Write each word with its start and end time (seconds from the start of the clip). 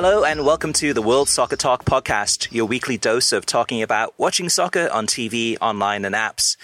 Hello 0.00 0.22
and 0.22 0.44
welcome 0.46 0.72
to 0.74 0.94
the 0.94 1.02
World 1.02 1.28
Soccer 1.28 1.56
Talk 1.56 1.84
podcast, 1.84 2.52
your 2.52 2.66
weekly 2.66 2.96
dose 2.96 3.32
of 3.32 3.44
talking 3.44 3.82
about 3.82 4.14
watching 4.16 4.48
soccer 4.48 4.88
on 4.92 5.08
TV, 5.08 5.56
online, 5.60 6.04
and 6.04 6.14
apps. 6.14 6.56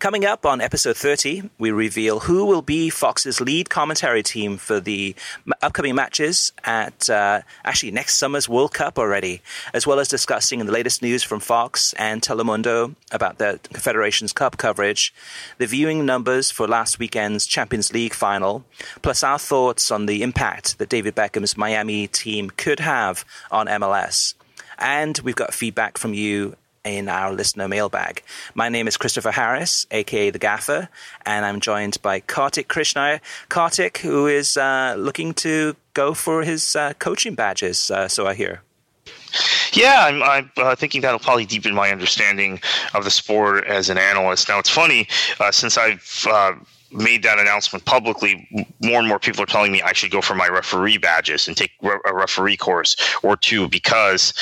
Coming 0.00 0.24
up 0.24 0.46
on 0.46 0.62
episode 0.62 0.96
30, 0.96 1.50
we 1.58 1.70
reveal 1.70 2.20
who 2.20 2.46
will 2.46 2.62
be 2.62 2.88
Fox's 2.88 3.38
lead 3.38 3.68
commentary 3.68 4.22
team 4.22 4.56
for 4.56 4.80
the 4.80 5.14
upcoming 5.60 5.94
matches 5.94 6.52
at 6.64 7.10
uh, 7.10 7.42
actually 7.66 7.92
next 7.92 8.16
summer's 8.16 8.48
World 8.48 8.72
Cup 8.72 8.98
already, 8.98 9.42
as 9.74 9.86
well 9.86 10.00
as 10.00 10.08
discussing 10.08 10.64
the 10.64 10.72
latest 10.72 11.02
news 11.02 11.22
from 11.22 11.38
Fox 11.38 11.92
and 11.98 12.22
Telemundo 12.22 12.94
about 13.12 13.36
the 13.36 13.60
Confederations 13.74 14.32
Cup 14.32 14.56
coverage, 14.56 15.12
the 15.58 15.66
viewing 15.66 16.06
numbers 16.06 16.50
for 16.50 16.66
last 16.66 16.98
weekend's 16.98 17.44
Champions 17.44 17.92
League 17.92 18.14
final, 18.14 18.64
plus 19.02 19.22
our 19.22 19.38
thoughts 19.38 19.90
on 19.90 20.06
the 20.06 20.22
impact 20.22 20.78
that 20.78 20.88
David 20.88 21.14
Beckham's 21.14 21.58
Miami 21.58 22.06
team 22.06 22.48
could 22.48 22.80
have 22.80 23.22
on 23.50 23.66
MLS. 23.66 24.32
And 24.78 25.18
we've 25.18 25.36
got 25.36 25.52
feedback 25.52 25.98
from 25.98 26.14
you 26.14 26.56
in 26.84 27.08
our 27.08 27.32
listener 27.32 27.68
mailbag. 27.68 28.22
My 28.54 28.68
name 28.68 28.88
is 28.88 28.96
Christopher 28.96 29.32
Harris, 29.32 29.86
aka 29.90 30.30
The 30.30 30.38
Gaffer, 30.38 30.88
and 31.26 31.44
I'm 31.44 31.60
joined 31.60 32.00
by 32.02 32.20
Kartik 32.20 32.68
Krishna. 32.68 33.20
Kartik, 33.48 33.98
who 33.98 34.26
is 34.26 34.56
uh, 34.56 34.94
looking 34.98 35.34
to 35.34 35.76
go 35.94 36.14
for 36.14 36.42
his 36.42 36.74
uh, 36.76 36.94
coaching 36.98 37.34
badges, 37.34 37.90
uh, 37.90 38.08
so 38.08 38.26
I 38.26 38.34
hear. 38.34 38.62
Yeah, 39.72 40.04
I'm, 40.06 40.22
I'm 40.22 40.50
uh, 40.56 40.74
thinking 40.74 41.02
that'll 41.02 41.20
probably 41.20 41.46
deepen 41.46 41.74
my 41.74 41.90
understanding 41.90 42.60
of 42.94 43.04
the 43.04 43.10
sport 43.10 43.64
as 43.66 43.90
an 43.90 43.98
analyst. 43.98 44.48
Now, 44.48 44.58
it's 44.58 44.70
funny, 44.70 45.06
uh, 45.38 45.52
since 45.52 45.78
I've 45.78 46.26
uh, 46.28 46.54
made 46.90 47.22
that 47.22 47.38
announcement 47.38 47.84
publicly, 47.84 48.48
more 48.82 48.98
and 48.98 49.06
more 49.06 49.18
people 49.18 49.42
are 49.42 49.46
telling 49.46 49.70
me 49.70 49.82
I 49.82 49.92
should 49.92 50.10
go 50.10 50.20
for 50.20 50.34
my 50.34 50.48
referee 50.48 50.98
badges 50.98 51.46
and 51.46 51.56
take 51.56 51.70
re- 51.82 52.00
a 52.04 52.14
referee 52.14 52.56
course 52.56 52.96
or 53.22 53.36
two 53.36 53.68
because 53.68 54.32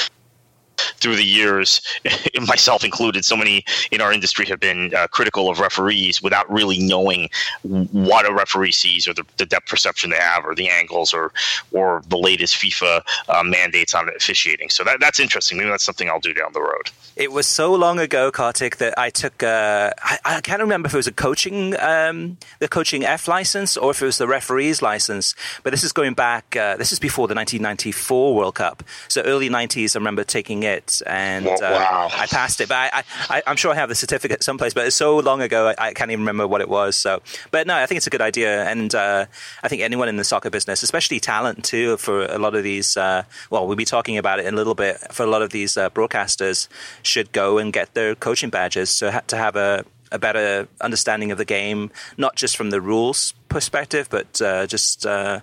through 0.96 1.16
the 1.16 1.24
years, 1.24 1.80
myself 2.46 2.84
included, 2.84 3.24
so 3.24 3.36
many 3.36 3.64
in 3.90 4.00
our 4.00 4.12
industry 4.12 4.46
have 4.46 4.60
been 4.60 4.94
uh, 4.94 5.06
critical 5.08 5.50
of 5.50 5.60
referees 5.60 6.22
without 6.22 6.50
really 6.50 6.78
knowing 6.78 7.28
what 7.62 8.28
a 8.28 8.32
referee 8.32 8.72
sees 8.72 9.06
or 9.06 9.14
the, 9.14 9.24
the 9.36 9.46
depth 9.46 9.68
perception 9.68 10.10
they 10.10 10.16
have 10.16 10.44
or 10.44 10.54
the 10.54 10.68
angles 10.68 11.12
or 11.12 11.32
or 11.72 12.02
the 12.08 12.16
latest 12.16 12.56
FIFA 12.56 13.02
uh, 13.28 13.42
mandates 13.42 13.94
on 13.94 14.08
officiating. 14.16 14.70
So 14.70 14.84
that, 14.84 15.00
that's 15.00 15.20
interesting. 15.20 15.58
Maybe 15.58 15.70
that's 15.70 15.84
something 15.84 16.08
I'll 16.08 16.20
do 16.20 16.32
down 16.32 16.52
the 16.52 16.60
road. 16.60 16.90
It 17.16 17.32
was 17.32 17.46
so 17.46 17.74
long 17.74 17.98
ago, 17.98 18.30
Kartik, 18.30 18.76
that 18.76 18.96
I 18.96 19.10
took. 19.10 19.42
Uh, 19.42 19.90
I, 19.98 20.18
I 20.24 20.40
can't 20.40 20.60
remember 20.60 20.86
if 20.86 20.94
it 20.94 20.96
was 20.96 21.06
a 21.08 21.12
coaching, 21.12 21.78
um, 21.80 22.38
the 22.60 22.68
coaching 22.68 23.04
F 23.04 23.26
license, 23.26 23.76
or 23.76 23.90
if 23.90 24.00
it 24.00 24.06
was 24.06 24.18
the 24.18 24.28
referee's 24.28 24.82
license. 24.82 25.34
But 25.62 25.70
this 25.70 25.82
is 25.82 25.92
going 25.92 26.14
back. 26.14 26.54
Uh, 26.54 26.76
this 26.76 26.92
is 26.92 26.98
before 27.00 27.26
the 27.26 27.34
1994 27.34 28.34
World 28.34 28.54
Cup, 28.54 28.84
so 29.08 29.22
early 29.22 29.48
90s. 29.48 29.96
I 29.96 29.98
remember 29.98 30.22
taking 30.22 30.62
it, 30.68 31.02
and 31.06 31.46
Wa- 31.46 31.56
uh. 31.62 32.08
I 32.12 32.26
passed 32.26 32.60
it. 32.60 32.68
But 32.68 32.76
I, 32.92 33.02
I, 33.28 33.42
I'm 33.46 33.56
sure 33.56 33.72
I 33.72 33.74
have 33.74 33.88
the 33.88 33.94
certificate 33.94 34.42
someplace. 34.42 34.74
But 34.74 34.86
it's 34.86 34.96
so 34.96 35.18
long 35.18 35.42
ago, 35.42 35.68
I, 35.68 35.88
I 35.88 35.92
can't 35.94 36.10
even 36.10 36.22
remember 36.22 36.46
what 36.46 36.60
it 36.60 36.68
was. 36.68 36.94
So, 36.96 37.20
but 37.50 37.66
no, 37.66 37.74
I 37.76 37.86
think 37.86 37.96
it's 37.96 38.06
a 38.06 38.10
good 38.10 38.20
idea, 38.22 38.64
and 38.64 38.94
uh, 38.94 39.26
I 39.62 39.68
think 39.68 39.82
anyone 39.82 40.08
in 40.08 40.16
the 40.16 40.24
soccer 40.24 40.50
business, 40.50 40.82
especially 40.82 41.20
talent 41.20 41.64
too, 41.64 41.96
for 41.96 42.24
a 42.24 42.38
lot 42.38 42.54
of 42.54 42.62
these. 42.62 42.96
Uh, 42.96 43.24
well, 43.50 43.66
we'll 43.66 43.76
be 43.76 43.84
talking 43.84 44.18
about 44.18 44.38
it 44.38 44.46
in 44.46 44.54
a 44.54 44.56
little 44.56 44.74
bit. 44.74 44.98
For 45.12 45.22
a 45.24 45.30
lot 45.30 45.42
of 45.42 45.50
these 45.50 45.76
uh, 45.76 45.90
broadcasters, 45.90 46.68
should 47.02 47.32
go 47.32 47.58
and 47.58 47.72
get 47.72 47.94
their 47.94 48.14
coaching 48.14 48.50
badges 48.50 48.90
so 48.90 49.10
ha- 49.10 49.22
to 49.28 49.36
have 49.36 49.56
a 49.56 49.84
a 50.10 50.18
better 50.18 50.66
understanding 50.80 51.30
of 51.32 51.36
the 51.36 51.44
game, 51.44 51.90
not 52.16 52.34
just 52.34 52.56
from 52.56 52.70
the 52.70 52.80
rules 52.80 53.34
perspective, 53.50 54.08
but 54.10 54.40
uh, 54.40 54.66
just 54.66 55.04
uh, 55.04 55.40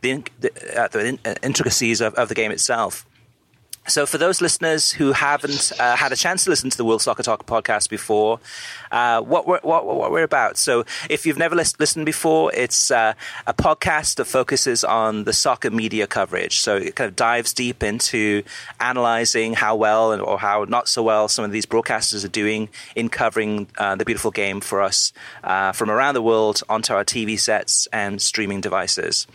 the, 0.00 0.24
the, 0.40 0.50
uh, 0.80 0.88
the 0.88 1.06
in- 1.06 1.18
uh, 1.24 1.34
intricacies 1.42 2.00
of, 2.00 2.14
of 2.14 2.28
the 2.28 2.34
game 2.34 2.50
itself. 2.50 3.06
So, 3.88 4.04
for 4.04 4.18
those 4.18 4.42
listeners 4.42 4.92
who 4.92 5.12
haven't 5.12 5.72
uh, 5.80 5.96
had 5.96 6.12
a 6.12 6.16
chance 6.16 6.44
to 6.44 6.50
listen 6.50 6.68
to 6.68 6.76
the 6.76 6.84
World 6.84 7.00
Soccer 7.00 7.22
Talk 7.22 7.46
podcast 7.46 7.88
before, 7.88 8.38
uh, 8.92 9.22
what, 9.22 9.46
we're, 9.46 9.60
what, 9.60 9.86
what 9.86 10.10
we're 10.10 10.24
about. 10.24 10.58
So, 10.58 10.84
if 11.08 11.24
you've 11.24 11.38
never 11.38 11.56
lis- 11.56 11.80
listened 11.80 12.04
before, 12.04 12.52
it's 12.54 12.90
uh, 12.90 13.14
a 13.46 13.54
podcast 13.54 14.16
that 14.16 14.26
focuses 14.26 14.84
on 14.84 15.24
the 15.24 15.32
soccer 15.32 15.70
media 15.70 16.06
coverage. 16.06 16.60
So, 16.60 16.76
it 16.76 16.96
kind 16.96 17.08
of 17.08 17.16
dives 17.16 17.54
deep 17.54 17.82
into 17.82 18.42
analyzing 18.78 19.54
how 19.54 19.74
well 19.74 20.20
or 20.20 20.38
how 20.38 20.64
not 20.68 20.86
so 20.86 21.02
well 21.02 21.26
some 21.26 21.46
of 21.46 21.50
these 21.50 21.64
broadcasters 21.64 22.26
are 22.26 22.28
doing 22.28 22.68
in 22.94 23.08
covering 23.08 23.68
uh, 23.78 23.96
the 23.96 24.04
beautiful 24.04 24.30
game 24.30 24.60
for 24.60 24.82
us 24.82 25.14
uh, 25.44 25.72
from 25.72 25.90
around 25.90 26.12
the 26.12 26.22
world 26.22 26.62
onto 26.68 26.92
our 26.92 27.06
TV 27.06 27.40
sets 27.40 27.88
and 27.90 28.20
streaming 28.20 28.60
devices. 28.60 29.26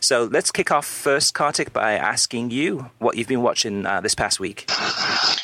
So, 0.00 0.24
let's 0.24 0.50
kick 0.50 0.72
off 0.72 0.84
first, 0.84 1.32
Kartik, 1.32 1.72
by 1.72 1.92
asking 1.92 2.50
you 2.50 2.90
what 2.98 3.16
you've 3.16 3.28
been 3.28 3.42
watching 3.42 3.86
uh, 4.00 4.02
this 4.02 4.14
past 4.14 4.40
week. 4.40 4.64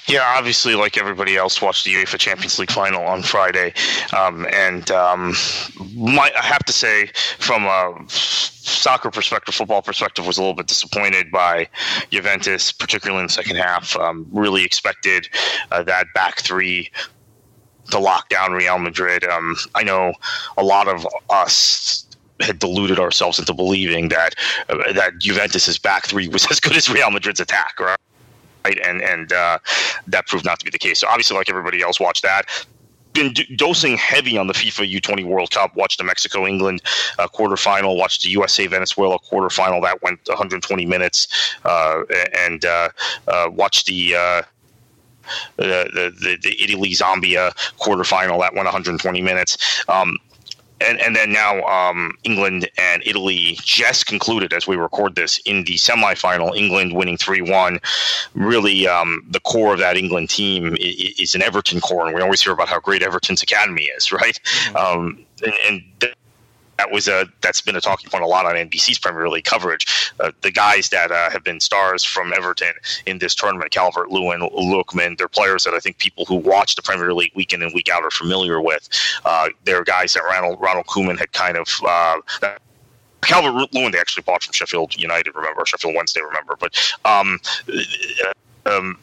Yeah, 0.09 0.35
obviously, 0.37 0.75
like 0.75 0.97
everybody 0.97 1.37
else, 1.37 1.61
watched 1.61 1.85
the 1.85 1.95
UEFA 1.95 2.19
Champions 2.19 2.59
League 2.59 2.71
final 2.71 3.05
on 3.05 3.23
Friday, 3.23 3.75
um, 4.17 4.47
and 4.53 4.91
um, 4.91 5.35
my, 5.95 6.31
I 6.37 6.45
have 6.45 6.65
to 6.65 6.73
say, 6.73 7.11
from 7.39 7.65
a 7.65 7.95
soccer 8.09 9.11
perspective, 9.11 9.55
football 9.55 9.83
perspective, 9.83 10.27
was 10.27 10.39
a 10.39 10.41
little 10.41 10.55
bit 10.55 10.67
disappointed 10.67 11.31
by 11.31 11.69
Juventus, 12.11 12.73
particularly 12.73 13.21
in 13.21 13.27
the 13.27 13.33
second 13.33 13.57
half. 13.57 13.97
Um, 13.97 14.27
really 14.33 14.65
expected 14.65 15.29
uh, 15.71 15.83
that 15.83 16.07
back 16.15 16.41
three 16.41 16.91
to 17.91 17.99
lock 17.99 18.29
down 18.29 18.53
Real 18.53 18.79
Madrid. 18.79 19.25
Um, 19.25 19.57
I 19.75 19.85
know 19.85 20.15
a 20.57 20.65
lot 20.65 20.89
of 20.89 21.07
us 21.31 22.07
had 22.41 22.59
deluded 22.59 22.99
ourselves 22.99 23.39
into 23.39 23.55
believing 23.55 24.09
that 24.09 24.35
uh, 24.69 24.93
that 24.93 25.19
Juventus's 25.19 25.79
back 25.79 26.07
three 26.07 26.29
was 26.29 26.47
as 26.51 26.61
good 26.61 26.77
as 26.77 26.89
Real 26.89 27.11
Madrid's 27.11 27.41
attack, 27.41 27.79
right? 27.81 27.99
Right? 28.67 28.79
And 28.85 29.03
and 29.03 29.33
uh, 29.33 29.59
that 30.07 30.27
proved 30.27 30.45
not 30.45 30.59
to 30.59 30.65
be 30.65 30.71
the 30.71 30.79
case. 30.79 31.01
So 31.01 31.09
obviously, 31.09 31.37
like 31.37 31.49
everybody 31.49 31.83
else, 31.83 32.01
watched 32.01 32.23
that. 32.23 32.47
Been 33.13 33.33
dosing 33.57 33.97
heavy 33.97 34.37
on 34.37 34.47
the 34.47 34.53
FIFA 34.53 35.01
U20 35.01 35.25
World 35.25 35.51
Cup. 35.51 35.75
Watched 35.75 35.99
the 35.99 36.05
Mexico 36.05 36.47
England 36.47 36.83
uh, 37.19 37.29
quarterfinal. 37.29 37.97
Watched 37.97 38.23
the 38.23 38.31
USA 38.31 38.67
Venezuela 38.67 39.19
quarterfinal. 39.19 39.83
That 39.83 40.03
went 40.03 40.21
120 40.27 40.85
minutes. 40.85 41.57
Uh, 41.65 42.03
and 42.37 42.65
uh, 42.65 42.89
uh, 43.29 43.49
watched 43.51 43.87
the. 43.87 44.15
Uh, 44.17 44.43
the, 45.57 46.13
the 46.23 46.39
the 46.41 46.63
Italy 46.63 46.91
Zambia 46.91 47.51
quarterfinal 47.81 48.39
that 48.43 48.55
went 48.55 48.67
120 48.67 49.21
minutes. 49.23 49.83
Um, 49.89 50.19
and 50.81 51.01
and 51.01 51.17
then 51.17 51.33
now 51.33 51.63
um, 51.63 52.13
England 52.25 52.69
and 52.79 53.03
Italy 53.07 53.59
just 53.63 54.07
concluded 54.07 54.53
as 54.53 54.67
we 54.67 54.77
record 54.77 55.15
this 55.15 55.39
in 55.47 55.65
the 55.65 55.75
semifinal. 55.75 56.57
England 56.57 56.95
winning 56.95 57.17
three 57.17 57.43
one. 57.43 57.81
Really, 58.35 58.87
um, 58.87 59.25
the 59.31 59.41
core 59.41 59.73
of 59.73 59.79
that 59.81 59.97
England 59.97 60.31
team 60.31 60.77
is, 60.79 61.15
is 61.19 61.35
an 61.35 61.43
Everton 61.43 61.81
core, 61.81 62.07
and 62.07 62.15
we 62.15 62.21
always 62.21 62.43
hear 62.43 62.53
about 62.53 62.69
how 62.69 62.81
great 62.81 63.03
Everton's 63.03 63.43
academy 63.43 63.85
is, 63.97 64.13
right? 64.13 64.39
Um, 64.75 65.25
and, 65.45 65.55
and 66.03 66.15
that 66.79 66.91
was 66.91 67.09
a 67.09 67.27
that's 67.41 67.61
been 67.61 67.77
a 67.77 67.81
talking 67.81 68.11
point 68.11 68.25
a 68.25 68.27
lot 68.27 68.47
on 68.47 68.55
NBC's 68.55 68.99
Premier 68.99 69.29
League 69.29 69.45
coverage. 69.45 70.13
Uh, 70.21 70.33
the 70.43 70.51
guys 70.51 70.89
that 70.91 71.11
uh, 71.11 71.31
have 71.31 71.45
been 71.45 71.61
stars 71.61 72.05
from 72.05 72.33
Everton 72.33 72.73
in 73.07 73.19
this 73.19 73.35
tournament, 73.35 73.71
Calvert 73.71 74.11
Lewin, 74.11 74.41
Lookman, 74.41 75.17
they're 75.17 75.29
players 75.29 75.65
that 75.65 75.75
I 75.75 75.79
think 75.79 75.99
people 75.99 76.25
who 76.25 76.37
watch 76.37 76.77
the 76.77 76.83
Premier 76.83 77.13
League 77.15 77.33
week 77.35 77.53
in 77.53 77.63
and 77.63 77.73
week 77.75 77.89
out 77.89 78.03
are 78.03 78.11
familiar 78.11 78.61
with. 78.61 78.89
Uh, 79.25 79.49
they're 79.65 79.85
guys 79.85 80.15
that 80.15 80.23
Ronald 80.23 80.61
Ronald 80.61 80.87
Koeman 80.87 81.19
had 81.19 81.33
kind 81.33 81.57
of. 81.57 81.69
Uh, 81.87 82.21
Calvert 83.23 83.75
Lewin, 83.75 83.91
they 83.91 83.99
actually 83.99 84.23
bought 84.23 84.45
from 84.45 84.53
Sheffield 84.53 84.97
United, 84.97 85.35
remember 85.35 85.65
Sheffield 85.67 85.97
Wednesday, 85.97 86.21
remember, 86.21 86.55
but 86.61 86.77
um, 87.05 87.41
uh, 87.69 88.33
um, 88.71 88.99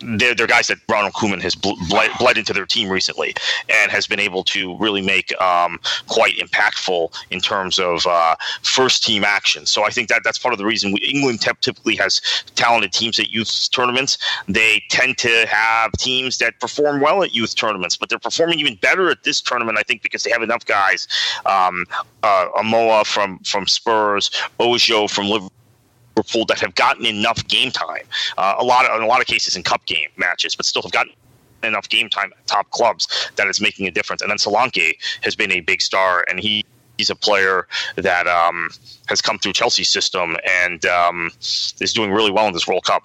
they're, 0.00 0.34
they're 0.34 0.46
guys 0.46 0.66
that 0.68 0.78
Ronald 0.88 1.14
Koeman 1.14 1.40
has 1.42 1.54
bled, 1.54 2.10
bled, 2.18 2.36
into 2.36 2.52
their 2.52 2.66
team 2.66 2.90
recently 2.90 3.34
and 3.68 3.90
has 3.90 4.06
been 4.06 4.20
able 4.20 4.44
to 4.44 4.76
really 4.78 5.00
make 5.00 5.38
um, 5.40 5.78
quite 6.06 6.36
impactful 6.36 7.14
in 7.30 7.40
terms 7.40 7.78
of 7.78 8.06
uh, 8.06 8.36
first 8.62 9.04
team 9.04 9.24
action. 9.24 9.64
So 9.64 9.84
I 9.84 9.90
think 9.90 10.08
that 10.08 10.22
that's 10.22 10.38
part 10.38 10.52
of 10.52 10.58
the 10.58 10.66
reason 10.66 10.92
we, 10.92 11.00
England 11.00 11.40
typically 11.40 11.96
has 11.96 12.20
talented 12.56 12.92
teams 12.92 13.18
at 13.18 13.30
youth 13.30 13.68
tournaments. 13.72 14.18
They 14.48 14.82
tend 14.90 15.18
to 15.18 15.46
have 15.48 15.92
teams 15.92 16.38
that 16.38 16.60
perform 16.60 17.00
well 17.00 17.22
at 17.22 17.34
youth 17.34 17.54
tournaments, 17.54 17.96
but 17.96 18.08
they're 18.08 18.18
performing 18.18 18.60
even 18.60 18.74
better 18.76 19.10
at 19.10 19.24
this 19.24 19.40
tournament, 19.40 19.78
I 19.78 19.82
think, 19.82 20.02
because 20.02 20.22
they 20.22 20.30
have 20.30 20.42
enough 20.42 20.66
guys. 20.66 21.08
Um, 21.46 21.86
uh, 22.22 22.48
Amoa 22.58 23.06
from, 23.06 23.38
from 23.40 23.66
Spurs, 23.66 24.30
Ojo 24.60 25.08
from 25.08 25.28
Liverpool 25.28 25.52
Liverpool 26.16 26.44
that 26.46 26.60
have 26.60 26.74
gotten 26.74 27.06
enough 27.06 27.46
game 27.48 27.70
time. 27.70 28.04
Uh, 28.38 28.54
a 28.58 28.64
lot 28.64 28.86
of 28.86 28.96
in 28.96 29.02
a 29.02 29.06
lot 29.06 29.20
of 29.20 29.26
cases 29.26 29.56
in 29.56 29.62
cup 29.62 29.84
game 29.86 30.08
matches, 30.16 30.54
but 30.54 30.66
still 30.66 30.82
have 30.82 30.92
gotten 30.92 31.12
enough 31.62 31.88
game 31.88 32.08
time 32.08 32.32
at 32.36 32.46
top 32.46 32.70
clubs 32.70 33.30
that 33.36 33.46
is 33.46 33.60
making 33.60 33.86
a 33.86 33.90
difference. 33.90 34.22
And 34.22 34.30
then 34.30 34.38
Solanke 34.38 34.94
has 35.22 35.34
been 35.36 35.52
a 35.52 35.60
big 35.60 35.80
star, 35.82 36.24
and 36.28 36.40
he. 36.40 36.64
He's 36.98 37.10
a 37.10 37.14
player 37.14 37.68
that 37.96 38.26
um, 38.26 38.70
has 39.08 39.20
come 39.20 39.38
through 39.38 39.52
Chelsea's 39.52 39.90
system 39.90 40.34
and 40.48 40.82
um, 40.86 41.30
is 41.78 41.92
doing 41.92 42.10
really 42.10 42.30
well 42.30 42.46
in 42.46 42.54
this 42.54 42.66
World 42.66 42.84
Cup. 42.84 43.02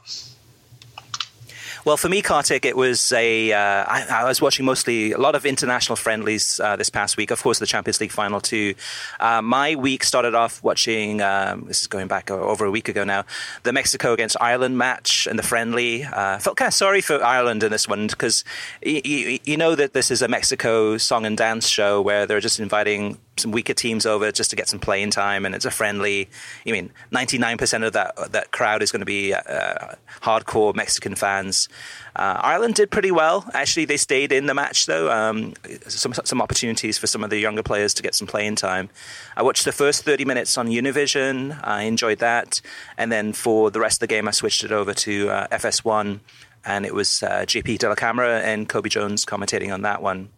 Well, 1.84 1.98
for 1.98 2.10
me, 2.10 2.22
Kartik, 2.22 2.64
it 2.66 2.78
was 2.78 3.12
a. 3.12 3.52
Uh, 3.54 3.58
I, 3.60 4.06
I 4.12 4.24
was 4.26 4.40
watching 4.40 4.66
mostly 4.68 5.14
a 5.14 5.18
lot 5.18 5.34
of 5.34 5.48
international 5.48 5.96
friendlies 5.96 6.60
uh, 6.60 6.76
this 6.76 6.92
past 6.92 7.18
week. 7.18 7.32
Of 7.32 7.42
course, 7.42 7.58
the 7.58 7.66
Champions 7.66 8.00
League 8.00 8.12
final 8.12 8.40
too. 8.40 8.76
Uh, 9.20 9.42
my 9.42 9.74
week 9.74 10.04
started 10.04 10.36
off 10.36 10.62
watching. 10.64 11.22
Um, 11.22 11.66
this 11.66 11.82
is 11.82 11.88
going 11.88 12.08
back 12.08 12.30
over 12.30 12.66
a 12.66 12.72
week 12.72 12.88
ago 12.88 13.04
now. 13.04 13.26
The 13.64 13.74
Mexico 13.74 14.14
against 14.14 14.38
Ireland 14.40 14.78
match 14.78 15.26
and 15.26 15.40
the 15.40 15.44
friendly. 15.44 16.04
Uh, 16.04 16.38
felt 16.38 16.58
kind 16.58 16.68
of 16.68 16.76
sorry 16.76 17.02
for 17.02 17.24
Ireland 17.24 17.64
in 17.64 17.72
this 17.72 17.88
one 17.88 18.06
because 18.06 18.44
y- 18.86 19.02
y- 19.04 19.40
you 19.44 19.58
know 19.58 19.74
that 19.74 19.94
this 19.94 20.12
is 20.12 20.22
a 20.22 20.28
Mexico 20.28 20.98
song 20.98 21.26
and 21.26 21.36
dance 21.36 21.68
show 21.68 22.00
where 22.00 22.28
they're 22.28 22.40
just 22.40 22.60
inviting 22.60 23.18
some 23.38 23.52
weaker 23.52 23.74
teams 23.74 24.06
over 24.06 24.32
just 24.32 24.50
to 24.50 24.56
get 24.56 24.68
some 24.68 24.80
playing 24.80 25.12
time, 25.12 25.46
and 25.46 25.56
it's 25.56 25.66
a 25.66 25.72
friendly. 25.72 26.30
I 26.66 26.72
mean, 26.72 26.92
ninety 27.12 27.38
nine 27.38 27.58
percent 27.58 27.84
of 27.84 27.94
that 27.94 28.32
that 28.32 28.52
crowd 28.52 28.82
is 28.82 28.92
going 28.92 29.02
to 29.02 29.06
be 29.06 29.34
uh, 29.34 29.96
hardcore 30.22 30.76
Mexican 30.76 31.16
fans. 31.16 31.70
Uh, 32.16 32.38
Ireland 32.42 32.76
did 32.76 32.92
pretty 32.92 33.12
well. 33.12 33.50
Actually, 33.54 33.86
they 33.86 33.98
stayed 33.98 34.32
in 34.32 34.46
the 34.46 34.54
match 34.54 34.86
though. 34.86 35.12
Um, 35.12 35.54
some 35.88 36.14
some 36.14 36.42
opportunities 36.42 36.98
for 36.98 37.08
some 37.08 37.24
of 37.24 37.30
the 37.30 37.40
younger 37.40 37.64
players 37.64 37.94
to 37.96 38.04
get 38.04 38.16
some 38.16 38.28
playing 38.28 38.56
time. 38.56 38.90
I 39.36 39.44
watched 39.44 39.66
the 39.66 39.72
first 39.72 40.04
thirty 40.04 40.26
minutes 40.26 40.58
on 40.58 40.68
Univision. 40.68 41.60
I 41.64 41.84
enjoyed 41.84 42.20
that, 42.20 42.62
and 42.98 43.12
then 43.12 43.34
for 43.34 43.72
the 43.72 43.80
rest 43.80 43.98
of 43.98 44.00
the 44.02 44.08
game, 44.08 44.28
I 44.28 44.32
switched 44.32 44.64
it 44.64 44.72
over 44.72 44.94
to 44.94 45.30
uh, 45.30 45.48
FS1, 45.48 46.20
and 46.66 46.86
it 46.86 46.94
was 46.94 47.24
uh, 47.24 47.46
JP 47.48 47.80
Dellacamera 47.80 48.42
and 48.42 48.68
Cobi 48.68 48.90
Jones 48.90 49.26
commentating 49.26 49.74
on 49.74 49.82
that 49.84 50.02
one. 50.02 50.30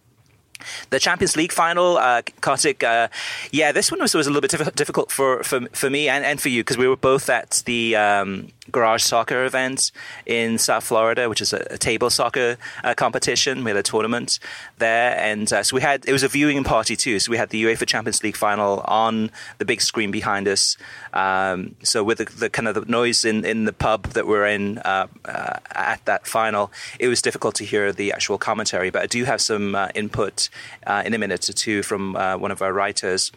The 0.90 1.00
Champions 1.00 1.36
League 1.36 1.52
final, 1.52 1.98
uh, 1.98 2.22
Kartik, 2.42 2.84
uh, 2.84 3.08
yeah, 3.52 3.72
this 3.72 3.92
one 3.92 4.00
was, 4.00 4.14
was 4.14 4.28
a 4.28 4.32
little 4.32 4.48
bit 4.48 4.76
difficult 4.76 5.12
for, 5.12 5.44
for, 5.44 5.62
for 5.74 5.90
me 5.90 6.10
and, 6.10 6.26
and 6.26 6.40
for 6.42 6.50
you 6.50 6.62
because 6.62 6.78
we 6.78 6.88
were 6.88 6.96
both 6.96 7.30
at 7.30 7.64
the 7.66 7.96
um, 7.96 8.50
garage 8.72 9.04
soccer 9.04 9.46
event 9.46 9.92
in 10.26 10.58
South 10.58 10.84
Florida, 10.84 11.30
which 11.30 11.42
is 11.42 11.54
a, 11.54 11.66
a 11.72 11.78
table 11.78 12.10
soccer 12.10 12.58
uh, 12.84 12.94
competition. 12.94 13.64
We 13.64 13.72
had 13.72 13.78
a 13.78 13.84
tournament 13.84 14.40
there, 14.78 15.18
and 15.18 15.52
uh, 15.52 15.64
so 15.64 15.76
we 15.76 15.82
had 15.82 16.06
it 16.08 16.14
was 16.14 16.24
a 16.24 16.28
viewing 16.28 16.64
party 16.64 16.96
too. 16.96 17.20
So 17.20 17.32
we 17.32 17.38
had 17.38 17.50
the 17.50 17.64
UEFA 17.64 17.86
Champions 17.88 18.24
League 18.24 18.38
final 18.38 18.80
on 18.82 19.32
the 19.58 19.66
big 19.66 19.82
screen 19.82 20.12
behind 20.12 20.48
us. 20.48 20.78
Um, 21.14 21.76
so 21.84 22.04
with 22.04 22.20
the, 22.20 22.26
the, 22.26 22.50
kind 22.50 22.68
of 22.68 22.76
the 22.76 22.86
noise 22.86 23.26
in, 23.26 23.46
in 23.46 23.66
the 23.66 23.74
pub 23.74 24.08
that 24.08 24.26
we're 24.28 24.48
in 24.48 24.80
uh, 24.80 25.08
uh 25.26 25.60
at 25.72 26.04
that 26.06 26.26
final, 26.28 26.72
it 27.00 27.08
was 27.08 27.22
difficult 27.22 27.56
to 27.56 27.66
hear 27.66 27.92
the 27.92 28.14
actual 28.14 28.38
commentary. 28.38 28.90
But 28.90 29.04
I 29.04 29.08
do 29.08 29.26
have 29.26 29.42
some 29.42 29.76
uh, 29.76 29.90
input 29.94 30.50
uh, 30.86 31.04
in 31.06 31.14
a 31.14 31.18
minute 31.18 31.50
or 31.50 31.54
two 31.54 31.84
from 31.84 32.14
one 32.14 32.52
of 32.52 32.62
our 32.62 32.74
writers. 32.74 33.32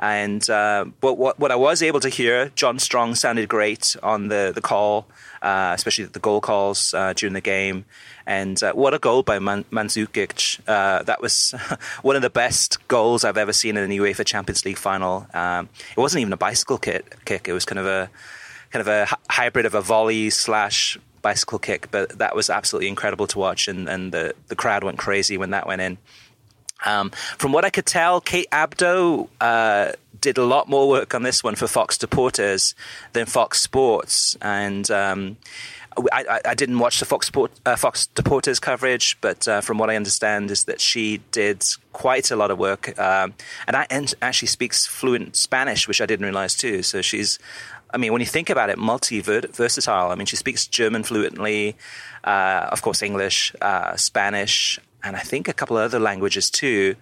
And 0.00 0.48
uh, 0.48 0.86
but 1.00 1.18
what 1.18 1.38
what 1.38 1.52
I 1.52 1.56
was 1.56 1.82
able 1.82 2.00
to 2.00 2.08
hear, 2.08 2.48
John 2.56 2.78
Strong 2.78 3.16
sounded 3.16 3.50
great 3.50 3.96
on 4.02 4.28
the 4.28 4.50
the 4.54 4.62
call, 4.62 5.06
uh, 5.42 5.72
especially 5.74 6.06
the 6.06 6.18
goal 6.18 6.40
calls 6.40 6.94
uh, 6.94 7.12
during 7.12 7.34
the 7.34 7.42
game. 7.42 7.84
And 8.26 8.62
uh, 8.62 8.72
what 8.72 8.94
a 8.94 8.98
goal 8.98 9.22
by 9.22 9.38
Man- 9.38 9.64
Mandzukic! 9.64 10.60
Uh, 10.66 11.02
that 11.02 11.20
was 11.20 11.54
one 12.02 12.16
of 12.16 12.22
the 12.22 12.30
best 12.30 12.86
goals 12.88 13.24
I've 13.24 13.36
ever 13.36 13.52
seen 13.52 13.76
in 13.76 13.90
a 13.90 13.94
UEFA 13.94 14.24
Champions 14.24 14.64
League 14.64 14.78
final. 14.78 15.26
Um, 15.34 15.68
it 15.94 16.00
wasn't 16.00 16.22
even 16.22 16.32
a 16.32 16.38
bicycle 16.38 16.78
kick; 16.78 17.22
kick. 17.26 17.46
It 17.46 17.52
was 17.52 17.66
kind 17.66 17.78
of 17.78 17.84
a 17.84 18.08
kind 18.70 18.80
of 18.80 18.88
a 18.88 19.06
hybrid 19.28 19.66
of 19.66 19.74
a 19.74 19.82
volley 19.82 20.30
slash 20.30 20.98
bicycle 21.20 21.58
kick. 21.58 21.90
But 21.90 22.18
that 22.18 22.34
was 22.34 22.48
absolutely 22.48 22.88
incredible 22.88 23.26
to 23.26 23.38
watch, 23.38 23.68
and, 23.68 23.86
and 23.86 24.12
the 24.12 24.34
the 24.48 24.56
crowd 24.56 24.82
went 24.82 24.96
crazy 24.96 25.36
when 25.36 25.50
that 25.50 25.66
went 25.66 25.82
in. 25.82 25.98
Um, 26.84 27.10
from 27.38 27.52
what 27.52 27.64
I 27.64 27.70
could 27.70 27.86
tell, 27.86 28.20
Kate 28.20 28.48
Abdo 28.50 29.28
uh, 29.40 29.92
did 30.20 30.38
a 30.38 30.44
lot 30.44 30.68
more 30.68 30.88
work 30.88 31.14
on 31.14 31.22
this 31.22 31.42
one 31.42 31.54
for 31.54 31.66
Fox 31.66 31.98
Deportes 31.98 32.74
than 33.12 33.26
Fox 33.26 33.62
Sports, 33.62 34.36
and 34.40 34.90
um, 34.90 35.36
I, 36.12 36.40
I, 36.44 36.54
didn't 36.54 36.78
watch 36.78 37.00
the 37.00 37.06
Fox, 37.06 37.26
Sport, 37.26 37.50
uh, 37.66 37.76
Fox 37.76 38.08
Deportes 38.14 38.60
coverage, 38.60 39.18
but 39.20 39.46
uh, 39.48 39.60
from 39.60 39.78
what 39.78 39.90
I 39.90 39.96
understand, 39.96 40.50
is 40.50 40.64
that 40.64 40.80
she 40.80 41.20
did 41.32 41.64
quite 41.92 42.30
a 42.30 42.36
lot 42.36 42.50
of 42.50 42.58
work, 42.58 42.98
um, 42.98 43.34
and, 43.66 43.76
I, 43.76 43.86
and 43.90 44.12
actually 44.22 44.48
speaks 44.48 44.86
fluent 44.86 45.36
Spanish, 45.36 45.88
which 45.88 46.00
I 46.00 46.06
didn't 46.06 46.24
realize 46.24 46.54
too. 46.54 46.82
So 46.82 47.02
she's 47.02 47.38
I 47.92 47.96
mean, 47.96 48.12
when 48.12 48.20
you 48.20 48.26
think 48.26 48.50
about 48.50 48.70
it, 48.70 48.78
multi 48.78 49.20
versatile. 49.20 50.10
I 50.10 50.14
mean, 50.14 50.26
she 50.26 50.36
speaks 50.36 50.66
German 50.66 51.02
fluently, 51.02 51.76
uh, 52.22 52.68
of 52.70 52.82
course, 52.82 53.02
English, 53.02 53.52
uh, 53.60 53.96
Spanish, 53.96 54.78
and 55.02 55.16
I 55.16 55.20
think 55.20 55.48
a 55.48 55.52
couple 55.52 55.76
of 55.78 55.84
other 55.84 56.00
languages 56.00 56.50
too. 56.50 56.96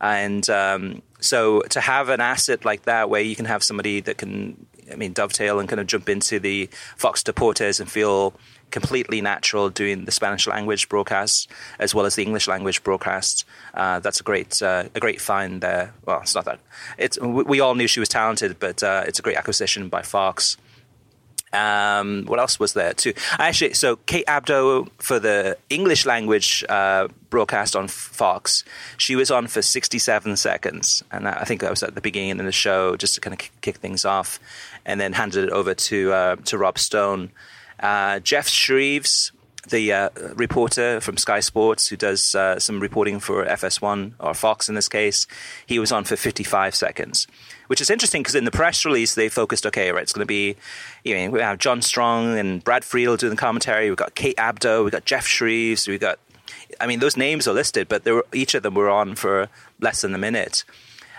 And 0.00 0.48
um, 0.48 1.02
so 1.20 1.60
to 1.70 1.80
have 1.80 2.08
an 2.08 2.20
asset 2.20 2.64
like 2.64 2.82
that, 2.82 3.10
where 3.10 3.20
you 3.20 3.34
can 3.34 3.46
have 3.46 3.62
somebody 3.62 4.00
that 4.00 4.18
can, 4.18 4.66
I 4.92 4.94
mean, 4.94 5.12
dovetail 5.12 5.58
and 5.58 5.68
kind 5.68 5.80
of 5.80 5.86
jump 5.86 6.08
into 6.08 6.38
the 6.38 6.68
Fox 6.96 7.22
Deportes 7.22 7.80
and 7.80 7.90
feel 7.90 8.34
completely 8.70 9.20
natural 9.20 9.70
doing 9.70 10.04
the 10.04 10.12
Spanish 10.12 10.46
language 10.46 10.88
broadcast 10.88 11.50
as 11.78 11.94
well 11.94 12.04
as 12.04 12.16
the 12.16 12.22
English 12.22 12.46
language 12.46 12.82
broadcast. 12.84 13.44
Uh, 13.74 13.98
that's 13.98 14.20
a 14.20 14.22
great 14.22 14.62
uh, 14.62 14.84
a 14.94 15.00
great 15.00 15.20
find 15.20 15.60
there. 15.60 15.94
Well, 16.04 16.20
it's 16.20 16.34
not 16.34 16.44
that. 16.44 16.60
It's 16.96 17.18
we 17.20 17.60
all 17.60 17.74
knew 17.74 17.88
she 17.88 18.00
was 18.00 18.08
talented, 18.08 18.58
but 18.58 18.82
uh, 18.82 19.04
it's 19.06 19.18
a 19.18 19.22
great 19.22 19.36
acquisition 19.36 19.88
by 19.88 20.02
Fox. 20.02 20.56
Um, 21.52 22.24
what 22.26 22.38
else 22.38 22.60
was 22.60 22.74
there 22.74 22.92
too? 22.92 23.14
Actually, 23.38 23.74
so 23.74 23.96
Kate 23.96 24.26
Abdo 24.26 24.88
for 24.98 25.18
the 25.18 25.56
English 25.70 26.04
language 26.04 26.64
uh, 26.68 27.08
broadcast 27.30 27.74
on 27.74 27.88
Fox, 27.88 28.64
she 28.96 29.16
was 29.16 29.30
on 29.30 29.46
for 29.46 29.62
67 29.62 30.36
seconds, 30.36 31.02
and 31.10 31.26
I 31.26 31.44
think 31.44 31.60
that 31.60 31.70
was 31.70 31.82
at 31.82 31.94
the 31.94 32.00
beginning 32.00 32.38
of 32.38 32.46
the 32.46 32.52
show, 32.52 32.96
just 32.96 33.14
to 33.14 33.20
kind 33.20 33.34
of 33.34 33.60
kick 33.60 33.76
things 33.76 34.04
off, 34.04 34.38
and 34.84 35.00
then 35.00 35.12
handed 35.12 35.44
it 35.44 35.50
over 35.50 35.74
to 35.74 36.12
uh, 36.12 36.36
to 36.36 36.58
Rob 36.58 36.78
Stone. 36.78 37.30
Uh, 37.80 38.18
Geoff 38.18 38.48
Shreeves, 38.48 39.32
the 39.68 39.92
uh, 39.92 40.08
reporter 40.34 41.00
from 41.00 41.16
Sky 41.16 41.40
Sports 41.40 41.88
who 41.88 41.96
does 41.96 42.34
uh, 42.34 42.58
some 42.58 42.80
reporting 42.80 43.20
for 43.20 43.44
FS1 43.44 44.14
or 44.18 44.34
Fox 44.34 44.68
in 44.68 44.74
this 44.74 44.88
case, 44.88 45.26
he 45.66 45.78
was 45.78 45.92
on 45.92 46.04
for 46.04 46.16
55 46.16 46.74
seconds 46.74 47.26
which 47.68 47.80
is 47.80 47.88
interesting 47.88 48.22
because 48.22 48.34
in 48.34 48.44
the 48.44 48.50
press 48.50 48.84
release 48.84 49.14
they 49.14 49.28
focused, 49.28 49.64
okay, 49.64 49.90
right, 49.92 50.02
it's 50.02 50.12
going 50.12 50.26
to 50.26 50.26
be, 50.26 50.56
you 51.04 51.16
know, 51.16 51.30
we 51.30 51.40
have 51.40 51.58
John 51.58 51.80
Strong 51.80 52.38
and 52.38 52.62
Brad 52.62 52.84
Friedel 52.84 53.16
doing 53.16 53.30
the 53.30 53.36
commentary. 53.36 53.88
We've 53.88 53.96
got 53.96 54.14
Kate 54.14 54.36
Abdo, 54.36 54.82
we've 54.82 54.92
got 54.92 55.04
Geoff 55.04 55.26
Shreeves, 55.26 55.88
we've 55.88 56.00
got, 56.00 56.18
I 56.80 56.86
mean, 56.86 56.98
those 56.98 57.16
names 57.16 57.48
are 57.48 57.54
listed, 57.54 57.88
but 57.88 58.04
were, 58.04 58.26
each 58.32 58.54
of 58.54 58.62
them 58.62 58.74
were 58.74 58.90
on 58.90 59.14
for 59.14 59.48
less 59.80 60.02
than 60.02 60.14
a 60.14 60.18
minute. 60.18 60.64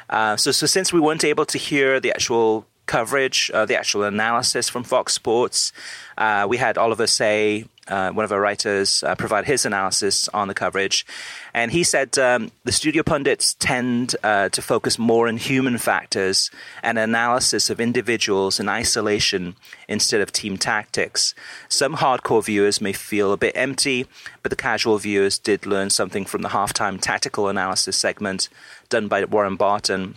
Uh, 0.10 0.36
so, 0.36 0.52
so 0.52 0.66
since 0.66 0.92
we 0.92 1.00
weren't 1.00 1.24
able 1.24 1.46
to 1.46 1.58
hear 1.58 2.00
the 2.00 2.12
actual 2.12 2.66
coverage, 2.90 3.52
uh, 3.54 3.66
the 3.66 3.78
actual 3.78 4.04
analysis 4.04 4.68
from 4.68 4.84
Fox 4.84 5.14
Sports. 5.14 5.72
Uh, 6.18 6.48
we 6.50 6.58
had 6.58 6.76
Oliver 6.76 7.06
Say, 7.06 7.66
uh, 7.90 8.12
one 8.12 8.24
of 8.24 8.32
our 8.32 8.40
writers, 8.40 9.04
uh, 9.04 9.16
provide 9.16 9.46
his 9.46 9.66
analysis 9.66 10.30
on 10.30 10.48
the 10.48 10.54
coverage. 10.54 11.06
And 11.54 11.72
he 11.72 11.84
said 11.84 12.18
um, 12.18 12.52
the 12.64 12.72
studio 12.72 13.04
pundits 13.04 13.56
tend 13.56 14.16
uh, 14.24 14.50
to 14.50 14.62
focus 14.62 15.00
more 15.00 15.28
on 15.28 15.38
human 15.38 15.78
factors 15.78 16.52
and 16.84 16.98
analysis 16.98 17.70
of 17.70 17.82
individuals 17.82 18.60
in 18.60 18.70
isolation 18.70 19.56
instead 19.88 20.22
of 20.22 20.32
team 20.32 20.58
tactics. 20.58 21.34
Some 21.68 21.96
hardcore 21.96 22.46
viewers 22.46 22.80
may 22.80 22.94
feel 22.94 23.34
a 23.34 23.38
bit 23.38 23.58
empty, 23.58 24.06
but 24.44 24.50
the 24.50 24.56
casual 24.56 24.98
viewers 24.98 25.38
did 25.40 25.66
learn 25.66 25.90
something 25.90 26.26
from 26.26 26.42
the 26.44 26.50
halftime 26.50 27.02
tactical 27.02 27.50
analysis 27.50 27.98
segment 27.98 28.50
done 28.90 29.08
by 29.08 29.24
Warren 29.26 29.56
Barton 29.56 30.16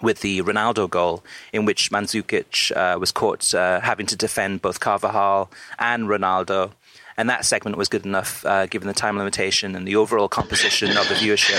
with 0.00 0.20
the 0.20 0.42
Ronaldo 0.42 0.88
goal, 0.88 1.24
in 1.52 1.64
which 1.64 1.90
Mandzukic 1.90 2.74
uh, 2.76 2.98
was 2.98 3.12
caught 3.12 3.52
uh, 3.54 3.80
having 3.80 4.06
to 4.06 4.16
defend 4.16 4.62
both 4.62 4.80
Carvajal 4.80 5.50
and 5.78 6.04
Ronaldo. 6.04 6.72
And 7.18 7.28
that 7.28 7.44
segment 7.44 7.76
was 7.76 7.88
good 7.88 8.06
enough, 8.06 8.46
uh, 8.46 8.66
given 8.66 8.86
the 8.86 8.94
time 8.94 9.18
limitation 9.18 9.74
and 9.74 9.86
the 9.86 9.96
overall 9.96 10.28
composition 10.28 10.96
of 10.96 11.08
the 11.08 11.16
viewership. 11.16 11.58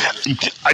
I 0.65 0.73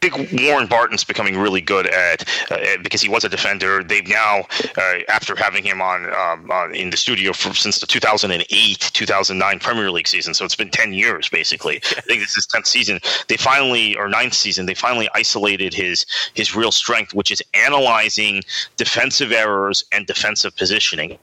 think 0.00 0.32
Warren 0.42 0.66
Barton's 0.66 1.04
becoming 1.04 1.38
really 1.38 1.60
good 1.60 1.86
at 1.86 2.28
uh, 2.50 2.58
because 2.82 3.02
he 3.02 3.08
was 3.08 3.22
a 3.22 3.28
defender. 3.28 3.84
They've 3.84 4.06
now, 4.08 4.46
uh, 4.76 4.98
after 5.08 5.36
having 5.36 5.62
him 5.62 5.80
on, 5.80 6.06
um, 6.06 6.50
on 6.50 6.74
in 6.74 6.90
the 6.90 6.96
studio 6.96 7.32
for, 7.32 7.54
since 7.54 7.78
the 7.78 7.86
2008 7.86 8.90
2009 8.92 9.58
Premier 9.60 9.92
League 9.92 10.08
season, 10.08 10.34
so 10.34 10.44
it's 10.44 10.56
been 10.56 10.70
10 10.70 10.92
years 10.92 11.28
basically. 11.28 11.76
I 11.76 12.00
think 12.00 12.20
this 12.20 12.36
is 12.36 12.48
10th 12.48 12.66
season. 12.66 12.98
They 13.28 13.36
finally, 13.36 13.94
or 13.96 14.08
ninth 14.08 14.34
season, 14.34 14.66
they 14.66 14.74
finally 14.74 15.08
isolated 15.14 15.72
his 15.72 16.04
his 16.34 16.56
real 16.56 16.72
strength, 16.72 17.14
which 17.14 17.30
is 17.30 17.42
analyzing 17.54 18.42
defensive 18.76 19.30
errors 19.30 19.84
and 19.92 20.06
defensive 20.06 20.56
positioning. 20.56 21.18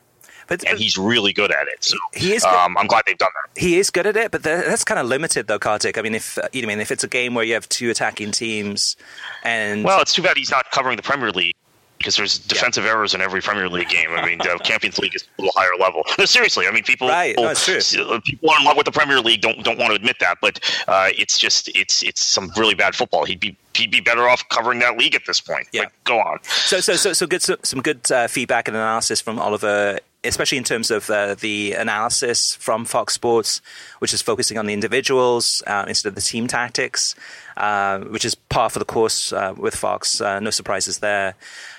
But, 0.47 0.67
and 0.67 0.79
he's 0.79 0.97
really 0.97 1.33
good 1.33 1.51
at 1.51 1.67
it. 1.67 1.83
So 1.83 1.97
he 2.13 2.33
is. 2.33 2.43
Um, 2.43 2.77
I'm 2.77 2.87
glad 2.87 3.03
they've 3.05 3.17
done 3.17 3.29
that. 3.43 3.61
He 3.61 3.77
is 3.77 3.89
good 3.89 4.07
at 4.07 4.15
it, 4.15 4.31
but 4.31 4.43
that's 4.43 4.83
kind 4.83 4.99
of 4.99 5.07
limited, 5.07 5.47
though, 5.47 5.59
Kartik. 5.59 5.97
I 5.97 6.01
mean, 6.01 6.15
if 6.15 6.37
uh, 6.37 6.47
you 6.53 6.61
know, 6.61 6.67
I 6.67 6.69
mean, 6.69 6.79
if 6.79 6.91
it's 6.91 7.03
a 7.03 7.07
game 7.07 7.33
where 7.33 7.43
you 7.43 7.53
have 7.53 7.67
two 7.69 7.89
attacking 7.89 8.31
teams, 8.31 8.95
and 9.43 9.83
well, 9.83 10.01
it's 10.01 10.13
too 10.13 10.21
bad 10.21 10.37
he's 10.37 10.51
not 10.51 10.71
covering 10.71 10.95
the 10.95 11.03
Premier 11.03 11.31
League 11.31 11.55
because 11.97 12.15
there's 12.15 12.37
defensive 12.37 12.83
yeah. 12.83 12.91
errors 12.91 13.13
in 13.13 13.21
every 13.21 13.41
Premier 13.41 13.69
League 13.69 13.89
game. 13.89 14.09
I 14.11 14.25
mean, 14.25 14.37
the 14.37 14.59
Champions 14.63 14.97
League 14.99 15.15
is 15.15 15.23
a 15.23 15.41
little 15.41 15.53
higher 15.55 15.77
level. 15.79 16.03
No, 16.17 16.25
seriously, 16.25 16.67
I 16.67 16.71
mean, 16.71 16.83
people 16.83 17.07
right. 17.07 17.35
no, 17.37 17.47
uh, 17.47 18.19
people 18.23 18.49
are 18.49 18.59
in 18.59 18.65
love 18.65 18.77
with 18.77 18.85
the 18.85 18.91
Premier 18.91 19.19
League 19.19 19.41
don't 19.41 19.63
don't 19.63 19.77
want 19.77 19.91
to 19.91 19.95
admit 19.95 20.17
that, 20.19 20.37
but 20.41 20.59
uh, 20.87 21.09
it's 21.17 21.37
just 21.37 21.69
it's 21.75 22.03
it's 22.03 22.21
some 22.21 22.51
really 22.57 22.75
bad 22.75 22.95
football. 22.95 23.25
He'd 23.25 23.39
be 23.39 23.55
he'd 23.73 23.91
be 23.91 24.01
better 24.01 24.27
off 24.27 24.47
covering 24.49 24.79
that 24.79 24.97
league 24.97 25.15
at 25.15 25.25
this 25.25 25.41
point. 25.41 25.67
Yeah, 25.71 25.83
but 25.83 25.91
go 26.03 26.19
on. 26.19 26.39
So 26.43 26.79
so 26.79 26.95
so 26.95 27.13
so 27.13 27.27
good 27.27 27.41
so, 27.41 27.57
some 27.63 27.81
good 27.81 28.11
uh, 28.11 28.27
feedback 28.27 28.67
and 28.67 28.77
analysis 28.77 29.21
from 29.21 29.39
Oliver 29.39 29.99
especially 30.27 30.57
in 30.57 30.63
terms 30.63 30.91
of 30.91 31.09
uh, 31.09 31.35
the 31.35 31.73
analysis 31.73 32.55
from 32.55 32.85
Fox 32.85 33.13
Sports, 33.13 33.61
which 33.99 34.13
is 34.13 34.21
focusing 34.21 34.57
on 34.57 34.65
the 34.65 34.73
individuals 34.73 35.63
uh, 35.67 35.85
instead 35.87 36.09
of 36.09 36.15
the 36.15 36.21
team 36.21 36.47
tactics, 36.47 37.15
uh, 37.55 37.99
which 37.99 38.25
is 38.25 38.35
par 38.35 38.69
for 38.69 38.79
the 38.79 38.85
course 38.85 39.33
uh, 39.33 39.53
with 39.57 39.75
Fox. 39.75 40.21
Uh, 40.21 40.39
no 40.39 40.49
surprises 40.49 40.99
there. 40.99 41.35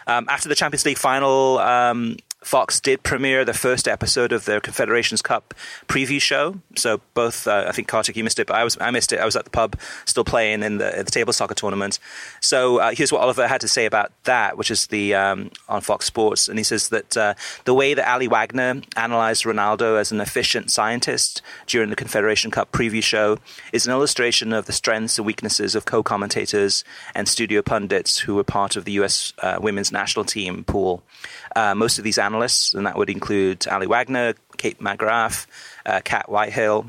Um, 0.06 0.26
after 0.28 0.48
the 0.48 0.54
Champions 0.54 0.84
League 0.86 0.98
final, 0.98 1.58
um, 1.58 2.16
Fox 2.48 2.80
did 2.80 3.02
premiere 3.02 3.44
the 3.44 3.52
first 3.52 3.86
episode 3.86 4.32
of 4.32 4.46
their 4.46 4.58
Confederations 4.58 5.20
Cup 5.20 5.52
preview 5.86 6.18
show. 6.18 6.54
So 6.76 7.02
both, 7.12 7.46
uh, 7.46 7.66
I 7.68 7.72
think 7.72 7.88
Kartik, 7.88 8.16
you 8.16 8.24
missed 8.24 8.38
it, 8.38 8.46
but 8.46 8.56
I 8.56 8.64
was 8.64 8.78
I 8.80 8.90
missed 8.90 9.12
it. 9.12 9.20
I 9.20 9.26
was 9.26 9.36
at 9.36 9.44
the 9.44 9.50
pub 9.50 9.78
still 10.06 10.24
playing 10.24 10.62
in 10.62 10.78
the, 10.78 11.02
the 11.04 11.10
table 11.10 11.34
soccer 11.34 11.54
tournament. 11.54 11.98
So 12.40 12.78
uh, 12.78 12.92
here's 12.92 13.12
what 13.12 13.20
Oliver 13.20 13.46
had 13.46 13.60
to 13.60 13.68
say 13.68 13.84
about 13.84 14.12
that, 14.24 14.56
which 14.56 14.70
is 14.70 14.86
the 14.86 15.14
um, 15.14 15.50
on 15.68 15.82
Fox 15.82 16.06
Sports, 16.06 16.48
and 16.48 16.58
he 16.58 16.64
says 16.64 16.88
that 16.88 17.18
uh, 17.18 17.34
the 17.66 17.74
way 17.74 17.92
that 17.92 18.10
Aly 18.10 18.28
Wagner 18.28 18.80
analyzed 18.96 19.44
Ronaldo 19.44 20.00
as 20.00 20.10
an 20.10 20.22
efficient 20.22 20.70
scientist 20.70 21.42
during 21.66 21.90
the 21.90 21.96
Confederation 21.96 22.50
Cup 22.50 22.72
preview 22.72 23.02
show 23.02 23.36
is 23.74 23.86
an 23.86 23.92
illustration 23.92 24.54
of 24.54 24.64
the 24.64 24.72
strengths 24.72 25.18
and 25.18 25.26
weaknesses 25.26 25.74
of 25.74 25.84
co-commentators 25.84 26.82
and 27.14 27.28
studio 27.28 27.60
pundits 27.60 28.16
who 28.20 28.36
were 28.36 28.42
part 28.42 28.74
of 28.74 28.86
the 28.86 28.92
U.S. 28.92 29.34
Uh, 29.40 29.58
women's 29.60 29.92
national 29.92 30.24
team 30.24 30.64
pool. 30.64 31.02
Uh, 31.54 31.74
most 31.74 31.98
of 31.98 32.04
these 32.04 32.18
analysts, 32.18 32.37
and 32.74 32.86
that 32.86 32.96
would 32.96 33.10
include 33.10 33.66
Aly 33.70 33.86
Wagner, 33.86 34.34
Kate 34.56 34.78
Markgraf, 34.80 35.46
uh, 35.86 36.00
Cat 36.04 36.28
Whitehill, 36.28 36.86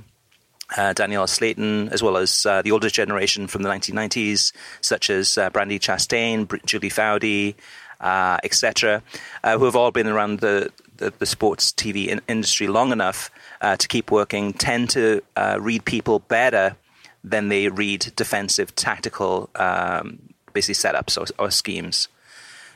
uh, 0.78 0.94
Daniela 0.94 1.28
Slaton, 1.28 1.92
as 1.92 2.04
well 2.04 2.18
as 2.18 2.46
uh, 2.46 2.62
the 2.62 2.72
older 2.72 2.90
generation 2.90 3.48
from 3.48 3.64
the 3.64 3.70
1990s, 3.70 4.54
such 4.82 5.10
as 5.10 5.38
uh, 5.38 5.50
Brandi 5.50 5.80
Chastain, 5.80 6.64
Julie 6.66 6.90
Foudy, 6.90 7.56
uh, 8.00 8.38
etc., 8.44 9.02
uh, 9.44 9.58
who 9.58 9.66
have 9.66 9.76
all 9.76 9.92
been 9.92 10.08
around 10.08 10.40
the, 10.40 10.72
the, 10.98 11.12
the 11.20 11.26
sports 11.26 11.72
TV 11.72 12.08
in- 12.08 12.22
industry 12.28 12.68
long 12.68 12.92
enough 12.92 13.32
uh, 13.62 13.76
to 13.78 13.88
keep 13.88 14.12
working, 14.12 14.54
tend 14.54 14.90
to 14.92 15.22
read 15.60 15.84
people 15.86 16.20
better 16.20 16.76
than 17.24 17.50
they 17.50 17.68
read 17.68 18.14
defensive 18.16 18.74
tactical 18.76 19.50
um, 19.56 20.20
basically 20.54 20.76
setups 20.76 21.18
or, 21.18 21.44
or 21.44 21.52
schemes. 21.52 22.08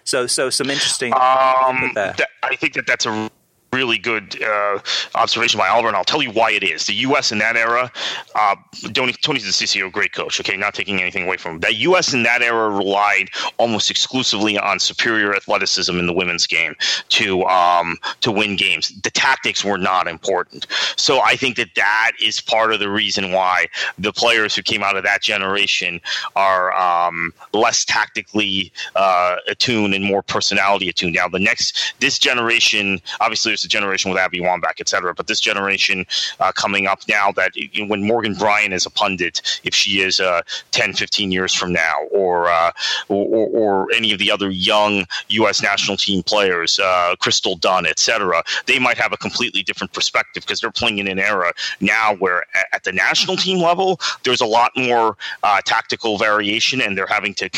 So, 0.03 0.27
so 0.27 0.49
some 0.49 0.69
interesting. 0.69 1.13
Um, 1.13 1.91
that, 1.95 2.21
I 2.43 2.55
think 2.55 2.73
that 2.73 2.85
that's 2.87 3.05
a 3.05 3.29
really 3.73 3.97
good 3.97 4.41
uh, 4.41 4.79
observation 5.15 5.57
by 5.57 5.67
Oliver, 5.67 5.87
and 5.87 5.97
I'll 5.97 6.03
tell 6.03 6.21
you 6.21 6.31
why 6.31 6.51
it 6.51 6.63
is. 6.63 6.85
The 6.85 6.93
U.S. 6.93 7.31
in 7.31 7.39
that 7.39 7.55
era, 7.55 7.91
uh, 8.35 8.55
Tony, 8.93 9.13
Tony 9.13 9.39
DiCicco, 9.39 9.91
great 9.91 10.13
coach. 10.13 10.39
Okay, 10.39 10.55
not 10.55 10.73
taking 10.73 11.01
anything 11.01 11.25
away 11.25 11.37
from 11.37 11.53
him. 11.53 11.59
That 11.61 11.75
U.S. 11.75 12.13
in 12.13 12.23
that 12.23 12.41
era 12.41 12.69
relied 12.69 13.29
almost 13.57 13.89
exclusively 13.89 14.57
on 14.57 14.79
superior 14.79 15.35
athleticism 15.35 15.97
in 15.97 16.05
the 16.05 16.13
women's 16.13 16.47
game 16.47 16.75
to 17.09 17.43
um, 17.45 17.97
to 18.21 18.31
win 18.31 18.55
games. 18.55 18.89
The 19.01 19.11
tactics 19.11 19.65
were 19.65 19.77
not 19.77 20.07
important. 20.07 20.67
So 20.95 21.21
I 21.21 21.35
think 21.35 21.57
that 21.57 21.69
that 21.75 22.11
is 22.21 22.39
part 22.39 22.73
of 22.73 22.79
the 22.79 22.89
reason 22.89 23.31
why 23.31 23.67
the 23.97 24.13
players 24.13 24.55
who 24.55 24.61
came 24.61 24.83
out 24.83 24.95
of 24.95 25.03
that 25.03 25.21
generation 25.21 25.99
are 26.35 26.73
um, 26.73 27.33
less 27.53 27.85
tactically 27.85 28.71
uh, 28.95 29.37
attuned 29.47 29.93
and 29.93 30.05
more 30.05 30.21
personality 30.21 30.89
attuned. 30.89 31.15
Now 31.15 31.27
the 31.27 31.39
next 31.39 31.93
this 31.99 32.19
generation, 32.19 33.01
obviously, 33.19 33.51
there's 33.51 33.62
generation 33.67 34.11
with 34.11 34.19
Abby 34.19 34.39
Wambach, 34.39 34.79
et 34.79 34.89
cetera. 34.89 35.13
But 35.13 35.27
this 35.27 35.39
generation 35.39 36.05
uh, 36.39 36.51
coming 36.51 36.87
up 36.87 37.01
now, 37.07 37.31
that 37.33 37.55
you 37.55 37.83
know, 37.83 37.87
when 37.87 38.05
Morgan 38.05 38.35
Brian 38.35 38.73
is 38.73 38.85
a 38.85 38.89
pundit, 38.89 39.41
if 39.63 39.73
she 39.73 40.01
is 40.01 40.19
uh, 40.19 40.41
10, 40.71 40.93
15 40.93 41.31
years 41.31 41.53
from 41.53 41.73
now, 41.73 42.03
or, 42.11 42.49
uh, 42.49 42.71
or, 43.09 43.47
or 43.47 43.91
any 43.93 44.11
of 44.11 44.19
the 44.19 44.31
other 44.31 44.49
young 44.49 45.05
U.S. 45.29 45.61
national 45.61 45.97
team 45.97 46.23
players, 46.23 46.79
uh, 46.79 47.15
Crystal 47.19 47.55
Dunn, 47.55 47.85
et 47.85 47.99
cetera, 47.99 48.43
they 48.65 48.79
might 48.79 48.97
have 48.97 49.13
a 49.13 49.17
completely 49.17 49.63
different 49.63 49.93
perspective 49.93 50.43
because 50.43 50.61
they're 50.61 50.71
playing 50.71 50.99
in 50.99 51.07
an 51.07 51.19
era 51.19 51.53
now 51.79 52.15
where 52.15 52.43
at 52.71 52.83
the 52.83 52.91
national 52.91 53.37
team 53.37 53.59
level, 53.59 53.99
there's 54.23 54.41
a 54.41 54.45
lot 54.45 54.71
more 54.75 55.17
uh, 55.43 55.61
tactical 55.65 56.17
variation, 56.17 56.81
and 56.81 56.97
they're 56.97 57.07
having 57.07 57.33
to 57.35 57.49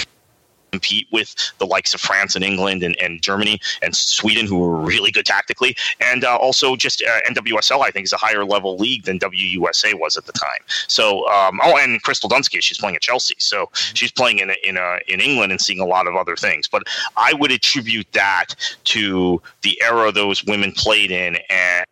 compete 0.76 1.08
with 1.12 1.34
the 1.60 1.66
likes 1.66 1.94
of 1.94 2.02
France 2.02 2.36
and 2.36 2.44
England 2.44 2.84
and, 2.84 2.96
and 3.02 3.22
Germany 3.22 3.60
and 3.82 3.96
Sweden, 3.96 4.46
who 4.46 4.64
are 4.64 4.76
really 4.76 5.12
good 5.12 5.26
tactically. 5.26 5.76
And 6.02 6.24
uh, 6.24 6.36
also, 6.36 6.76
just 6.76 7.02
uh, 7.02 7.32
NWSL, 7.32 7.82
I 7.82 7.92
think, 7.92 8.04
is 8.06 8.14
a 8.14 8.18
higher 8.18 8.44
level 8.44 8.76
league 8.78 9.04
than 9.06 9.18
WUSA 9.20 9.98
was 9.98 10.18
at 10.18 10.26
the 10.26 10.34
time. 10.34 10.62
So, 10.88 11.28
um, 11.30 11.60
oh, 11.64 11.78
and 11.78 12.02
Crystal 12.04 12.30
Dunsky, 12.30 12.62
she's 12.62 12.78
playing 12.78 12.98
at 12.98 13.02
Chelsea. 13.02 13.36
So 13.38 13.70
she's 13.74 14.12
playing 14.12 14.40
in, 14.40 14.52
in, 14.64 14.78
uh, 14.78 14.98
in 15.08 15.22
England 15.22 15.52
and 15.54 15.62
seeing 15.62 15.80
a 15.80 15.86
lot 15.86 16.08
of 16.08 16.16
other 16.16 16.36
things. 16.36 16.68
But 16.68 16.84
I 17.16 17.34
would 17.34 17.52
attribute 17.52 18.12
that 18.12 18.48
to 18.96 19.42
the 19.62 19.82
era 19.82 20.12
those 20.12 20.44
women 20.44 20.74
played 20.74 21.12
in 21.12 21.38
and 21.50 21.86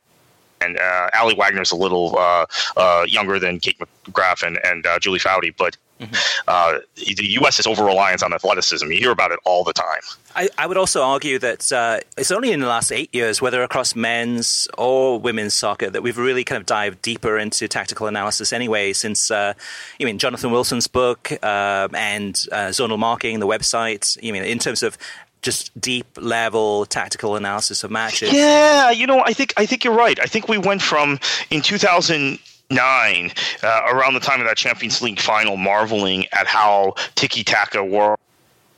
and 0.63 0.77
uh, 0.77 1.09
Aly 1.13 1.35
Wagner's 1.35 1.71
a 1.71 1.75
little 1.75 2.17
uh, 2.17 2.45
uh, 2.77 3.05
younger 3.07 3.37
than 3.37 3.59
Kate 3.59 3.77
Markgraf 3.79 4.47
and, 4.47 4.57
and 4.63 4.85
uh, 4.85 4.97
Julie 4.99 5.19
Foudy, 5.19 5.53
but 5.57 5.75
mm-hmm. 6.07 6.43
Uh, 6.47 6.79
the 6.95 7.31
U.S. 7.33 7.59
is 7.59 7.67
over 7.67 7.83
reliance 7.83 8.23
on 8.23 8.33
athleticism. 8.33 8.89
You 8.91 8.97
hear 8.97 9.11
about 9.11 9.31
it 9.31 9.39
all 9.45 9.63
the 9.63 9.73
time. 9.73 10.01
I, 10.35 10.49
I 10.57 10.67
would 10.67 10.77
also 10.77 11.03
argue 11.03 11.39
that 11.39 11.71
uh, 11.71 11.99
it's 12.17 12.31
only 12.31 12.51
in 12.51 12.59
the 12.59 12.67
last 12.67 12.91
eight 12.91 13.13
years, 13.13 13.41
whether 13.41 13.63
across 13.63 13.95
men's 13.95 14.67
or 14.77 15.19
women's 15.19 15.53
soccer, 15.53 15.89
that 15.89 16.01
we've 16.01 16.17
really 16.17 16.43
kind 16.43 16.59
of 16.59 16.65
dived 16.65 17.01
deeper 17.01 17.37
into 17.37 17.67
tactical 17.67 18.07
analysis 18.07 18.51
anyway, 18.51 18.93
since, 18.93 19.29
uh, 19.31 19.53
you 19.99 20.05
mean, 20.05 20.17
Jonathan 20.17 20.51
Wilson's 20.51 20.87
book 20.87 21.31
um, 21.43 21.93
and 21.95 22.35
zonal 22.35 22.99
marking, 22.99 23.39
the 23.39 23.47
website, 23.47 24.21
you 24.23 24.33
mean, 24.33 24.43
in 24.43 24.59
terms 24.59 24.83
of 24.83 24.97
just 25.43 25.79
deep 25.79 26.07
level 26.17 26.85
tactical 26.85 27.35
analysis 27.35 27.83
of 27.83 27.91
matches. 27.91 28.33
Yeah, 28.33 28.89
you 28.89 29.05
know, 29.05 29.21
I 29.23 29.33
think 29.33 29.53
I 29.57 29.65
think 29.65 29.83
you're 29.83 29.93
right. 29.93 30.19
I 30.19 30.25
think 30.25 30.47
we 30.47 30.57
went 30.57 30.81
from 30.81 31.19
in 31.51 31.61
2000 31.61 32.39
nine, 32.69 33.31
uh, 33.61 33.81
around 33.87 34.13
the 34.13 34.19
time 34.19 34.39
of 34.39 34.47
that 34.47 34.57
Champions 34.57 35.01
League 35.01 35.19
final, 35.19 35.57
marveling 35.57 36.25
at 36.31 36.47
how 36.47 36.95
tiki 37.15 37.43
taka 37.43 37.83
worked 37.83 38.21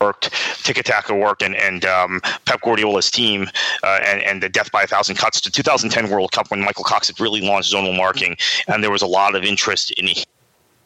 worked, 0.02 0.32
tiki 0.64 0.84
taka 0.84 1.16
worked, 1.16 1.42
and, 1.42 1.56
and 1.56 1.86
um, 1.86 2.22
Pep 2.46 2.62
Guardiola's 2.62 3.10
team 3.10 3.48
uh, 3.84 4.00
and, 4.04 4.22
and 4.22 4.44
the 4.44 4.50
death 4.50 4.72
by 4.72 4.84
a 4.84 4.88
thousand 4.88 5.16
cuts 5.16 5.40
to 5.42 5.52
2010 5.52 6.10
World 6.10 6.32
Cup 6.32 6.52
when 6.52 6.62
Michael 6.62 6.84
Cox 6.84 7.08
had 7.08 7.20
really 7.20 7.42
launched 7.42 7.74
zonal 7.74 7.96
marking, 7.96 8.36
and 8.68 8.84
there 8.84 8.92
was 8.92 9.02
a 9.02 9.08
lot 9.08 9.36
of 9.36 9.44
interest 9.44 9.92
in 9.92 10.10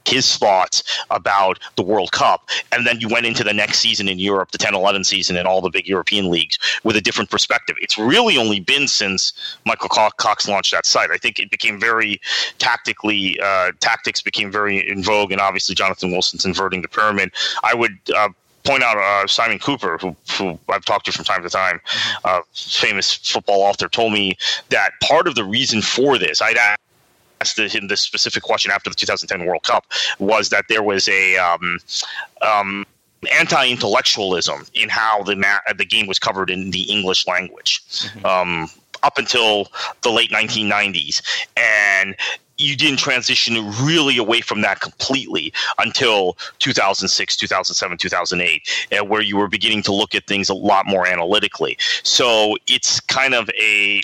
his 0.09 0.37
thoughts 0.37 0.83
about 1.11 1.59
the 1.75 1.83
World 1.83 2.11
Cup. 2.11 2.49
And 2.71 2.85
then 2.85 2.99
you 2.99 3.07
went 3.07 3.25
into 3.25 3.43
the 3.43 3.53
next 3.53 3.79
season 3.79 4.07
in 4.07 4.19
Europe, 4.19 4.51
the 4.51 4.57
10 4.57 4.73
11 4.73 5.03
season, 5.03 5.37
and 5.37 5.47
all 5.47 5.61
the 5.61 5.69
big 5.69 5.87
European 5.87 6.29
leagues 6.29 6.57
with 6.83 6.95
a 6.95 7.01
different 7.01 7.29
perspective. 7.29 7.75
It's 7.79 7.97
really 7.97 8.37
only 8.37 8.59
been 8.59 8.87
since 8.87 9.33
Michael 9.65 9.89
Cox 9.89 10.47
launched 10.47 10.71
that 10.71 10.85
site. 10.85 11.11
I 11.11 11.17
think 11.17 11.39
it 11.39 11.51
became 11.51 11.79
very 11.79 12.19
tactically, 12.57 13.39
uh, 13.39 13.71
tactics 13.79 14.21
became 14.21 14.51
very 14.51 14.89
in 14.89 15.03
vogue, 15.03 15.31
and 15.31 15.39
obviously 15.39 15.75
Jonathan 15.75 16.11
Wilson's 16.11 16.45
inverting 16.45 16.81
the 16.81 16.87
pyramid. 16.87 17.31
I 17.63 17.73
would. 17.73 17.97
Uh, 18.13 18.29
point 18.65 18.83
out 18.83 18.97
uh, 18.97 19.25
Simon 19.25 19.57
Kuper, 19.57 19.99
who, 19.99 20.15
who 20.33 20.59
I've 20.67 20.83
talked 20.83 21.05
to 21.05 21.13
from 21.13 21.23
time 21.23 21.41
to 21.43 21.49
time, 21.49 21.79
uh, 22.25 22.41
famous 22.53 23.15
football 23.15 23.61
author, 23.61 23.87
told 23.87 24.11
me 24.11 24.37
that 24.69 24.91
part 25.01 25.27
of 25.27 25.35
the 25.35 25.45
reason 25.45 25.81
for 25.81 26.17
this, 26.17 26.41
I'd 26.41 26.57
asked 27.41 27.59
him 27.59 27.87
this 27.87 28.01
specific 28.01 28.43
question 28.43 28.71
after 28.71 28.89
the 28.89 28.95
2010 28.95 29.47
World 29.47 29.63
Cup 29.63 29.85
was 30.19 30.49
that 30.49 30.65
there 30.67 30.83
was 30.83 31.07
a 31.07 31.37
um, 31.37 31.79
um, 32.41 32.85
anti-intellectualism 33.31 34.65
in 34.73 34.89
how 34.89 35.23
the 35.23 35.35
ma- 35.35 35.59
the 35.77 35.85
game 35.85 36.07
was 36.07 36.19
covered 36.19 36.49
in 36.49 36.71
the 36.71 36.83
English 36.83 37.27
language. 37.27 37.81
Um, 38.23 38.69
up 39.01 39.17
until 39.17 39.67
the 40.01 40.09
late 40.09 40.29
1990s, 40.29 41.21
and 41.55 42.17
you 42.57 42.75
didn't 42.75 42.99
transition 42.99 43.71
really 43.81 44.17
away 44.17 44.41
from 44.41 44.61
that 44.61 44.81
completely 44.81 45.53
until 45.77 46.37
2006, 46.59 47.37
2007, 47.37 47.97
2008, 47.97 48.69
uh, 48.91 49.05
where 49.05 49.21
you 49.21 49.37
were 49.37 49.47
beginning 49.47 49.81
to 49.83 49.93
look 49.93 50.13
at 50.13 50.27
things 50.27 50.49
a 50.49 50.53
lot 50.53 50.85
more 50.85 51.07
analytically. 51.07 51.77
So 52.03 52.57
it's 52.67 52.99
kind 52.99 53.33
of 53.33 53.49
a 53.57 54.01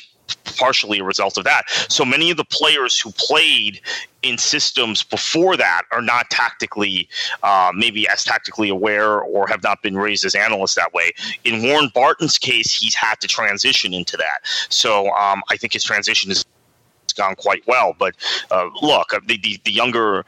partially 0.58 1.00
a 1.00 1.03
result 1.03 1.38
of 1.38 1.44
that. 1.44 1.63
So 1.89 2.05
many 2.05 2.32
of 2.32 2.38
the 2.38 2.46
players 2.46 3.00
who 3.00 3.12
played 3.12 3.82
in 4.22 4.38
systems 4.38 5.03
before 5.03 5.55
that 5.58 5.84
are 5.91 6.01
not 6.01 6.29
tactically, 6.29 7.08
uh, 7.44 7.72
maybe 7.75 8.08
as 8.08 8.24
tactically 8.24 8.70
aware 8.70 9.20
or 9.22 9.48
have 9.48 9.62
not 9.62 9.82
been 9.84 9.98
raised 9.98 10.25
as 10.25 10.34
analysts 10.34 10.75
that 10.75 10.94
way. 10.94 11.12
In 11.44 11.63
Warren 11.63 11.91
Barton's 11.94 12.38
case, 12.38 12.74
he's 12.74 12.96
had 12.96 13.20
to 13.20 13.27
transition 13.27 13.94
into 13.94 14.17
that. 14.17 14.39
So 14.70 15.12
um, 15.12 15.44
I 15.50 15.58
think 15.58 15.74
his 15.74 15.84
transition 15.84 16.32
is 16.32 16.46
gone 17.15 17.36
quite 17.36 17.65
well. 17.67 17.96
But 17.98 18.15
uh, 18.51 18.70
look, 18.82 19.13
uh, 19.13 19.20
the, 19.25 19.38
the, 19.38 19.60
the 19.63 19.72
younger 19.72 20.25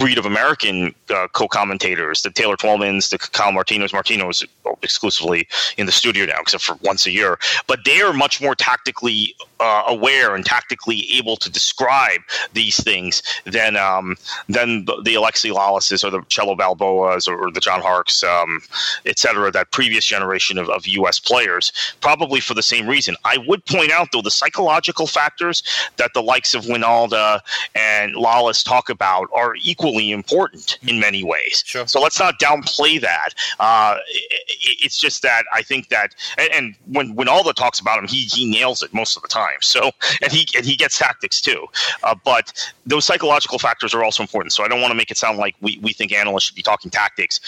breed 0.00 0.16
of 0.18 0.24
American 0.24 0.94
uh, 1.10 1.28
co-commentators, 1.32 2.22
the 2.22 2.30
Taylor 2.30 2.56
Twellmans, 2.56 3.10
the 3.10 3.18
Kyle 3.18 3.52
Martino, 3.52 3.86
Martino's 3.92 4.42
exclusively 4.82 5.46
in 5.76 5.84
the 5.84 5.92
studio 5.92 6.24
now, 6.24 6.40
except 6.40 6.64
for 6.64 6.76
once 6.82 7.06
a 7.06 7.10
year. 7.10 7.38
But 7.66 7.80
they 7.84 8.00
are 8.00 8.14
much 8.14 8.40
more 8.40 8.54
tactically 8.54 9.36
uh, 9.60 9.84
aware 9.86 10.34
and 10.34 10.44
tactically 10.44 11.06
able 11.12 11.36
to 11.36 11.50
describe 11.50 12.22
these 12.54 12.82
things 12.82 13.22
than 13.44 13.76
um, 13.76 14.16
than 14.48 14.86
the, 14.86 15.00
the 15.04 15.14
Alexi 15.14 15.52
Lalas's 15.52 16.02
or 16.02 16.10
the 16.10 16.22
Cello 16.28 16.56
Balboas 16.56 17.28
or 17.28 17.50
the 17.50 17.60
John 17.60 17.82
Harkes, 17.82 18.24
um, 18.24 18.62
et 19.04 19.18
cetera, 19.18 19.50
that 19.50 19.70
previous 19.70 20.06
generation 20.06 20.56
of, 20.56 20.70
of 20.70 20.86
U.S. 20.86 21.18
players, 21.18 21.72
probably 22.00 22.40
for 22.40 22.54
the 22.54 22.62
same 22.62 22.88
reason. 22.88 23.16
I 23.24 23.36
would 23.46 23.64
point 23.66 23.92
out, 23.92 24.08
though, 24.12 24.22
the 24.22 24.30
psychological 24.30 25.06
factors 25.06 25.62
that 25.98 26.14
the 26.14 26.22
likes 26.22 26.54
of 26.54 26.64
Wynalda 26.64 27.40
and 27.74 28.14
Lalas 28.14 28.64
talk 28.64 28.88
about 28.88 29.28
are 29.34 29.54
equally 29.90 30.10
important 30.12 30.78
in 30.86 31.00
many 31.00 31.24
ways. 31.24 31.62
Sure. 31.66 31.86
So 31.86 32.00
let's 32.00 32.18
not 32.18 32.38
downplay 32.38 33.00
that. 33.00 33.30
Uh, 33.58 33.96
it, 34.08 34.84
it's 34.84 35.00
just 35.00 35.22
that 35.22 35.44
I 35.52 35.62
think 35.62 35.88
that, 35.88 36.14
and, 36.38 36.52
and 36.52 36.74
when 36.86 37.16
Wynalda 37.16 37.54
talks 37.54 37.80
about 37.80 37.98
him, 37.98 38.06
he, 38.06 38.22
he 38.22 38.50
nails 38.50 38.82
it 38.82 38.92
most 38.94 39.16
of 39.16 39.22
the 39.22 39.28
time. 39.28 39.60
So, 39.60 39.90
and 40.22 40.32
he 40.32 40.46
and 40.56 40.64
he 40.64 40.76
gets 40.76 40.98
tactics 40.98 41.40
too. 41.40 41.66
Uh, 42.02 42.14
but 42.24 42.72
those 42.86 43.04
psychological 43.04 43.58
factors 43.58 43.94
are 43.94 44.04
also 44.04 44.22
important. 44.22 44.52
So 44.52 44.64
I 44.64 44.68
don't 44.68 44.80
want 44.80 44.90
to 44.90 44.96
make 44.96 45.10
it 45.10 45.18
sound 45.18 45.38
like 45.38 45.56
we, 45.60 45.78
we 45.82 45.92
think 45.92 46.12
analysts 46.12 46.44
should 46.44 46.56
be 46.56 46.62
talking 46.62 46.90
tactics 46.90 47.40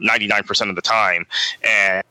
ninety 0.00 0.26
nine 0.26 0.42
percent 0.42 0.70
of 0.70 0.76
the 0.76 0.82
time. 0.82 1.26
And 1.62 2.02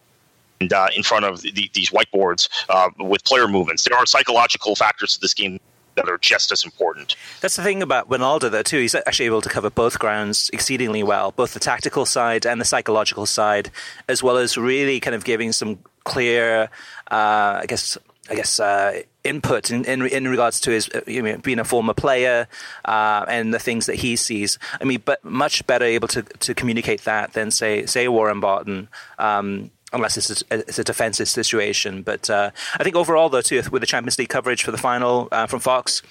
and 0.61 0.71
uh, 0.71 0.87
in 0.95 1.03
front 1.03 1.25
of 1.25 1.41
the, 1.41 1.69
these 1.73 1.89
whiteboards 1.89 2.47
uh, 2.69 2.89
with 2.99 3.25
player 3.25 3.45
movements. 3.45 3.83
There 3.83 3.97
are 3.97 4.05
psychological 4.05 4.73
factors 4.75 5.15
to 5.15 5.19
this 5.19 5.33
game 5.33 5.59
that 5.95 6.09
are 6.09 6.17
just 6.17 6.51
as 6.51 6.63
important. 6.63 7.15
That's 7.41 7.55
the 7.55 7.63
thing 7.63 7.81
about 7.81 8.09
Wynalda, 8.09 8.51
though, 8.51 8.63
too. 8.63 8.79
He's 8.79 8.95
actually 8.95 9.25
able 9.25 9.41
to 9.41 9.49
cover 9.49 9.69
both 9.69 9.99
grounds 9.99 10.49
exceedingly 10.53 11.03
well, 11.03 11.31
both 11.31 11.53
the 11.53 11.59
tactical 11.59 12.05
side 12.05 12.45
and 12.45 12.59
the 12.59 12.65
psychological 12.65 13.25
side, 13.25 13.71
as 14.07 14.21
well 14.21 14.37
as 14.37 14.57
really 14.57 14.99
kind 14.99 15.15
of 15.15 15.23
giving 15.23 15.51
some 15.51 15.79
clear, 16.03 16.69
uh, 17.11 17.59
I 17.61 17.65
guess, 17.67 17.97
I 18.29 18.35
guess. 18.35 18.59
Uh, 18.59 19.01
input 19.25 19.71
in, 19.71 19.83
in, 19.85 20.05
in 20.05 20.27
regards 20.27 20.61
to 20.61 20.71
his 20.71 20.87
uh, 20.89 21.01
you 21.07 21.21
know, 21.21 21.37
being 21.37 21.59
a 21.59 21.65
former 21.65 21.93
player 21.93 22.47
uh, 22.85 23.25
and 23.27 23.53
the 23.53 23.59
things 23.59 23.87
that 23.87 23.95
he 23.95 24.15
sees. 24.15 24.59
I 24.79 24.83
mean, 24.83 25.01
but 25.03 25.25
much 25.25 25.65
better 25.67 25.83
able 25.83 26.07
to, 26.09 26.21
to 26.21 26.53
communicate 26.53 27.01
that 27.05 27.33
than 27.33 27.51
say 27.51 27.85
say 27.87 28.07
Warren 28.07 28.39
Barton. 28.39 28.87
Um, 29.17 29.71
unless 29.93 30.17
it's 30.17 30.43
a, 30.49 30.59
it's 30.59 30.79
a 30.79 30.83
defensive 30.83 31.29
situation. 31.29 32.01
But 32.01 32.29
uh, 32.29 32.51
I 32.75 32.83
think 32.83 32.95
overall, 32.95 33.29
though, 33.29 33.41
too, 33.41 33.63
with 33.71 33.81
the 33.81 33.87
Champions 33.87 34.17
League 34.17 34.29
coverage 34.29 34.63
for 34.63 34.71
the 34.71 34.77
final 34.77 35.27
uh, 35.31 35.47
from 35.47 35.59
Fox, 35.59 36.01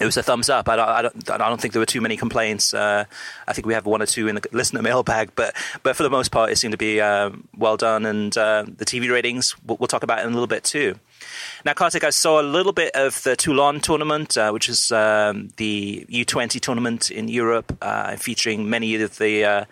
it 0.00 0.04
was 0.04 0.16
a 0.16 0.22
thumbs 0.22 0.48
up. 0.48 0.68
I 0.68 0.76
don't, 0.76 0.88
I 0.88 1.02
don't, 1.02 1.30
I 1.30 1.48
don't 1.48 1.60
think 1.60 1.72
there 1.72 1.80
were 1.80 1.86
too 1.86 2.00
many 2.00 2.16
complaints. 2.16 2.72
Uh, 2.72 3.04
I 3.46 3.52
think 3.52 3.66
we 3.66 3.74
have 3.74 3.86
one 3.86 4.00
or 4.00 4.06
two 4.06 4.28
in 4.28 4.36
the 4.36 4.42
listener 4.52 4.82
mailbag, 4.88 5.30
but 5.34 5.56
but 5.82 5.96
for 5.96 6.02
the 6.02 6.10
most 6.10 6.30
part, 6.30 6.50
it 6.50 6.56
seemed 6.56 6.72
to 6.72 6.78
be 6.78 7.00
um, 7.00 7.48
well 7.56 7.76
done. 7.76 8.06
And 8.06 8.36
uh, 8.36 8.64
the 8.66 8.84
TV 8.84 9.10
ratings, 9.10 9.56
we'll, 9.64 9.76
we'll, 9.78 9.88
talk 9.88 10.02
about 10.02 10.20
in 10.20 10.26
a 10.26 10.30
little 10.30 10.46
bit 10.46 10.64
too. 10.64 10.98
Now, 11.64 11.72
Kartik, 11.72 12.04
I 12.04 12.10
saw 12.10 12.40
a 12.40 12.42
little 12.42 12.72
bit 12.72 12.94
of 12.94 13.22
the 13.24 13.34
Toulon 13.34 13.80
tournament, 13.80 14.38
uh, 14.38 14.50
which 14.50 14.68
is 14.68 14.92
um, 14.92 15.48
the 15.56 16.06
U20 16.08 16.60
tournament 16.60 17.10
in 17.10 17.26
Europe, 17.28 17.76
uh, 17.82 18.16
featuring 18.16 18.70
many 18.70 18.94
of 18.96 19.18
the 19.18 19.44
uh, 19.44 19.64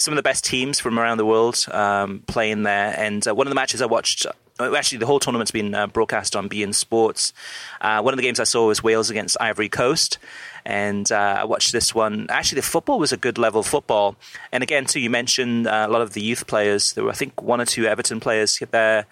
some 0.00 0.12
of 0.12 0.16
the 0.16 0.22
best 0.22 0.44
teams 0.44 0.80
from 0.80 0.98
around 0.98 1.18
the 1.18 1.26
world 1.26 1.66
um, 1.70 2.22
playing 2.26 2.62
there. 2.62 2.94
And 2.96 3.26
uh, 3.26 3.34
one 3.34 3.46
of 3.46 3.50
the 3.50 3.54
matches 3.54 3.82
I 3.82 3.86
watched, 3.86 4.26
uh, 4.58 4.74
actually, 4.74 4.98
the 4.98 5.06
whole 5.06 5.20
tournament's 5.20 5.50
been 5.50 5.74
uh, 5.74 5.86
broadcast 5.86 6.34
on 6.34 6.48
beIN 6.48 6.74
Sports. 6.74 7.34
Uh, 7.80 8.00
one 8.00 8.14
of 8.14 8.16
the 8.16 8.22
games 8.22 8.40
I 8.40 8.44
saw 8.44 8.66
was 8.66 8.82
Wales 8.82 9.10
against 9.10 9.36
Ivory 9.40 9.68
Coast. 9.68 10.18
And 10.64 11.10
uh, 11.12 11.38
I 11.40 11.44
watched 11.44 11.72
this 11.72 11.94
one. 11.94 12.26
Actually, 12.30 12.56
the 12.56 12.66
football 12.66 12.98
was 12.98 13.12
a 13.12 13.16
good 13.16 13.38
level 13.38 13.62
football. 13.62 14.16
And 14.52 14.62
again, 14.62 14.86
too, 14.86 15.00
you 15.00 15.10
mentioned 15.10 15.66
uh, 15.66 15.86
a 15.88 15.92
lot 15.92 16.02
of 16.02 16.14
the 16.14 16.22
youth 16.22 16.46
players. 16.46 16.94
There 16.94 17.04
were, 17.04 17.10
I 17.10 17.14
think, 17.14 17.40
one 17.42 17.60
or 17.60 17.66
two 17.66 17.86
Everton 17.86 18.20
players 18.20 18.58
there, 18.70 19.06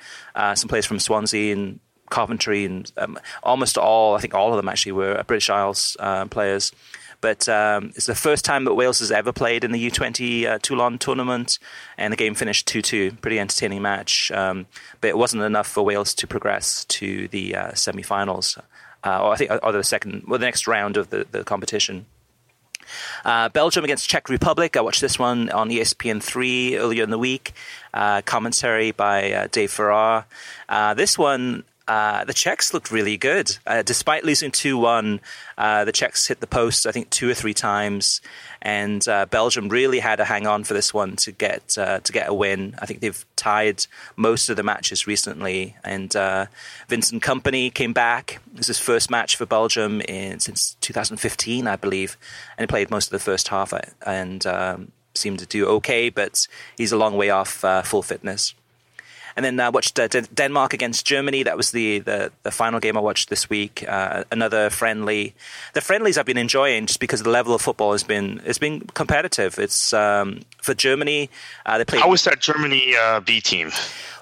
some 0.54 0.68
players 0.68 0.86
from 0.86 0.98
Swansea 0.98 1.54
and 1.54 1.80
Coventry, 2.10 2.64
and 2.64 2.90
um, 2.96 3.18
almost 3.42 3.76
all, 3.78 4.14
I 4.14 4.20
think 4.20 4.34
all 4.34 4.50
of 4.50 4.56
them 4.56 4.68
actually 4.68 4.92
were 4.92 5.22
British 5.26 5.50
Isles 5.50 5.96
players. 6.30 6.72
But 7.20 7.48
um, 7.48 7.92
it's 7.96 8.06
the 8.06 8.14
first 8.14 8.44
time 8.44 8.64
that 8.64 8.74
Wales 8.74 9.00
has 9.00 9.10
ever 9.10 9.32
played 9.32 9.64
in 9.64 9.72
the 9.72 9.90
U20 9.90 10.46
uh, 10.46 10.58
Toulon 10.62 10.98
tournament, 10.98 11.58
and 11.96 12.12
the 12.12 12.16
game 12.16 12.34
finished 12.34 12.66
2 12.68 12.82
2. 12.82 13.12
Pretty 13.20 13.40
entertaining 13.40 13.82
match. 13.82 14.30
Um, 14.30 14.66
but 15.00 15.08
it 15.08 15.18
wasn't 15.18 15.42
enough 15.42 15.66
for 15.66 15.82
Wales 15.82 16.14
to 16.14 16.26
progress 16.26 16.84
to 16.86 17.28
the 17.28 17.56
uh, 17.56 17.74
semi 17.74 18.02
finals, 18.02 18.58
uh, 19.04 19.22
or 19.22 19.32
I 19.32 19.36
think, 19.36 19.50
or 19.62 19.72
the 19.72 19.82
second, 19.82 20.24
well, 20.28 20.38
the 20.38 20.46
next 20.46 20.66
round 20.66 20.96
of 20.96 21.10
the, 21.10 21.26
the 21.30 21.44
competition. 21.44 22.06
Uh, 23.24 23.48
Belgium 23.48 23.84
against 23.84 24.08
Czech 24.08 24.28
Republic. 24.28 24.76
I 24.76 24.80
watched 24.80 25.00
this 25.00 25.18
one 25.18 25.50
on 25.50 25.68
ESPN3 25.68 26.78
earlier 26.78 27.04
in 27.04 27.10
the 27.10 27.18
week. 27.18 27.52
Uh, 27.92 28.22
commentary 28.22 28.92
by 28.92 29.32
uh, 29.32 29.48
Dave 29.50 29.70
Farrar. 29.70 30.26
Uh, 30.68 30.94
this 30.94 31.18
one 31.18 31.64
uh, 31.88 32.22
the 32.24 32.34
Czechs 32.34 32.74
looked 32.74 32.90
really 32.90 33.16
good. 33.16 33.56
Uh, 33.66 33.80
despite 33.80 34.22
losing 34.22 34.50
2 34.50 34.76
1, 34.76 35.20
uh, 35.56 35.84
the 35.86 35.92
Czechs 35.92 36.26
hit 36.26 36.40
the 36.40 36.46
post, 36.46 36.86
I 36.86 36.92
think, 36.92 37.08
two 37.08 37.30
or 37.30 37.34
three 37.34 37.54
times. 37.54 38.20
And 38.60 39.06
uh, 39.08 39.24
Belgium 39.26 39.70
really 39.70 39.98
had 39.98 40.16
to 40.16 40.24
hang 40.24 40.46
on 40.46 40.64
for 40.64 40.74
this 40.74 40.92
one 40.92 41.16
to 41.16 41.32
get 41.32 41.78
uh, 41.78 42.00
to 42.00 42.12
get 42.12 42.28
a 42.28 42.34
win. 42.34 42.74
I 42.78 42.86
think 42.86 43.00
they've 43.00 43.24
tied 43.36 43.86
most 44.16 44.50
of 44.50 44.56
the 44.56 44.62
matches 44.62 45.06
recently. 45.06 45.76
And 45.82 46.12
Vincent 46.88 47.22
Kompany 47.22 47.72
came 47.72 47.94
back. 47.94 48.40
This 48.52 48.68
is 48.68 48.78
his 48.78 48.80
first 48.80 49.10
match 49.10 49.36
for 49.36 49.46
Belgium 49.46 50.02
in, 50.02 50.40
since 50.40 50.76
2015, 50.80 51.66
I 51.66 51.76
believe. 51.76 52.18
And 52.58 52.64
he 52.64 52.66
played 52.66 52.90
most 52.90 53.06
of 53.06 53.12
the 53.12 53.18
first 53.18 53.48
half 53.48 53.72
and 54.04 54.46
um, 54.46 54.92
seemed 55.14 55.38
to 55.38 55.46
do 55.46 55.66
okay, 55.66 56.10
but 56.10 56.46
he's 56.76 56.92
a 56.92 56.98
long 56.98 57.16
way 57.16 57.30
off 57.30 57.64
full 57.84 58.02
fitness. 58.02 58.54
And 59.38 59.44
then 59.44 59.60
I 59.60 59.68
uh, 59.68 59.70
watched 59.70 60.00
uh, 60.00 60.08
Denmark 60.08 60.74
against 60.74 61.06
Germany. 61.06 61.44
That 61.44 61.56
was 61.56 61.70
the, 61.70 62.00
the, 62.00 62.32
the 62.42 62.50
final 62.50 62.80
game 62.80 62.96
I 62.96 63.00
watched 63.00 63.30
this 63.30 63.48
week. 63.48 63.84
Uh, 63.86 64.24
another 64.32 64.68
friendly. 64.68 65.32
The 65.74 65.80
friendlies 65.80 66.18
I've 66.18 66.26
been 66.26 66.36
enjoying 66.36 66.86
just 66.86 66.98
because 66.98 67.22
the 67.22 67.30
level 67.30 67.54
of 67.54 67.62
football 67.62 67.92
has 67.92 68.02
been 68.02 68.40
it's 68.44 68.58
been 68.58 68.80
competitive. 68.94 69.56
It's 69.60 69.92
um, 69.92 70.40
for 70.60 70.74
Germany. 70.74 71.30
Uh, 71.64 71.78
they 71.78 71.84
played. 71.84 72.02
How 72.02 72.10
was 72.10 72.24
that 72.24 72.40
Germany 72.40 72.96
uh, 73.00 73.20
B 73.20 73.40
team? 73.40 73.70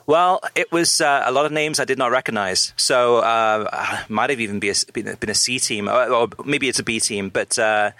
Well, 0.06 0.40
it 0.54 0.70
was 0.70 1.00
uh, 1.00 1.22
a 1.24 1.32
lot 1.32 1.46
of 1.46 1.52
names 1.52 1.80
I 1.80 1.86
did 1.86 1.96
not 1.96 2.10
recognize. 2.10 2.74
So 2.76 3.20
uh, 3.20 4.04
might 4.10 4.28
have 4.28 4.40
even 4.40 4.60
be 4.60 4.68
a, 4.68 4.74
been 4.92 5.30
a 5.30 5.34
C 5.34 5.58
team, 5.58 5.88
or, 5.88 6.12
or, 6.12 6.28
maybe 6.44 6.68
it's 6.68 6.78
a 6.78 6.84
B 6.84 7.00
team, 7.00 7.30
but 7.30 7.58
uh, 7.58 7.92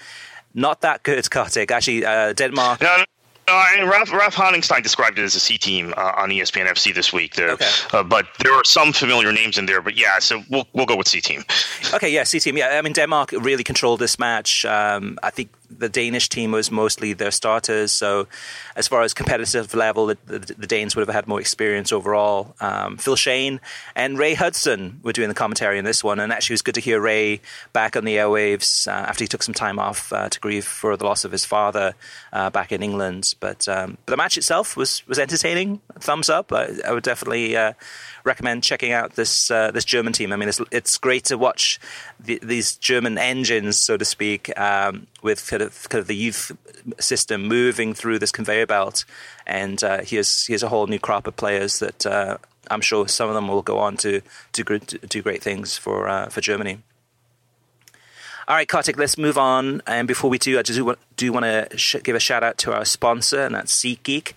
not 0.52 0.82
that 0.82 1.02
good, 1.02 1.30
Kartik. 1.30 1.70
Actually, 1.70 2.04
uh, 2.04 2.34
Denmark. 2.34 2.82
No, 2.82 3.04
uh, 3.48 3.66
and 3.76 3.88
Ralph, 3.88 4.12
Ralph 4.12 4.34
Honigstein 4.34 4.82
described 4.82 5.18
it 5.18 5.22
as 5.22 5.34
a 5.34 5.40
C 5.40 5.56
team 5.58 5.94
uh, 5.96 6.12
on 6.16 6.30
ESPN 6.30 6.66
FC 6.66 6.94
this 6.94 7.12
week. 7.12 7.34
There, 7.34 7.50
okay. 7.50 7.68
uh, 7.92 8.02
but 8.02 8.26
there 8.40 8.52
are 8.52 8.64
some 8.64 8.92
familiar 8.92 9.32
names 9.32 9.58
in 9.58 9.66
there. 9.66 9.80
But 9.80 9.96
yeah, 9.96 10.18
so 10.18 10.42
we'll 10.50 10.66
we'll 10.72 10.86
go 10.86 10.96
with 10.96 11.08
C 11.08 11.20
team. 11.20 11.44
Okay, 11.94 12.08
yeah, 12.08 12.24
C 12.24 12.40
team. 12.40 12.56
Yeah, 12.56 12.78
I 12.78 12.82
mean 12.82 12.92
Denmark 12.92 13.32
really 13.32 13.64
controlled 13.64 14.00
this 14.00 14.18
match. 14.18 14.64
Um, 14.64 15.18
I 15.22 15.30
think 15.30 15.50
the 15.70 15.88
Danish 15.88 16.28
team 16.28 16.52
was 16.52 16.70
mostly 16.70 17.12
their 17.12 17.30
starters. 17.30 17.92
So, 17.92 18.28
as 18.74 18.88
far 18.88 19.02
as 19.02 19.14
competitive 19.14 19.74
level, 19.74 20.06
the, 20.06 20.18
the, 20.26 20.38
the 20.38 20.66
Danes 20.66 20.96
would 20.96 21.06
have 21.06 21.14
had 21.14 21.26
more 21.26 21.40
experience 21.40 21.92
overall. 21.92 22.54
Um, 22.60 22.96
Phil 22.96 23.16
Schoen 23.16 23.60
and 23.94 24.18
Ray 24.18 24.34
Hudson 24.34 25.00
were 25.02 25.12
doing 25.12 25.28
the 25.28 25.34
commentary 25.34 25.78
in 25.78 25.84
this 25.84 26.02
one, 26.02 26.20
and 26.20 26.32
actually, 26.32 26.54
it 26.54 26.58
was 26.58 26.62
good 26.62 26.74
to 26.76 26.80
hear 26.80 27.00
Ray 27.00 27.40
back 27.72 27.96
on 27.96 28.04
the 28.04 28.16
airwaves 28.16 28.88
uh, 28.88 28.90
after 28.90 29.24
he 29.24 29.28
took 29.28 29.42
some 29.42 29.54
time 29.54 29.78
off 29.78 30.12
uh, 30.12 30.28
to 30.28 30.40
grieve 30.40 30.64
for 30.64 30.96
the 30.96 31.04
loss 31.04 31.24
of 31.24 31.32
his 31.32 31.44
father 31.44 31.94
uh, 32.32 32.50
back 32.50 32.72
in 32.72 32.82
England. 32.82 33.34
But, 33.40 33.68
um, 33.68 33.98
but 34.06 34.12
the 34.12 34.16
match 34.16 34.36
itself 34.36 34.76
was 34.76 35.06
was 35.06 35.18
entertaining. 35.18 35.80
Thumbs 36.00 36.28
up. 36.28 36.52
I, 36.52 36.70
I 36.86 36.92
would 36.92 37.02
definitely 37.02 37.56
uh, 37.56 37.72
recommend 38.26 38.62
checking 38.62 38.92
out 38.92 39.14
this 39.14 39.50
uh, 39.50 39.70
this 39.70 39.84
German 39.84 40.12
team. 40.12 40.32
I 40.32 40.36
mean, 40.36 40.48
it's 40.48 40.60
it's 40.70 40.98
great 40.98 41.24
to 41.26 41.38
watch 41.38 41.78
the, 42.20 42.38
these 42.42 42.76
German 42.76 43.16
engines, 43.16 43.78
so 43.78 43.96
to 43.96 44.04
speak, 44.04 44.56
um, 44.58 45.06
with 45.22 45.46
kind 45.48 45.62
of 45.62 45.88
kind 45.88 46.00
of 46.00 46.08
the 46.08 46.16
youth 46.16 46.52
system 46.98 47.46
moving 47.46 47.94
through 47.94 48.18
this 48.18 48.32
conveyor 48.32 48.66
belt, 48.66 49.04
and 49.46 49.82
uh, 49.82 50.02
here's 50.02 50.46
here's 50.46 50.62
a 50.62 50.68
whole 50.68 50.86
new 50.86 50.98
crop 50.98 51.26
of 51.26 51.36
players 51.36 51.78
that 51.78 52.04
uh, 52.04 52.36
I'm 52.70 52.80
sure 52.80 53.08
some 53.08 53.28
of 53.28 53.34
them 53.34 53.48
will 53.48 53.62
go 53.62 53.78
on 53.78 53.96
to 53.98 54.20
to, 54.52 54.78
do 55.08 55.22
great 55.22 55.42
things 55.42 55.78
for 55.78 56.08
uh, 56.08 56.28
for 56.28 56.40
Germany. 56.40 56.78
All 58.48 58.54
right, 58.54 58.68
Kartik, 58.68 58.96
let's 58.96 59.18
move 59.18 59.36
on. 59.36 59.82
And 59.88 60.06
before 60.06 60.30
we 60.30 60.38
do, 60.38 60.56
I 60.56 60.62
just 60.62 60.78
do, 60.78 60.94
do 61.16 61.32
want 61.32 61.46
to 61.46 61.76
sh- 61.76 61.96
give 62.04 62.14
a 62.14 62.20
shout 62.20 62.44
out 62.44 62.58
to 62.58 62.72
our 62.72 62.84
sponsor, 62.84 63.40
and 63.40 63.56
that's 63.56 63.76
SeatGeek. 63.76 64.34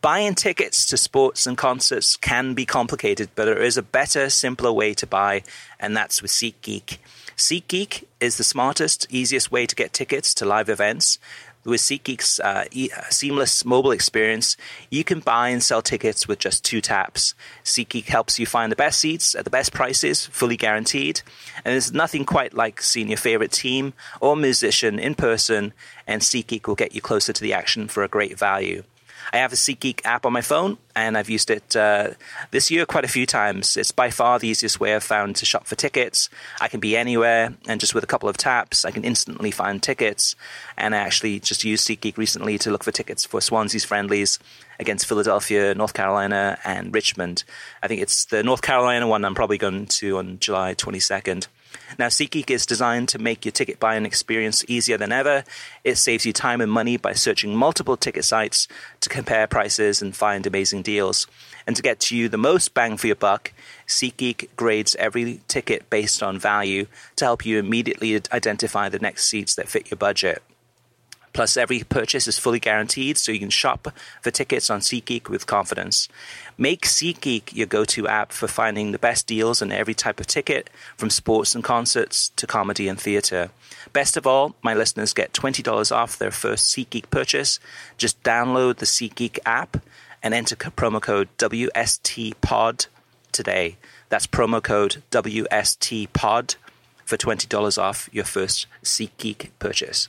Buying 0.00 0.36
tickets 0.36 0.86
to 0.86 0.96
sports 0.96 1.44
and 1.44 1.58
concerts 1.58 2.16
can 2.16 2.54
be 2.54 2.64
complicated, 2.64 3.30
but 3.34 3.46
there 3.46 3.60
is 3.60 3.76
a 3.76 3.82
better, 3.82 4.30
simpler 4.30 4.72
way 4.72 4.94
to 4.94 5.08
buy, 5.08 5.42
and 5.80 5.96
that's 5.96 6.22
with 6.22 6.30
SeatGeek. 6.30 6.98
SeatGeek 7.36 8.04
is 8.20 8.36
the 8.36 8.44
smartest, 8.44 9.08
easiest 9.10 9.50
way 9.50 9.66
to 9.66 9.74
get 9.74 9.92
tickets 9.92 10.34
to 10.34 10.44
live 10.44 10.68
events. 10.68 11.18
With 11.64 11.80
SeatGeek's 11.80 12.38
uh, 12.38 12.66
e- 12.70 12.90
uh, 12.96 13.02
seamless 13.10 13.64
mobile 13.64 13.90
experience, 13.90 14.56
you 14.88 15.02
can 15.02 15.18
buy 15.18 15.48
and 15.48 15.60
sell 15.60 15.82
tickets 15.82 16.28
with 16.28 16.38
just 16.38 16.64
two 16.64 16.80
taps. 16.80 17.34
SeatGeek 17.64 18.04
helps 18.04 18.38
you 18.38 18.46
find 18.46 18.70
the 18.70 18.76
best 18.76 19.00
seats 19.00 19.34
at 19.34 19.42
the 19.42 19.50
best 19.50 19.72
prices, 19.72 20.26
fully 20.26 20.56
guaranteed. 20.56 21.22
And 21.64 21.72
there's 21.72 21.92
nothing 21.92 22.24
quite 22.24 22.54
like 22.54 22.82
seeing 22.82 23.08
your 23.08 23.16
favorite 23.16 23.50
team 23.50 23.94
or 24.20 24.36
musician 24.36 25.00
in 25.00 25.16
person, 25.16 25.72
and 26.06 26.22
SeatGeek 26.22 26.68
will 26.68 26.76
get 26.76 26.94
you 26.94 27.00
closer 27.00 27.32
to 27.32 27.42
the 27.42 27.52
action 27.52 27.88
for 27.88 28.04
a 28.04 28.08
great 28.08 28.38
value. 28.38 28.84
I 29.32 29.38
have 29.38 29.52
a 29.52 29.56
SeatGeek 29.56 30.04
app 30.04 30.24
on 30.24 30.32
my 30.32 30.40
phone, 30.40 30.78
and 30.96 31.16
I've 31.16 31.28
used 31.28 31.50
it 31.50 31.76
uh, 31.76 32.10
this 32.50 32.70
year 32.70 32.86
quite 32.86 33.04
a 33.04 33.08
few 33.08 33.26
times. 33.26 33.76
It's 33.76 33.92
by 33.92 34.10
far 34.10 34.38
the 34.38 34.48
easiest 34.48 34.80
way 34.80 34.94
I've 34.94 35.04
found 35.04 35.36
to 35.36 35.44
shop 35.44 35.66
for 35.66 35.74
tickets. 35.74 36.28
I 36.60 36.68
can 36.68 36.80
be 36.80 36.96
anywhere, 36.96 37.54
and 37.66 37.80
just 37.80 37.94
with 37.94 38.04
a 38.04 38.06
couple 38.06 38.28
of 38.28 38.36
taps, 38.36 38.84
I 38.84 38.90
can 38.90 39.04
instantly 39.04 39.50
find 39.50 39.82
tickets. 39.82 40.34
And 40.76 40.94
I 40.94 40.98
actually 40.98 41.40
just 41.40 41.64
used 41.64 41.86
SeatGeek 41.86 42.16
recently 42.16 42.58
to 42.58 42.70
look 42.70 42.84
for 42.84 42.92
tickets 42.92 43.24
for 43.24 43.40
Swansea's 43.40 43.84
friendlies 43.84 44.38
against 44.80 45.06
Philadelphia, 45.06 45.74
North 45.74 45.94
Carolina, 45.94 46.58
and 46.64 46.94
Richmond. 46.94 47.44
I 47.82 47.88
think 47.88 48.00
it's 48.00 48.26
the 48.26 48.42
North 48.42 48.62
Carolina 48.62 49.06
one 49.06 49.24
I'm 49.24 49.34
probably 49.34 49.58
going 49.58 49.86
to 49.86 50.18
on 50.18 50.38
July 50.38 50.74
22nd. 50.74 51.48
Now, 51.98 52.06
SeatGeek 52.06 52.50
is 52.50 52.66
designed 52.66 53.08
to 53.10 53.18
make 53.18 53.44
your 53.44 53.52
ticket 53.52 53.80
buying 53.80 54.04
experience 54.06 54.64
easier 54.68 54.96
than 54.96 55.12
ever. 55.12 55.44
It 55.84 55.96
saves 55.96 56.26
you 56.26 56.32
time 56.32 56.60
and 56.60 56.70
money 56.70 56.96
by 56.96 57.12
searching 57.12 57.56
multiple 57.56 57.96
ticket 57.96 58.24
sites 58.24 58.68
to 59.00 59.08
compare 59.08 59.46
prices 59.46 60.02
and 60.02 60.14
find 60.14 60.46
amazing 60.46 60.82
deals. 60.82 61.26
And 61.66 61.74
to 61.76 61.82
get 61.82 62.00
to 62.00 62.16
you 62.16 62.28
the 62.28 62.38
most 62.38 62.74
bang 62.74 62.96
for 62.96 63.06
your 63.06 63.16
buck, 63.16 63.52
SeatGeek 63.86 64.48
grades 64.56 64.94
every 64.96 65.40
ticket 65.48 65.90
based 65.90 66.22
on 66.22 66.38
value 66.38 66.86
to 67.16 67.24
help 67.24 67.44
you 67.44 67.58
immediately 67.58 68.20
identify 68.32 68.88
the 68.88 68.98
next 68.98 69.24
seats 69.24 69.54
that 69.54 69.68
fit 69.68 69.90
your 69.90 69.98
budget. 69.98 70.42
Plus, 71.38 71.56
every 71.56 71.84
purchase 71.84 72.26
is 72.26 72.36
fully 72.36 72.58
guaranteed, 72.58 73.16
so 73.16 73.30
you 73.30 73.38
can 73.38 73.48
shop 73.48 73.94
for 74.20 74.32
tickets 74.32 74.70
on 74.70 74.80
SeatGeek 74.80 75.28
with 75.28 75.46
confidence. 75.46 76.08
Make 76.58 76.84
SeatGeek 76.84 77.54
your 77.54 77.68
go 77.68 77.84
to 77.84 78.08
app 78.08 78.32
for 78.32 78.48
finding 78.48 78.90
the 78.90 78.98
best 78.98 79.28
deals 79.28 79.62
on 79.62 79.70
every 79.70 79.94
type 79.94 80.18
of 80.18 80.26
ticket, 80.26 80.68
from 80.96 81.10
sports 81.10 81.54
and 81.54 81.62
concerts 81.62 82.30
to 82.30 82.48
comedy 82.48 82.88
and 82.88 83.00
theatre. 83.00 83.50
Best 83.92 84.16
of 84.16 84.26
all, 84.26 84.56
my 84.62 84.74
listeners 84.74 85.12
get 85.12 85.32
$20 85.32 85.94
off 85.94 86.18
their 86.18 86.32
first 86.32 86.74
SeatGeek 86.74 87.08
purchase. 87.08 87.60
Just 87.96 88.20
download 88.24 88.78
the 88.78 88.86
SeatGeek 88.86 89.38
app 89.46 89.76
and 90.24 90.34
enter 90.34 90.56
promo 90.56 91.00
code 91.00 91.28
WSTPOD 91.38 92.88
today. 93.30 93.76
That's 94.08 94.26
promo 94.26 94.60
code 94.60 95.04
WSTPOD 95.12 96.56
for 97.04 97.16
$20 97.16 97.78
off 97.80 98.08
your 98.10 98.24
first 98.24 98.66
SeatGeek 98.82 99.50
purchase. 99.60 100.08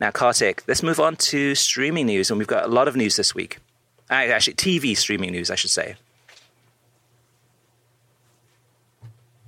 Now, 0.00 0.10
Kartik, 0.10 0.62
let's 0.66 0.82
move 0.82 0.98
on 0.98 1.16
to 1.16 1.54
streaming 1.54 2.06
news, 2.06 2.30
and 2.30 2.38
we've 2.38 2.48
got 2.48 2.64
a 2.64 2.68
lot 2.68 2.88
of 2.88 2.96
news 2.96 3.16
this 3.16 3.34
week. 3.34 3.58
Uh, 4.10 4.14
actually, 4.14 4.54
TV 4.54 4.96
streaming 4.96 5.32
news, 5.32 5.50
I 5.50 5.54
should 5.54 5.70
say. 5.70 5.96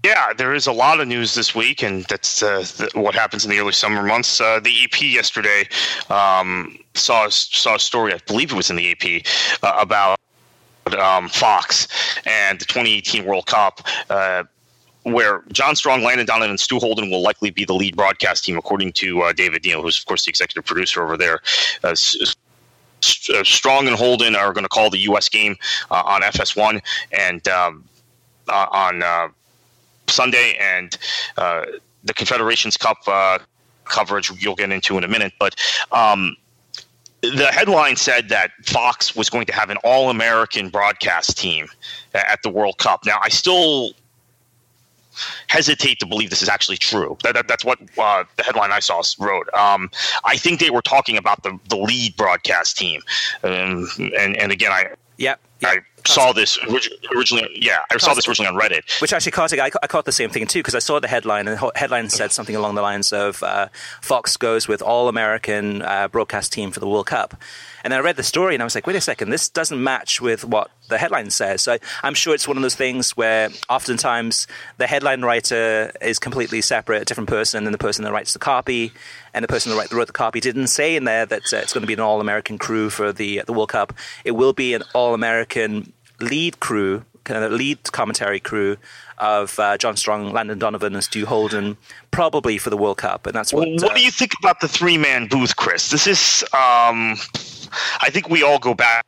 Yeah, 0.04 0.32
there 0.32 0.54
is 0.54 0.68
a 0.68 0.72
lot 0.72 1.00
of 1.00 1.08
news 1.08 1.34
this 1.34 1.52
week, 1.52 1.82
and 1.82 2.04
that's 2.04 2.40
uh, 2.40 2.60
the, 2.60 2.90
what 2.94 3.14
happens 3.16 3.44
in 3.44 3.50
the 3.50 3.58
early 3.58 3.72
summer 3.72 4.04
months. 4.04 4.40
Uh, 4.40 4.60
the 4.60 4.84
EP 4.84 5.02
yesterday 5.02 5.68
um, 6.10 6.78
saw 6.94 7.28
saw 7.28 7.74
a 7.74 7.78
story, 7.80 8.14
I 8.14 8.18
believe 8.26 8.52
it 8.52 8.54
was 8.54 8.70
in 8.70 8.76
the 8.76 8.90
EP, 8.92 9.26
uh, 9.64 9.76
about 9.80 10.20
um, 10.96 11.28
Fox 11.28 11.88
and 12.24 12.60
the 12.60 12.64
2018 12.66 13.24
World 13.24 13.46
Cup. 13.46 13.80
Where 15.06 15.44
John 15.52 15.76
Strong, 15.76 16.02
Landon 16.02 16.26
Donovan, 16.26 16.50
and 16.50 16.58
Stu 16.58 16.80
Holden 16.80 17.10
will 17.10 17.22
likely 17.22 17.50
be 17.50 17.64
the 17.64 17.74
lead 17.74 17.94
broadcast 17.94 18.44
team, 18.44 18.58
according 18.58 18.92
to 18.94 19.22
uh, 19.22 19.32
David 19.32 19.64
Neal, 19.64 19.80
who's 19.80 19.96
of 20.00 20.04
course 20.04 20.24
the 20.24 20.30
executive 20.30 20.64
producer 20.64 21.00
over 21.00 21.16
there. 21.16 21.42
Uh, 21.84 21.94
uh 23.32 23.44
Strong 23.44 23.86
and 23.86 23.94
Holden 23.94 24.34
are 24.34 24.52
going 24.52 24.64
to 24.64 24.68
call 24.68 24.90
the 24.90 24.98
U.S. 24.98 25.28
game 25.28 25.54
uh, 25.92 26.02
on 26.04 26.22
FS1 26.22 26.82
and 27.12 27.46
um, 27.46 27.84
uh, 28.48 28.66
on 28.72 29.04
uh, 29.04 29.28
Sunday, 30.08 30.56
and 30.60 30.98
the 31.36 32.14
Confederations 32.14 32.76
Cup 32.76 32.98
coverage 33.84 34.32
you'll 34.42 34.56
get 34.56 34.72
into 34.72 34.98
in 34.98 35.04
a 35.04 35.08
minute. 35.08 35.34
But 35.38 35.54
um, 35.92 36.36
the 37.20 37.46
headline 37.52 37.94
said 37.94 38.28
that 38.30 38.50
Fox 38.64 39.14
was 39.14 39.30
going 39.30 39.46
to 39.46 39.52
have 39.52 39.70
an 39.70 39.76
all 39.84 40.10
American 40.10 40.68
broadcast 40.68 41.38
team 41.38 41.68
at 42.12 42.42
the 42.42 42.50
World 42.50 42.78
Cup. 42.78 43.06
Now, 43.06 43.20
I 43.22 43.28
still 43.28 43.92
hesitate 45.48 46.00
to 46.00 46.06
believe 46.06 46.30
this 46.30 46.42
is 46.42 46.48
actually 46.48 46.76
true. 46.76 47.16
That, 47.22 47.34
that, 47.34 47.48
that's 47.48 47.64
what 47.64 47.78
uh, 47.98 48.24
the 48.36 48.42
headline 48.42 48.72
I 48.72 48.80
saw 48.80 49.02
wrote. 49.18 49.52
Um, 49.54 49.90
I 50.24 50.36
think 50.36 50.60
they 50.60 50.70
were 50.70 50.82
talking 50.82 51.16
about 51.16 51.42
the, 51.42 51.58
the 51.68 51.76
lead 51.76 52.16
broadcast 52.16 52.78
team. 52.78 53.02
Um, 53.42 53.88
and, 53.98 54.36
and 54.36 54.52
again, 54.52 54.72
I. 54.72 54.88
Yep. 55.18 55.40
I 55.64 55.78
saw 56.06 56.32
this 56.32 56.58
originally. 57.14 57.48
Yeah, 57.54 57.78
I 57.90 57.98
saw 57.98 58.14
this 58.14 58.26
originally 58.26 58.54
on 58.54 58.60
Reddit. 58.60 59.00
Which 59.00 59.12
actually, 59.12 59.32
Kartik, 59.32 59.60
I, 59.60 59.70
I 59.82 59.86
caught 59.86 60.04
the 60.04 60.12
same 60.12 60.30
thing 60.30 60.46
too 60.46 60.60
because 60.60 60.74
I 60.74 60.80
saw 60.80 60.98
the 61.00 61.08
headline, 61.08 61.48
and 61.48 61.58
the 61.58 61.72
headline 61.74 62.08
said 62.08 62.32
something 62.32 62.56
along 62.56 62.74
the 62.74 62.82
lines 62.82 63.12
of 63.12 63.42
uh, 63.42 63.68
"Fox 64.00 64.36
goes 64.36 64.68
with 64.68 64.82
all 64.82 65.08
American 65.08 65.82
uh, 65.82 66.08
broadcast 66.08 66.52
team 66.52 66.70
for 66.70 66.80
the 66.80 66.88
World 66.88 67.06
Cup." 67.06 67.40
And 67.84 67.92
then 67.92 68.00
I 68.00 68.02
read 68.02 68.16
the 68.16 68.24
story, 68.24 68.54
and 68.54 68.62
I 68.62 68.64
was 68.64 68.74
like, 68.74 68.86
"Wait 68.86 68.96
a 68.96 69.00
second, 69.00 69.30
this 69.30 69.48
doesn't 69.48 69.82
match 69.82 70.20
with 70.20 70.44
what 70.44 70.70
the 70.88 70.98
headline 70.98 71.30
says." 71.30 71.62
So 71.62 71.74
I, 71.74 71.78
I'm 72.02 72.14
sure 72.14 72.34
it's 72.34 72.48
one 72.48 72.56
of 72.56 72.62
those 72.62 72.74
things 72.74 73.16
where 73.16 73.50
oftentimes 73.68 74.46
the 74.78 74.86
headline 74.86 75.22
writer 75.22 75.92
is 76.00 76.18
completely 76.18 76.60
separate, 76.62 77.02
a 77.02 77.04
different 77.04 77.28
person 77.28 77.64
than 77.64 77.72
the 77.72 77.78
person 77.78 78.04
that 78.04 78.12
writes 78.12 78.32
the 78.32 78.38
copy, 78.38 78.92
and 79.34 79.44
the 79.44 79.48
person 79.48 79.74
that 79.76 79.92
wrote 79.92 80.06
the 80.06 80.12
copy 80.12 80.40
didn't 80.40 80.68
say 80.68 80.96
in 80.96 81.04
there 81.04 81.26
that 81.26 81.52
uh, 81.52 81.58
it's 81.58 81.72
going 81.72 81.82
to 81.82 81.86
be 81.86 81.92
an 81.92 82.00
all-American 82.00 82.58
crew 82.58 82.90
for 82.90 83.12
the 83.12 83.42
the 83.46 83.52
World 83.52 83.68
Cup. 83.68 83.92
It 84.24 84.32
will 84.32 84.52
be 84.52 84.74
an 84.74 84.82
all-American 84.94 85.92
lead 86.20 86.60
crew, 86.60 87.04
kind 87.24 87.44
of 87.44 87.52
lead 87.52 87.82
commentary 87.92 88.40
crew 88.40 88.76
of 89.18 89.58
uh, 89.58 89.76
John 89.78 89.96
Strong, 89.96 90.32
Landon 90.32 90.58
Donovan, 90.58 90.94
and 90.94 91.02
Stu 91.02 91.26
Holden, 91.26 91.76
probably 92.10 92.58
for 92.58 92.70
the 92.70 92.76
World 92.76 92.98
Cup. 92.98 93.26
And 93.26 93.34
that's 93.34 93.52
what. 93.52 93.68
Well, 93.68 93.76
what 93.76 93.92
uh, 93.92 93.94
do 93.94 94.02
you 94.02 94.10
think 94.10 94.32
about 94.38 94.60
the 94.60 94.68
three 94.68 94.98
man 94.98 95.26
booth, 95.28 95.56
Chris? 95.56 95.90
This 95.90 96.06
is, 96.06 96.42
um, 96.52 97.16
I 98.00 98.10
think 98.10 98.28
we 98.28 98.42
all 98.42 98.58
go 98.58 98.74
back 98.74 99.06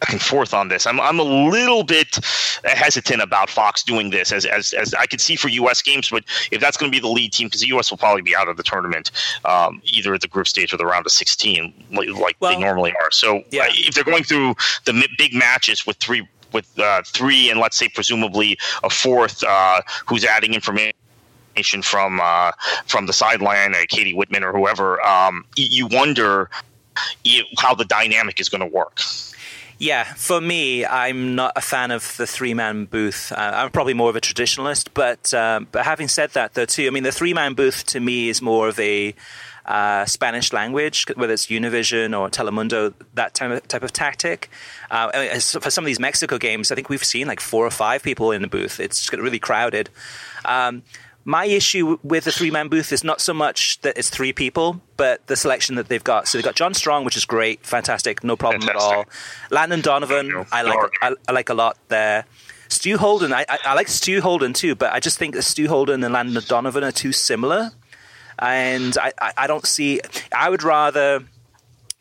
back 0.00 0.12
and 0.12 0.20
forth 0.20 0.54
on 0.54 0.68
this. 0.68 0.86
I'm 0.86 1.00
I'm 1.00 1.18
a 1.18 1.24
little 1.24 1.82
bit 1.82 2.18
hesitant 2.64 3.22
about 3.22 3.50
Fox 3.50 3.82
doing 3.82 4.10
this 4.10 4.32
as 4.32 4.44
as, 4.44 4.72
as 4.72 4.94
I 4.94 5.06
could 5.06 5.20
see 5.20 5.36
for 5.36 5.48
U.S. 5.48 5.82
games, 5.82 6.10
but 6.10 6.24
if 6.50 6.60
that's 6.60 6.76
going 6.76 6.90
to 6.90 6.96
be 6.96 7.00
the 7.00 7.08
lead 7.08 7.32
team, 7.32 7.48
because 7.48 7.60
the 7.60 7.68
U.S. 7.68 7.90
will 7.90 7.98
probably 7.98 8.22
be 8.22 8.34
out 8.34 8.48
of 8.48 8.56
the 8.56 8.62
tournament 8.62 9.10
um, 9.44 9.80
either 9.84 10.14
at 10.14 10.20
the 10.20 10.28
group 10.28 10.48
stage 10.48 10.72
or 10.72 10.76
the 10.76 10.86
round 10.86 11.06
of 11.06 11.12
16, 11.12 11.72
like, 11.92 12.08
like 12.08 12.36
well, 12.40 12.52
they 12.52 12.60
normally 12.60 12.92
are. 13.02 13.10
So 13.10 13.42
yeah. 13.50 13.62
uh, 13.62 13.66
if 13.70 13.94
they're 13.94 14.04
going 14.04 14.24
through 14.24 14.54
the 14.84 15.08
big 15.18 15.34
matches 15.34 15.86
with 15.86 15.96
three 15.96 16.26
with 16.52 16.78
uh, 16.78 17.02
three 17.06 17.50
and 17.50 17.60
let's 17.60 17.76
say 17.76 17.88
presumably 17.88 18.58
a 18.82 18.90
fourth 18.90 19.42
uh, 19.44 19.80
who's 20.06 20.24
adding 20.24 20.54
information 20.54 20.94
from 21.82 22.20
uh, 22.22 22.52
from 22.86 23.06
the 23.06 23.12
sideline, 23.12 23.74
uh, 23.74 23.78
Katie 23.88 24.14
Whitman 24.14 24.44
or 24.44 24.52
whoever, 24.52 25.04
um, 25.06 25.44
you 25.56 25.86
wonder 25.86 26.50
how 27.58 27.74
the 27.74 27.84
dynamic 27.84 28.40
is 28.40 28.48
going 28.48 28.60
to 28.60 28.66
work. 28.66 29.00
Yeah, 29.78 30.04
for 30.04 30.40
me, 30.40 30.86
I'm 30.86 31.34
not 31.34 31.52
a 31.54 31.60
fan 31.60 31.90
of 31.90 32.16
the 32.16 32.26
three 32.26 32.54
man 32.54 32.86
booth. 32.86 33.30
Uh, 33.32 33.52
I'm 33.54 33.70
probably 33.70 33.92
more 33.92 34.08
of 34.08 34.16
a 34.16 34.20
traditionalist, 34.20 34.88
but 34.94 35.34
uh, 35.34 35.60
but 35.70 35.84
having 35.84 36.08
said 36.08 36.30
that, 36.30 36.54
though, 36.54 36.64
too, 36.64 36.86
I 36.86 36.90
mean, 36.90 37.02
the 37.02 37.12
three 37.12 37.34
man 37.34 37.52
booth 37.52 37.84
to 37.86 38.00
me 38.00 38.30
is 38.30 38.40
more 38.40 38.68
of 38.68 38.80
a 38.80 39.14
uh, 39.66 40.04
Spanish 40.04 40.52
language, 40.52 41.06
whether 41.16 41.32
it's 41.32 41.46
Univision 41.46 42.18
or 42.18 42.30
Telemundo, 42.30 42.94
that 43.14 43.34
type 43.34 43.50
of, 43.50 43.68
type 43.68 43.82
of 43.82 43.92
tactic. 43.92 44.48
Uh, 44.90 45.38
for 45.38 45.70
some 45.70 45.84
of 45.84 45.86
these 45.86 46.00
Mexico 46.00 46.38
games, 46.38 46.70
I 46.70 46.74
think 46.74 46.88
we've 46.88 47.04
seen 47.04 47.26
like 47.26 47.40
four 47.40 47.66
or 47.66 47.70
five 47.70 48.02
people 48.02 48.30
in 48.30 48.42
the 48.42 48.48
booth. 48.48 48.78
It's 48.80 49.12
really 49.12 49.38
crowded. 49.40 49.90
Um, 50.44 50.82
my 51.24 51.44
issue 51.46 51.98
with 52.04 52.24
the 52.24 52.30
three 52.30 52.52
man 52.52 52.68
booth 52.68 52.92
is 52.92 53.02
not 53.02 53.20
so 53.20 53.34
much 53.34 53.80
that 53.80 53.98
it's 53.98 54.08
three 54.08 54.32
people, 54.32 54.80
but 54.96 55.26
the 55.26 55.34
selection 55.34 55.74
that 55.74 55.88
they've 55.88 56.04
got. 56.04 56.28
So 56.28 56.38
they've 56.38 56.44
got 56.44 56.54
John 56.54 56.72
Strong, 56.72 57.04
which 57.04 57.16
is 57.16 57.24
great, 57.24 57.66
fantastic, 57.66 58.22
no 58.22 58.36
problem 58.36 58.62
fantastic. 58.62 58.92
at 58.92 58.96
all. 58.96 59.04
Landon 59.50 59.80
Donovan, 59.80 60.46
I 60.52 60.62
like, 60.62 60.90
I, 61.02 61.14
I, 61.26 61.32
like 61.32 61.48
a 61.48 61.54
lot 61.54 61.76
there. 61.88 62.26
Stu 62.68 62.96
Holden, 62.96 63.32
I, 63.32 63.44
I, 63.48 63.58
I, 63.64 63.74
like 63.74 63.88
Stu 63.88 64.20
Holden 64.20 64.52
too, 64.52 64.76
but 64.76 64.92
I 64.92 65.00
just 65.00 65.18
think 65.18 65.34
that 65.34 65.42
Stu 65.42 65.66
Holden 65.66 66.04
and 66.04 66.14
Landon 66.14 66.40
Donovan 66.46 66.84
are 66.84 66.92
too 66.92 67.10
similar. 67.10 67.72
And 68.38 68.96
I, 68.98 69.12
I, 69.20 69.32
I 69.38 69.46
don't 69.46 69.66
see. 69.66 70.00
I 70.32 70.50
would 70.50 70.62
rather. 70.62 71.24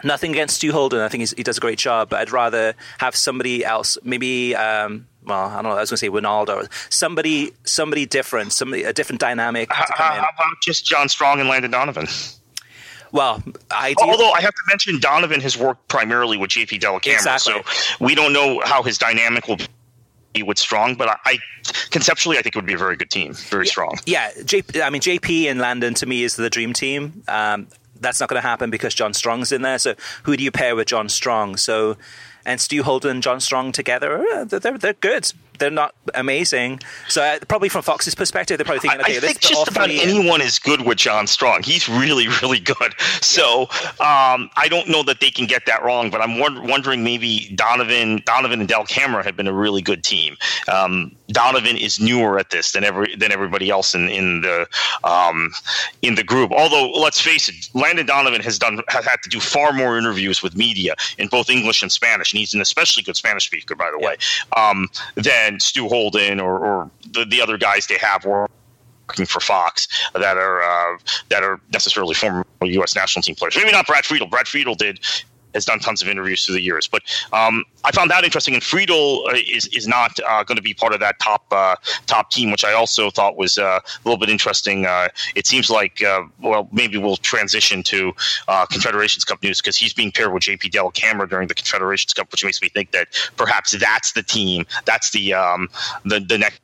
Nothing 0.04 0.32
against 0.34 0.58
Stu 0.58 0.74
Holden. 0.74 1.00
I 1.00 1.08
think 1.08 1.22
he's, 1.22 1.32
he 1.32 1.42
does 1.42 1.58
a 1.58 1.62
great 1.62 1.80
job, 1.80 2.10
but 2.10 2.20
I'd 2.20 2.30
rather 2.30 2.76
have 3.00 3.16
somebody 3.16 3.64
else, 3.64 3.98
maybe 4.04 4.54
um, 4.54 5.08
well, 5.24 5.46
I 5.48 5.56
don't 5.56 5.64
know. 5.64 5.70
I 5.72 5.80
was 5.80 5.90
going 5.90 5.96
to 5.96 5.98
say 5.98 6.10
Ronaldo, 6.10 6.70
somebody, 6.94 7.54
somebody 7.64 8.06
different, 8.06 8.52
somebody 8.52 8.84
a 8.84 8.92
different 8.92 9.22
dynamic. 9.22 9.72
How, 9.72 9.86
how 9.96 10.20
about 10.20 10.52
just 10.62 10.86
John 10.86 11.08
Strong 11.08 11.40
and 11.40 11.48
Landon 11.48 11.72
Donovan? 11.72 12.08
Well, 13.14 13.42
I 13.72 13.96
although 14.02 14.32
I 14.32 14.42
have 14.42 14.54
to 14.54 14.62
mention 14.68 15.00
Donovan 15.00 15.40
has 15.40 15.58
worked 15.58 15.88
primarily 15.88 16.36
with 16.38 16.52
JP 16.52 16.82
Dellacamera, 16.82 17.14
Exactly. 17.14 17.54
so 17.54 17.96
we 18.06 18.14
don't 18.16 18.34
know 18.34 18.62
how 18.66 18.84
his 18.84 18.98
dynamic 18.98 19.48
will 19.48 19.58
with 20.44 20.58
Strong. 20.58 20.96
But 20.96 21.10
I, 21.10 21.18
I 21.26 21.38
conceptually, 21.92 22.38
I 22.38 22.42
think 22.42 22.56
it 22.56 22.58
would 22.58 22.66
be 22.66 22.74
a 22.74 22.78
very 22.78 22.96
good 22.96 23.10
team, 23.10 23.34
very 23.34 23.68
strong. 23.68 23.98
yeah, 24.06 24.32
JP, 24.32 24.82
I 24.82 24.90
mean 24.90 25.02
JP 25.02 25.46
and 25.50 25.60
Landon 25.60 25.94
to 25.96 26.06
me 26.06 26.24
is 26.24 26.36
the 26.36 26.50
dream 26.50 26.74
team. 26.74 27.24
Um, 27.28 27.68
that's 28.00 28.20
not 28.20 28.30
going 28.30 28.42
to 28.42 28.48
happen 28.48 28.70
because 28.70 28.94
John 28.94 29.14
Strong's 29.14 29.52
in 29.52 29.62
there. 29.62 29.80
So 29.80 29.96
who 30.24 30.36
do 30.36 30.44
you 30.44 30.52
pair 30.52 30.76
with 30.76 30.88
John 30.88 31.10
Strong? 31.10 31.58
So 31.58 31.98
and 32.46 32.62
Stu 32.62 32.84
Holden 32.84 33.12
and 33.12 33.24
John 33.24 33.40
Strong 33.40 33.72
together, 33.72 34.24
uh, 34.34 34.46
they're, 34.46 34.78
they're 34.78 34.94
good. 34.94 35.32
They're 35.60 35.72
not 35.72 35.96
amazing. 36.14 36.80
So 37.08 37.22
uh, 37.22 37.40
probably 37.48 37.70
from 37.70 37.84
Fox's 37.84 38.16
perspective, 38.16 38.58
they're 38.58 38.66
probably 38.66 38.80
thinking, 38.80 39.00
I, 39.00 39.04
okay, 39.04 39.18
I 39.18 39.20
let's 39.20 39.26
think 39.26 39.40
just 39.42 39.68
about 39.68 39.90
anyone 39.90 40.42
is 40.42 40.60
good 40.60 40.86
with 40.86 40.98
John 40.98 41.28
Strong. 41.28 41.64
He's 41.64 41.88
really, 41.90 42.28
really 42.42 42.60
good. 42.60 43.00
So 43.22 43.64
um, 44.00 44.50
I 44.58 44.68
don't 44.70 44.90
know 44.90 45.04
that 45.04 45.20
they 45.20 45.32
can 45.32 45.46
get 45.46 45.66
that 45.66 45.84
wrong, 45.84 46.10
but 46.10 46.22
I'm 46.22 46.40
won- 46.40 46.68
wondering 46.68 47.04
maybe 47.04 47.52
Donovan, 47.56 48.22
Donovan 48.26 48.62
and 48.62 48.70
Dellacamera 48.70 49.24
have 49.24 49.36
been 49.36 49.48
a 49.48 49.54
really 49.54 49.82
good 49.82 50.04
team. 50.04 50.38
Um, 50.72 51.16
Donovan 51.30 51.78
is 51.78 52.00
newer 52.00 52.38
at 52.38 52.50
this 52.52 52.72
than 52.72 52.84
every 52.84 53.16
than 53.16 53.32
everybody 53.32 53.70
else 53.70 53.96
in 53.96 54.10
in 54.10 54.42
the 54.42 54.68
um, 55.04 55.52
in 56.02 56.16
the 56.16 56.24
group. 56.24 56.52
Although 56.52 56.92
let's 56.92 57.20
face 57.20 57.50
it, 57.50 57.56
Landon 57.74 58.06
Donovan 58.06 58.42
has 58.42 58.60
done 58.60 58.82
has 58.90 59.06
had 59.06 59.22
to 59.24 59.30
do 59.30 59.40
far 59.40 59.74
more 59.74 59.98
interviews 59.98 60.44
with 60.44 60.56
media 60.56 60.94
in 61.18 61.28
both 61.28 61.50
English 61.50 61.82
and 61.82 61.92
Spanish, 61.92 62.32
and 62.32 62.40
he's 62.40 62.54
an 62.54 62.62
especially 62.62 63.04
good 63.04 63.16
Spanish 63.16 63.46
speaker, 63.46 63.76
by 63.76 63.90
the 63.92 64.06
way, 64.06 64.16
um, 64.56 64.88
than 65.16 65.45
Stu 65.60 65.88
Holden 65.88 66.40
or, 66.40 66.58
or 66.60 66.92
the, 67.12 67.26
the 67.26 67.42
other 67.42 67.58
guys 67.58 67.88
they 67.88 67.98
have 67.98 68.26
working 68.26 69.26
for 69.26 69.40
Fox 69.40 69.88
that 70.14 70.38
are 70.38 70.62
uh, 70.62 70.98
that 71.30 71.44
are 71.44 71.60
necessarily 71.72 72.14
former 72.14 72.46
U.S. 72.62 72.96
national 72.96 73.24
team 73.24 73.36
players. 73.36 73.56
Maybe 73.56 73.72
not 73.72 73.88
Brad 73.88 74.06
Friedel. 74.06 74.28
Brad 74.28 74.48
Friedel 74.48 74.76
did 74.76 75.00
has 75.56 75.66
done 75.66 75.80
tons 75.80 76.04
of 76.04 76.08
interviews 76.08 76.46
through 76.46 76.56
the 76.56 76.62
years, 76.62 76.88
but 76.88 77.02
um, 77.34 77.64
I 77.84 77.92
found 77.92 78.12
that 78.12 78.24
interesting. 78.24 78.54
And 78.54 78.64
Friedel 78.64 79.26
uh, 79.28 79.36
is 79.36 79.68
is 79.68 79.88
not 79.88 80.20
uh, 80.28 80.44
going 80.44 80.58
to 80.58 80.62
be 80.62 80.74
part 80.74 80.94
of 80.94 81.00
that 81.00 81.20
top 81.20 81.46
uh, 81.52 81.76
top 82.06 82.32
team, 82.32 82.52
which 82.52 82.64
I 82.64 82.74
also 82.74 83.10
thought 83.10 83.38
was 83.38 83.58
uh, 83.58 83.80
a 83.84 84.08
little 84.08 84.20
bit 84.20 84.30
interesting. 84.30 84.86
Uh, 84.86 85.08
it 85.36 85.48
seems 85.48 85.70
like 85.70 86.04
uh, 86.04 86.24
well, 86.40 86.68
maybe 86.72 86.98
we'll 86.98 87.18
transition 87.18 87.84
to 87.84 88.14
uh, 88.48 88.66
Confederations 88.68 89.26
Cup 89.26 89.42
news 89.42 89.62
because 89.62 89.78
he's 89.78 89.94
being 89.94 90.12
paired 90.12 90.34
with 90.34 90.44
JP 90.44 90.72
Dellacamera 90.72 91.30
during 91.30 91.48
the 91.48 91.56
Confederations 91.56 92.14
Cup, 92.14 92.32
which 92.32 92.44
makes 92.44 92.62
me 92.62 92.70
think 92.70 92.92
that 92.92 93.08
perhaps 93.38 93.72
that's 93.72 94.14
the 94.14 94.24
team, 94.24 94.66
that's 94.86 95.12
the 95.12 95.34
um, 95.34 95.70
the 96.04 96.20
the 96.20 96.38
next 96.38 96.62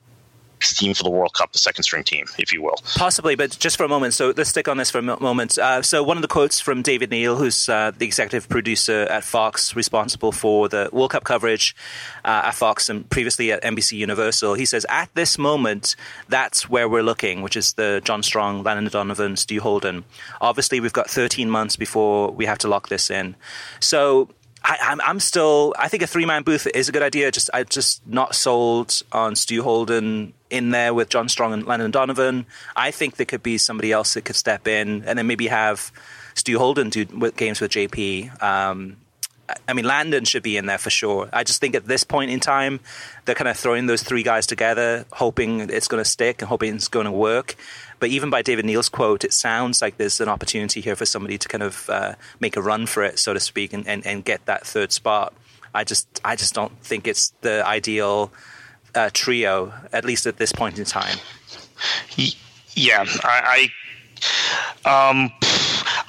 team 0.70 0.94
for 0.94 1.04
the 1.04 1.10
World 1.10 1.34
Cup, 1.34 1.52
the 1.52 1.58
second 1.58 1.84
string 1.84 2.04
team, 2.04 2.26
if 2.38 2.54
you 2.54 2.62
will. 2.62 2.76
Possibly, 2.96 3.36
but 3.36 3.58
just 3.60 3.78
for 3.78 3.84
a 3.84 3.88
moment. 3.88 4.14
So 4.14 4.34
let's 4.36 4.50
stick 4.50 4.68
on 4.68 4.78
this 4.78 4.90
for 4.90 5.00
a 5.00 5.02
moment. 5.02 5.58
Uh, 5.58 5.82
so 5.82 6.04
one 6.04 6.18
of 6.18 6.22
the 6.22 6.28
quotes 6.28 6.60
from 6.60 6.82
David 6.82 7.10
Neal, 7.12 7.36
who's 7.36 7.68
uh, 7.70 7.92
the 7.98 8.06
executive 8.06 8.50
producer 8.50 9.02
at 9.10 9.24
Fox, 9.24 9.76
responsible 9.76 10.32
for 10.32 10.70
the 10.70 10.90
World 10.92 11.12
Cup 11.12 11.24
coverage 11.24 11.76
uh, 12.24 12.44
at 12.46 12.56
Fox 12.56 12.90
and 12.90 13.10
previously 13.10 13.52
at 13.52 13.62
NBC 13.64 13.98
Universal, 13.98 14.56
he 14.56 14.66
says, 14.66 14.86
"At 14.90 15.14
this 15.16 15.38
moment, 15.38 15.96
that's 16.30 16.70
where 16.70 16.88
we're 16.88 17.04
looking, 17.04 17.42
which 17.42 17.58
is 17.58 17.74
the 17.74 18.02
John 18.04 18.24
Strong, 18.24 18.64
Landon 18.64 18.92
Donovan, 18.92 19.36
Stu 19.36 19.60
Holden. 19.62 20.04
Obviously, 20.40 20.80
we've 20.80 20.94
got 20.94 21.10
13 21.10 21.50
months 21.50 21.76
before 21.76 22.32
we 22.32 22.46
have 22.46 22.58
to 22.60 22.68
lock 22.68 22.90
this 22.90 23.10
in. 23.10 23.36
So." 23.80 24.30
I, 24.64 24.78
I'm, 24.82 25.02
I'm 25.02 25.20
still. 25.20 25.74
I 25.78 25.88
think 25.88 26.04
a 26.04 26.08
three 26.08 26.26
man 26.26 26.44
booth 26.44 26.68
is 26.68 26.90
a 26.90 26.92
good 26.92 27.02
idea. 27.02 27.32
Just 27.32 27.50
I 27.54 27.64
just 27.64 28.06
not 28.08 28.36
sold 28.36 29.02
on 29.12 29.36
Stu 29.36 29.64
Holden 29.64 30.34
in 30.50 30.70
there 30.70 30.94
with 30.94 31.10
John 31.10 31.30
Strong 31.30 31.54
and 31.54 31.66
Landon 31.66 31.92
Donovan. 31.92 32.46
I 32.76 32.92
think 32.92 33.16
there 33.16 33.26
could 33.26 33.44
be 33.44 33.58
somebody 33.58 33.92
else 33.92 34.14
that 34.14 34.26
could 34.26 34.36
step 34.36 34.68
in 34.68 35.04
and 35.06 35.18
then 35.18 35.28
maybe 35.28 35.48
have 35.48 35.92
Stu 36.36 36.60
Holden 36.60 36.90
do 36.90 37.06
games 37.32 37.60
with 37.60 37.72
JP. 37.72 38.42
Um, 38.44 38.98
I 39.68 39.74
mean, 39.74 39.86
Landon 39.86 40.26
should 40.26 40.44
be 40.44 40.58
in 40.58 40.66
there 40.66 40.78
for 40.78 40.90
sure. 40.90 41.30
I 41.34 41.44
just 41.44 41.60
think 41.60 41.76
at 41.76 41.86
this 41.86 42.04
point 42.04 42.32
in 42.32 42.40
time, 42.40 42.80
they're 43.26 43.36
kind 43.36 43.48
of 43.48 43.58
throwing 43.58 43.86
those 43.86 44.04
three 44.04 44.24
guys 44.24 44.46
together, 44.48 45.06
hoping 45.12 45.62
it's 45.62 45.88
going 45.88 46.02
to 46.02 46.10
stick 46.10 46.42
and 46.42 46.50
hoping 46.50 46.76
it's 46.76 46.88
going 46.88 47.06
to 47.06 47.12
work. 47.12 47.56
But 48.02 48.10
even 48.10 48.32
by 48.32 48.42
David 48.42 48.66
Neal's 48.66 48.90
quote, 48.90 49.24
it 49.24 49.32
sounds 49.32 49.80
like 49.80 49.98
there's 49.98 50.20
an 50.20 50.28
opportunity 50.28 50.82
here 50.82 50.96
for 50.96 51.06
somebody 51.06 51.38
to 51.38 51.48
kind 51.48 51.62
of 51.62 51.88
uh, 51.88 52.16
make 52.40 52.58
a 52.58 52.62
run 52.62 52.88
for 52.88 53.04
it, 53.04 53.20
so 53.20 53.32
to 53.32 53.40
speak, 53.40 53.74
and, 53.74 53.88
and, 53.88 54.06
and 54.08 54.26
get 54.26 54.44
that 54.48 54.66
third 54.66 54.92
spot. 54.92 55.34
I 55.76 55.84
just 55.84 56.20
I 56.26 56.36
just 56.36 56.56
don't 56.56 56.76
think 56.84 57.08
it's 57.08 57.32
the 57.42 57.66
ideal 57.66 58.32
uh, 58.96 59.12
trio, 59.14 59.72
at 59.94 60.04
least 60.04 60.26
at 60.26 60.38
this 60.38 60.52
point 60.52 60.80
in 60.80 60.86
time. 60.86 61.20
Yeah, 62.74 63.06
I, 63.24 63.42
I, 63.46 63.68
um, 64.86 65.32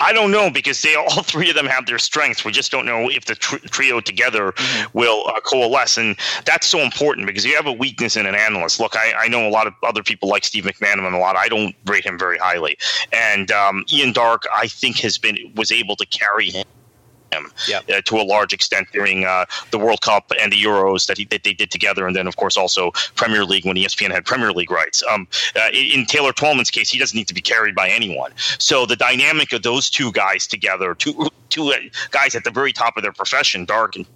I 0.00 0.12
don't 0.12 0.30
know 0.30 0.50
because 0.50 0.82
they 0.82 0.94
all 0.94 1.22
three 1.22 1.48
of 1.50 1.56
them 1.56 1.66
have 1.66 1.86
their 1.86 1.98
strengths. 1.98 2.44
We 2.44 2.52
just 2.52 2.70
don't 2.70 2.86
know 2.86 3.08
if 3.08 3.24
the 3.24 3.34
tr- 3.34 3.56
trio 3.68 4.00
together 4.00 4.52
will 4.92 5.28
uh, 5.28 5.40
coalesce, 5.40 5.96
and 5.96 6.16
that's 6.44 6.66
so 6.66 6.80
important 6.80 7.26
because 7.26 7.44
you 7.44 7.54
have 7.56 7.66
a 7.66 7.72
weakness 7.72 8.16
in 8.16 8.26
an 8.26 8.34
analyst. 8.34 8.80
Look, 8.80 8.96
I, 8.96 9.12
I 9.16 9.28
know 9.28 9.46
a 9.46 9.50
lot 9.50 9.66
of 9.66 9.74
other 9.82 10.02
people 10.02 10.28
like 10.28 10.44
Steve 10.44 10.64
McManaman 10.64 11.14
a 11.14 11.18
lot. 11.18 11.36
I 11.36 11.48
don't 11.48 11.74
rate 11.86 12.04
him 12.04 12.18
very 12.18 12.38
highly, 12.38 12.76
and 13.12 13.50
um, 13.50 13.84
Ian 13.92 14.12
Darke, 14.12 14.46
I 14.54 14.66
think, 14.66 14.98
has 14.98 15.18
been 15.18 15.52
was 15.54 15.70
able 15.70 15.96
to 15.96 16.06
carry 16.06 16.50
him 16.50 16.64
him 17.32 17.50
Yep. 17.68 17.90
uh, 17.90 18.00
to 18.04 18.16
a 18.16 18.22
large 18.22 18.52
extent 18.52 18.88
during 18.92 19.24
uh, 19.24 19.44
the 19.70 19.78
World 19.78 20.00
Cup 20.02 20.32
and 20.40 20.52
the 20.52 20.62
Euros 20.62 21.06
that, 21.06 21.18
he, 21.18 21.24
that 21.26 21.44
they 21.44 21.52
did 21.52 21.70
together, 21.70 22.06
and 22.06 22.14
then 22.14 22.26
of 22.26 22.36
course 22.36 22.56
also 22.56 22.90
Premier 23.14 23.44
League 23.44 23.64
when 23.64 23.76
ESPN 23.76 24.10
had 24.10 24.24
Premier 24.24 24.52
League 24.52 24.70
rights. 24.70 25.02
Um, 25.10 25.26
uh, 25.56 25.68
in, 25.72 26.06
Taylor 26.06 26.32
Twellman's 26.32 26.70
case, 26.70 26.90
he 26.90 26.98
doesn't 26.98 27.16
need 27.16 27.28
to 27.28 27.34
be 27.34 27.40
carried 27.40 27.74
by 27.74 27.88
anyone. 27.88 28.32
So 28.58 28.84
the 28.86 28.96
dynamic 28.96 29.52
of 29.52 29.62
those 29.62 29.88
two 29.88 30.12
guys 30.12 30.46
together, 30.46 30.94
two 30.94 31.28
two 31.48 31.72
uh, 31.72 31.76
guys 32.10 32.34
at 32.34 32.44
the 32.44 32.50
very 32.50 32.72
top 32.72 32.96
of 32.96 33.02
their 33.02 33.12
profession, 33.12 33.64
Darke 33.64 33.96
and 33.96 34.06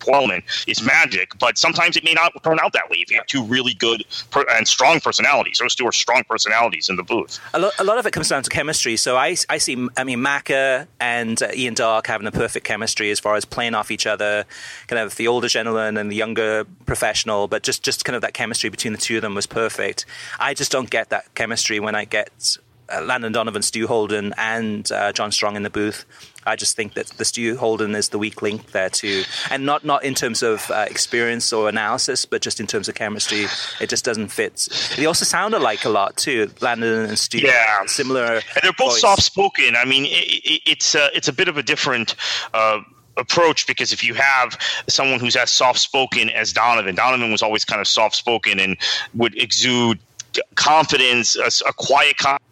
Twellman, 0.00 0.42
is 0.66 0.82
magic. 0.82 1.38
But 1.38 1.58
sometimes 1.58 1.96
it 1.96 2.04
may 2.04 2.14
not 2.14 2.32
turn 2.42 2.58
out 2.60 2.72
that 2.72 2.90
way 2.90 2.98
if 2.98 3.10
you 3.10 3.16
have 3.16 3.26
two 3.26 3.44
really 3.44 3.74
good 3.74 4.04
per- 4.30 4.46
and 4.50 4.66
strong 4.66 5.00
personalities. 5.00 5.58
Those 5.58 5.74
two 5.74 5.86
are 5.86 5.92
strong 5.92 6.24
personalities 6.28 6.88
in 6.88 6.96
the 6.96 7.02
booth. 7.02 7.38
A, 7.54 7.58
lo- 7.58 7.70
a 7.78 7.84
lot 7.84 7.98
of 7.98 8.06
it 8.06 8.12
comes 8.12 8.28
down 8.28 8.42
to 8.42 8.50
chemistry. 8.50 8.96
So 8.96 9.16
I, 9.16 9.36
I 9.48 9.58
see, 9.58 9.88
I 9.96 10.04
mean, 10.04 10.18
Macca 10.18 10.86
and 10.98 11.40
uh, 11.42 11.48
Ian 11.54 11.74
Darke 11.74 12.06
having 12.06 12.26
a 12.26 12.32
perfect 12.32 12.66
chemistry 12.66 13.10
as 13.10 13.20
far 13.20 13.36
as 13.36 13.44
playing 13.44 13.74
off 13.74 13.90
each 13.90 14.06
other, 14.06 14.44
kind 14.86 15.00
of 15.00 15.16
the 15.16 15.28
older 15.28 15.48
gentleman 15.48 15.96
and 15.96 16.10
the 16.10 16.16
younger 16.16 16.64
professional, 16.86 17.48
but 17.48 17.62
just, 17.62 17.82
just 17.82 18.04
kind 18.04 18.16
of 18.16 18.22
that 18.22 18.34
chemistry 18.34 18.70
between 18.70 18.92
the 18.92 18.98
two 18.98 19.16
of 19.16 19.22
them 19.22 19.34
was 19.34 19.46
perfect. 19.46 20.06
I 20.38 20.54
just 20.54 20.72
don't 20.72 20.90
get 20.90 21.10
that 21.10 21.34
chemistry 21.34 21.80
when 21.80 21.94
I 21.94 22.04
get 22.04 22.56
uh, 22.92 23.00
Landon 23.02 23.32
Donovan, 23.32 23.62
Stu 23.62 23.86
Holden, 23.86 24.34
and 24.36 24.90
uh, 24.90 25.12
John 25.12 25.30
Strong 25.30 25.56
in 25.56 25.62
the 25.62 25.70
booth. 25.70 26.04
I 26.46 26.56
just 26.56 26.76
think 26.76 26.94
that 26.94 27.06
the 27.06 27.24
Stu 27.24 27.56
Holden 27.56 27.94
is 27.94 28.08
the 28.08 28.18
weak 28.18 28.42
link 28.42 28.72
there 28.72 28.90
too, 28.90 29.24
and 29.50 29.66
not 29.66 29.84
not 29.84 30.04
in 30.04 30.14
terms 30.14 30.42
of 30.42 30.70
uh, 30.70 30.86
experience 30.88 31.52
or 31.52 31.68
analysis, 31.68 32.24
but 32.24 32.42
just 32.42 32.60
in 32.60 32.66
terms 32.66 32.88
of 32.88 32.94
chemistry. 32.94 33.46
It 33.80 33.88
just 33.88 34.04
doesn't 34.04 34.28
fit. 34.28 34.68
They 34.96 35.06
also 35.06 35.24
sound 35.24 35.54
alike 35.54 35.84
a 35.84 35.90
lot 35.90 36.16
too, 36.16 36.50
Landon 36.60 37.08
and 37.08 37.18
Stu. 37.18 37.38
Yeah. 37.38 37.84
similar. 37.86 38.34
and 38.34 38.60
they're 38.62 38.72
both 38.72 38.98
soft 38.98 39.22
spoken. 39.22 39.76
I 39.76 39.84
mean, 39.84 40.06
it, 40.06 40.08
it, 40.08 40.62
it's 40.66 40.94
uh, 40.94 41.08
it's 41.14 41.28
a 41.28 41.32
bit 41.32 41.48
of 41.48 41.56
a 41.56 41.62
different. 41.62 42.14
Uh, 42.54 42.80
approach 43.16 43.66
because 43.66 43.92
if 43.92 44.02
you 44.02 44.14
have 44.14 44.56
someone 44.88 45.20
who's 45.20 45.36
as 45.36 45.50
soft 45.50 45.78
spoken 45.78 46.30
as 46.30 46.52
Donovan, 46.52 46.94
Donovan 46.94 47.30
was 47.30 47.42
always 47.42 47.64
kind 47.64 47.80
of 47.80 47.86
soft 47.86 48.14
spoken 48.14 48.58
and 48.58 48.78
would 49.14 49.36
exude 49.36 49.98
confidence, 50.54 51.36
a, 51.36 51.68
a 51.68 51.72
quiet 51.74 52.16
confidence, 52.16 52.49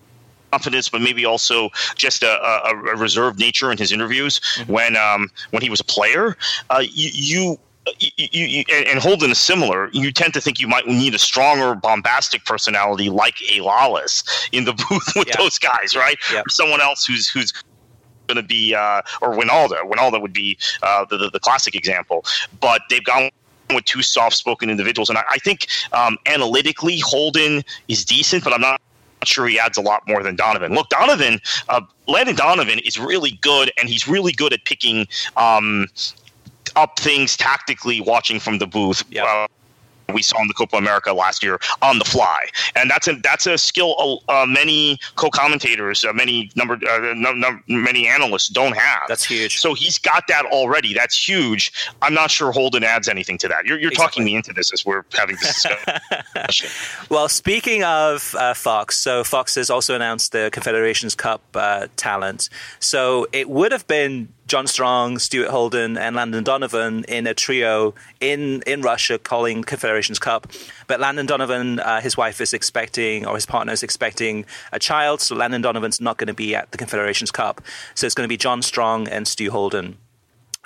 but 0.50 1.00
maybe 1.00 1.24
also 1.24 1.70
just 1.94 2.22
a, 2.22 2.28
a, 2.28 2.70
a 2.70 2.96
reserved 2.96 3.38
nature 3.38 3.70
in 3.70 3.78
his 3.78 3.92
interviews 3.92 4.40
when 4.66 4.96
um, 4.96 5.30
when 5.50 5.62
he 5.62 5.70
was 5.70 5.80
a 5.80 5.84
player. 5.84 6.36
Uh, 6.70 6.82
you. 6.82 7.10
you 7.12 7.58
you, 8.00 8.10
you, 8.18 8.44
you, 8.44 8.64
and 8.70 8.86
and 8.86 8.98
Holden 8.98 9.30
is 9.30 9.38
similar. 9.38 9.88
You 9.94 10.12
tend 10.12 10.34
to 10.34 10.42
think 10.42 10.60
you 10.60 10.68
might 10.68 10.86
need 10.86 11.14
a 11.14 11.18
stronger, 11.18 11.74
bombastic 11.74 12.44
personality 12.44 13.08
like 13.08 13.36
a 13.50 13.60
Lalas 13.60 14.24
in 14.52 14.66
the 14.66 14.72
booth 14.90 15.10
with 15.16 15.28
Yeah. 15.28 15.36
those 15.38 15.58
guys, 15.58 15.96
right? 15.96 16.18
Yeah. 16.30 16.40
Or 16.40 16.50
someone 16.50 16.82
else 16.82 17.06
who's 17.06 17.30
who's 17.30 17.50
going 18.26 18.36
to 18.36 18.42
be, 18.42 18.74
uh, 18.74 19.00
or 19.22 19.34
Wynalda. 19.34 19.90
Wynalda 19.90 20.20
would 20.20 20.34
be 20.34 20.58
uh, 20.82 21.06
the, 21.06 21.16
the 21.16 21.30
the 21.30 21.40
classic 21.40 21.74
example. 21.74 22.26
But 22.60 22.82
they've 22.90 23.02
gone 23.02 23.30
with 23.72 23.86
two 23.86 24.02
soft-spoken 24.02 24.68
individuals, 24.68 25.08
and 25.08 25.16
I, 25.16 25.22
I 25.30 25.38
think 25.38 25.68
um, 25.92 26.18
analytically 26.26 26.98
Holden 26.98 27.62
is 27.88 28.04
decent, 28.04 28.44
but 28.44 28.52
I'm 28.52 28.60
not 28.60 28.82
sure 29.24 29.46
he 29.46 29.58
adds 29.58 29.78
a 29.78 29.82
lot 29.82 30.06
more 30.06 30.22
than 30.22 30.36
Donovan. 30.36 30.74
Look, 30.74 30.88
Donovan, 30.88 31.40
uh, 31.68 31.80
Landon 32.06 32.36
Donovan 32.36 32.78
is 32.80 32.98
really 32.98 33.38
good, 33.42 33.72
and 33.78 33.88
he's 33.88 34.06
really 34.08 34.32
good 34.32 34.52
at 34.52 34.64
picking 34.64 35.06
um, 35.36 35.86
up 36.76 36.98
things 36.98 37.36
tactically, 37.36 38.00
watching 38.00 38.40
from 38.40 38.58
the 38.58 38.66
booth. 38.66 39.04
Yeah. 39.10 39.24
Uh, 39.24 39.46
we 40.12 40.22
saw 40.22 40.40
in 40.40 40.48
the 40.48 40.54
Copa 40.54 40.76
America 40.76 41.12
last 41.12 41.42
year 41.42 41.58
on 41.82 41.98
the 41.98 42.04
fly, 42.04 42.46
and 42.76 42.90
that's 42.90 43.08
a 43.08 43.14
that's 43.22 43.46
a 43.46 43.58
skill 43.58 44.22
uh, 44.28 44.46
many 44.46 44.98
co-commentators, 45.16 46.04
uh, 46.04 46.12
many 46.12 46.50
number, 46.56 46.78
uh, 46.88 47.56
many 47.68 48.06
analysts 48.08 48.48
don't 48.48 48.76
have. 48.76 49.02
That's 49.08 49.24
huge. 49.24 49.58
So 49.58 49.74
he's 49.74 49.98
got 49.98 50.24
that 50.28 50.46
already. 50.46 50.94
That's 50.94 51.28
huge. 51.28 51.72
I'm 52.02 52.14
not 52.14 52.30
sure 52.30 52.52
Holden 52.52 52.84
adds 52.84 53.08
anything 53.08 53.38
to 53.38 53.48
that. 53.48 53.66
You're, 53.66 53.78
you're 53.78 53.90
Exactly. 53.90 54.22
talking 54.22 54.24
me 54.24 54.36
into 54.36 54.52
this 54.52 54.72
as 54.72 54.84
we're 54.86 55.02
having 55.14 55.36
this 55.36 55.62
discussion. 55.62 56.70
Well, 57.10 57.28
speaking 57.28 57.84
of 57.84 58.34
uh, 58.34 58.54
Fox, 58.54 58.96
so 58.98 59.24
Fox 59.24 59.54
has 59.54 59.70
also 59.70 59.94
announced 59.94 60.32
the 60.32 60.50
Confederations 60.52 61.14
Cup 61.14 61.42
uh, 61.54 61.88
talent. 61.96 62.48
So 62.80 63.26
it 63.32 63.48
would 63.48 63.72
have 63.72 63.86
been 63.86 64.28
John 64.48 64.66
Strong, 64.66 65.18
Stuart 65.18 65.50
Holden, 65.50 65.98
and 65.98 66.16
Landon 66.16 66.42
Donovan 66.42 67.04
in 67.04 67.26
a 67.26 67.34
trio 67.34 67.94
in, 68.18 68.62
in 68.66 68.80
Russia 68.80 69.18
calling 69.18 69.62
Confederations 69.62 70.18
Cup. 70.18 70.50
But 70.86 71.00
Landon 71.00 71.26
Donovan, 71.26 71.80
uh, 71.80 72.00
his 72.00 72.16
wife 72.16 72.40
is 72.40 72.54
expecting, 72.54 73.26
or 73.26 73.34
his 73.34 73.44
partner 73.44 73.74
is 73.74 73.82
expecting 73.82 74.46
a 74.72 74.78
child, 74.78 75.20
so 75.20 75.36
Landon 75.36 75.60
Donovan's 75.60 76.00
not 76.00 76.16
going 76.16 76.28
to 76.28 76.34
be 76.34 76.54
at 76.54 76.72
the 76.72 76.78
Confederations 76.78 77.30
Cup. 77.30 77.60
So 77.94 78.06
it's 78.06 78.14
going 78.14 78.24
to 78.24 78.28
be 78.28 78.38
John 78.38 78.62
Strong 78.62 79.08
and 79.08 79.28
Stu 79.28 79.50
Holden 79.50 79.98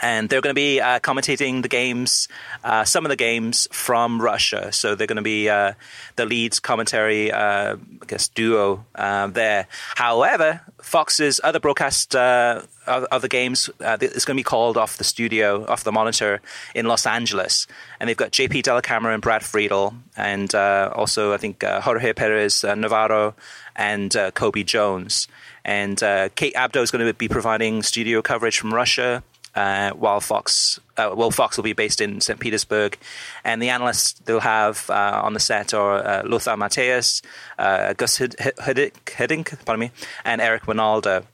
and 0.03 0.29
they're 0.29 0.41
going 0.41 0.55
to 0.55 0.61
be 0.61 0.81
uh, 0.81 0.99
commentating 0.99 1.63
the 1.63 1.69
games, 1.69 2.27
uh, 2.65 2.85
some 2.85 3.07
of 3.07 3.09
the 3.09 3.17
games 3.17 3.69
from 3.71 4.21
Russia. 4.21 4.73
So 4.73 4.97
they're 4.97 5.07
going 5.07 5.17
to 5.17 5.23
be 5.23 5.49
uh, 5.49 5.75
the 6.17 6.27
leads 6.27 6.59
commentary, 6.59 7.31
uh, 7.31 7.77
I 7.77 8.07
guess, 8.09 8.27
duo 8.29 8.85
uh, 8.97 9.29
there. 9.29 9.69
However, 9.95 10.61
Fox's 10.83 11.41
other 11.45 11.61
broadcast 11.61 12.17
uh, 12.17 12.63
of, 12.89 13.05
of 13.05 13.23
the 13.23 13.29
games 13.29 13.71
is 13.81 14.25
going 14.25 14.37
to 14.37 14.41
be 14.41 14.43
called 14.43 14.77
off 14.77 14.97
the 14.97 15.05
studio, 15.05 15.65
off 15.67 15.85
the 15.85 15.93
monitor 15.93 16.41
in 16.75 16.87
Los 16.87 17.07
Angeles, 17.07 17.69
and 18.01 18.09
they've 18.09 18.17
got 18.17 18.33
JP 18.33 18.65
Dellacamera 18.65 19.15
and 19.15 19.23
Brad 19.23 19.45
Friedel, 19.45 19.95
and 20.17 20.53
also 20.53 21.33
I 21.33 21.37
think 21.37 21.63
Jorge 21.63 22.13
Perez 22.13 22.65
Navarro 22.65 23.37
and 23.77 24.11
Cobi 24.35 24.65
Jones. 24.65 25.29
And 25.65 25.97
Kate 25.97 26.55
Abdo 26.55 26.83
is 26.83 26.91
going 26.91 27.07
to 27.07 27.15
be 27.15 27.29
providing 27.29 27.85
studio 27.85 28.21
coverage 28.21 28.59
from 28.59 28.75
Russia 28.75 29.23
uh, 29.55 29.91
while 29.93 30.21
Fox, 30.21 30.81
uh, 30.97 31.13
well, 31.15 31.31
Fox 31.31 31.57
will 31.57 31.65
be 31.65 31.73
based 31.73 32.01
in 32.01 32.21
St. 32.21 32.39
Petersburg, 32.41 32.99
and 33.45 33.61
the 33.61 33.69
analysts 33.69 34.15
they'll 34.21 34.41
have 34.41 34.89
uh, 34.89 35.21
on 35.23 35.35
the 35.35 35.41
set 35.41 35.75
are 35.75 35.99
uh, 36.05 36.23
Lothar 36.25 36.57
Matthäus, 36.57 37.23
uh, 37.59 37.93
Gus 37.95 38.17
Hid- 38.17 38.37
Hid- 38.39 38.57
Hiddink, 38.57 38.93
Hiddink, 39.05 39.65
pardon 39.65 39.81
me, 39.81 39.91
and 40.25 40.41
Eric 40.41 40.63
Wynalda. 40.65 41.25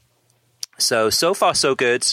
So 0.78 1.10
so 1.10 1.34
far 1.34 1.54
so 1.54 1.74
good. 1.74 2.04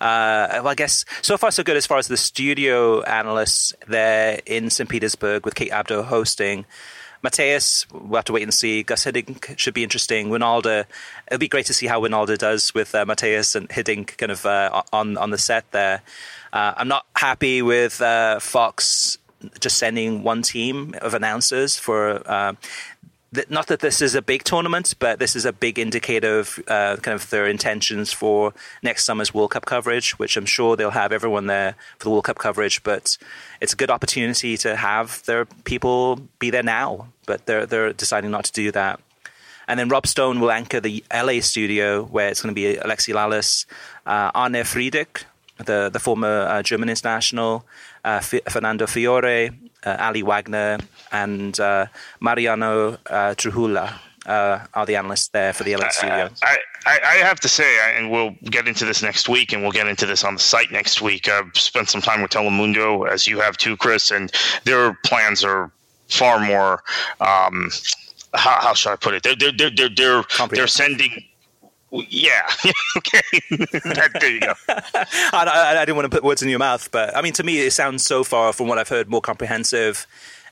Uh, 0.00 0.46
well, 0.54 0.68
I 0.68 0.74
guess 0.76 1.04
so 1.22 1.36
far 1.36 1.50
so 1.50 1.64
good 1.64 1.76
as 1.76 1.86
far 1.86 1.98
as 1.98 2.06
the 2.06 2.16
studio 2.16 3.02
analysts 3.02 3.74
there 3.88 4.40
in 4.46 4.70
St. 4.70 4.88
Petersburg 4.88 5.44
with 5.44 5.56
Kate 5.56 5.72
Abdo 5.72 6.04
hosting. 6.04 6.66
Matthäus, 7.22 7.86
we'll 7.92 8.16
have 8.16 8.24
to 8.26 8.32
wait 8.32 8.42
and 8.42 8.54
see. 8.54 8.82
Gus 8.82 9.04
Hiddink 9.04 9.58
should 9.58 9.74
be 9.74 9.82
interesting. 9.82 10.28
Wynalda, 10.28 10.84
it'll 11.26 11.38
be 11.38 11.48
great 11.48 11.66
to 11.66 11.74
see 11.74 11.86
how 11.86 12.00
Wynalda 12.00 12.38
does 12.38 12.72
with 12.74 12.94
uh, 12.94 13.04
Matthäus 13.04 13.56
and 13.56 13.68
Hiddink 13.68 14.16
kind 14.16 14.32
of 14.32 14.46
uh, 14.46 14.82
on 14.92 15.16
on 15.16 15.30
the 15.30 15.38
set 15.38 15.70
there. 15.72 16.02
Uh, 16.52 16.74
I'm 16.76 16.88
not 16.88 17.06
happy 17.16 17.62
with 17.62 18.00
uh, 18.00 18.38
Fox 18.40 19.18
just 19.60 19.78
sending 19.78 20.22
one 20.22 20.42
team 20.42 20.94
of 21.00 21.14
announcers 21.14 21.78
for. 21.78 22.22
Not 23.50 23.66
that 23.66 23.80
this 23.80 24.00
is 24.00 24.14
a 24.14 24.22
big 24.22 24.44
tournament, 24.44 24.94
but 24.98 25.18
this 25.18 25.36
is 25.36 25.44
a 25.44 25.52
big 25.52 25.78
indicator 25.78 26.38
of 26.38 26.58
uh, 26.66 26.96
kind 26.96 27.14
of 27.14 27.28
their 27.28 27.46
intentions 27.46 28.10
for 28.10 28.54
next 28.82 29.04
summer's 29.04 29.34
World 29.34 29.50
Cup 29.50 29.66
coverage, 29.66 30.18
which 30.18 30.38
I'm 30.38 30.46
sure 30.46 30.76
they'll 30.76 30.90
have 30.90 31.12
everyone 31.12 31.46
there 31.46 31.74
for 31.98 32.04
the 32.04 32.10
World 32.10 32.24
Cup 32.24 32.38
coverage. 32.38 32.82
But 32.82 33.18
it's 33.60 33.74
a 33.74 33.76
good 33.76 33.90
opportunity 33.90 34.56
to 34.58 34.76
have 34.76 35.22
their 35.26 35.44
people 35.64 36.22
be 36.38 36.48
there 36.48 36.62
now, 36.62 37.08
but 37.26 37.44
they're 37.44 37.66
they're 37.66 37.92
deciding 37.92 38.30
not 38.30 38.44
to 38.44 38.52
do 38.52 38.72
that. 38.72 38.98
And 39.68 39.78
then 39.78 39.90
Rob 39.90 40.06
Stone 40.06 40.40
will 40.40 40.50
anchor 40.50 40.80
the 40.80 41.04
LA 41.12 41.40
studio, 41.40 42.04
where 42.04 42.28
it's 42.28 42.40
going 42.40 42.54
to 42.54 42.58
be 42.58 42.78
Alexi 42.78 43.12
Lalas, 43.12 43.66
uh, 44.06 44.30
Arne 44.34 44.64
Friedrich, 44.64 45.26
the 45.58 45.90
the 45.92 46.00
former 46.00 46.46
uh, 46.48 46.62
German 46.62 46.88
international, 46.88 47.66
uh, 48.06 48.22
F- 48.22 48.40
Fernando 48.48 48.86
Fiore, 48.86 49.50
uh, 49.84 49.96
Aly 50.00 50.22
Wagner, 50.22 50.78
and 51.12 51.58
uh, 51.60 51.86
Mariano 52.20 52.98
uh, 53.06 53.34
Trujillo 53.34 53.88
uh, 54.26 54.60
are 54.74 54.86
the 54.86 54.96
analysts 54.96 55.28
there 55.28 55.52
for 55.52 55.64
the 55.64 55.74
studio. 55.90 56.30
I, 56.42 56.58
I, 56.86 57.00
I 57.02 57.14
have 57.16 57.40
to 57.40 57.48
say, 57.48 57.78
and 57.96 58.10
we'll 58.10 58.34
get 58.44 58.68
into 58.68 58.84
this 58.84 59.02
next 59.02 59.28
week, 59.28 59.52
and 59.52 59.62
we'll 59.62 59.72
get 59.72 59.86
into 59.86 60.06
this 60.06 60.22
on 60.22 60.34
the 60.34 60.40
site 60.40 60.70
next 60.70 61.00
week. 61.00 61.28
I've 61.28 61.50
spent 61.54 61.88
some 61.88 62.02
time 62.02 62.22
with 62.22 62.30
Telemundo, 62.30 63.10
as 63.10 63.26
you 63.26 63.40
have 63.40 63.56
too, 63.56 63.76
Chris, 63.76 64.10
and 64.10 64.30
their 64.64 64.94
plans 65.04 65.42
are 65.44 65.70
far 66.08 66.38
more. 66.40 66.82
Um, 67.20 67.70
how, 68.34 68.60
how 68.60 68.74
should 68.74 68.92
I 68.92 68.96
put 68.96 69.14
it? 69.14 69.22
They're 69.22 69.34
they're 69.34 69.52
they're 69.52 69.70
they're, 69.70 69.88
they're, 69.88 70.48
they're 70.48 70.66
sending. 70.66 71.24
Yeah. 71.90 72.46
okay. 72.98 73.22
there 73.50 74.30
you 74.30 74.40
go. 74.40 74.52
I, 74.68 74.94
I, 75.32 75.80
I 75.80 75.84
didn't 75.86 75.96
want 75.96 76.10
to 76.10 76.14
put 76.14 76.22
words 76.22 76.42
in 76.42 76.50
your 76.50 76.58
mouth, 76.58 76.90
but 76.90 77.16
I 77.16 77.22
mean, 77.22 77.32
to 77.34 77.42
me, 77.42 77.60
it 77.60 77.72
sounds 77.72 78.04
so 78.04 78.24
far 78.24 78.52
from 78.52 78.68
what 78.68 78.76
I've 78.76 78.90
heard 78.90 79.08
more 79.08 79.22
comprehensive, 79.22 80.06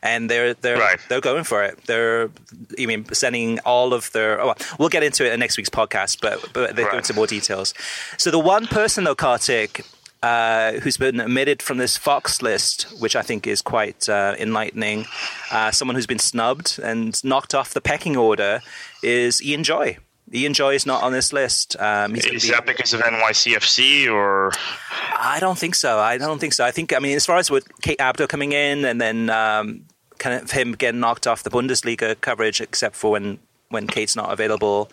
and 0.06 0.30
they're 0.30 0.54
they're 0.54 0.78
Right. 0.78 0.98
they're 1.08 1.20
going 1.20 1.44
for 1.44 1.62
it. 1.64 1.78
They're, 1.86 2.30
I 2.78 2.86
mean, 2.86 3.04
sending 3.12 3.58
all 3.60 3.92
of 3.92 4.10
their. 4.12 4.40
Oh, 4.40 4.46
well, 4.46 4.56
we'll 4.78 4.88
get 4.88 5.02
into 5.02 5.26
it 5.26 5.32
in 5.32 5.40
next 5.40 5.56
week's 5.56 5.70
podcast, 5.70 6.20
but 6.20 6.52
but 6.52 6.76
they 6.76 6.84
go 6.84 6.96
into 6.98 7.12
more 7.14 7.26
details. 7.26 7.74
So 8.16 8.30
the 8.30 8.38
one 8.38 8.66
person 8.66 9.04
though, 9.04 9.14
Kartik. 9.16 9.84
Uh, 10.22 10.72
who's 10.80 10.96
been 10.96 11.20
omitted 11.20 11.62
from 11.62 11.76
this 11.78 11.96
Fox 11.96 12.40
list, 12.42 12.86
which 13.00 13.14
I 13.14 13.22
think 13.22 13.46
is 13.46 13.60
quite 13.62 14.08
uh, 14.08 14.34
enlightening. 14.38 15.04
Uh, 15.52 15.70
someone 15.70 15.94
who's 15.94 16.06
been 16.06 16.18
snubbed 16.18 16.80
and 16.82 17.22
knocked 17.22 17.54
off 17.54 17.74
the 17.74 17.82
pecking 17.82 18.16
order 18.16 18.60
is 19.02 19.40
Ian 19.42 19.62
Joy. 19.62 19.98
Ian 20.32 20.54
Joy 20.54 20.74
is 20.74 20.86
not 20.86 21.02
on 21.04 21.12
this 21.12 21.32
list. 21.34 21.76
Um, 21.78 22.14
he's 22.14 22.24
Is 22.26 22.42
be- 22.44 22.50
that 22.50 22.66
because 22.66 22.92
of 22.94 23.02
NYCFC 23.02 24.10
or? 24.10 24.52
I 25.16 25.38
don't 25.38 25.58
think 25.58 25.74
so. 25.74 25.98
I 25.98 26.18
don't 26.18 26.40
think 26.40 26.54
so. 26.54 26.64
I 26.64 26.70
think, 26.72 26.92
I 26.94 26.98
mean, 26.98 27.14
as 27.14 27.26
far 27.26 27.36
as 27.36 27.50
with 27.50 27.68
Kate 27.82 27.98
Abdo 27.98 28.26
coming 28.28 28.52
in 28.52 28.84
and 28.86 29.00
then 29.00 29.30
um, 29.30 29.82
kind 30.18 30.42
of 30.42 30.50
him 30.50 30.72
getting 30.72 31.00
knocked 31.00 31.26
off 31.26 31.42
the 31.42 31.50
Bundesliga 31.50 32.20
coverage, 32.20 32.60
except 32.60 32.96
for 32.96 33.10
when, 33.12 33.38
when 33.68 33.86
Kate's 33.86 34.16
not 34.16 34.32
available, 34.32 34.90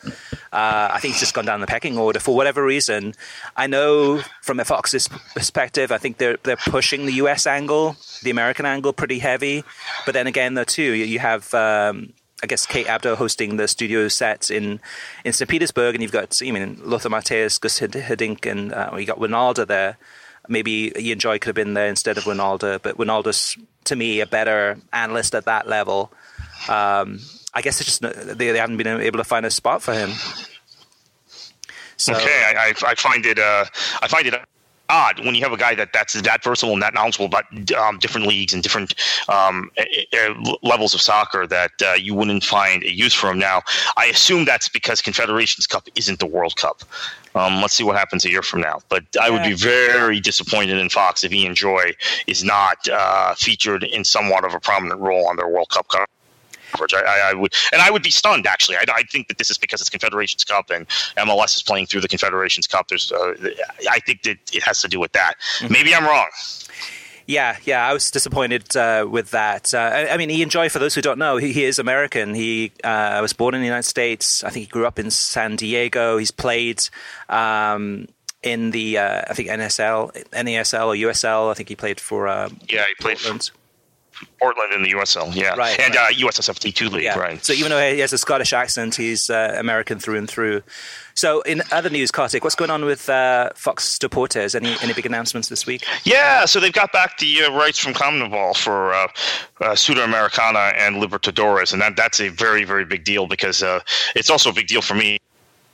uh, 0.51 0.89
I 0.91 0.99
think 0.99 1.13
he's 1.13 1.19
just 1.19 1.33
gone 1.33 1.45
down 1.45 1.61
the 1.61 1.67
pecking 1.67 1.97
order 1.97 2.19
for 2.19 2.35
whatever 2.35 2.63
reason. 2.63 3.13
I 3.55 3.67
know 3.67 4.21
from 4.41 4.59
a 4.59 4.65
Fox's 4.65 5.07
perspective, 5.33 5.91
I 5.91 5.97
think 5.97 6.17
they're 6.17 6.37
they're 6.43 6.57
pushing 6.57 7.05
the 7.05 7.13
US 7.13 7.47
angle, 7.47 7.95
the 8.23 8.31
American 8.31 8.65
angle, 8.65 8.93
pretty 8.93 9.19
heavy. 9.19 9.63
But 10.05 10.13
then 10.13 10.27
again, 10.27 10.53
though, 10.53 10.63
too, 10.63 10.93
you, 10.93 11.19
have. 11.19 11.53
Um, 11.53 12.13
I 12.41 12.45
guess 12.45 12.65
Kate 12.65 12.87
Abdo 12.87 13.15
hosting 13.15 13.55
the 13.55 13.69
studio 13.69 14.09
sets 14.09 14.51
in, 14.51 14.81
in 15.23 15.31
St. 15.31 15.49
Petersburg, 15.49 15.95
and 15.95 16.01
you've 16.01 16.11
got 16.11 16.41
I 16.45 16.51
mean 16.51 16.77
Lothar 16.83 17.07
Matthäus, 17.07 17.57
Gus 17.59 17.77
Hid- 17.77 17.93
Hiddink, 17.93 18.45
and 18.45 18.73
uh, 18.73 18.93
you 18.97 19.05
got 19.05 19.17
Wynalda 19.17 19.65
there. 19.65 19.97
Maybe 20.49 20.91
Ian 20.99 21.19
Joy 21.19 21.39
could 21.39 21.47
have 21.47 21.55
been 21.55 21.73
there 21.73 21.87
instead 21.87 22.17
of 22.17 22.25
Wynalda, 22.25 22.81
but 22.81 22.97
Wynalda's 22.97 23.57
to 23.85 23.95
me 23.95 24.19
a 24.19 24.25
better 24.25 24.77
analyst 24.91 25.35
at 25.35 25.45
that 25.45 25.67
level. 25.67 26.11
Um, 26.69 27.19
I 27.53 27.61
guess 27.61 27.79
it's 27.81 27.99
just 27.99 28.01
they, 28.01 28.51
they 28.51 28.57
haven't 28.57 28.77
been 28.77 28.87
able 28.87 29.19
to 29.19 29.23
find 29.23 29.45
a 29.45 29.51
spot 29.51 29.81
for 29.81 29.93
him. 29.93 30.11
So, 31.97 32.13
Okay, 32.15 32.53
I, 32.57 32.73
I, 32.85 32.95
find 32.95 33.25
it. 33.25 33.39
Uh, 33.39 33.65
I 34.01 34.07
find 34.07 34.25
it 34.25 34.33
odd 34.89 35.23
when 35.25 35.35
you 35.35 35.41
have 35.41 35.53
a 35.53 35.57
guy 35.57 35.73
that 35.75 35.93
that's 35.93 36.19
that 36.19 36.43
versatile 36.43 36.73
and 36.73 36.81
that 36.81 36.93
knowledgeable 36.93 37.25
about 37.25 37.45
um, 37.73 37.97
different 37.99 38.27
leagues 38.27 38.53
and 38.53 38.61
different 38.61 38.95
um, 39.29 39.71
levels 40.61 40.93
of 40.93 41.01
soccer 41.01 41.47
that 41.47 41.71
uh, 41.85 41.93
you 41.93 42.13
wouldn't 42.13 42.43
find 42.43 42.83
a 42.83 42.93
use 42.93 43.13
for 43.13 43.29
him. 43.29 43.39
Now, 43.39 43.61
I 43.97 44.05
assume 44.05 44.45
that's 44.45 44.67
because 44.67 45.01
Confederations 45.01 45.67
Cup 45.67 45.87
isn't 45.95 46.19
the 46.19 46.25
World 46.25 46.55
Cup. 46.55 46.83
Um, 47.35 47.61
let's 47.61 47.73
see 47.73 47.83
what 47.83 47.95
happens 47.95 48.25
a 48.25 48.29
year 48.29 48.41
from 48.41 48.61
now. 48.61 48.79
But 48.89 49.03
I 49.19 49.29
would 49.29 49.43
be 49.43 49.53
very 49.53 50.19
disappointed 50.19 50.77
in 50.77 50.89
Fox 50.89 51.23
if 51.23 51.31
Ian 51.31 51.55
Joy 51.55 51.93
is 52.27 52.43
not 52.43 52.87
uh, 52.87 53.33
featured 53.35 53.83
in 53.83 54.03
somewhat 54.03 54.45
of 54.45 54.53
a 54.53 54.59
prominent 54.59 55.01
role 55.01 55.27
on 55.27 55.35
their 55.35 55.47
World 55.47 55.69
Cup 55.69 55.87
coverage. 55.87 56.93
I, 56.93 57.01
I, 57.01 57.31
I 57.31 57.33
would, 57.33 57.53
and 57.71 57.81
I 57.81 57.91
would 57.91 58.03
be 58.03 58.11
stunned. 58.11 58.47
Actually, 58.47 58.77
I, 58.77 58.85
I 58.95 59.03
think 59.03 59.27
that 59.27 59.37
this 59.37 59.49
is 59.49 59.57
because 59.57 59.81
it's 59.81 59.89
Confederations 59.89 60.43
Cup 60.43 60.69
and 60.69 60.87
MLS 61.17 61.55
is 61.55 61.63
playing 61.63 61.87
through 61.87 62.01
the 62.01 62.07
Confederations 62.07 62.67
Cup. 62.67 62.87
There's, 62.87 63.11
uh, 63.11 63.33
I 63.89 63.99
think 63.99 64.23
that 64.23 64.37
it 64.53 64.63
has 64.63 64.81
to 64.81 64.87
do 64.87 64.99
with 64.99 65.11
that. 65.13 65.35
Maybe 65.69 65.93
I'm 65.93 66.05
wrong. 66.05 66.27
Yeah, 67.25 67.57
yeah, 67.63 67.87
I 67.87 67.93
was 67.93 68.11
disappointed 68.11 68.75
uh, 68.75 69.07
with 69.09 69.31
that. 69.31 69.73
Uh, 69.73 69.77
I, 69.77 70.09
I 70.13 70.17
mean, 70.17 70.29
Ian 70.29 70.49
Joy, 70.49 70.69
for 70.69 70.79
those 70.79 70.93
who 70.93 71.01
don't 71.01 71.17
know, 71.19 71.37
he, 71.37 71.53
he 71.53 71.63
is 71.63 71.79
American. 71.79 72.33
He 72.33 72.71
uh, 72.83 73.19
was 73.21 73.33
born 73.33 73.53
in 73.55 73.61
the 73.61 73.67
United 73.67 73.87
States. 73.87 74.43
I 74.43 74.49
think 74.49 74.65
he 74.65 74.71
grew 74.71 74.85
up 74.85 74.99
in 74.99 75.09
San 75.09 75.55
Diego. 75.55 76.17
He's 76.17 76.31
played 76.31 76.83
um, 77.29 78.07
in 78.41 78.71
the, 78.71 78.97
uh, 78.97 79.21
I 79.29 79.33
think 79.33 79.49
NSL, 79.49 80.11
NASL 80.31 80.87
or 80.87 81.09
USL. 81.09 81.49
I 81.49 81.53
think 81.53 81.69
he 81.69 81.75
played 81.75 81.99
for. 81.99 82.27
Um, 82.27 82.59
Yeah, 82.69 82.85
he 82.87 82.93
played 82.99 83.19
for- 83.19 83.39
Portland. 84.39 84.73
In 84.73 84.81
the 84.81 84.91
USL, 84.93 85.35
yeah, 85.35 85.53
Right, 85.55 85.79
and 85.79 85.93
right. 85.95 86.15
Uh, 86.15 86.27
USSFT 86.27 86.73
two 86.73 86.89
league, 86.89 87.03
Yeah. 87.03 87.17
right? 87.19 87.43
So 87.45 87.53
even 87.53 87.69
though 87.69 87.91
he 87.91 87.99
has 87.99 88.11
a 88.13 88.17
Scottish 88.17 88.53
accent, 88.53 88.95
he's 88.95 89.29
uh, 89.29 89.55
American 89.57 89.99
through 89.99 90.17
and 90.17 90.27
through. 90.29 90.63
So 91.15 91.41
in 91.41 91.61
other 91.71 91.89
news, 91.91 92.09
Kartik, 92.09 92.43
what's 92.43 92.55
going 92.55 92.71
on 92.71 92.85
with 92.85 93.07
uh, 93.07 93.49
Fox 93.55 93.99
Deportes? 93.99 94.55
Any 94.55 94.75
any 94.81 94.93
big 94.93 95.05
announcements 95.05 95.47
this 95.49 95.65
week? 95.67 95.85
Yeah, 96.05 96.45
so 96.45 96.59
they've 96.59 96.73
got 96.73 96.91
back 96.91 97.17
the 97.19 97.43
uh, 97.43 97.51
rights 97.55 97.77
from 97.77 97.93
CONMEBOL 97.93 98.57
for 98.57 98.93
uh, 98.93 99.07
uh, 99.61 99.69
Sudamericana 99.75 100.73
and 100.75 100.95
Libertadores, 100.95 101.71
and 101.73 101.81
that 101.81 101.95
that's 101.95 102.19
a 102.19 102.29
very 102.29 102.63
very 102.63 102.85
big 102.85 103.03
deal 103.03 103.27
because 103.27 103.61
uh, 103.61 103.81
it's 104.15 104.29
also 104.29 104.49
a 104.49 104.53
big 104.53 104.67
deal 104.67 104.81
for 104.81 104.95
me. 104.95 105.19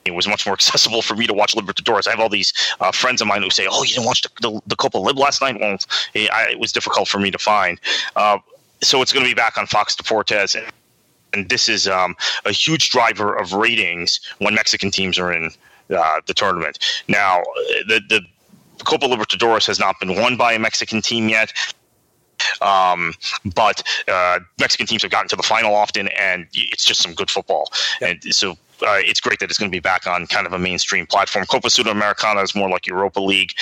It 0.06 0.12
was 0.12 0.28
much 0.28 0.46
more 0.46 0.54
accessible 0.60 1.02
for 1.02 1.16
me 1.16 1.28
to 1.28 1.34
watch 1.34 1.54
Libertadores. 1.56 2.08
I 2.08 2.12
have 2.12 2.20
all 2.20 2.30
these 2.30 2.54
uh, 2.80 2.92
friends 2.92 3.22
of 3.22 3.28
mine 3.28 3.42
who 3.42 3.50
say, 3.50 3.68
"Oh, 3.70 3.84
you 3.84 3.96
didn't 3.96 4.06
watch 4.06 4.22
the, 4.22 4.30
the, 4.42 4.62
the 4.68 4.76
Copa 4.76 4.98
Lib 4.98 5.18
last 5.18 5.42
night?" 5.42 5.60
Well, 5.60 5.78
it, 6.14 6.32
I, 6.32 6.52
it 6.52 6.60
was 6.60 6.72
difficult 6.72 7.08
for 7.08 7.20
me 7.20 7.32
to 7.32 7.40
find. 7.40 7.80
Uh, 8.16 8.40
so 8.82 9.02
it's 9.02 9.12
going 9.12 9.26
to 9.26 9.30
be 9.30 9.36
back 9.36 9.58
on 9.58 9.68
Fox 9.68 9.96
Deportes, 9.96 10.56
and, 10.56 10.66
and 11.34 11.50
this 11.50 11.68
is 11.68 11.88
um, 11.88 12.16
a 12.46 12.52
huge 12.52 12.90
driver 12.90 13.34
of 13.34 13.54
ratings 13.54 14.20
when 14.40 14.56
Mexican 14.56 14.90
teams 14.90 15.20
are 15.20 15.34
in 15.34 15.52
uh, 15.96 16.22
the 16.28 16.34
tournament. 16.34 16.80
Now, 17.08 17.44
the 17.88 18.02
the 18.08 18.22
Copa 18.86 19.06
Libertadores 19.06 19.68
has 19.68 19.80
not 19.80 20.00
been 20.00 20.16
won 20.16 20.38
by 20.38 20.54
a 20.54 20.60
Mexican 20.60 21.02
team 21.02 21.30
yet. 21.30 21.52
Um, 22.62 23.14
but 23.54 23.84
uh, 24.08 24.40
Mexican 24.60 24.88
teams 24.88 25.02
have 25.02 25.12
gotten 25.12 25.28
to 25.30 25.36
the 25.36 25.44
final 25.44 25.76
often, 25.76 26.08
and 26.10 26.48
it's 26.54 26.86
just 26.86 27.02
some 27.02 27.14
good 27.14 27.30
football. 27.30 27.70
And 28.02 28.24
so 28.34 28.58
uh, 28.82 29.00
it's 29.00 29.20
great 29.20 29.40
that 29.40 29.50
it's 29.50 29.58
going 29.58 29.70
to 29.70 29.76
be 29.76 29.80
back 29.80 30.08
on 30.08 30.28
kind 30.28 30.48
of 30.48 30.54
a 30.54 30.60
mainstream 30.60 31.06
platform. 31.06 31.46
Copa 31.46 31.68
Sudamericana 31.68 32.44
is 32.44 32.56
more 32.56 32.70
like 32.70 32.88
Europa 32.88 33.20
League, 33.20 33.54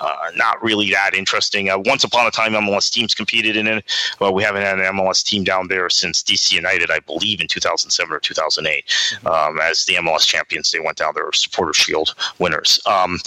uh, 0.00 0.30
not 0.36 0.62
really 0.62 0.90
that 0.90 1.14
interesting. 1.14 1.70
Uh, 1.70 1.78
once 1.78 2.04
upon 2.04 2.26
a 2.26 2.30
time, 2.30 2.52
MLS 2.52 2.90
teams 2.90 3.14
competed 3.14 3.56
in 3.56 3.66
it. 3.66 3.84
Well, 4.20 4.34
we 4.34 4.42
haven't 4.42 4.62
had 4.62 4.78
an 4.78 4.84
MLS 4.96 5.24
team 5.24 5.44
down 5.44 5.68
there 5.68 5.88
since 5.88 6.22
DC 6.22 6.52
United, 6.52 6.90
I 6.90 7.00
believe, 7.00 7.40
in 7.40 7.48
2007 7.48 8.12
or 8.12 8.20
2008. 8.20 8.84
Um, 9.26 9.60
as 9.60 9.84
the 9.84 9.94
MLS 9.94 10.26
champions, 10.26 10.70
they 10.70 10.80
went 10.80 10.96
down 10.96 11.14
there, 11.14 11.30
supporter 11.32 11.72
shield 11.72 12.14
winners. 12.38 12.80
Um, 12.86 13.18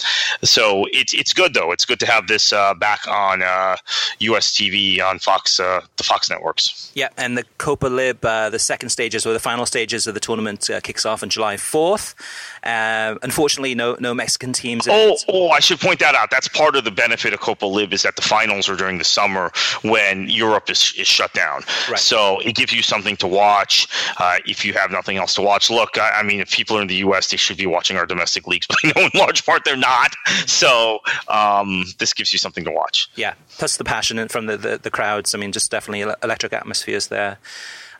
so 0.42 0.86
it's 0.92 1.14
it's 1.14 1.32
good 1.32 1.54
though. 1.54 1.72
It's 1.72 1.84
good 1.84 2.00
to 2.00 2.06
have 2.06 2.26
this 2.26 2.52
uh, 2.52 2.74
back 2.74 3.06
on 3.08 3.42
uh, 3.42 3.76
US 4.20 4.52
TV 4.52 5.02
on 5.02 5.18
Fox, 5.18 5.60
uh, 5.60 5.80
the 5.96 6.04
Fox 6.04 6.30
networks. 6.30 6.90
Yeah, 6.94 7.08
and 7.16 7.36
the 7.36 7.44
Copa 7.58 7.86
Lib, 7.86 8.24
uh, 8.24 8.50
the 8.50 8.58
second 8.58 8.90
stages 8.90 9.26
or 9.26 9.32
the 9.32 9.40
final 9.40 9.66
stages 9.66 10.06
of 10.06 10.14
the 10.14 10.20
tournament 10.20 10.68
uh, 10.70 10.80
kicks 10.80 11.06
off 11.06 11.22
on 11.22 11.28
July 11.38 11.54
4th. 11.54 12.16
Uh, 12.64 13.14
unfortunately, 13.22 13.72
no 13.72 13.96
no 14.00 14.12
Mexican 14.12 14.52
teams. 14.52 14.88
Oh, 14.90 15.16
oh, 15.28 15.50
I 15.50 15.60
should 15.60 15.78
point 15.78 16.00
that 16.00 16.16
out. 16.16 16.30
That's 16.30 16.48
part 16.48 16.74
of 16.74 16.82
the 16.82 16.90
benefit 16.90 17.32
of 17.32 17.38
Copa 17.38 17.64
Lib 17.64 17.92
is 17.92 18.02
that 18.02 18.16
the 18.16 18.22
finals 18.22 18.68
are 18.68 18.74
during 18.74 18.98
the 18.98 19.04
summer 19.04 19.52
when 19.82 20.28
Europe 20.28 20.68
is, 20.68 20.92
is 20.98 21.06
shut 21.06 21.32
down. 21.34 21.62
Right. 21.88 21.96
So 21.96 22.40
it 22.40 22.56
gives 22.56 22.72
you 22.72 22.82
something 22.82 23.16
to 23.18 23.28
watch 23.28 23.86
uh, 24.18 24.38
if 24.46 24.64
you 24.64 24.72
have 24.72 24.90
nothing 24.90 25.16
else 25.16 25.36
to 25.36 25.42
watch. 25.42 25.70
Look, 25.70 25.96
I, 25.96 26.10
I 26.18 26.22
mean, 26.24 26.40
if 26.40 26.50
people 26.50 26.76
are 26.76 26.82
in 26.82 26.88
the 26.88 26.96
U.S., 27.06 27.30
they 27.30 27.36
should 27.36 27.56
be 27.56 27.66
watching 27.66 27.96
our 27.96 28.06
domestic 28.06 28.48
leagues, 28.48 28.66
but 28.68 28.78
I 28.82 28.92
know 28.96 29.06
in 29.06 29.10
large 29.14 29.46
part 29.46 29.64
they're 29.64 29.76
not. 29.76 30.16
So 30.46 30.98
um, 31.28 31.84
this 31.98 32.12
gives 32.12 32.32
you 32.32 32.40
something 32.40 32.64
to 32.64 32.72
watch. 32.72 33.08
Yeah, 33.14 33.34
plus 33.58 33.76
the 33.76 33.84
passion 33.84 34.26
from 34.26 34.46
the, 34.46 34.56
the, 34.56 34.78
the 34.78 34.90
crowds. 34.90 35.36
I 35.36 35.38
mean, 35.38 35.52
just 35.52 35.70
definitely 35.70 36.00
electric 36.00 36.52
atmospheres 36.52 37.06
there. 37.06 37.38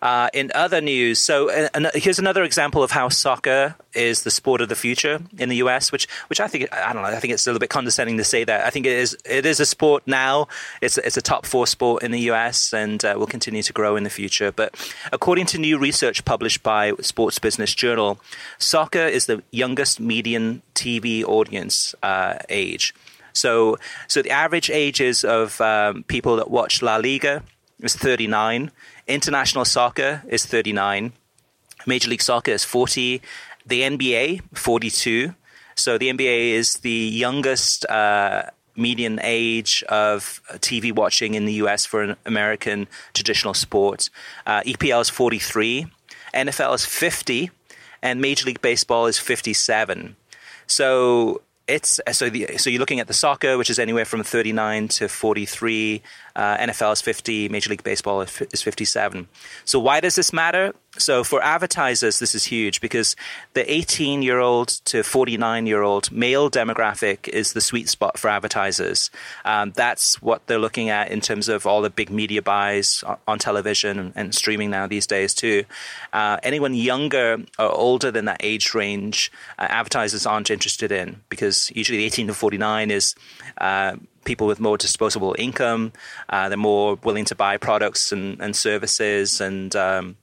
Uh, 0.01 0.29
in 0.33 0.51
other 0.55 0.81
news, 0.81 1.19
so 1.19 1.51
uh, 1.51 1.91
here's 1.95 2.19
another 2.19 2.45
example 2.45 2.83
of 2.83 2.91
how 2.91 3.09
soccer 3.09 3.75
is 3.95 4.23
the 4.23 4.31
sport 4.31 4.61
of 4.61 4.69
the 4.69 4.77
future 4.77 5.21
in 5.39 5.49
the 5.49 5.57
U.S., 5.57 5.91
which 5.91 6.07
which 6.29 6.41
I 6.41 6.47
think 6.47 6.73
I 6.73 6.93
don't 6.93 7.03
know. 7.03 7.09
I 7.09 7.19
think 7.19 7.35
it's 7.35 7.47
a 7.47 7.51
little 7.51 7.59
bit 7.59 7.71
condescending 7.71 8.17
to 8.19 8.25
say 8.25 8.45
that. 8.45 8.65
I 8.65 8.71
think 8.71 8.87
it 8.87 8.93
is 8.93 9.17
it 9.25 9.45
is 9.45 9.61
a 9.61 9.67
sport 9.67 10.05
now. 10.07 10.49
It's 10.81 10.99
it's 10.99 11.17
a 11.17 11.23
top 11.23 11.47
four 11.47 11.67
sport 11.67 12.03
in 12.03 12.13
the 12.13 12.21
U.S. 12.21 12.73
and 12.73 13.05
uh, 13.05 13.15
will 13.19 13.27
continue 13.27 13.63
to 13.63 13.73
grow 13.73 13.97
in 13.97 14.05
the 14.05 14.11
future. 14.11 14.53
But 14.53 14.75
according 15.13 15.47
to 15.47 15.59
new 15.59 15.79
research 15.79 16.25
published 16.25 16.63
by 16.63 16.93
Sports 17.01 17.39
Business 17.39 17.75
Journal, 17.75 18.21
soccer 18.59 19.07
is 19.07 19.27
the 19.27 19.43
youngest 19.51 20.01
median 20.01 20.63
TV 20.75 21.25
audience 21.25 21.95
uh, 22.03 22.39
age. 22.49 22.95
So, 23.33 23.79
so 24.09 24.23
the 24.23 24.31
average 24.31 24.71
ages 24.71 25.25
of 25.25 25.61
um, 25.61 26.03
people 26.05 26.37
that 26.37 26.51
watch 26.51 26.83
La 26.83 26.97
Liga 26.97 27.43
is 27.81 27.95
39. 27.95 28.71
International 29.09 29.65
soccer 29.65 30.23
is 30.29 30.45
39. 30.45 31.13
Major 31.87 32.11
League 32.11 32.23
Soccer 32.23 32.53
is 32.53 32.65
40. 32.65 33.23
The 33.67 33.83
NBA, 33.83 34.43
42. 34.55 35.35
So 35.75 35.97
the 35.97 36.11
NBA 36.11 36.51
is 36.51 36.75
the 36.77 36.91
youngest 36.91 37.87
uh, 37.87 38.43
median 38.77 39.19
age 39.23 39.83
of 39.89 40.43
TV 40.57 40.95
watching 40.95 41.35
in 41.35 41.47
the 41.47 41.55
US 41.55 41.87
for 41.87 42.03
an 42.03 42.17
American 42.27 42.87
traditional 43.15 43.55
sport. 43.55 44.11
Uh, 44.47 44.61
EPL 44.63 45.01
is 45.01 45.09
43. 45.09 45.87
NFL 46.35 46.75
is 46.75 46.85
50. 46.85 47.51
And 48.03 48.21
Major 48.21 48.47
League 48.47 48.61
Baseball 48.61 49.07
is 49.07 49.19
57. 49.19 50.17
So 50.67 51.43
it's 51.69 52.01
so 52.13 52.31
the 52.31 52.57
so 52.57 52.71
you're 52.71 52.81
looking 52.81 53.01
at 53.01 53.07
the 53.07 53.15
soccer, 53.15 53.59
which 53.59 53.71
is 53.71 53.79
anywhere 53.79 54.05
from 54.05 54.23
39 54.23 54.89
to 54.89 55.09
43. 55.09 56.03
Uh, 56.39 56.57
NFL 56.59 56.93
is 56.93 57.03
50. 57.03 57.49
Major 57.49 57.71
League 57.71 57.83
Baseball 57.83 58.21
is, 58.21 58.31
57. 58.31 59.27
So 59.65 59.81
why 59.81 59.99
does 59.99 60.15
this 60.15 60.33
matter? 60.33 60.73
So 60.97 61.25
for 61.25 61.43
advertisers, 61.43 62.21
this 62.21 62.33
is 62.33 62.45
huge 62.45 62.81
because 62.81 63.17
the 63.55 63.71
18 63.71 64.23
year 64.23 64.39
old 64.39 64.69
to 64.87 65.03
49 65.03 65.67
year 65.67 65.83
old 65.83 66.13
male 66.13 66.49
demographic 66.49 67.27
is 67.27 67.55
the 67.55 67.61
sweet 67.61 67.89
spot 67.89 68.19
for 68.19 68.29
advertisers. 68.29 69.11
Um, 69.45 69.73
that's 69.75 70.23
what 70.23 70.47
they're 70.47 70.61
looking 70.61 70.91
at 70.91 71.11
in 71.11 71.21
terms 71.21 71.49
of 71.49 71.67
all 71.67 71.83
the 71.83 71.91
big 71.91 72.09
media 72.09 72.41
buys 72.41 73.03
on, 73.05 73.17
on 73.27 73.39
television 73.41 73.99
and, 73.99 74.13
and 74.15 74.35
streaming 74.35 74.71
now 74.71 74.87
these 74.87 75.09
days 75.09 75.35
too. 75.35 75.65
Uh, 76.13 76.39
anyone 76.45 76.73
younger 76.73 77.39
or 77.59 77.71
older 77.73 78.13
than 78.13 78.27
that 78.27 78.41
age 78.41 78.75
range, 78.75 79.33
uh, 79.59 79.67
advertisers 79.69 80.25
aren't 80.25 80.51
interested 80.51 80.93
in 80.93 81.21
because 81.31 81.73
usually 81.75 82.05
18 82.05 82.29
to 82.29 82.35
49 82.35 82.93
is 82.93 83.17
uh, 83.61 83.97
people 84.29 84.47
with 84.47 84.61
more 84.61 84.77
disposable 84.79 85.35
income. 85.39 85.93
Uh, 86.29 86.49
they're 86.49 86.59
more 86.59 86.95
willing 87.03 87.25
to 87.25 87.35
buy 87.35 87.57
products 87.57 88.13
and, 88.13 88.41
and 88.41 88.55
services 88.55 89.41
and. 89.41 89.75
Um, 89.75 90.17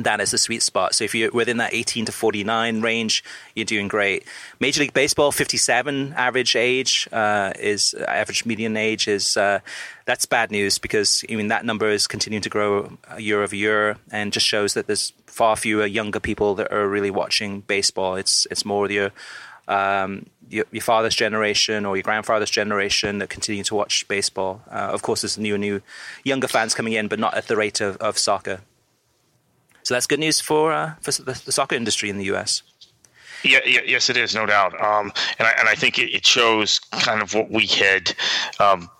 that 0.00 0.20
is 0.20 0.30
the 0.30 0.38
sweet 0.38 0.62
spot. 0.62 0.94
So 0.94 1.02
if 1.02 1.12
you're 1.12 1.32
within 1.32 1.56
that 1.56 1.74
18 1.74 2.04
to 2.04 2.12
49 2.12 2.82
range, 2.82 3.24
you're 3.56 3.64
doing 3.64 3.88
great. 3.88 4.24
Major 4.60 4.82
League 4.82 4.94
Baseball, 4.94 5.32
57 5.32 6.14
average 6.16 6.54
age 6.54 7.08
uh, 7.10 7.52
is 7.58 7.94
average 7.94 8.46
median 8.46 8.76
age 8.76 9.08
is 9.08 9.36
uh, 9.36 9.58
that's 10.04 10.24
bad 10.24 10.52
news 10.52 10.78
because 10.78 11.24
I 11.28 11.34
mean 11.34 11.48
that 11.48 11.64
number 11.64 11.88
is 11.88 12.06
continuing 12.06 12.42
to 12.42 12.48
grow 12.48 12.96
year 13.18 13.42
over 13.42 13.56
year 13.56 13.96
and 14.12 14.32
just 14.32 14.46
shows 14.46 14.74
that 14.74 14.86
there's 14.86 15.12
far 15.26 15.56
fewer 15.56 15.86
younger 15.86 16.20
people 16.20 16.54
that 16.54 16.72
are 16.72 16.88
really 16.88 17.10
watching 17.10 17.62
baseball. 17.62 18.14
It's 18.14 18.46
it's 18.52 18.64
more 18.64 18.88
your 18.88 19.10
um, 19.68 20.26
your, 20.50 20.64
your 20.70 20.82
father's 20.82 21.14
generation 21.14 21.84
or 21.84 21.96
your 21.96 22.02
grandfather's 22.02 22.50
generation 22.50 23.18
that 23.18 23.30
continue 23.30 23.64
to 23.64 23.74
watch 23.74 24.06
baseball. 24.08 24.62
Uh, 24.70 24.90
of 24.92 25.02
course, 25.02 25.22
there's 25.22 25.38
new 25.38 25.56
new 25.58 25.82
younger 26.24 26.48
fans 26.48 26.74
coming 26.74 26.92
in, 26.92 27.08
but 27.08 27.18
not 27.18 27.34
at 27.34 27.48
the 27.48 27.56
rate 27.56 27.80
of, 27.80 27.96
of 27.98 28.18
soccer. 28.18 28.60
So 29.82 29.94
that's 29.94 30.06
good 30.06 30.20
news 30.20 30.40
for 30.40 30.72
uh, 30.72 30.94
for 31.00 31.12
the, 31.12 31.40
the 31.44 31.52
soccer 31.52 31.76
industry 31.76 32.10
in 32.10 32.18
the 32.18 32.24
U.S. 32.26 32.62
Yeah, 33.44 33.60
yeah, 33.64 33.80
yes, 33.86 34.10
it 34.10 34.16
is, 34.16 34.34
no 34.34 34.46
doubt. 34.46 34.74
Um, 34.80 35.12
and 35.38 35.46
I 35.46 35.52
and 35.52 35.68
I 35.68 35.74
think 35.74 35.98
it, 35.98 36.14
it 36.14 36.26
shows 36.26 36.78
kind 36.78 37.22
of 37.22 37.34
what 37.34 37.50
we 37.50 37.66
had. 37.66 38.14
Um, 38.58 38.90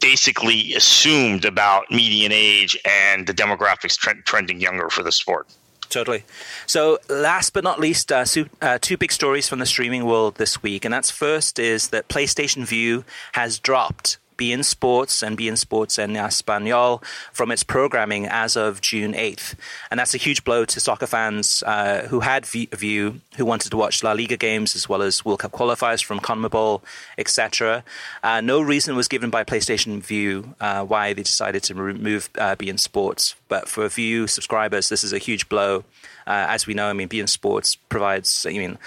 basically 0.00 0.74
assumed 0.74 1.44
about 1.44 1.88
median 1.92 2.32
age 2.32 2.76
and 2.84 3.24
the 3.24 3.32
demographics 3.32 3.96
trend, 3.96 4.24
trending 4.24 4.60
younger 4.60 4.90
for 4.90 5.04
the 5.04 5.12
sport. 5.12 5.46
Totally. 5.88 6.24
So, 6.66 6.98
last 7.08 7.52
but 7.52 7.64
not 7.64 7.80
least, 7.80 8.10
uh, 8.10 8.24
su- 8.24 8.48
uh, 8.60 8.78
two 8.80 8.96
big 8.96 9.12
stories 9.12 9.48
from 9.48 9.58
the 9.60 9.66
streaming 9.66 10.04
world 10.04 10.36
this 10.36 10.62
week, 10.62 10.84
and 10.84 10.92
that's 10.92 11.10
first 11.10 11.58
is 11.58 11.88
that 11.88 12.08
PlayStation 12.08 12.66
Vue 12.66 13.04
has 13.32 13.58
dropped 13.58 14.18
beIN 14.36 14.64
Sports 14.64 15.22
and 15.22 15.36
beIN 15.36 15.56
Sports 15.56 15.98
en 15.98 16.14
Español 16.14 17.02
from 17.32 17.50
its 17.50 17.62
programming 17.62 18.26
as 18.26 18.56
of 18.56 18.80
June 18.80 19.12
8th. 19.12 19.54
And 19.90 19.98
that's 19.98 20.14
a 20.14 20.18
huge 20.18 20.44
blow 20.44 20.64
to 20.64 20.80
soccer 20.80 21.06
fans 21.06 21.62
uh, 21.66 22.06
who 22.08 22.20
had 22.20 22.46
Vue, 22.46 23.20
who 23.36 23.44
wanted 23.44 23.70
to 23.70 23.76
watch 23.76 24.02
La 24.02 24.12
Liga 24.12 24.36
games 24.36 24.76
as 24.76 24.88
well 24.88 25.02
as 25.02 25.24
World 25.24 25.40
Cup 25.40 25.52
qualifiers 25.52 26.04
from 26.04 26.20
CONMEBOL, 26.20 26.82
etc. 27.18 27.84
Uh, 28.22 28.40
no 28.40 28.60
reason 28.60 28.96
was 28.96 29.08
given 29.08 29.30
by 29.30 29.44
PlayStation 29.44 30.02
Vue 30.02 30.54
uh, 30.60 30.84
why 30.84 31.12
they 31.12 31.22
decided 31.22 31.62
to 31.64 31.74
remove 31.74 32.28
uh, 32.38 32.56
beIN 32.56 32.78
Sports. 32.78 33.34
But 33.48 33.68
for 33.68 33.88
Vue 33.88 34.26
subscribers, 34.26 34.88
this 34.88 35.04
is 35.04 35.12
a 35.12 35.18
huge 35.18 35.48
blow. 35.48 35.84
Uh, 36.26 36.46
as 36.48 36.66
we 36.66 36.74
know, 36.74 36.88
I 36.88 36.92
mean, 36.92 37.08
beIN 37.08 37.28
Sports 37.28 37.76
provides, 37.76 38.46
I 38.46 38.52
mean, 38.52 38.78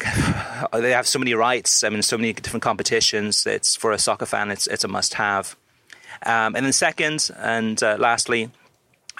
they 0.72 0.92
have 0.92 1.06
so 1.06 1.18
many 1.18 1.34
rights. 1.34 1.84
I 1.84 1.88
mean, 1.88 2.02
so 2.02 2.16
many 2.16 2.32
different 2.32 2.62
competitions. 2.62 3.46
It's 3.46 3.76
for 3.76 3.92
a 3.92 3.98
soccer 3.98 4.26
fan, 4.26 4.50
it's 4.50 4.66
it's 4.66 4.84
a 4.84 4.88
must-have. 4.88 5.56
Um, 6.22 6.56
and 6.56 6.64
then 6.64 6.72
second 6.72 7.30
and 7.38 7.82
uh, 7.82 7.96
lastly, 7.98 8.50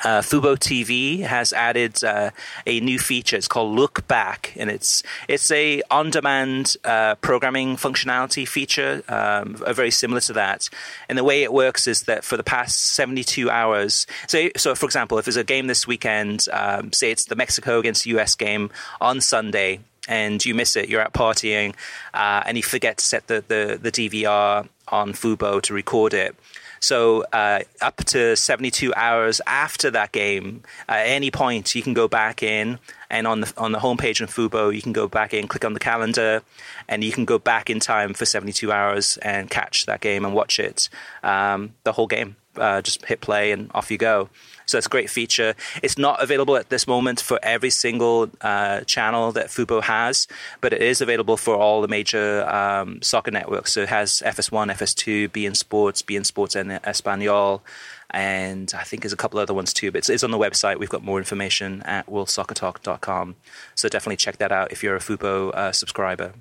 uh, 0.03 0.21
Fubo 0.21 0.57
TV 0.57 1.21
has 1.21 1.53
added 1.53 2.03
uh, 2.03 2.31
a 2.67 2.81
new 2.81 2.99
feature. 2.99 3.37
It's 3.37 3.47
called 3.47 3.77
Look 3.77 4.07
Back, 4.09 4.53
and 4.57 4.71
it's 4.71 5.03
it's 5.29 5.51
a 5.51 5.83
on-demand 5.91 6.77
uh, 6.85 7.15
programming 7.17 7.77
functionality 7.77 8.47
feature, 8.47 9.03
um, 9.09 9.55
very 9.55 9.93
similar 9.93 10.21
to 10.23 10.33
that. 10.33 10.69
And 11.09 11.17
the 11.17 11.25
way 11.25 11.43
it 11.43 11.53
works 11.53 11.87
is 11.87 12.05
that 12.05 12.25
for 12.25 12.37
the 12.37 12.43
past 12.43 12.95
72 12.95 13.49
hours, 13.49 14.07
so 14.27 14.49
so 14.57 14.75
for 14.75 14.87
example, 14.87 15.19
if 15.19 15.27
there's 15.27 15.37
a 15.37 15.45
game 15.45 15.69
this 15.69 15.87
weekend, 15.87 16.49
um, 16.53 16.93
say 16.93 17.11
it's 17.11 17.27
the 17.27 17.37
Mexico 17.37 17.79
against 17.79 18.07
US 18.07 18.35
game 18.35 18.71
on 19.01 19.21
Sunday. 19.21 19.81
And 20.07 20.45
you 20.45 20.55
miss 20.55 20.77
it, 20.77 20.89
you're 20.89 21.01
out 21.01 21.15
partying, 21.15 21.75
uh, 22.13 22.43
and 22.45 22.57
you 22.57 22.63
forget 22.63 22.99
to 22.99 23.05
set 23.05 23.27
the, 23.27 23.43
the, 23.47 23.79
the 23.81 23.91
DVR 23.91 24.69
on 24.89 25.13
Fubo 25.13 25.63
to 25.63 25.73
record 25.73 26.13
it 26.13 26.37
so 26.85 27.25
uh, 27.33 27.61
up 27.81 27.97
to 28.13 28.37
72 28.37 28.93
hours 28.95 29.41
after 29.47 29.91
that 29.93 30.13
game, 30.13 30.63
at 30.87 31.07
any 31.07 31.31
point 31.31 31.75
you 31.75 31.81
can 31.81 31.95
go 31.95 32.09
back 32.09 32.43
in 32.43 32.79
and 33.09 33.27
on 33.27 33.41
the 33.41 33.53
on 33.57 33.73
the 33.73 33.79
homepage 33.79 34.21
on 34.21 34.29
Fubo, 34.29 34.75
you 34.75 34.83
can 34.83 34.93
go 34.93 35.09
back 35.09 35.33
in, 35.33 35.49
click 35.49 35.65
on 35.65 35.73
the 35.73 35.81
calendar, 35.81 36.43
and 36.87 37.03
you 37.03 37.11
can 37.11 37.25
go 37.25 37.39
back 37.39 37.71
in 37.71 37.81
time 37.81 38.13
for 38.13 38.27
72 38.27 38.71
hours 38.71 39.17
and 39.23 39.49
catch 39.49 39.87
that 39.87 40.03
game 40.03 40.27
and 40.27 40.35
watch 40.35 40.59
it, 40.59 40.91
um, 41.23 41.73
the 41.85 41.93
whole 41.93 42.07
game. 42.07 42.37
Uh, 42.55 42.83
just 42.83 43.03
hit 43.07 43.23
play 43.23 43.51
and 43.53 43.71
off 43.75 43.91
you 43.91 43.97
go. 43.97 44.29
So 44.67 44.77
that's 44.77 44.87
a 44.87 44.91
great 44.91 45.11
feature. 45.11 45.55
It's 45.83 45.99
not 45.99 46.23
available 46.23 46.57
at 46.57 46.69
this 46.69 46.87
moment 46.87 47.21
for 47.21 47.39
every 47.43 47.71
single 47.71 48.31
uh, 48.41 48.81
channel 48.83 49.33
that 49.33 49.47
Fubo 49.49 49.83
has, 49.83 50.27
but 50.61 50.73
it 50.73 50.83
is 50.83 51.01
available 51.01 51.37
for 51.37 51.57
all 51.57 51.81
the 51.81 51.89
major 51.89 52.49
um, 52.49 53.03
soccer 53.03 53.31
networks. 53.31 53.73
So 53.73 53.83
it 53.83 53.89
has 53.89 54.23
FS1, 54.25 54.73
FS2, 54.73 55.29
beIN 55.29 55.57
Sports, 55.57 56.03
beIN 56.03 56.25
Sports 56.25 56.55
and 56.55 56.73
Espanol, 56.85 57.63
and 58.11 58.73
I 58.77 58.85
think 58.85 59.03
there's 59.03 59.13
a 59.13 59.17
couple 59.17 59.41
other 59.41 59.55
ones 59.55 59.73
too. 59.73 59.91
But 59.91 59.99
it's, 59.99 60.09
it's 60.09 60.25
on 60.25 60.31
the 60.31 60.39
website. 60.39 60.79
We've 60.79 60.89
got 60.89 61.03
more 61.03 61.19
information 61.19 61.83
at 61.83 62.07
worldsoccertalk.com. 62.07 63.37
So 63.75 63.89
definitely 63.89 64.17
check 64.17 64.39
that 64.39 64.53
out 64.53 64.73
if 64.73 64.83
you're 64.83 64.97
a 64.97 65.01
Fubo 65.01 65.53
uh, 65.53 65.73
subscriber. 65.73 66.35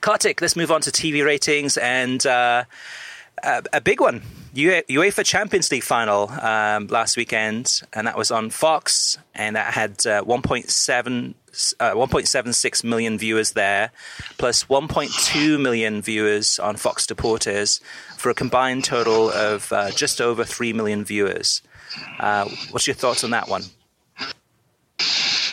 Kartik, 0.00 0.40
let's 0.40 0.56
move 0.56 0.70
on 0.70 0.80
to 0.82 0.90
TV 0.90 1.24
ratings 1.24 1.76
and 1.76 2.24
uh, 2.26 2.64
a, 3.42 3.80
big 3.80 4.00
one. 4.00 4.22
UEFA 4.54 5.24
Champions 5.24 5.70
League 5.70 5.82
final 5.82 6.30
um, 6.30 6.86
last 6.86 7.16
weekend, 7.16 7.82
and 7.92 8.06
that 8.06 8.16
was 8.16 8.30
on 8.30 8.50
Fox, 8.50 9.18
and 9.34 9.56
that 9.56 9.74
had 9.74 9.92
uh, 10.06 10.24
1.7 10.24 11.34
uh, 11.80 11.92
1.76 11.92 12.84
million 12.84 13.18
viewers 13.18 13.52
there, 13.52 13.90
plus 14.38 14.64
1.2 14.64 15.60
million 15.60 16.02
viewers 16.02 16.58
on 16.58 16.76
Fox 16.76 17.06
Deportes, 17.06 17.80
for 18.16 18.30
a 18.30 18.34
combined 18.34 18.84
total 18.84 19.30
of 19.30 19.72
uh, 19.72 19.90
just 19.90 20.20
over 20.20 20.44
3 20.44 20.72
million 20.72 21.04
viewers. 21.04 21.62
Uh, 22.18 22.48
what's 22.70 22.86
your 22.86 22.94
thoughts 22.94 23.24
on 23.24 23.30
that 23.30 23.48
one? 23.48 23.62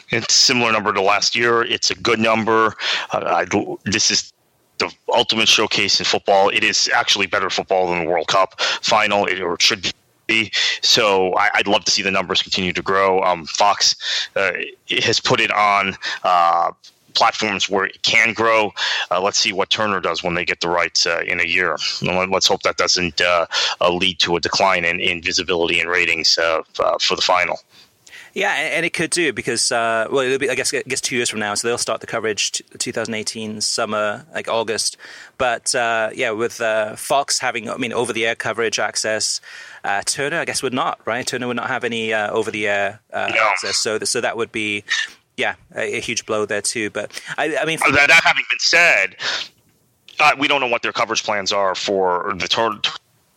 It's 0.09 0.33
similar 0.33 0.71
number 0.71 0.93
to 0.93 1.01
last 1.01 1.35
year. 1.35 1.63
It's 1.63 1.89
a 1.89 1.95
good 1.95 2.19
number. 2.19 2.75
Uh, 3.11 3.45
I, 3.49 3.77
this 3.85 4.11
is 4.11 4.31
the 4.79 4.91
ultimate 5.13 5.47
showcase 5.47 5.99
in 5.99 6.05
football. 6.05 6.49
It 6.49 6.63
is 6.63 6.89
actually 6.93 7.27
better 7.27 7.49
football 7.49 7.89
than 7.89 8.03
the 8.03 8.09
World 8.09 8.27
Cup 8.27 8.59
final, 8.61 9.25
it, 9.25 9.39
or 9.39 9.55
it 9.55 9.61
should 9.61 9.91
be. 10.27 10.51
So 10.81 11.33
I, 11.35 11.49
would 11.57 11.67
love 11.67 11.85
to 11.85 11.91
see 11.91 12.01
the 12.01 12.11
numbers 12.11 12.41
continue 12.41 12.73
to 12.73 12.81
grow. 12.81 13.21
Um, 13.23 13.45
Fox 13.45 13.95
uh, 14.35 14.53
has 14.89 15.19
put 15.19 15.39
it 15.39 15.51
on. 15.51 15.95
Uh, 16.23 16.71
platforms 17.13 17.69
where 17.69 17.85
it 17.85 18.01
can 18.01 18.33
grow. 18.33 18.71
Uh, 19.11 19.21
let's 19.21 19.39
see 19.39 19.53
what 19.53 19.69
Turner 19.69 19.99
does 19.99 20.23
when 20.23 20.33
they 20.33 20.43
get 20.43 20.61
the 20.61 20.67
rights 20.67 21.05
uh, 21.05 21.21
in 21.27 21.39
a 21.39 21.43
year. 21.43 21.77
Let's 22.01 22.47
hope 22.47 22.63
that 22.63 22.77
doesn't 22.77 23.21
uh, 23.21 23.45
lead 23.87 24.17
to 24.19 24.35
a 24.35 24.39
decline 24.39 24.83
in, 24.83 24.99
in 24.99 25.21
visibility 25.21 25.79
and 25.79 25.89
ratings 25.89 26.37
uh, 26.39 26.63
for 26.99 27.15
the 27.15 27.21
final. 27.21 27.59
Yeah, 28.33 28.51
and 28.51 28.83
it 28.83 28.93
could 28.93 29.11
do 29.11 29.31
because 29.31 29.71
uh, 29.71 30.07
well, 30.09 30.21
it'll 30.21 30.39
be 30.39 30.49
I 30.49 30.55
guess 30.55 30.73
I 30.73 30.81
guess 30.87 31.01
two 31.01 31.15
years 31.15 31.29
from 31.29 31.39
now, 31.39 31.53
so 31.53 31.67
they'll 31.67 31.77
start 31.77 32.01
the 32.01 32.07
coverage 32.07 32.51
t- 32.53 32.65
2018 32.79 33.61
summer, 33.61 34.25
like 34.33 34.47
August. 34.47 34.97
But 35.37 35.75
uh, 35.75 36.09
yeah, 36.15 36.31
with 36.31 36.59
uh, 36.59 36.95
Fox 36.95 37.37
having 37.37 37.69
I 37.69 37.77
mean 37.77 37.93
over 37.93 38.11
the 38.11 38.25
air 38.25 38.33
coverage 38.33 38.79
access, 38.79 39.39
uh, 39.83 40.01
Turner 40.03 40.39
I 40.39 40.45
guess 40.45 40.63
would 40.63 40.73
not 40.73 40.99
right. 41.05 41.25
Turner 41.27 41.47
would 41.47 41.57
not 41.57 41.67
have 41.67 41.83
any 41.83 42.11
uh, 42.11 42.31
over 42.31 42.49
the 42.49 42.67
air 42.67 42.99
uh, 43.13 43.31
no. 43.33 43.49
access, 43.49 43.77
so 43.77 43.99
so 43.99 44.19
that 44.19 44.35
would 44.35 44.51
be 44.51 44.83
yeah 45.37 45.53
a, 45.75 45.97
a, 45.97 45.99
huge 45.99 46.25
blow 46.25 46.47
there 46.47 46.61
too. 46.61 46.89
But 46.89 47.21
I, 47.37 47.55
I 47.57 47.65
mean, 47.65 47.77
that, 47.85 48.07
that 48.07 48.23
having 48.23 48.45
been 48.49 48.59
said. 48.59 49.15
we 50.39 50.47
don't 50.47 50.61
know 50.61 50.67
what 50.67 50.81
their 50.81 50.91
coverage 50.91 51.23
plans 51.23 51.51
are 51.51 51.75
for 51.75 52.33
the 52.37 52.47
tour- 52.47 52.79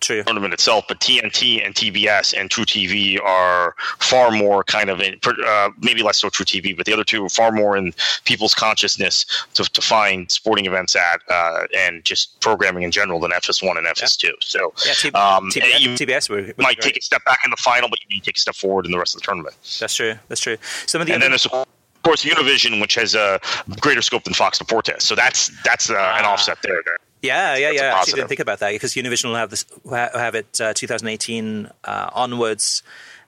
True. 0.06 0.22
tournament 0.22 0.54
itself, 0.54 0.84
but 0.86 1.00
TNT 1.00 1.64
and 1.66 1.74
TBS 1.74 2.32
and 2.38 2.48
truTV 2.48 3.20
are 3.20 3.74
far 3.98 4.30
more 4.30 4.62
kind 4.62 4.88
of 4.88 5.00
in, 5.00 5.18
uh, 5.44 5.70
maybe 5.80 6.04
less 6.04 6.20
so 6.20 6.28
truTV, 6.28 6.76
but 6.76 6.86
the 6.86 6.92
other 6.92 7.02
two 7.02 7.24
are 7.24 7.28
far 7.28 7.50
more 7.50 7.76
in 7.76 7.92
people's 8.24 8.54
consciousness 8.54 9.26
to, 9.54 9.64
to 9.64 9.80
find 9.80 10.30
sporting 10.30 10.64
events 10.64 10.94
at 10.94 11.20
uh, 11.28 11.66
and 11.76 12.04
just 12.04 12.38
programming 12.40 12.84
in 12.84 12.92
general 12.92 13.18
than 13.18 13.32
FS1 13.32 13.76
and 13.76 13.84
FS2. 13.84 14.24
Yeah. 14.24 14.30
So 14.38 14.72
yeah, 14.86 14.92
T- 14.92 15.10
um, 15.10 15.50
TBS, 15.50 15.80
you 15.80 15.90
TBS 15.90 16.30
were, 16.30 16.52
might 16.62 16.80
take 16.80 16.96
a 16.96 17.02
step 17.02 17.24
back 17.24 17.40
in 17.44 17.50
the 17.50 17.56
final, 17.56 17.88
but 17.88 17.98
you 18.00 18.06
need 18.08 18.20
to 18.20 18.26
take 18.26 18.36
a 18.36 18.40
step 18.40 18.54
forward 18.54 18.86
in 18.86 18.92
the 18.92 18.98
rest 18.98 19.16
of 19.16 19.22
the 19.22 19.26
tournament. 19.26 19.56
That's 19.80 19.96
true. 19.96 20.14
That's 20.28 20.40
true. 20.40 20.56
Some 20.86 21.00
of 21.00 21.08
the 21.08 21.14
and 21.14 21.20
other- 21.20 21.24
then 21.24 21.30
there's 21.32 21.46
of 21.46 21.66
course 22.04 22.24
Univision, 22.24 22.80
which 22.80 22.94
has 22.94 23.16
a 23.16 23.40
greater 23.80 24.02
scope 24.02 24.22
than 24.22 24.34
Fox 24.34 24.60
Deportes. 24.60 25.02
So 25.02 25.16
that's 25.16 25.50
that's 25.64 25.90
uh, 25.90 25.94
an 25.94 26.24
ah. 26.24 26.34
offset 26.34 26.58
there. 26.62 26.80
Yeah, 27.26 27.56
yeah, 27.56 27.70
yeah. 27.70 27.94
I 27.94 27.98
actually 27.98 28.14
didn't 28.14 28.28
think 28.28 28.40
about 28.40 28.60
that 28.60 28.72
because 28.72 28.94
Univision 28.94 29.26
will 29.26 29.36
have 29.36 29.50
this 29.50 29.64
have 29.90 30.34
it 30.34 30.60
uh, 30.60 30.72
2018 30.74 31.70
uh, 31.84 32.10
onwards. 32.12 32.82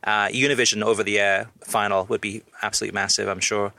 Uh, 0.04 0.28
Univision 0.28 0.82
over 0.84 1.02
the 1.02 1.18
air 1.18 1.48
final 1.60 2.04
would 2.06 2.20
be 2.20 2.42
absolutely 2.62 2.94
massive, 2.94 3.28
I'm 3.28 3.40
sure. 3.40 3.72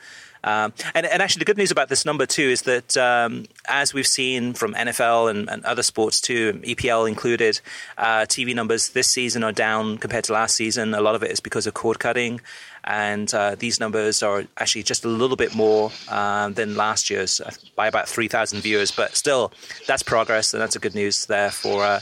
Um, 0.44 0.74
and, 0.96 1.06
and, 1.06 1.22
actually, 1.22 1.40
the 1.40 1.46
good 1.46 1.58
news 1.58 1.72
about 1.72 1.90
this 1.90 2.06
number 2.06 2.26
too 2.26 2.44
is 2.44 2.62
that 2.62 2.96
um, 2.96 3.46
as 3.68 3.94
we've 3.94 4.08
seen 4.08 4.54
from 4.54 4.74
NFL 4.74 5.30
and, 5.30 5.50
and, 5.50 5.66
other 5.66 5.84
sports 5.84 6.22
too, 6.22 6.54
EPL 6.64 7.10
included, 7.10 7.60
uh, 7.98 8.22
TV 8.22 8.56
numbers 8.56 8.90
this 8.90 9.08
season 9.08 9.44
are 9.44 9.52
down 9.52 9.98
compared 9.98 10.24
to 10.26 10.34
last 10.34 10.56
season. 10.56 10.94
A 10.94 11.02
lot 11.02 11.16
of 11.16 11.24
it 11.24 11.32
is 11.32 11.42
because 11.42 11.68
of 11.68 11.74
cord 11.74 12.00
cutting 12.00 12.40
and 12.84 13.34
uh, 13.34 13.56
these 13.56 13.80
numbers 13.80 14.24
are 14.24 14.46
actually 14.58 14.84
just 14.84 15.06
a 15.06 15.08
little 15.08 15.36
bit 15.36 15.56
more 15.56 15.92
uh, 16.08 16.50
than 16.50 16.76
last 16.76 17.10
year's 17.10 17.42
uh, 17.42 17.52
by 17.76 17.88
about 17.88 18.08
3,000 18.08 18.62
viewers. 18.62 18.92
But 18.92 19.16
still, 19.16 19.52
that's 19.88 20.04
progress, 20.04 20.54
and 20.54 20.62
that's 20.62 20.76
a 20.76 20.80
good 20.80 20.96
news 20.96 21.26
there 21.26 21.52
for 21.52 21.84
uh, 21.84 22.00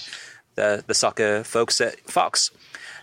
the 0.56 0.84
the 0.86 0.94
soccer 0.94 1.44
folks 1.44 1.82
at 1.82 2.00
Fox. 2.02 2.52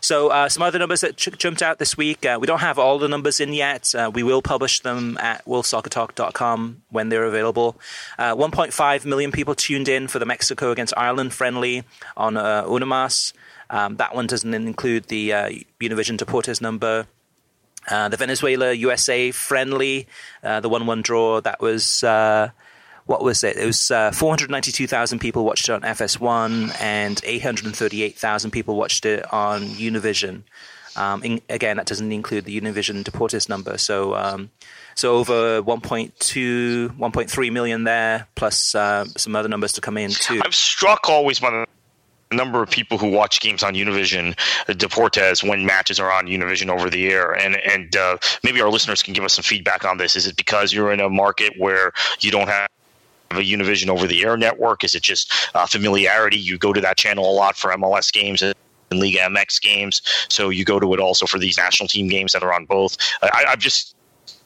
So 0.00 0.28
uh, 0.28 0.50
some 0.50 0.62
other 0.62 0.78
numbers 0.78 1.00
that 1.00 1.16
ch- 1.16 1.36
jumped 1.38 1.62
out 1.62 1.78
this 1.78 1.96
week. 1.96 2.26
Uh, 2.26 2.36
we 2.38 2.46
don't 2.46 2.60
have 2.60 2.78
all 2.78 2.98
the 2.98 3.08
numbers 3.08 3.40
in 3.40 3.54
yet. 3.54 3.94
Uh, 3.94 4.10
we 4.12 4.22
will 4.22 4.42
publish 4.42 4.80
them 4.80 5.16
at 5.16 5.42
worldsoccertalk.com 5.46 6.82
when 6.90 7.08
they're 7.08 7.24
available. 7.24 7.76
1.5 8.18 9.04
million 9.06 9.32
people 9.32 9.54
tuned 9.54 9.88
in 9.88 10.06
for 10.06 10.18
the 10.18 10.26
Mexico 10.26 10.72
against 10.72 10.92
Ireland 10.94 11.32
friendly 11.32 11.84
on 12.18 12.34
Unimas. 12.34 13.32
Um, 13.70 13.96
that 13.96 14.14
one 14.14 14.26
doesn't 14.26 14.52
include 14.52 15.04
the 15.04 15.30
Univision 15.80 16.18
Deportes 16.18 16.60
number. 16.60 17.06
Uh, 17.88 18.08
the 18.08 18.16
Venezuela 18.16 18.72
USA 18.72 19.30
friendly, 19.30 20.06
uh, 20.42 20.60
the 20.60 20.68
1 20.68 20.86
1 20.86 21.02
draw, 21.02 21.40
that 21.40 21.60
was, 21.60 22.02
uh, 22.04 22.50
what 23.06 23.22
was 23.22 23.44
it? 23.44 23.56
It 23.56 23.66
was 23.66 23.90
uh, 23.90 24.10
492,000 24.12 25.18
people 25.18 25.44
watched 25.44 25.68
it 25.68 25.72
on 25.72 25.82
FS1 25.82 26.80
and 26.80 27.20
838,000 27.24 28.50
people 28.50 28.76
watched 28.76 29.04
it 29.04 29.30
on 29.32 29.62
Univision. 29.62 30.42
Um, 30.96 31.22
in, 31.22 31.40
again, 31.48 31.76
that 31.76 31.86
doesn't 31.86 32.12
include 32.12 32.44
the 32.44 32.58
Univision 32.58 33.02
Deportes 33.02 33.48
number. 33.48 33.78
So, 33.78 34.14
um, 34.14 34.50
so 34.94 35.16
over 35.16 35.60
1.2, 35.62 36.88
1.3 36.96 37.52
million 37.52 37.84
there, 37.84 38.28
plus 38.36 38.74
uh, 38.74 39.04
some 39.16 39.34
other 39.34 39.48
numbers 39.48 39.72
to 39.72 39.80
come 39.80 39.98
in 39.98 40.10
too. 40.10 40.40
I'm 40.44 40.52
struck 40.52 41.08
always 41.08 41.40
by 41.40 41.50
the 41.50 41.66
number 42.34 42.62
of 42.62 42.70
people 42.70 42.98
who 42.98 43.08
watch 43.08 43.40
games 43.40 43.62
on 43.62 43.74
Univision 43.74 44.38
uh, 44.68 44.72
Deportes 44.72 45.46
when 45.48 45.64
matches 45.64 45.98
are 46.00 46.12
on 46.12 46.26
Univision 46.26 46.68
over 46.68 46.90
the 46.90 47.08
air, 47.08 47.32
and 47.32 47.56
and 47.56 47.96
uh, 47.96 48.18
maybe 48.42 48.60
our 48.60 48.70
listeners 48.70 49.02
can 49.02 49.14
give 49.14 49.24
us 49.24 49.34
some 49.34 49.42
feedback 49.42 49.84
on 49.84 49.98
this. 49.98 50.16
Is 50.16 50.26
it 50.26 50.36
because 50.36 50.72
you're 50.72 50.92
in 50.92 51.00
a 51.00 51.08
market 51.08 51.54
where 51.58 51.92
you 52.20 52.30
don't 52.30 52.48
have 52.48 52.68
a 53.30 53.36
Univision 53.36 53.88
over 53.88 54.06
the 54.06 54.24
air 54.24 54.36
network? 54.36 54.84
Is 54.84 54.94
it 54.94 55.02
just 55.02 55.32
uh, 55.54 55.66
familiarity? 55.66 56.36
You 56.36 56.58
go 56.58 56.72
to 56.72 56.80
that 56.80 56.96
channel 56.96 57.30
a 57.30 57.32
lot 57.32 57.56
for 57.56 57.70
MLS 57.72 58.12
games 58.12 58.42
and 58.42 58.54
Liga 58.90 59.18
MX 59.20 59.60
games, 59.60 60.02
so 60.28 60.50
you 60.50 60.64
go 60.64 60.78
to 60.78 60.94
it 60.94 61.00
also 61.00 61.26
for 61.26 61.38
these 61.38 61.56
national 61.56 61.88
team 61.88 62.08
games 62.08 62.32
that 62.32 62.42
are 62.42 62.52
on 62.52 62.64
both. 62.64 62.96
I, 63.22 63.44
I've 63.48 63.58
just 63.58 63.96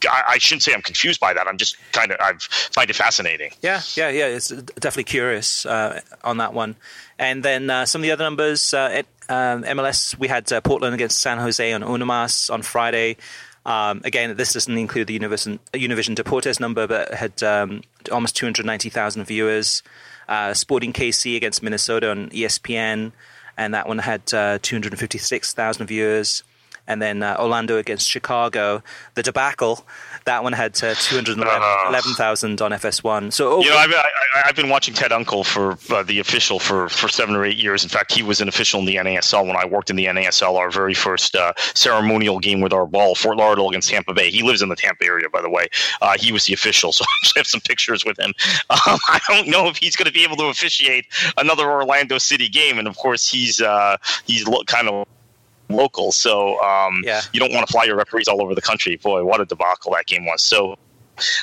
I, 0.07 0.39
shouldn't 0.39 0.63
say 0.63 0.75
I'm 0.75 0.83
confused 0.83 1.21
by 1.21 1.33
that. 1.33 1.47
I'm 1.49 1.59
just 1.59 1.77
kind 1.93 2.13
of 2.13 2.19
I 2.21 2.33
find 2.39 2.91
it 2.91 2.97
fascinating. 2.97 3.51
Yeah, 3.63 3.81
yeah, 3.95 4.09
yeah. 4.09 4.27
It's 4.27 4.49
definitely 4.49 5.05
curious 5.05 5.67
uh, 5.67 6.01
on 6.23 6.37
that 6.39 6.55
one. 6.55 6.77
And 7.19 7.43
then 7.43 7.69
uh, 7.71 7.87
some 7.87 8.01
of 8.01 8.05
the 8.05 8.13
other 8.13 8.25
numbers 8.25 8.73
uh, 8.73 8.91
at 8.93 9.07
um, 9.29 9.65
MLS, 9.65 10.19
we 10.19 10.29
had 10.29 10.51
uh, 10.53 10.61
Portland 10.61 10.95
against 10.95 11.21
San 11.21 11.39
Jose 11.39 11.73
on 11.73 11.83
Unimas 11.83 12.53
on 12.53 12.63
Friday. 12.63 13.17
Um, 13.67 14.01
again, 14.05 14.37
this 14.37 14.55
doesn't 14.55 14.79
include 14.79 15.09
the 15.09 15.19
Univision, 15.19 15.59
Univision 15.75 16.15
Deportes 16.15 16.59
number, 16.59 16.87
but 16.87 17.13
had 17.13 17.43
um, 17.43 17.83
almost 18.11 18.37
290,000 18.37 19.25
viewers. 19.25 19.83
Uh, 20.29 20.55
Sporting 20.55 20.93
KC 20.93 21.37
against 21.37 21.63
Minnesota 21.63 22.11
on 22.11 22.29
ESPN, 22.31 23.13
and 23.57 23.75
that 23.75 23.89
one 23.89 23.99
had 23.99 24.23
uh, 24.33 24.59
256,000 24.61 25.87
viewers. 25.87 26.43
And 26.89 27.01
then 27.01 27.23
uh, 27.23 27.37
Orlando 27.39 27.77
against 27.77 28.09
Chicago. 28.09 28.83
The 29.15 29.23
debacle 29.23 29.87
that 30.25 30.43
one 30.43 30.55
had 30.55 30.73
uh, 30.83 30.95
211,000 30.95 32.61
on 32.61 32.71
FS1. 32.73 33.33
So 33.33 33.53
oh, 33.53 33.61
you 33.61 33.71
know, 33.71 33.77
I've, 33.77 33.93
I, 33.93 34.43
have 34.45 34.57
been 34.57 34.69
watching 34.69 34.95
Ted 34.95 35.11
Unkel 35.11 35.45
for 35.45 35.79
uh, 35.95 36.03
the 36.03 36.19
official 36.19 36.59
for, 36.59 36.89
for 36.89 37.09
seven 37.09 37.37
or 37.37 37.45
eight 37.45 37.57
years. 37.57 37.83
In 37.83 37.89
fact, 37.89 38.13
he 38.13 38.23
was 38.23 38.41
an 38.41 38.49
official 38.49 38.81
in 38.81 38.87
the 38.87 38.97
NASL 38.97 39.47
when 39.47 39.57
I 39.57 39.67
worked 39.67 39.91
in 39.91 39.97
the 39.97 40.07
NASL. 40.07 40.57
Our 40.57 40.71
very 40.71 40.95
first 40.95 41.37
uh, 41.37 41.53
ceremonial 41.75 42.39
game 42.39 42.61
with 42.61 42.73
our 42.73 42.87
ball, 42.87 43.15
Fort 43.15 43.37
Lauderdale 43.37 43.69
against 43.69 43.91
Tampa 43.91 44.15
Bay. 44.15 44.31
He 44.31 44.43
lives 44.43 44.63
in 44.63 44.71
the 44.71 44.77
Tampa 44.77 45.05
area, 45.05 45.29
by 45.29 45.43
the 45.43 45.51
way. 45.51 45.67
Uh, 46.01 46.17
he 46.19 46.33
was 46.33 46.47
the 46.47 46.55
official, 46.55 46.93
so 46.99 47.05
I 47.05 47.39
have 47.39 47.47
some 47.47 47.61
pictures 47.61 48.05
with 48.05 48.19
him. 48.19 48.33
Um, 48.71 48.77
I 49.09 49.21
don't 49.29 49.49
know 49.49 49.69
if 49.69 49.77
he's 49.77 49.95
going 49.95 50.07
to 50.07 50.13
be 50.13 50.25
able 50.25 50.37
to 50.37 50.47
officiate 50.47 51.07
another 51.37 51.71
Orlando 51.71 52.19
City 52.19 52.49
game, 52.49 52.79
and 52.79 52.89
of 52.89 52.97
course, 52.97 53.31
he's 53.31 53.61
uh, 53.61 53.97
he's 54.27 54.47
lo- 54.47 54.65
kind 54.65 54.89
of 54.89 55.07
local. 55.69 56.13
So 56.13 56.61
um, 56.63 57.03
yeah. 57.05 57.23
you 57.33 57.41
don't 57.41 57.53
want 57.53 57.67
to 57.67 57.73
fly 57.73 57.85
your 57.85 57.97
referees 57.97 58.29
all 58.29 58.43
over 58.43 58.55
the 58.55 58.63
country. 58.63 58.97
Boy, 58.97 59.25
what 59.25 59.41
a 59.41 59.45
debacle 59.45 59.93
that 59.93 60.07
game 60.07 60.25
was. 60.25 60.43
So 60.43 60.77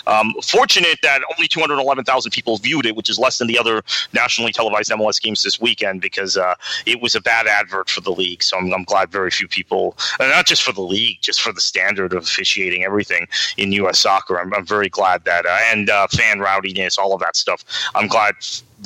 um, 0.08 0.34
fortunate 0.42 1.00
that 1.04 1.22
only 1.38 1.48
211,000 1.48 2.32
people 2.32 2.58
viewed 2.58 2.86
it, 2.86 2.96
which 2.96 3.10
is 3.10 3.20
less 3.20 3.38
than 3.38 3.48
the 3.48 3.58
other 3.58 3.84
nationally 4.14 4.52
televised 4.52 4.92
MLS 4.92 5.22
games 5.22 5.44
this 5.44 5.60
weekend 5.60 6.02
because 6.02 6.38
uh, 6.38 6.56
it 6.86 7.02
was 7.02 7.16
a 7.16 7.22
bad 7.22 7.48
advert 7.48 7.90
for 7.90 8.02
the 8.02 8.12
league. 8.12 8.44
So 8.44 8.58
I'm, 8.58 8.74
I'm 8.74 8.84
glad 8.84 9.12
very 9.12 9.32
few 9.32 9.48
people, 9.48 9.98
and 10.20 10.30
not 10.30 10.46
just 10.46 10.64
for 10.64 10.72
the 10.72 10.82
league, 10.82 11.18
just 11.22 11.42
for 11.42 11.52
the 11.52 11.62
standard 11.62 12.14
of 12.14 12.24
officiating 12.24 12.84
everything 12.84 13.28
in 13.58 13.72
U.S. 13.74 14.00
soccer. 14.00 14.40
I'm, 14.40 14.54
I'm 14.54 14.66
very 14.66 14.90
glad 14.90 15.26
that, 15.26 15.46
uh, 15.46 15.58
and 15.72 15.90
uh, 15.90 16.08
fan 16.08 16.40
rowdiness, 16.40 16.98
all 16.98 17.14
of 17.14 17.20
that 17.22 17.36
stuff. 17.36 17.64
I'm 17.94 18.08
glad 18.08 18.36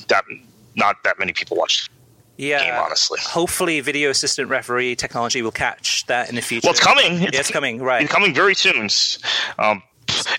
that 0.07 0.23
not 0.75 1.03
that 1.03 1.19
many 1.19 1.33
people 1.33 1.57
watched 1.57 1.89
yeah, 2.39 2.63
game, 2.63 2.73
honestly. 2.73 3.19
Hopefully, 3.21 3.81
video 3.81 4.09
assistant 4.09 4.49
referee 4.49 4.95
technology 4.95 5.41
will 5.41 5.51
catch 5.51 6.05
that 6.05 6.29
in 6.29 6.35
the 6.35 6.41
future. 6.41 6.65
Well, 6.65 6.71
it's 6.71 6.79
coming. 6.79 7.21
It's, 7.21 7.33
yeah, 7.33 7.39
it's 7.39 7.51
coming, 7.51 7.81
right. 7.81 8.01
It's 8.01 8.11
coming 8.11 8.33
very 8.33 8.55
soon. 8.55 8.89
Um, 9.57 9.83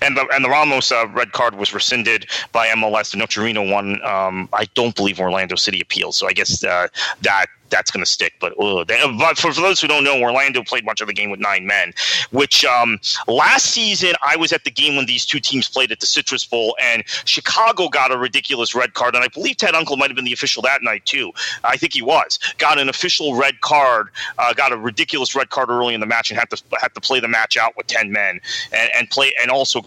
and 0.01 0.17
the 0.17 0.27
and 0.33 0.45
the 0.45 0.49
Ramos 0.49 0.91
uh, 0.91 1.07
red 1.09 1.33
card 1.33 1.57
was 1.57 1.75
rescinded 1.75 2.27
by 2.53 2.69
MLS. 2.69 3.13
The 3.13 3.19
Nocerino 3.19 3.71
one, 3.71 4.03
um, 4.05 4.49
I 4.53 4.65
don't 4.75 4.97
believe 4.97 5.21
Orlando 5.21 5.57
City 5.57 5.81
appealed, 5.81 6.15
so 6.15 6.27
I 6.27 6.33
guess 6.33 6.65
uh, 6.65 6.89
that 7.21 7.47
that's 7.71 7.91
going 7.91 8.05
to 8.05 8.11
stick. 8.11 8.35
But, 8.41 8.55
they, 8.87 9.01
but 9.19 9.39
for, 9.39 9.53
for, 9.53 9.61
those 9.61 9.81
who 9.81 9.89
don't 9.89 10.05
know, 10.05 10.21
Orlando 10.21 10.63
played 10.63 10.85
much 10.85 11.01
of 11.01 11.07
the 11.07 11.13
game 11.13 11.31
with 11.31 11.41
nine 11.41 11.67
men, 11.67 11.93
which 12.31 12.65
um, 12.65 13.01
last 13.27 13.67
season 13.67 14.15
I 14.23 14.37
was 14.37 14.53
at 14.53 14.65
the 14.65 14.71
game 14.71 14.97
when 14.97 15.07
these 15.07 15.25
two 15.25 15.41
teams 15.41 15.69
played 15.69 15.93
at 15.93 16.01
the 16.01 16.07
Citrus 16.07 16.45
Bowl, 16.45 16.77
and 16.81 17.05
Chicago 17.25 17.89
got 17.89 18.13
a 18.13 18.19
ridiculous 18.19 18.75
red 18.75 18.95
card. 18.95 19.15
And 19.15 19.25
I 19.25 19.29
believe 19.29 19.57
Ted 19.57 19.75
Unkel 19.75 19.99
might 19.99 20.11
have 20.11 20.17
been 20.17 20.25
the 20.25 20.33
official 20.33 20.63
that 20.63 20.83
night, 20.83 21.05
too. 21.07 21.33
I 21.65 21.77
think 21.77 21.93
he 21.93 22.03
was. 22.03 22.39
Got 22.59 22.79
an 22.79 22.89
official 22.89 23.35
red 23.37 23.61
card, 23.61 24.09
uh, 24.39 24.53
got 24.53 24.73
a 24.73 24.77
ridiculous 24.77 25.35
red 25.35 25.51
card 25.51 25.71
early 25.71 25.95
in 25.95 26.01
the 26.01 26.07
match, 26.07 26.31
and 26.31 26.39
had 26.39 26.51
to, 26.51 26.63
had 26.81 26.95
to 26.95 27.01
play 27.01 27.21
the 27.21 27.29
match 27.29 27.57
out 27.57 27.77
with 27.77 27.87
10 27.87 28.13
men 28.13 28.41
and, 28.73 28.91
and 28.95 29.11
play, 29.11 29.33
and 29.41 29.51
also 29.51 29.85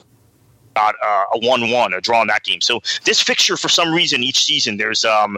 got 0.73 0.95
uh, 1.03 1.25
a 1.33 1.39
one-one, 1.39 1.93
a 1.93 2.01
draw 2.01 2.21
in 2.21 2.27
that 2.27 2.43
game. 2.43 2.61
So 2.61 2.81
this 3.05 3.21
fixture, 3.21 3.57
for 3.57 3.69
some 3.69 3.93
reason, 3.93 4.23
each 4.23 4.43
season 4.43 4.77
there's 4.77 5.05
um, 5.05 5.37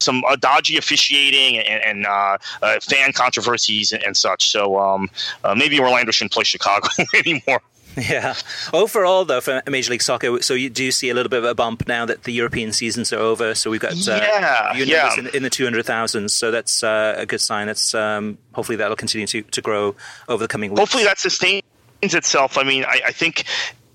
some 0.00 0.22
uh, 0.28 0.36
dodgy 0.36 0.76
officiating 0.76 1.58
and, 1.58 1.82
and 1.82 2.06
uh, 2.06 2.38
uh, 2.62 2.80
fan 2.80 3.12
controversies 3.12 3.92
and, 3.92 4.02
and 4.02 4.16
such. 4.16 4.50
So 4.50 4.78
um, 4.78 5.10
uh, 5.44 5.54
maybe 5.54 5.78
Orlando 5.80 6.12
shouldn't 6.12 6.32
play 6.32 6.44
Chicago 6.44 6.88
anymore. 7.14 7.60
Yeah. 7.96 8.34
Overall, 8.72 9.24
though, 9.24 9.40
for 9.40 9.62
Major 9.66 9.90
League 9.90 10.02
Soccer, 10.02 10.42
so 10.42 10.54
you 10.54 10.68
do 10.68 10.90
see 10.90 11.08
a 11.08 11.14
little 11.14 11.30
bit 11.30 11.38
of 11.38 11.44
a 11.44 11.54
bump 11.54 11.88
now 11.88 12.04
that 12.04 12.24
the 12.24 12.32
European 12.32 12.72
seasons 12.72 13.12
are 13.12 13.18
over. 13.18 13.54
So 13.54 13.70
we've 13.70 13.80
got 13.80 13.92
uh, 13.92 14.20
yeah, 14.20 14.74
yeah. 14.74 15.18
In, 15.18 15.28
in, 15.28 15.42
the 15.42 15.50
200,000. 15.50 16.30
So 16.30 16.50
that's 16.50 16.82
uh, 16.82 17.14
a 17.16 17.24
good 17.24 17.40
sign. 17.40 17.68
That's 17.68 17.94
um, 17.94 18.36
hopefully 18.52 18.76
that'll 18.76 18.96
continue 18.96 19.26
to, 19.28 19.42
to 19.42 19.62
grow 19.62 19.96
over 20.28 20.44
the 20.44 20.48
coming 20.48 20.70
weeks. 20.70 20.80
Hopefully 20.80 21.04
that 21.04 21.18
sustains 21.18 21.62
itself. 22.02 22.58
I 22.58 22.64
mean, 22.64 22.84
I, 22.84 23.00
I 23.06 23.12
think 23.12 23.44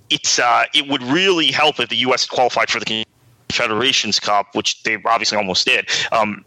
it's 0.10 0.40
uh, 0.40 0.66
it 0.74 0.88
would 0.88 1.04
really 1.04 1.52
help 1.52 1.80
if 1.80 1.90
the 1.90 1.98
U.S. 1.98 2.26
qualified 2.26 2.70
for 2.70 2.80
the 2.80 3.06
Federations 3.52 4.20
Cup, 4.20 4.56
which 4.56 4.82
they 4.84 4.98
obviously 5.06 5.38
almost 5.38 5.66
did. 5.66 5.90
Um, 6.12 6.46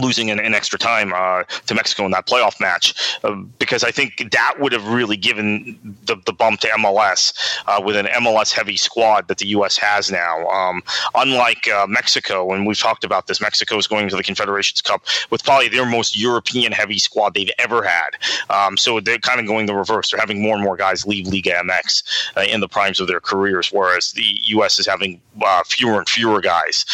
losing 0.00 0.30
an, 0.30 0.40
in, 0.40 0.54
extra 0.54 0.78
time 0.78 1.12
uh, 1.14 1.44
to 1.66 1.74
Mexico 1.74 2.04
in 2.04 2.10
that 2.12 2.26
playoff 2.26 2.60
match 2.60 3.18
uh, 3.24 3.34
because 3.58 3.84
I 3.84 3.90
think 3.90 4.30
that 4.32 4.54
would 4.58 4.72
have 4.72 4.86
really 4.88 5.16
given 5.16 5.96
the, 6.04 6.16
the 6.26 6.32
bump 6.32 6.60
to 6.60 6.68
MLS 6.68 7.32
uh, 7.66 7.80
with 7.82 7.96
an 7.96 8.06
MLS 8.06 8.52
heavy 8.52 8.76
squad 8.76 9.28
that 9.28 9.38
the 9.38 9.48
U.S. 9.48 9.76
has 9.76 10.10
now. 10.10 10.48
Um, 10.48 10.82
unlike 11.14 11.68
uh, 11.68 11.86
Mexico, 11.88 12.52
and 12.52 12.66
we've 12.66 12.78
talked 12.78 13.04
about 13.04 13.26
this, 13.26 13.40
Mexico 13.40 13.76
is 13.78 13.86
going 13.86 14.08
to 14.08 14.16
the 14.16 14.22
Confederations 14.22 14.80
Cup 14.80 15.04
with 15.30 15.44
probably 15.44 15.68
their 15.68 15.86
most 15.86 16.18
European 16.18 16.72
heavy 16.72 16.98
squad 16.98 17.34
they've 17.34 17.50
ever 17.58 17.82
had. 17.82 18.10
Um, 18.50 18.76
so 18.76 19.00
they're 19.00 19.18
kind 19.18 19.40
of 19.40 19.46
going 19.46 19.66
the 19.66 19.74
reverse. 19.74 20.10
They're 20.10 20.20
having 20.20 20.42
more 20.42 20.54
and 20.54 20.64
more 20.64 20.76
guys 20.76 21.06
leave 21.06 21.26
Liga 21.26 21.52
MX 21.64 22.02
uh, 22.36 22.40
in 22.42 22.60
the 22.60 22.68
primes 22.68 23.00
of 23.00 23.06
their 23.06 23.20
careers, 23.20 23.70
whereas 23.72 24.12
the 24.12 24.38
U.S. 24.44 24.78
is 24.78 24.86
having 24.86 25.20
uh, 25.44 25.62
fewer 25.64 25.98
and 25.98 26.08
fewer 26.08 26.40
guys 26.40 26.84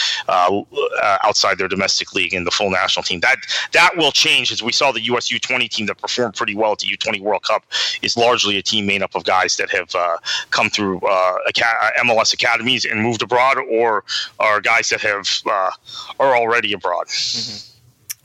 outside 1.23 1.59
their 1.59 1.69
domestic 1.69 2.15
league 2.15 2.33
in 2.35 2.45
the 2.45 2.51
full 2.51 2.71
national 2.71 2.90
national 2.91 3.05
team. 3.05 3.21
That 3.21 3.37
that 3.73 3.97
will 3.97 4.13
change 4.13 4.53
as 4.53 4.63
we 4.63 4.73
saw 4.73 4.93
the 4.93 5.03
US 5.03 5.31
U20 5.31 5.69
team 5.69 5.87
that 5.87 5.99
performed 5.99 6.35
pretty 6.35 6.55
well 6.55 6.73
at 6.73 6.79
the 6.79 6.89
U20 6.89 7.21
World 7.21 7.43
Cup 7.43 7.65
is 8.03 8.17
largely 8.17 8.59
a 8.59 8.63
team 8.63 8.87
made 8.87 9.03
up 9.03 9.15
of 9.15 9.25
guys 9.25 9.57
that 9.57 9.71
have 9.71 9.95
uh, 9.95 10.19
come 10.51 10.71
through 10.71 10.99
uh, 11.01 11.39
MLS 12.03 12.33
academies 12.33 12.85
and 12.85 13.01
moved 13.03 13.23
abroad, 13.23 13.59
or 13.71 14.05
are 14.39 14.61
guys 14.61 14.89
that 14.89 15.01
have 15.01 15.29
uh, 15.47 15.71
are 16.19 16.37
already 16.37 16.73
abroad. 16.73 17.07
Mm-hmm. 17.07 17.70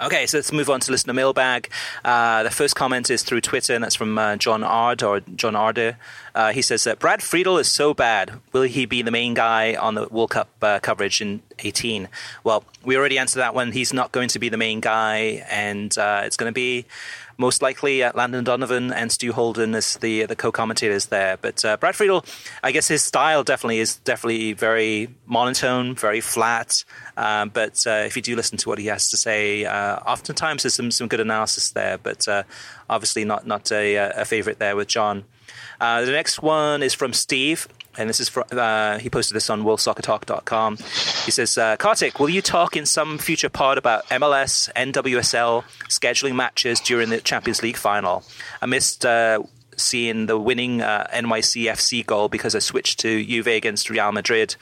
Okay, 0.05 0.27
so 0.27 0.37
let's 0.37 0.51
move 0.51 0.69
on 0.69 0.79
to 0.81 0.91
listener 0.91 1.15
mailbag. 1.15 1.67
Uh, 2.03 2.43
the 2.43 2.51
first 2.51 2.75
comment 2.75 3.09
is 3.09 3.23
through 3.23 3.41
Twitter, 3.41 3.73
and 3.73 3.83
that's 3.83 3.95
from 3.95 4.19
uh, 4.19 4.35
John 4.35 4.63
Ard 4.63 5.01
or 5.01 5.21
John 5.21 5.55
Arder. 5.55 5.97
Uh, 6.35 6.51
he 6.51 6.61
says 6.61 6.83
that 6.83 6.99
Brad 6.99 7.23
Friedel 7.23 7.57
is 7.57 7.71
so 7.71 7.91
bad. 7.95 8.39
Will 8.51 8.61
he 8.61 8.85
be 8.85 9.01
the 9.01 9.09
main 9.09 9.33
guy 9.33 9.73
on 9.73 9.95
the 9.95 10.07
World 10.09 10.29
Cup 10.29 10.49
uh, 10.61 10.77
coverage 10.77 11.21
in 11.21 11.41
18? 11.57 12.07
Well, 12.43 12.63
we 12.83 12.95
already 12.95 13.17
answered 13.17 13.39
that 13.39 13.55
one. 13.55 13.71
He's 13.71 13.93
not 13.93 14.11
going 14.11 14.27
to 14.27 14.37
be 14.37 14.47
the 14.47 14.57
main 14.57 14.79
guy, 14.79 15.43
and 15.49 15.97
uh, 15.97 16.21
it's 16.23 16.37
going 16.37 16.51
to 16.51 16.53
be 16.53 16.85
most 17.39 17.63
likely 17.63 18.03
uh, 18.03 18.11
Landon 18.13 18.43
Donovan 18.43 18.93
and 18.93 19.11
Stu 19.11 19.33
Holden 19.33 19.73
as 19.73 19.97
the 19.97 20.25
the 20.27 20.35
co-commentators 20.35 21.07
there. 21.07 21.37
But 21.37 21.63
Brad 21.79 21.95
Friedel, 21.95 22.23
I 22.61 22.71
guess 22.71 22.87
his 22.87 23.01
style 23.01 23.43
definitely 23.43 23.79
is 23.79 23.95
definitely 23.97 24.53
very 24.53 25.09
monotone, 25.25 25.95
very 25.95 26.21
flat. 26.21 26.83
Um, 27.17 27.49
but 27.49 27.85
uh, 27.87 28.03
if 28.05 28.15
you 28.15 28.21
do 28.21 28.35
listen 28.35 28.57
to 28.59 28.69
what 28.69 28.79
he 28.79 28.87
has 28.87 29.09
to 29.09 29.17
say, 29.17 29.65
uh, 29.65 29.97
oftentimes 29.97 30.63
there's 30.63 30.73
some 30.73 30.91
some 30.91 31.07
good 31.07 31.19
analysis 31.19 31.71
there. 31.71 31.97
But 31.97 32.27
uh, 32.27 32.43
obviously 32.89 33.25
not 33.25 33.45
not 33.47 33.71
a, 33.71 33.95
a 33.95 34.25
favorite 34.25 34.59
there 34.59 34.75
with 34.75 34.87
John. 34.87 35.23
The 35.79 36.05
next 36.11 36.41
one 36.41 36.81
is 36.83 36.93
from 36.93 37.13
Steve 37.13 37.67
and 37.97 38.09
this 38.09 38.19
is 38.19 38.29
from, 38.29 38.43
uh, 38.51 38.99
he 38.99 39.09
posted 39.09 39.35
this 39.35 39.49
on 39.49 39.63
worldsoccertalk.com. 39.63 40.77
He 40.77 41.31
says, 41.31 41.57
uh, 41.57 41.77
Kartik, 41.77 42.19
will 42.19 42.29
you 42.29 42.41
talk 42.41 42.75
in 42.75 42.85
some 42.85 43.17
future 43.17 43.49
pod 43.49 43.77
about 43.77 44.05
MLS, 44.07 44.71
NWSL 44.73 45.63
scheduling 45.89 46.35
matches 46.35 46.79
during 46.79 47.09
the 47.09 47.21
Champions 47.21 47.63
League 47.63 47.77
final? 47.77 48.23
I 48.61 48.65
missed 48.65 49.05
uh, 49.05 49.43
seeing 49.77 50.25
the 50.25 50.37
winning 50.37 50.81
uh, 50.81 51.07
NYCFC 51.13 52.05
goal 52.05 52.29
because 52.29 52.55
I 52.55 52.59
switched 52.59 52.99
to 52.99 53.23
Juve 53.23 53.47
against 53.47 53.89
Real 53.89 54.11
Madrid, 54.11 54.55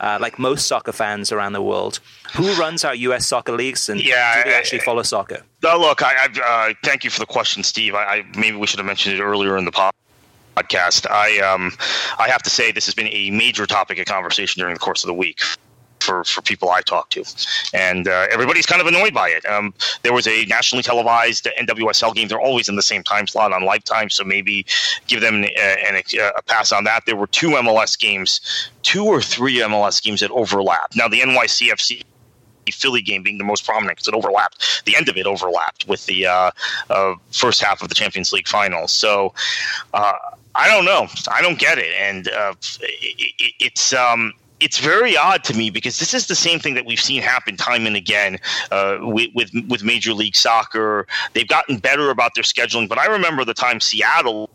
uh, 0.00 0.18
like 0.20 0.38
most 0.38 0.66
soccer 0.66 0.92
fans 0.92 1.32
around 1.32 1.52
the 1.52 1.62
world. 1.62 2.00
Who 2.34 2.52
runs 2.60 2.84
our 2.84 2.94
U.S. 2.94 3.26
soccer 3.26 3.52
leagues, 3.52 3.88
and 3.88 4.02
yeah, 4.02 4.42
do 4.42 4.50
they 4.50 4.56
actually 4.56 4.80
follow 4.80 5.02
soccer? 5.02 5.42
Uh, 5.64 5.78
look, 5.78 6.02
I, 6.02 6.14
I 6.14 6.70
uh, 6.70 6.74
thank 6.84 7.04
you 7.04 7.10
for 7.10 7.20
the 7.20 7.26
question, 7.26 7.62
Steve. 7.62 7.94
I, 7.94 8.04
I, 8.04 8.24
maybe 8.36 8.56
we 8.56 8.66
should 8.66 8.78
have 8.78 8.86
mentioned 8.86 9.16
it 9.16 9.22
earlier 9.22 9.56
in 9.56 9.64
the 9.64 9.72
pod 9.72 9.92
podcast. 10.56 11.10
I 11.10 11.38
um, 11.40 11.72
I 12.18 12.28
have 12.28 12.42
to 12.42 12.50
say 12.50 12.72
this 12.72 12.86
has 12.86 12.94
been 12.94 13.08
a 13.08 13.30
major 13.30 13.66
topic 13.66 13.98
of 13.98 14.06
conversation 14.06 14.60
during 14.60 14.74
the 14.74 14.80
course 14.80 15.04
of 15.04 15.08
the 15.08 15.14
week. 15.14 15.40
For, 16.00 16.24
for 16.24 16.42
people 16.42 16.70
I 16.70 16.80
talk 16.80 17.10
to, 17.10 17.24
and 17.74 18.08
uh, 18.08 18.26
everybody's 18.30 18.66
kind 18.66 18.80
of 18.80 18.86
annoyed 18.86 19.14
by 19.14 19.28
it. 19.28 19.44
Um, 19.44 19.74
there 20.02 20.12
was 20.12 20.26
a 20.26 20.44
nationally 20.46 20.82
televised 20.82 21.48
NWSL 21.58 22.14
game. 22.14 22.28
They're 22.28 22.40
always 22.40 22.68
in 22.68 22.76
the 22.76 22.82
same 22.82 23.02
time 23.02 23.26
slot 23.26 23.52
on 23.52 23.64
Lifetime, 23.64 24.10
so 24.10 24.24
maybe 24.24 24.64
give 25.06 25.20
them 25.20 25.44
a, 25.44 26.02
a, 26.16 26.28
a 26.36 26.42
pass 26.42 26.72
on 26.72 26.84
that. 26.84 27.04
There 27.06 27.16
were 27.16 27.26
two 27.26 27.50
MLS 27.50 27.98
games, 27.98 28.40
two 28.82 29.04
or 29.04 29.20
three 29.20 29.58
MLS 29.58 30.02
games 30.02 30.20
that 30.20 30.30
overlap. 30.30 30.92
Now 30.96 31.08
the 31.08 31.20
NYCFC 31.20 32.02
Philly 32.70 33.02
game 33.02 33.22
being 33.22 33.38
the 33.38 33.44
most 33.44 33.64
prominent 33.64 33.96
because 33.96 34.08
it 34.08 34.14
overlapped. 34.14 34.84
The 34.84 34.96
end 34.96 35.08
of 35.08 35.16
it 35.16 35.26
overlapped 35.26 35.86
with 35.88 36.06
the 36.06 36.26
uh, 36.26 36.50
uh, 36.88 37.14
first 37.32 37.62
half 37.62 37.82
of 37.82 37.88
the 37.88 37.94
Champions 37.94 38.32
League 38.32 38.48
final. 38.48 38.88
So 38.88 39.34
uh, 39.94 40.12
I 40.54 40.68
don't 40.68 40.84
know. 40.84 41.08
I 41.30 41.42
don't 41.42 41.58
get 41.58 41.78
it, 41.78 41.94
and 41.98 42.28
uh, 42.28 42.54
it, 42.80 43.54
it's 43.58 43.92
um, 43.92 44.32
it's 44.60 44.78
very 44.78 45.16
odd 45.16 45.42
to 45.44 45.54
me 45.54 45.70
because 45.70 45.98
this 45.98 46.14
is 46.14 46.26
the 46.26 46.34
same 46.34 46.58
thing 46.58 46.74
that 46.74 46.86
we've 46.86 47.00
seen 47.00 47.22
happen 47.22 47.56
time 47.56 47.86
and 47.86 47.96
again 47.96 48.38
uh, 48.70 48.98
with, 49.00 49.30
with, 49.34 49.50
with 49.68 49.82
Major 49.82 50.12
League 50.12 50.36
Soccer. 50.36 51.06
They've 51.32 51.48
gotten 51.48 51.78
better 51.78 52.10
about 52.10 52.34
their 52.34 52.44
scheduling, 52.44 52.88
but 52.88 52.98
I 52.98 53.06
remember 53.06 53.44
the 53.44 53.54
time 53.54 53.80
Seattle 53.80 54.50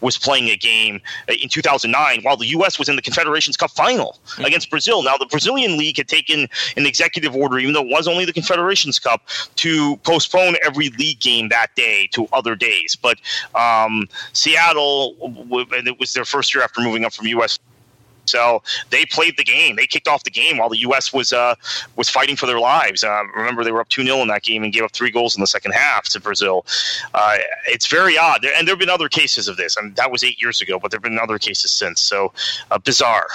was 0.00 0.18
playing 0.18 0.48
a 0.48 0.56
game 0.56 1.00
in 1.28 1.48
2009 1.48 2.22
while 2.22 2.36
the 2.36 2.46
U.S. 2.48 2.78
was 2.78 2.88
in 2.88 2.96
the 2.96 3.02
Confederations 3.02 3.56
Cup 3.56 3.70
final 3.70 4.18
mm-hmm. 4.26 4.44
against 4.44 4.70
Brazil. 4.70 5.02
Now, 5.02 5.16
the 5.16 5.26
Brazilian 5.26 5.78
league 5.78 5.98
had 5.98 6.08
taken 6.08 6.48
an 6.76 6.86
executive 6.86 7.36
order, 7.36 7.58
even 7.58 7.74
though 7.74 7.82
it 7.82 7.90
was 7.90 8.08
only 8.08 8.24
the 8.24 8.32
Confederations 8.32 8.98
Cup, 8.98 9.22
to 9.56 9.96
postpone 9.98 10.56
every 10.64 10.88
league 10.90 11.20
game 11.20 11.48
that 11.50 11.68
day 11.76 12.08
to 12.12 12.26
other 12.32 12.56
days. 12.56 12.96
But 12.96 13.18
um, 13.54 14.08
Seattle, 14.32 15.14
and 15.22 15.86
it 15.86 15.98
was 15.98 16.14
their 16.14 16.24
first 16.24 16.54
year 16.54 16.64
after 16.64 16.80
moving 16.80 17.04
up 17.04 17.12
from 17.12 17.26
U.S. 17.26 17.58
So 18.26 18.62
they 18.90 19.04
played 19.06 19.36
the 19.36 19.44
game. 19.44 19.76
They 19.76 19.86
kicked 19.86 20.08
off 20.08 20.24
the 20.24 20.30
game 20.30 20.58
while 20.58 20.68
the 20.68 20.78
U.S. 20.78 21.12
was 21.12 21.32
uh, 21.32 21.54
was 21.96 22.08
fighting 22.08 22.36
for 22.36 22.46
their 22.46 22.60
lives. 22.60 23.04
Uh, 23.04 23.24
remember, 23.36 23.64
they 23.64 23.72
were 23.72 23.80
up 23.80 23.88
2 23.88 24.04
0 24.04 24.18
in 24.18 24.28
that 24.28 24.42
game 24.42 24.62
and 24.62 24.72
gave 24.72 24.82
up 24.82 24.92
three 24.92 25.10
goals 25.10 25.36
in 25.36 25.40
the 25.40 25.46
second 25.46 25.72
half 25.72 26.04
to 26.10 26.20
Brazil. 26.20 26.64
Uh, 27.14 27.38
it's 27.66 27.86
very 27.86 28.16
odd. 28.16 28.44
And 28.44 28.66
there 28.66 28.72
have 28.72 28.78
been 28.78 28.90
other 28.90 29.08
cases 29.08 29.48
of 29.48 29.56
this. 29.56 29.76
I 29.76 29.82
mean, 29.82 29.94
that 29.94 30.10
was 30.10 30.24
eight 30.24 30.40
years 30.40 30.60
ago, 30.60 30.78
but 30.78 30.90
there 30.90 30.98
have 30.98 31.02
been 31.02 31.18
other 31.18 31.38
cases 31.38 31.70
since. 31.70 32.00
So 32.00 32.32
uh, 32.70 32.78
bizarre. 32.78 33.28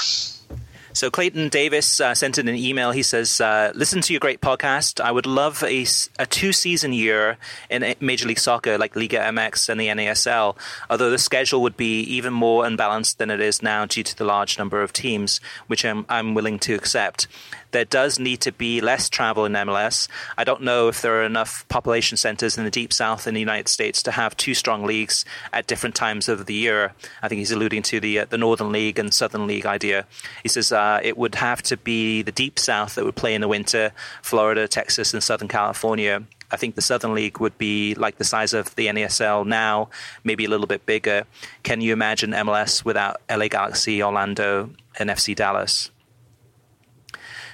So 0.98 1.12
Clayton 1.12 1.50
Davis 1.50 2.02
uh, 2.02 2.16
sent 2.16 2.40
in 2.40 2.48
an 2.48 2.56
email. 2.56 2.90
He 2.90 3.04
says, 3.04 3.40
uh, 3.40 3.72
"Listen 3.76 4.02
to 4.02 4.14
your 4.14 4.20
great 4.20 4.42
podcast. 4.42 5.00
I 5.00 5.12
would 5.12 5.28
love 5.28 5.62
a, 5.62 5.86
a 6.18 6.26
two-season 6.26 6.92
year 6.92 7.38
in 7.70 7.94
Major 8.00 8.28
League 8.28 8.40
Soccer, 8.40 8.80
like 8.80 8.96
Liga 8.96 9.20
MX 9.20 9.70
and 9.70 9.80
the 9.80 9.90
NASL. 9.90 10.58
Although 10.90 11.12
the 11.12 11.20
schedule 11.20 11.62
would 11.62 11.78
be 11.78 12.02
even 12.02 12.34
more 12.34 12.66
unbalanced 12.66 13.20
than 13.20 13.30
it 13.30 13.40
is 13.40 13.62
now 13.62 13.86
due 13.86 14.02
to 14.02 14.18
the 14.18 14.26
large 14.26 14.58
number 14.58 14.82
of 14.82 14.92
teams, 14.92 15.40
which 15.68 15.86
I'm, 15.86 16.04
I'm 16.10 16.34
willing 16.34 16.58
to 16.66 16.74
accept 16.74 17.28
there 17.78 17.86
does 17.86 18.18
need 18.18 18.42
to 18.42 18.52
be 18.52 18.82
less 18.82 19.08
travel 19.08 19.46
in 19.46 19.54
MLS. 19.54 20.08
I 20.36 20.44
don't 20.44 20.64
know 20.64 20.88
if 20.88 21.04
there 21.04 21.22
are 21.22 21.24
enough 21.24 21.64
population 21.70 22.18
centers 22.18 22.58
in 22.58 22.64
the 22.64 22.72
deep 22.72 22.92
south 22.92 23.28
in 23.28 23.36
the 23.36 23.40
United 23.40 23.68
States 23.68 24.02
to 24.02 24.12
have 24.14 24.36
two 24.36 24.56
strong 24.56 24.84
leagues 24.84 25.26
at 25.54 25.68
different 25.68 25.94
times 25.94 26.28
of 26.28 26.48
the 26.48 26.56
year. 26.56 26.94
I 27.22 27.28
think 27.28 27.38
he's 27.38 27.52
alluding 27.52 27.84
to 27.84 28.00
the 28.00 28.22
uh, 28.22 28.26
the 28.26 28.40
Northern 28.40 28.72
League 28.72 28.98
and 28.98 29.14
Southern 29.14 29.46
League 29.46 29.68
idea. 29.68 30.08
He 30.42 30.50
says 30.50 30.72
uh, 30.72 31.00
it 31.04 31.20
would 31.20 31.36
have 31.36 31.62
to 31.70 31.78
be 31.78 32.24
the 32.24 32.32
deep 32.32 32.58
south 32.58 32.96
that 32.96 33.06
would 33.06 33.16
play 33.16 33.36
in 33.36 33.42
the 33.42 33.48
winter, 33.48 33.92
Florida, 34.24 34.68
Texas, 34.68 35.14
and 35.14 35.22
Southern 35.22 35.48
California. 35.48 36.24
I 36.50 36.58
think 36.58 36.74
the 36.74 36.82
Southern 36.82 37.14
League 37.14 37.38
would 37.40 37.60
be 37.60 37.94
like 37.94 38.18
the 38.18 38.24
size 38.24 38.56
of 38.56 38.74
the 38.74 38.88
NASL 38.88 39.46
now, 39.46 39.90
maybe 40.24 40.46
a 40.46 40.50
little 40.50 40.66
bit 40.66 40.88
bigger. 40.88 41.26
Can 41.62 41.82
you 41.82 41.94
imagine 41.94 42.32
MLS 42.32 42.84
without 42.84 43.22
LA 43.30 43.50
Galaxy, 43.50 44.02
Orlando, 44.02 44.72
and 44.98 45.12
FC 45.12 45.36
Dallas? 45.36 45.92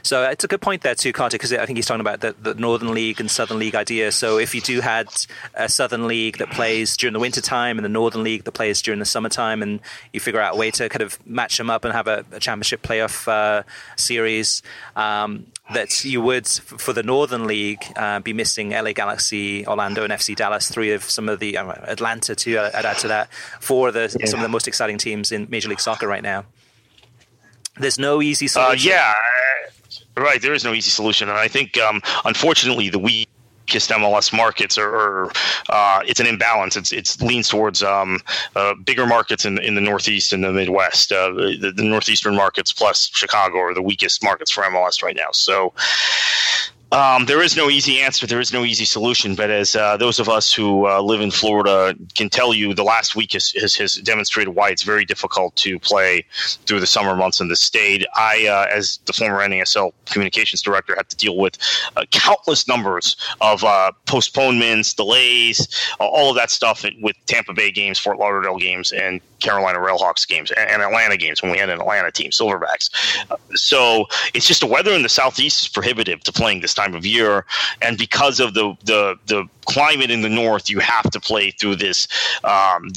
So 0.04 0.30
it's 0.30 0.44
a 0.44 0.50
good 0.50 0.60
point 0.60 0.82
there 0.82 0.96
too, 0.96 1.14
Kartik, 1.14 1.40
because 1.40 1.54
I 1.54 1.66
think 1.66 1.78
he's 1.78 1.86
talking 1.86 2.02
about 2.02 2.20
the, 2.20 2.36
the, 2.42 2.54
Northern 2.56 2.94
League 2.94 3.22
and 3.22 3.32
Southern 3.32 3.58
League 3.58 3.74
idea. 3.74 4.12
So 4.12 4.38
if 4.38 4.54
you 4.54 4.60
do 4.60 4.82
had 4.82 5.08
a 5.54 5.70
Southern 5.70 6.08
League 6.08 6.40
that 6.40 6.52
plays 6.52 6.98
during 6.98 7.14
the 7.14 7.22
winter 7.22 7.40
time 7.40 7.78
and 7.78 7.86
the 7.86 7.90
Northern 7.90 8.22
League 8.22 8.44
that 8.44 8.52
plays 8.52 8.82
during 8.82 9.00
the 9.00 9.06
summertime, 9.06 9.62
and 9.62 9.80
you 10.12 10.20
figure 10.20 10.42
out 10.42 10.56
a 10.56 10.58
way 10.58 10.72
to 10.72 10.90
kind 10.90 11.02
of 11.02 11.26
match 11.26 11.58
them 11.58 11.70
up 11.70 11.86
and 11.86 11.94
have 11.94 12.08
a, 12.08 12.26
a 12.34 12.40
championship 12.42 12.82
playoff 12.82 13.30
uh, 13.30 13.64
series, 13.96 14.62
um, 14.98 15.46
that 15.74 16.04
you 16.04 16.22
would 16.22 16.48
for 16.48 16.92
the 16.92 17.04
Northern 17.04 17.48
League 17.48 17.84
uh, 17.96 18.20
be 18.20 18.34
missing 18.34 18.72
LA 18.72 18.92
Galaxy, 18.92 19.66
Orlando, 19.66 20.04
and 20.04 20.12
FC 20.12 20.36
Dallas, 20.36 20.68
three 20.68 20.92
of 20.92 21.06
some 21.06 21.30
of 21.30 21.40
the 21.40 21.58
uh, 21.58 21.72
Atlanta 21.84 22.36
too. 22.36 22.58
Uh, 22.58 22.72
I'd 22.74 22.86
add 22.86 22.98
to 23.00 23.08
that 23.08 23.32
four 23.62 23.88
of 23.88 23.94
the 23.94 24.16
yeah. 24.20 24.26
some 24.26 24.42
of 24.42 24.44
the 24.44 24.50
most 24.50 24.68
exciting 24.68 24.98
teams 24.98 25.32
in 25.32 25.48
Major 25.50 25.70
League 25.70 25.80
Soccer 25.80 26.08
right 26.08 26.24
now. 26.24 26.44
There's 27.78 27.98
no 27.98 28.22
easy 28.22 28.46
uh, 28.46 28.50
solution. 28.50 28.90
yeah, 28.90 29.14
Right, 30.16 30.42
there 30.42 30.54
is 30.54 30.64
no 30.64 30.74
easy 30.74 30.92
solution, 30.92 31.28
and 31.30 31.38
I 31.38 31.48
think 31.48 31.78
um, 31.80 32.02
unfortunately 32.24 32.90
the 32.90 33.00
weakest 33.00 33.90
MLS 33.90 34.32
markets 34.32 34.78
are, 34.78 34.96
are 34.96 35.32
uh, 35.70 36.02
it's 36.06 36.20
an 36.20 36.28
imbalance. 36.28 36.78
It's 36.78 36.92
it 36.92 37.20
leans 37.20 37.50
towards 37.50 37.82
um, 37.82 38.20
uh, 38.56 38.76
bigger 38.76 39.08
markets 39.08 39.44
in 39.44 39.58
in 39.58 39.74
the 39.74 39.82
Northeast 39.82 40.32
and 40.32 40.44
the 40.44 40.52
Midwest. 40.52 41.12
Uh, 41.12 41.32
the, 41.32 41.74
the, 41.76 41.84
northeastern 41.84 42.36
markets 42.36 42.72
plus 42.72 43.10
Chicago 43.14 43.58
are 43.58 43.74
the 43.74 43.82
weakest 43.82 44.24
markets 44.24 44.52
for 44.52 44.64
MLS 44.66 45.02
right 45.02 45.16
now. 45.16 45.32
So 45.32 45.74
um, 46.94 47.26
there 47.26 47.42
is 47.42 47.58
no 47.58 47.72
easy 47.72 48.00
answer. 48.02 48.28
There 48.28 48.40
is 48.40 48.54
no 48.54 48.64
easy 48.64 48.86
solution. 48.86 49.34
But 49.34 49.50
as 49.50 49.76
uh, 49.76 49.98
those 49.98 50.20
of 50.20 50.30
us 50.30 50.54
who 50.54 50.88
uh, 50.88 51.02
live 51.02 51.22
in 51.22 51.32
Florida 51.32 51.96
can 52.14 52.30
tell 52.30 52.54
you, 52.54 52.76
the 52.76 52.84
last 52.84 53.16
week 53.16 53.34
has, 53.34 53.52
has, 53.54 53.76
has, 53.76 53.96
demonstrated 53.96 54.54
why 54.54 54.70
it's 54.70 54.84
very 54.84 55.04
difficult 55.04 55.56
to 55.56 55.80
play 55.80 56.24
through 56.66 56.80
the 56.80 56.86
summer 56.86 57.16
months 57.16 57.40
in 57.40 57.48
the 57.48 57.56
state. 57.56 58.06
I, 58.16 58.46
uh, 58.46 58.68
as 58.72 59.00
the 59.06 59.14
former 59.14 59.40
NASL 59.40 59.92
communications 60.06 60.62
director, 60.62 60.94
had 60.96 61.10
to 61.10 61.16
deal 61.16 61.36
with 61.36 61.58
uh, 61.98 62.06
countless 62.12 62.68
numbers 62.68 63.16
of 63.42 63.64
uh, 63.64 63.92
postponements, 64.06 64.94
delays, 64.94 65.68
all 66.00 66.30
of 66.30 66.36
that 66.36 66.52
stuff 66.52 66.86
with 67.02 67.16
Tampa 67.26 67.54
Bay 67.54 67.72
games, 67.72 67.98
Fort 67.98 68.20
Lauderdale 68.20 68.58
games, 68.58 68.92
and 68.92 69.20
Carolina 69.40 69.80
Railhawks 69.80 70.28
games 70.28 70.52
and, 70.52 70.82
Atlanta 70.82 71.18
games 71.18 71.42
when 71.42 71.52
we 71.52 71.58
had 71.58 71.70
an 71.70 71.80
Atlanta 71.80 72.12
team, 72.12 72.32
Silverbacks. 72.32 72.90
so 73.56 74.06
it's 74.34 74.48
just 74.48 74.62
the 74.62 74.68
weather 74.68 74.92
in 74.92 75.04
the 75.04 75.10
southeast 75.10 75.64
is 75.64 75.68
prohibitive 75.68 76.22
to 76.24 76.32
playing 76.32 76.62
this 76.62 76.74
time 76.74 76.83
of 76.92 77.06
year, 77.06 77.46
and 77.82 77.98
because 77.98 78.40
of 78.40 78.54
the 78.54 78.76
the 78.86 79.18
the 79.28 79.48
climate 79.66 80.12
in 80.12 80.22
the 80.22 80.30
north, 80.30 80.70
you 80.70 80.80
have 80.80 81.10
to 81.12 81.20
play 81.20 81.52
through 81.52 81.76
this. 81.78 82.08
Um, 82.44 82.90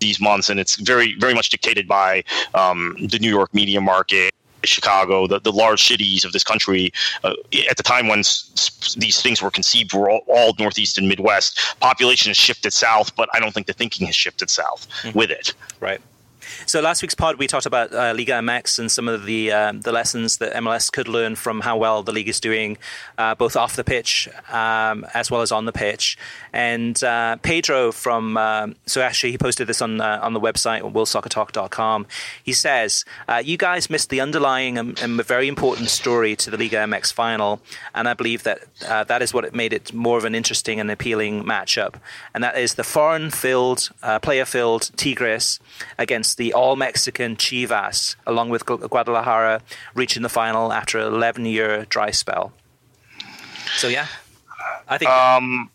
these 0.00 0.20
months, 0.20 0.50
and 0.50 0.60
it's 0.60 0.76
very, 0.76 1.14
very 1.18 1.32
much 1.32 1.48
dictated 1.48 1.88
by 1.88 2.22
um, 2.52 2.94
the 3.00 3.18
New 3.18 3.30
York 3.30 3.54
media 3.54 3.80
market, 3.80 4.34
Chicago, 4.66 5.26
the, 5.26 5.40
the 5.40 5.52
large 5.52 5.84
cities 5.84 6.24
of 6.24 6.32
this 6.32 6.44
country, 6.44 6.92
uh, 7.22 7.34
at 7.70 7.76
the 7.76 7.82
time 7.82 8.08
when 8.08 8.20
s- 8.20 8.94
these 8.98 9.20
things 9.22 9.42
were 9.42 9.50
conceived, 9.50 9.92
were 9.94 10.10
all, 10.10 10.24
all, 10.26 10.54
Northeast 10.58 10.98
and 10.98 11.08
Midwest. 11.08 11.58
Population 11.80 12.30
has 12.30 12.36
shifted 12.36 12.72
south, 12.72 13.14
but 13.16 13.28
I 13.32 13.40
don't 13.40 13.52
think 13.52 13.66
the 13.66 13.72
thinking 13.72 14.06
has 14.06 14.16
shifted 14.16 14.50
south 14.50 14.88
mm-hmm. 15.02 15.18
with 15.18 15.30
it. 15.30 15.54
Right. 15.80 16.00
So 16.66 16.80
last 16.80 17.02
week's 17.02 17.14
pod, 17.14 17.36
we 17.36 17.46
talked 17.46 17.66
about 17.66 17.92
uh, 17.92 18.14
Liga 18.16 18.32
MX 18.32 18.78
and 18.78 18.90
some 18.90 19.06
of 19.06 19.26
the 19.26 19.52
um, 19.52 19.82
the 19.82 19.92
lessons 19.92 20.38
that 20.38 20.54
MLS 20.54 20.90
could 20.90 21.08
learn 21.08 21.36
from 21.36 21.60
how 21.60 21.76
well 21.76 22.02
the 22.02 22.10
league 22.10 22.28
is 22.28 22.40
doing, 22.40 22.78
uh, 23.18 23.34
both 23.34 23.54
off 23.54 23.76
the 23.76 23.84
pitch 23.84 24.30
um, 24.50 25.06
as 25.12 25.30
well 25.30 25.42
as 25.42 25.52
on 25.52 25.66
the 25.66 25.72
pitch. 25.72 26.16
And 26.54 27.02
uh, 27.04 27.36
Pedro 27.42 27.92
from 27.92 28.38
um, 28.38 28.76
so 28.86 29.02
actually 29.02 29.32
he 29.32 29.38
posted 29.38 29.66
this 29.66 29.82
on 29.82 30.00
uh, 30.00 30.20
on 30.22 30.32
the 30.32 30.40
website 30.40 30.80
worldsoccertalk.com. 30.90 32.06
He 32.42 32.54
says 32.54 33.04
uh, 33.28 33.42
you 33.44 33.58
guys 33.58 33.90
missed 33.90 34.08
the 34.08 34.22
underlying 34.22 34.78
and, 34.78 34.98
and, 35.00 35.24
very 35.24 35.48
important 35.48 35.88
story 35.88 36.36
to 36.36 36.50
the 36.50 36.58
Liga 36.58 36.76
MX 36.76 37.12
final, 37.12 37.60
and 37.94 38.08
I 38.08 38.14
believe 38.14 38.42
that 38.42 38.60
uh, 38.86 39.04
that 39.04 39.22
is 39.22 39.32
what 39.32 39.44
it 39.44 39.54
made 39.54 39.72
it 39.72 39.92
more 39.92 40.18
of 40.18 40.24
an 40.24 40.34
interesting 40.34 40.80
and 40.80 40.90
appealing 40.90 41.44
matchup, 41.44 41.94
and 42.34 42.42
that 42.44 42.58
is 42.58 42.74
the 42.74 42.84
foreign-filled, 42.84 43.90
player-filled 44.22 44.90
Tigres 44.96 45.60
against 45.98 46.36
the 46.36 46.53
all 46.54 46.76
Mexican 46.76 47.36
Chivas, 47.36 48.16
along 48.26 48.50
with 48.50 48.64
Guadalajara, 48.64 49.60
reaching 49.94 50.22
the 50.22 50.28
final 50.28 50.72
after 50.72 50.98
an 50.98 51.12
11 51.12 51.46
year 51.46 51.84
dry 51.88 52.10
spell. 52.10 52.52
So, 53.76 53.88
yeah, 53.88 54.06
I 54.88 54.98
think. 54.98 55.10
Um, 55.10 55.70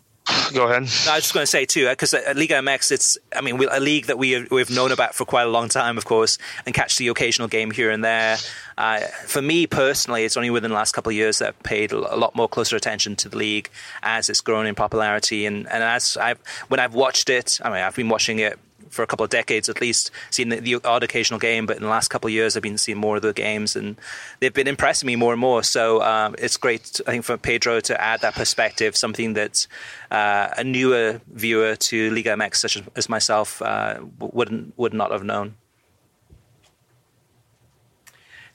go 0.53 0.65
ahead. 0.65 0.83
I 0.83 1.15
was 1.15 1.23
just 1.23 1.33
going 1.33 1.43
to 1.43 1.47
say 1.47 1.65
too, 1.65 1.87
because 1.87 2.13
at 2.13 2.35
Liga 2.35 2.55
MX, 2.55 2.91
it's 2.91 3.17
I 3.35 3.41
mean 3.41 3.61
a 3.69 3.79
league 3.79 4.05
that 4.07 4.17
we 4.17 4.31
have, 4.31 4.51
we've 4.51 4.69
known 4.69 4.91
about 4.91 5.15
for 5.15 5.25
quite 5.25 5.43
a 5.43 5.49
long 5.49 5.69
time, 5.69 5.97
of 5.97 6.05
course, 6.05 6.37
and 6.65 6.73
catch 6.75 6.97
the 6.97 7.07
occasional 7.07 7.47
game 7.47 7.71
here 7.71 7.89
and 7.89 8.03
there. 8.03 8.37
Uh, 8.77 8.99
for 9.25 9.41
me 9.41 9.67
personally, 9.67 10.23
it's 10.23 10.37
only 10.37 10.49
within 10.49 10.69
the 10.69 10.75
last 10.75 10.93
couple 10.93 11.09
of 11.09 11.15
years 11.15 11.39
that 11.39 11.49
I've 11.49 11.63
paid 11.63 11.91
a 11.91 12.15
lot 12.15 12.35
more 12.35 12.47
closer 12.47 12.75
attention 12.75 13.15
to 13.17 13.29
the 13.29 13.37
league 13.37 13.69
as 14.03 14.29
it's 14.29 14.41
grown 14.41 14.65
in 14.65 14.75
popularity, 14.75 15.45
and 15.45 15.67
and 15.69 15.83
as 15.83 16.17
I've 16.17 16.39
when 16.67 16.79
I've 16.79 16.93
watched 16.93 17.29
it, 17.29 17.59
I 17.63 17.69
mean 17.69 17.81
I've 17.81 17.95
been 17.95 18.09
watching 18.09 18.39
it 18.39 18.59
for 18.89 19.03
a 19.03 19.07
couple 19.07 19.23
of 19.23 19.29
decades 19.29 19.69
at 19.69 19.81
least, 19.81 20.11
seen 20.29 20.49
the, 20.49 20.59
the, 20.59 20.75
odd 20.83 21.03
occasional 21.03 21.39
game, 21.39 21.65
but 21.65 21.77
in 21.77 21.83
the 21.83 21.89
last 21.89 22.09
couple 22.09 22.27
of 22.27 22.33
years, 22.33 22.55
I've 22.55 22.63
been 22.63 22.77
seeing 22.77 22.97
more 22.97 23.17
of 23.17 23.21
the 23.21 23.33
games, 23.33 23.75
and 23.75 23.97
they've 24.39 24.53
been 24.53 24.67
impressing 24.67 25.07
me 25.07 25.15
more 25.15 25.33
and 25.33 25.39
more. 25.39 25.63
So 25.63 26.01
um, 26.01 26.35
it's 26.37 26.57
great, 26.57 27.01
I 27.05 27.11
think, 27.11 27.25
for 27.25 27.37
Pedro 27.37 27.79
to 27.81 28.01
add 28.01 28.21
that 28.21 28.35
perspective, 28.35 28.95
something 28.95 29.33
that 29.33 29.67
uh, 30.11 30.49
a 30.57 30.63
newer 30.63 31.21
viewer 31.31 31.75
to 31.75 32.11
Liga 32.11 32.31
MX, 32.31 32.55
such 32.55 32.77
as, 32.77 32.83
as 32.95 33.09
myself, 33.09 33.61
uh, 33.61 33.99
wouldn't 34.19 34.77
would 34.77 34.93
not 34.93 35.11
have 35.11 35.23
known. 35.23 35.55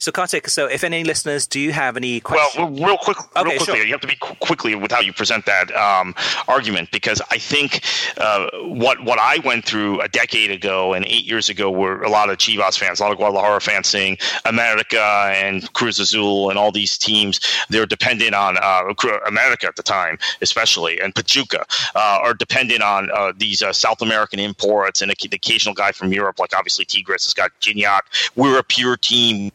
So, 0.05 0.11
Kartik, 0.11 0.49
so 0.49 0.67
if 0.67 0.83
any 0.83 1.03
listeners 1.03 1.47
do 1.47 1.59
you 1.59 1.71
have 1.71 1.97
any 1.97 2.19
questions. 2.19 2.79
Well, 2.79 2.89
real 2.89 2.97
quick, 2.99 3.17
real 3.17 3.47
okay, 3.47 3.57
quickly, 3.57 3.77
sure. 3.77 3.85
you 3.87 3.91
have 3.91 4.01
to 4.01 4.07
be 4.07 4.17
quickly 4.17 4.75
with 4.75 4.91
how 4.91 4.99
you 4.99 5.11
present 5.11 5.47
that 5.47 5.75
um, 5.75 6.13
argument 6.47 6.91
because 6.91 7.23
I 7.31 7.39
think 7.39 7.81
uh, 8.19 8.51
what 8.53 9.03
what 9.03 9.17
I 9.17 9.39
went 9.43 9.65
through 9.65 10.01
a 10.01 10.07
decade 10.07 10.51
ago 10.51 10.93
and 10.93 11.05
eight 11.05 11.25
years 11.25 11.49
ago 11.49 11.71
were 11.71 12.03
a 12.03 12.09
lot 12.11 12.29
of 12.29 12.37
Chivas 12.37 12.77
fans, 12.77 12.99
a 12.99 13.03
lot 13.03 13.13
of 13.13 13.17
Guadalajara 13.17 13.59
fans 13.61 13.87
saying 13.87 14.19
America 14.45 15.01
and 15.35 15.73
Cruz 15.73 15.99
Azul 15.99 16.51
and 16.51 16.59
all 16.59 16.71
these 16.71 16.99
teams, 16.99 17.39
they're 17.69 17.87
dependent 17.87 18.35
on 18.35 18.57
uh, 18.61 18.83
America 19.25 19.65
at 19.65 19.75
the 19.75 19.81
time, 19.81 20.19
especially, 20.39 21.01
and 21.01 21.15
Pachuca 21.15 21.65
uh, 21.95 22.19
are 22.21 22.35
dependent 22.35 22.83
on 22.83 23.09
uh, 23.11 23.33
these 23.35 23.63
uh, 23.63 23.73
South 23.73 24.03
American 24.03 24.37
imports 24.37 25.01
and 25.01 25.09
the 25.09 25.29
occasional 25.35 25.73
guy 25.73 25.91
from 25.91 26.13
Europe, 26.13 26.37
like 26.37 26.55
obviously 26.55 26.85
Tigres 26.85 27.25
has 27.25 27.33
got 27.33 27.49
Gignac. 27.59 28.01
We're 28.35 28.59
a 28.59 28.63
pure 28.63 28.97
team 28.97 29.51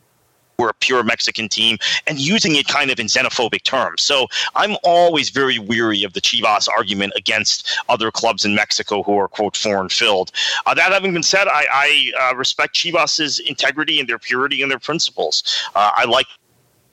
we're 0.61 0.70
a 0.70 0.74
pure 0.74 1.02
Mexican 1.02 1.48
team, 1.48 1.78
and 2.06 2.18
using 2.18 2.54
it 2.56 2.66
kind 2.68 2.90
of 2.90 3.00
in 3.00 3.06
xenophobic 3.06 3.62
terms. 3.62 4.02
So 4.02 4.26
I'm 4.54 4.76
always 4.84 5.30
very 5.30 5.58
weary 5.58 6.04
of 6.04 6.12
the 6.12 6.20
Chivas 6.20 6.68
argument 6.68 7.14
against 7.16 7.78
other 7.88 8.11
clubs 8.11 8.44
in 8.44 8.54
Mexico 8.54 9.02
who 9.02 9.16
are, 9.18 9.28
quote, 9.28 9.56
foreign 9.56 9.88
filled. 9.88 10.30
Uh, 10.66 10.74
that 10.74 10.92
having 10.92 11.12
been 11.12 11.22
said, 11.22 11.48
I, 11.48 11.64
I 11.72 12.30
uh, 12.30 12.36
respect 12.36 12.76
Chivas's 12.76 13.38
integrity 13.40 13.98
and 14.00 14.08
their 14.08 14.18
purity 14.18 14.62
and 14.62 14.70
their 14.70 14.78
principles. 14.78 15.42
Uh, 15.74 15.90
I 15.96 16.04
like 16.04 16.26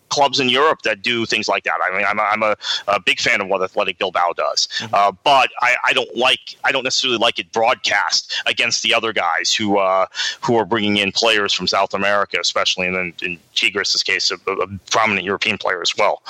clubs 0.10 0.40
in 0.40 0.50
Europe 0.50 0.82
that 0.84 1.02
do 1.02 1.26
things 1.26 1.48
like 1.48 1.64
that. 1.64 1.76
I 1.84 1.96
mean, 1.96 2.06
I'm 2.06 2.20
a, 2.20 2.24
I'm 2.24 2.44
a, 2.44 2.56
a 2.88 3.00
big 3.00 3.20
fan 3.20 3.42
of 3.42 3.48
what 3.48 3.62
Athletic 3.62 3.98
Bilbao 3.98 4.34
does, 4.36 4.68
mm-hmm. 4.80 4.94
uh, 4.94 5.12
but 5.24 5.50
I, 5.62 5.76
I, 5.86 5.94
don't 5.94 6.16
like 6.16 6.56
I 6.64 6.72
don't 6.72 6.84
necessarily 6.84 7.18
like 7.18 7.40
it 7.40 7.52
broadcast 7.52 8.42
against 8.46 8.84
the 8.84 8.94
other 8.94 9.14
guys 9.14 9.54
who 9.54 9.78
uh, 9.78 10.06
who 10.42 10.56
are 10.58 10.66
bringing 10.66 10.98
in 10.98 11.12
players 11.12 11.54
from 11.54 11.68
South 11.68 11.94
America, 11.94 12.38
especially, 12.40 12.88
and 12.88 12.96
then 12.96 13.14
in 13.22 13.40
Tigres' 13.56 14.04
case, 14.04 14.32
a, 14.32 14.52
a 14.52 14.68
prominent 14.92 15.26
European 15.26 15.58
player 15.58 15.82
as 15.82 15.96
well. 15.98 16.22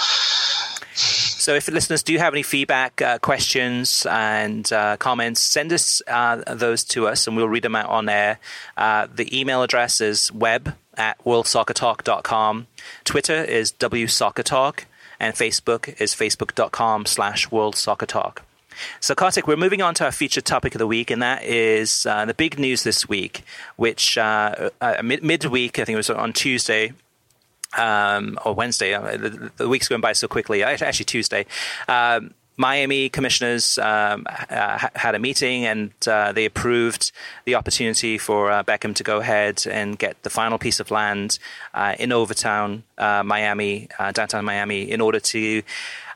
So, 0.97 1.53
if 1.53 1.67
listeners 1.67 2.01
do 2.01 2.17
have 2.17 2.33
any 2.33 2.41
feedback, 2.41 3.01
uh, 3.01 3.19
questions, 3.19 4.05
and 4.09 4.71
uh, 4.73 4.97
comments, 4.97 5.41
send 5.41 5.71
us 5.71 6.01
uh, 6.07 6.41
those 6.55 6.83
to 6.85 7.07
us, 7.07 7.27
and 7.27 7.37
we'll 7.37 7.47
read 7.47 7.63
them 7.63 7.75
out 7.75 7.89
on 7.89 8.09
air. 8.09 8.39
Uh, 8.75 9.07
the 9.13 9.39
email 9.39 9.61
address 9.61 10.01
is 10.01 10.31
web 10.31 10.75
at 10.97 11.23
worldsoccertalk.com. 11.23 12.67
Twitter 13.03 13.43
is 13.43 13.71
wsoccertalk, 13.71 14.85
and 15.19 15.35
Facebook 15.35 15.99
is 16.01 16.13
facebook.com 16.13 17.05
slash 17.05 17.47
worldsoccertalk. 17.49 18.39
So, 18.99 19.15
Kartik, 19.15 19.47
we're 19.47 19.57
moving 19.57 19.81
on 19.81 19.93
to 19.95 20.05
our 20.05 20.11
featured 20.11 20.45
topic 20.45 20.75
of 20.75 20.79
the 20.79 20.87
week, 20.87 21.09
and 21.09 21.21
that 21.21 21.43
is 21.43 22.05
uh, 22.05 22.25
the 22.25 22.33
big 22.33 22.59
news 22.59 22.83
this 22.83 23.09
week, 23.09 23.43
which 23.75 24.17
uh, 24.17 24.69
uh, 24.81 25.01
mid- 25.03 25.23
midweek, 25.23 25.79
I 25.79 25.85
think 25.85 25.95
it 25.95 25.97
was 25.97 26.09
on 26.09 26.33
Tuesday, 26.33 26.93
um, 27.75 28.37
or 28.45 28.53
Wednesday. 28.53 28.93
Uh, 28.93 29.17
the, 29.17 29.51
the, 29.57 29.67
week's 29.67 29.87
going 29.87 30.01
by 30.01 30.13
so 30.13 30.27
quickly. 30.27 30.63
Actually, 30.63 31.05
Tuesday. 31.05 31.45
Um, 31.87 32.33
Miami 32.57 33.07
commissioners 33.07 33.77
um, 33.77 34.25
uh, 34.49 34.89
had 34.95 35.13
a 35.13 35.19
meeting 35.19 35.65
and 35.65 35.91
uh, 36.07 36.31
they 36.31 36.45
approved 36.45 37.11
the 37.45 37.53
opportunity 37.53 38.17
for 38.17 38.51
uh, 38.51 38.63
Beckham 38.63 38.95
to 38.95 39.03
go 39.03 39.19
ahead 39.19 39.63
and 39.69 39.97
get 39.97 40.21
the 40.23 40.31
final 40.31 40.57
piece 40.57 40.79
of 40.79 40.89
land 40.89 41.37
uh, 41.75 41.95
in 41.99 42.11
Overtown, 42.11 42.83
uh, 42.97 43.21
Miami, 43.23 43.87
uh, 43.99 44.11
downtown 44.11 44.43
Miami, 44.43 44.89
in 44.89 45.01
order 45.01 45.19
to 45.19 45.61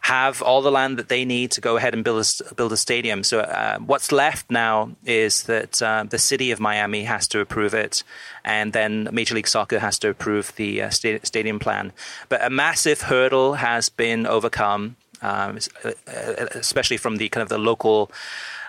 have 0.02 0.42
all 0.42 0.64
the 0.64 0.72
land 0.72 0.98
that 0.98 1.10
they 1.10 1.26
need 1.26 1.52
to 1.52 1.62
go 1.62 1.78
ahead 1.78 1.94
and 1.94 2.04
build 2.04 2.26
a, 2.26 2.54
build 2.56 2.74
a 2.74 2.78
stadium. 2.78 3.24
So 3.24 3.44
what's 3.86 4.12
left 4.12 4.50
now 4.50 4.90
is 5.06 5.44
that 5.44 5.74
the 5.74 6.18
city 6.18 6.50
of 6.50 6.60
Miami 6.60 7.04
has 7.04 7.28
to 7.28 7.40
approve 7.40 7.76
it, 7.76 8.04
and 8.44 8.74
then 8.74 9.08
Major 9.12 9.36
League 9.36 9.48
Soccer 9.48 9.78
has 9.78 10.00
to 10.00 10.10
approve 10.10 10.56
the 10.56 10.90
stadium 10.90 11.60
plan. 11.60 11.94
But 12.30 12.44
a 12.44 12.50
massive 12.50 13.02
hurdle 13.02 13.54
has 13.54 13.90
been 13.90 14.26
overcome 14.26 14.96
um, 15.22 15.58
uh, 15.84 15.92
especially 16.56 16.98
from 16.98 17.18
the 17.18 17.30
kind 17.30 17.42
of 17.42 17.50
the 17.50 17.58
local. 17.58 18.12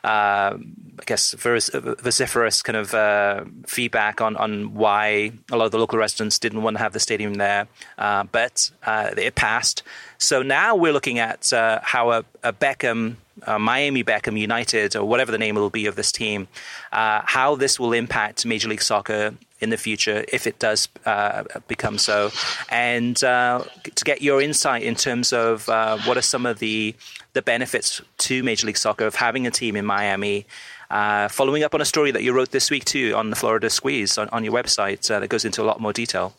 Uh, 0.05 0.59
I 0.99 1.05
guess 1.07 1.33
vociferous 1.33 2.61
kind 2.61 2.77
of 2.77 2.93
uh, 2.93 3.45
feedback 3.67 4.21
on, 4.21 4.37
on 4.37 4.75
why 4.75 5.31
a 5.53 5.57
lot 5.57 5.67
of 5.67 5.71
the 5.71 5.79
local 5.79 5.97
residents 5.97 6.41
didn't 6.41 6.65
want 6.65 6.77
to 6.77 6.83
have 6.83 6.93
the 6.93 6.99
stadium 6.99 7.35
there, 7.35 7.69
uh, 7.99 8.25
but 8.25 8.73
uh, 8.85 9.11
it 9.17 9.37
passed. 9.37 9.85
So 10.19 10.43
now 10.43 10.75
we're 10.75 10.93
looking 10.93 11.21
at 11.21 11.53
uh, 11.53 11.79
how 11.85 12.11
a, 12.11 12.25
a 12.43 12.53
Beckham, 12.53 13.15
Miami 13.59 14.05
Beckham 14.05 14.39
United, 14.39 14.97
or 14.97 15.05
whatever 15.05 15.33
the 15.33 15.39
name 15.39 15.55
will 15.55 15.71
be 15.71 15.87
of 15.87 15.97
this 15.97 16.13
team, 16.13 16.49
how 16.91 17.57
this 17.57 17.81
will 17.81 17.93
impact 17.93 18.45
Major 18.47 18.69
League 18.69 18.83
Soccer 18.83 19.35
in 19.63 19.71
the 19.71 19.77
future 19.77 20.25
if 20.33 20.47
it 20.47 20.59
does 20.59 20.89
uh, 21.07 21.45
become 21.69 21.97
so, 21.97 22.31
and 22.69 23.23
uh, 23.23 23.63
to 23.95 24.05
get 24.05 24.21
your 24.21 24.43
insight 24.43 24.83
in 24.83 24.97
terms 24.97 25.33
of 25.33 25.69
uh, 25.69 25.97
what 25.99 26.17
are 26.17 26.23
some 26.23 26.45
of 26.45 26.59
the 26.59 26.95
the 27.33 27.41
benefits 27.41 28.03
to 28.19 28.43
Major 28.43 28.67
League 28.67 28.77
Soccer 28.77 29.07
of 29.07 29.15
having 29.15 29.47
a 29.47 29.51
team 29.51 29.77
in 29.77 29.87
Miami. 29.87 30.45
Uh, 30.91 31.27
following 31.29 31.63
up 31.63 31.75
on 31.75 31.81
a 31.81 31.87
story 31.87 32.11
that 32.11 32.23
you 32.23 32.35
wrote 32.35 32.51
this 32.51 32.71
week 32.71 32.85
too 32.85 33.15
on 33.17 33.31
the 33.31 33.37
Florida 33.37 33.71
Squeeze 33.71 34.19
on, 34.19 34.29
on 34.29 34.45
your 34.45 34.53
website 34.53 35.11
uh, 35.11 35.19
that 35.21 35.29
goes 35.29 35.47
into 35.47 35.63
a 35.63 35.65
lot 35.65 35.81
more 35.81 35.93
detail. 35.93 36.35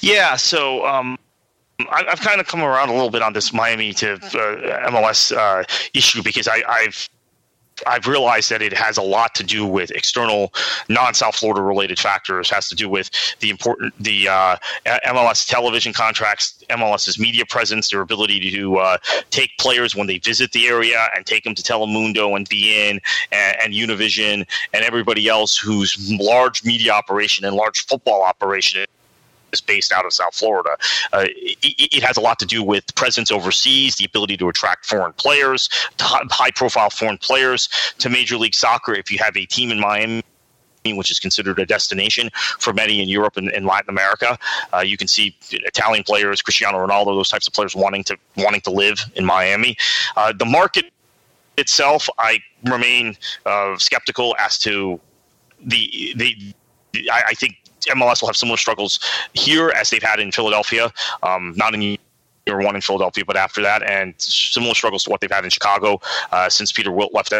Yeah, 0.00 0.36
so 0.36 0.86
um, 0.86 1.18
I, 1.90 2.04
have 2.08 2.20
kind 2.20 2.40
of 2.40 2.46
come 2.46 2.62
around 2.62 2.88
a 2.88 2.92
little 2.92 3.10
bit 3.10 3.22
on 3.22 3.32
this 3.32 3.52
Miami 3.52 3.92
to 3.94 4.14
uh, 4.14 4.90
MLS 4.90 5.36
uh, 5.36 5.64
issue 5.94 6.22
because 6.22 6.48
I, 6.48 6.62
have 6.84 7.08
I've 7.86 8.06
realized 8.06 8.50
that 8.50 8.62
it 8.62 8.72
has 8.72 8.96
a 8.96 9.02
lot 9.02 9.34
to 9.36 9.44
do 9.44 9.66
with 9.66 9.90
external 9.90 10.52
non-South 10.88 11.36
Florida 11.36 11.62
related 11.62 11.98
factors. 11.98 12.50
Has 12.50 12.68
to 12.68 12.74
do 12.74 12.88
with 12.88 13.10
the 13.40 13.50
important 13.50 13.94
the 13.98 14.28
uh, 14.28 14.56
MLS 15.06 15.46
television 15.46 15.92
contracts, 15.92 16.62
MLS's 16.70 17.18
media 17.18 17.44
presence, 17.46 17.90
their 17.90 18.00
ability 18.00 18.50
to 18.52 18.76
uh, 18.76 18.98
take 19.30 19.50
players 19.58 19.96
when 19.96 20.06
they 20.06 20.18
visit 20.18 20.52
the 20.52 20.68
area 20.68 21.08
and 21.16 21.26
take 21.26 21.44
them 21.44 21.54
to 21.54 21.62
Telemundo 21.62 22.36
and 22.36 22.48
beIN 22.48 23.00
and, 23.32 23.56
and 23.62 23.72
Univision 23.74 24.46
and 24.72 24.84
everybody 24.84 25.28
else 25.28 25.56
whose 25.56 26.12
large 26.20 26.64
media 26.64 26.92
operation 26.92 27.44
and 27.44 27.56
large 27.56 27.86
football 27.86 28.22
operation 28.22 28.86
is 29.52 29.60
based 29.60 29.92
out 29.92 30.04
of 30.04 30.12
South 30.12 30.34
Florida. 30.34 30.76
Uh, 31.12 31.26
it, 31.28 31.94
it, 31.96 32.02
has 32.02 32.16
a 32.16 32.20
lot 32.20 32.38
to 32.38 32.46
do 32.46 32.62
with 32.62 32.94
presence 32.94 33.30
overseas, 33.30 33.96
the 33.96 34.04
ability 34.04 34.36
to 34.36 34.48
attract 34.48 34.86
foreign 34.86 35.12
players, 35.14 35.68
high 36.00 36.50
profile 36.50 36.90
foreign 36.90 37.18
players 37.18 37.68
to 37.98 38.08
Major 38.08 38.36
League 38.36 38.54
Soccer. 38.54 38.94
If 38.94 39.10
you 39.10 39.18
have 39.18 39.36
a 39.36 39.44
team 39.46 39.70
in 39.70 39.78
Miami, 39.78 40.22
which 40.86 41.10
is 41.10 41.20
considered 41.20 41.58
a 41.58 41.66
destination 41.66 42.30
for 42.58 42.72
many 42.72 43.00
in 43.00 43.08
Europe 43.08 43.36
and, 43.36 43.48
and 43.52 43.66
Latin 43.66 43.88
America. 43.88 44.36
Uh, 44.74 44.80
you 44.80 44.96
can 44.96 45.06
see 45.06 45.36
Italian 45.50 46.02
players, 46.02 46.42
Cristiano 46.42 46.84
Ronaldo, 46.84 47.06
those 47.06 47.28
types 47.28 47.46
of 47.46 47.54
players 47.54 47.76
wanting 47.76 48.02
to 48.04 48.16
wanting 48.36 48.60
to 48.62 48.70
live 48.70 48.98
in 49.14 49.24
Miami. 49.24 49.76
Uh, 50.16 50.32
the 50.36 50.44
market 50.44 50.86
itself, 51.56 52.08
I 52.18 52.40
remain 52.64 53.16
uh, 53.46 53.76
skeptical 53.78 54.34
as 54.38 54.58
to 54.58 55.00
the 55.60 56.14
the. 56.16 56.54
I, 57.10 57.22
I 57.28 57.34
think 57.34 57.61
MLS 57.86 58.20
will 58.20 58.28
have 58.28 58.36
similar 58.36 58.56
struggles 58.56 59.00
here 59.32 59.72
as 59.76 59.90
they've 59.90 60.02
had 60.02 60.20
in 60.20 60.32
Philadelphia. 60.32 60.92
Um, 61.22 61.54
not 61.56 61.74
in 61.74 61.82
year 62.46 62.60
one 62.60 62.74
in 62.74 62.80
Philadelphia, 62.80 63.24
but 63.24 63.36
after 63.36 63.62
that, 63.62 63.82
and 63.82 64.14
similar 64.18 64.74
struggles 64.74 65.04
to 65.04 65.10
what 65.10 65.20
they've 65.20 65.30
had 65.30 65.44
in 65.44 65.50
Chicago 65.50 66.00
uh, 66.32 66.48
since 66.48 66.72
Peter 66.72 66.90
Wilt 66.90 67.14
left 67.14 67.30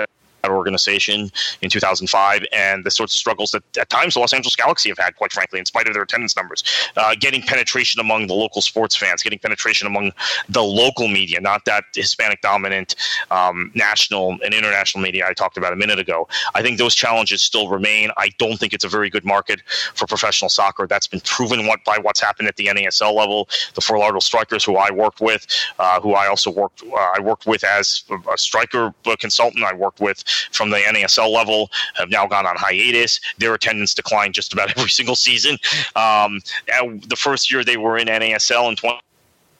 organization 0.51 1.31
in 1.61 1.71
2005 1.71 2.45
and 2.53 2.85
the 2.85 2.91
sorts 2.91 3.15
of 3.15 3.19
struggles 3.19 3.53
that 3.53 3.63
at 3.77 3.89
times 3.89 4.15
the 4.15 4.21
Los 4.21 4.33
Angeles 4.33 4.57
Galaxy 4.57 4.89
have 4.89 4.99
had, 4.99 5.17
quite 5.17 5.33
frankly, 5.33 5.59
in 5.59 5.67
spite 5.67 5.87
of 5.87 5.95
their 5.95 6.03
attendance 6.03 6.37
numbers. 6.37 6.65
Uh, 6.97 7.15
getting 7.19 7.43
penetration 7.43 8.01
among 8.01 8.27
the 8.27 8.35
local 8.35 8.63
sports 8.63 8.97
fans, 8.97 9.23
getting 9.23 9.39
penetration 9.39 9.87
among 9.87 10.13
the 10.49 10.63
local 10.63 11.09
media, 11.09 11.41
not 11.41 11.65
that 11.65 11.85
Hispanic 11.95 12.41
dominant 12.41 12.95
um, 13.31 13.71
national 13.75 14.37
and 14.45 14.55
international 14.55 15.03
media 15.03 15.27
I 15.27 15.33
talked 15.33 15.57
about 15.57 15.73
a 15.73 15.77
minute 15.77 15.99
ago. 15.99 16.29
I 16.55 16.63
think 16.63 16.79
those 16.79 16.95
challenges 16.95 17.43
still 17.43 17.69
remain. 17.69 18.11
I 18.17 18.31
don't 18.39 18.57
think 18.57 18.73
it's 18.73 18.85
a 18.85 18.89
very 18.89 19.11
good 19.11 19.25
market 19.25 19.61
for 19.95 20.07
professional 20.07 20.49
soccer. 20.49 20.87
That's 20.87 21.07
been 21.07 21.21
proven 21.21 21.67
what, 21.67 21.85
by 21.85 21.99
what's 21.99 22.21
happened 22.21 22.49
at 22.49 22.57
the 22.57 22.67
NASL 22.67 23.15
level. 23.15 23.49
The 23.75 23.81
Fort 23.81 24.01
Lauderdale 24.01 24.21
Strikers, 24.21 24.65
who 24.65 24.77
I 24.77 24.91
worked 24.91 25.21
with, 25.21 25.47
uh, 25.79 26.01
who 26.01 26.15
I 26.15 26.27
also 26.27 26.51
worked, 26.51 26.83
uh, 26.83 27.13
I 27.17 27.21
worked 27.21 27.47
with 27.47 27.65
as 27.65 28.05
a 28.33 28.39
striker 28.39 28.95
consultant. 29.19 29.65
I 29.65 29.75
worked 29.75 30.01
with 30.01 30.25
from 30.51 30.71
the 30.71 30.79
NASL 30.79 31.33
level 31.33 31.71
have 31.95 32.11
now 32.11 32.27
gone 32.27 32.47
on 32.47 32.57
hiatus. 32.57 33.21
Their 33.39 33.55
attendance 33.55 33.95
declined 33.95 34.35
just 34.35 34.53
about 34.53 34.71
every 34.77 34.91
single 34.91 35.17
season. 35.17 35.59
Um, 35.97 36.41
the 36.67 37.17
first 37.17 37.53
year 37.53 37.65
they 37.65 37.77
were 37.77 37.99
in 37.99 38.09
NASL 38.09 38.69
in 38.69 38.77
20. 38.77 39.01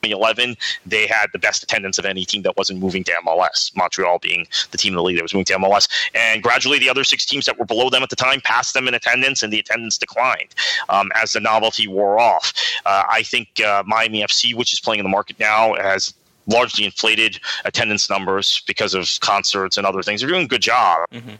2011, 0.03 0.57
they 0.85 1.07
had 1.07 1.27
the 1.33 1.39
best 1.39 1.63
attendance 1.63 1.97
of 1.97 2.05
any 2.05 2.25
team 2.25 2.43
that 2.43 2.57
wasn't 2.57 2.79
moving 2.79 3.05
to 3.05 3.13
MLS. 3.25 3.75
Montreal 3.77 4.19
being 4.19 4.47
the 4.73 4.79
team 4.79 4.95
in 4.95 4.97
the 4.97 5.03
league 5.03 5.17
that 5.17 5.23
was 5.23 5.33
moving 5.33 5.45
to 5.45 5.55
MLS, 5.55 5.89
and 6.15 6.43
gradually 6.43 6.79
the 6.81 6.91
other 6.91 7.05
six 7.05 7.25
teams 7.25 7.47
that 7.47 7.57
were 7.57 7.65
below 7.65 7.89
them 7.89 8.03
at 8.03 8.11
the 8.11 8.17
time 8.17 8.41
passed 8.41 8.75
them 8.75 8.89
in 8.89 8.95
attendance, 8.95 9.43
and 9.43 9.53
the 9.53 9.61
attendance 9.61 9.97
declined 9.97 10.55
um, 10.89 11.11
as 11.15 11.33
the 11.33 11.41
novelty 11.41 11.87
wore 11.87 12.19
off. 12.19 12.53
Uh, 12.85 13.05
I 13.09 13.23
think 13.23 13.61
uh, 13.65 13.85
Miami 13.87 14.23
FC, 14.23 14.55
which 14.57 14.73
is 14.73 14.81
playing 14.81 14.99
in 14.99 15.05
the 15.05 15.11
market 15.11 15.39
now, 15.39 15.75
has 15.75 16.15
largely 16.53 16.85
inflated 16.85 17.41
attendance 17.65 18.09
numbers 18.11 18.63
because 18.67 18.95
of 18.95 19.09
concerts 19.21 19.77
and 19.77 19.87
other 19.87 20.03
things. 20.03 20.21
They're 20.21 20.31
doing 20.31 20.45
a 20.45 20.49
good 20.49 20.63
job. 20.63 21.09
Mm-hmm 21.13 21.35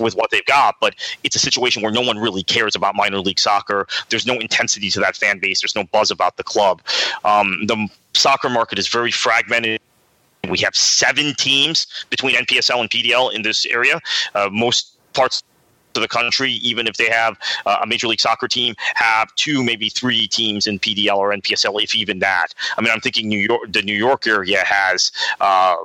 with 0.00 0.16
what 0.16 0.30
they've 0.30 0.44
got, 0.46 0.76
but 0.80 0.94
it's 1.22 1.36
a 1.36 1.38
situation 1.38 1.82
where 1.82 1.92
no 1.92 2.00
one 2.00 2.18
really 2.18 2.42
cares 2.42 2.74
about 2.74 2.96
minor 2.96 3.18
league 3.18 3.38
soccer. 3.38 3.86
There's 4.08 4.26
no 4.26 4.34
intensity 4.34 4.90
to 4.90 5.00
that 5.00 5.16
fan 5.16 5.38
base. 5.38 5.60
There's 5.60 5.76
no 5.76 5.84
buzz 5.84 6.10
about 6.10 6.36
the 6.36 6.42
club. 6.42 6.82
Um, 7.24 7.58
the 7.66 7.88
soccer 8.14 8.48
market 8.48 8.78
is 8.78 8.88
very 8.88 9.10
fragmented. 9.10 9.80
We 10.50 10.58
have 10.58 10.74
seven 10.74 11.34
teams 11.34 11.86
between 12.10 12.34
NPSL 12.34 12.80
and 12.80 12.90
PDL 12.90 13.32
in 13.32 13.42
this 13.42 13.64
area. 13.66 14.00
Uh, 14.34 14.48
most 14.50 14.96
parts 15.12 15.42
to 15.94 16.00
the 16.00 16.08
country, 16.08 16.52
even 16.52 16.86
if 16.86 16.96
they 16.96 17.08
have 17.08 17.38
uh, 17.66 17.78
a 17.82 17.86
major 17.86 18.06
league 18.08 18.20
soccer 18.20 18.48
team, 18.48 18.74
have 18.94 19.34
two, 19.34 19.62
maybe 19.62 19.88
three 19.88 20.26
teams 20.26 20.66
in 20.66 20.78
PDL 20.78 21.16
or 21.16 21.30
NPSL, 21.30 21.82
if 21.82 21.94
even 21.94 22.18
that. 22.20 22.54
I 22.76 22.80
mean, 22.80 22.90
I'm 22.92 23.00
thinking 23.00 23.28
New 23.28 23.38
York, 23.38 23.72
the 23.72 23.82
New 23.82 23.94
York 23.94 24.26
area 24.26 24.62
has. 24.64 25.12
Uh, 25.40 25.76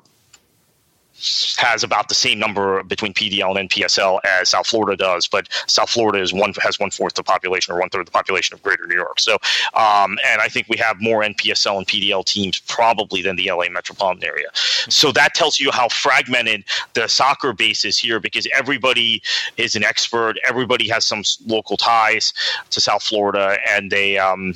has 1.58 1.84
about 1.84 2.10
the 2.10 2.16
same 2.16 2.40
number 2.40 2.84
between 2.84 3.14
PDL 3.14 3.58
and 3.58 3.70
NPSL 3.70 4.20
as 4.24 4.50
South 4.50 4.68
Florida 4.68 4.96
does, 4.96 5.28
but 5.28 5.48
South 5.68 5.90
Florida 5.90 6.22
is 6.22 6.34
one 6.34 6.54
has 6.62 6.80
one 6.80 6.92
fourth 6.92 7.14
the 7.16 7.24
population 7.24 7.74
or 7.74 7.80
one 7.80 7.90
third 7.90 8.06
the 8.06 8.12
population 8.12 8.54
of 8.54 8.62
Greater 8.64 8.86
New 8.88 8.96
York. 8.96 9.20
So, 9.20 9.34
um, 9.74 10.18
and 10.26 10.42
I 10.42 10.48
think 10.48 10.68
we 10.70 10.78
have 10.78 11.02
more 11.02 11.22
NPSL 11.22 11.78
and 11.78 11.88
PDL 11.88 12.26
teams 12.26 12.60
probably 12.60 13.22
than 13.22 13.36
the 13.36 13.52
LA 13.52 13.70
metropolitan 13.70 14.24
area. 14.24 14.48
So 14.54 15.12
that 15.14 15.34
tells 15.34 15.60
you 15.60 15.72
how 15.72 15.90
fragmented 15.90 16.64
the 16.94 17.08
soccer 17.08 17.54
base 17.54 17.86
is 17.86 17.98
here 17.98 18.20
because 18.20 18.48
everybody 18.54 19.22
is 19.58 19.76
an 19.76 19.84
expert. 19.84 20.38
Everybody 20.48 20.88
has 20.90 21.06
some 21.06 21.24
local 21.46 21.78
ties 21.78 22.34
to 22.70 22.82
South 22.82 23.04
Florida, 23.04 23.58
and 23.68 23.92
they. 23.92 24.18
Um, 24.18 24.54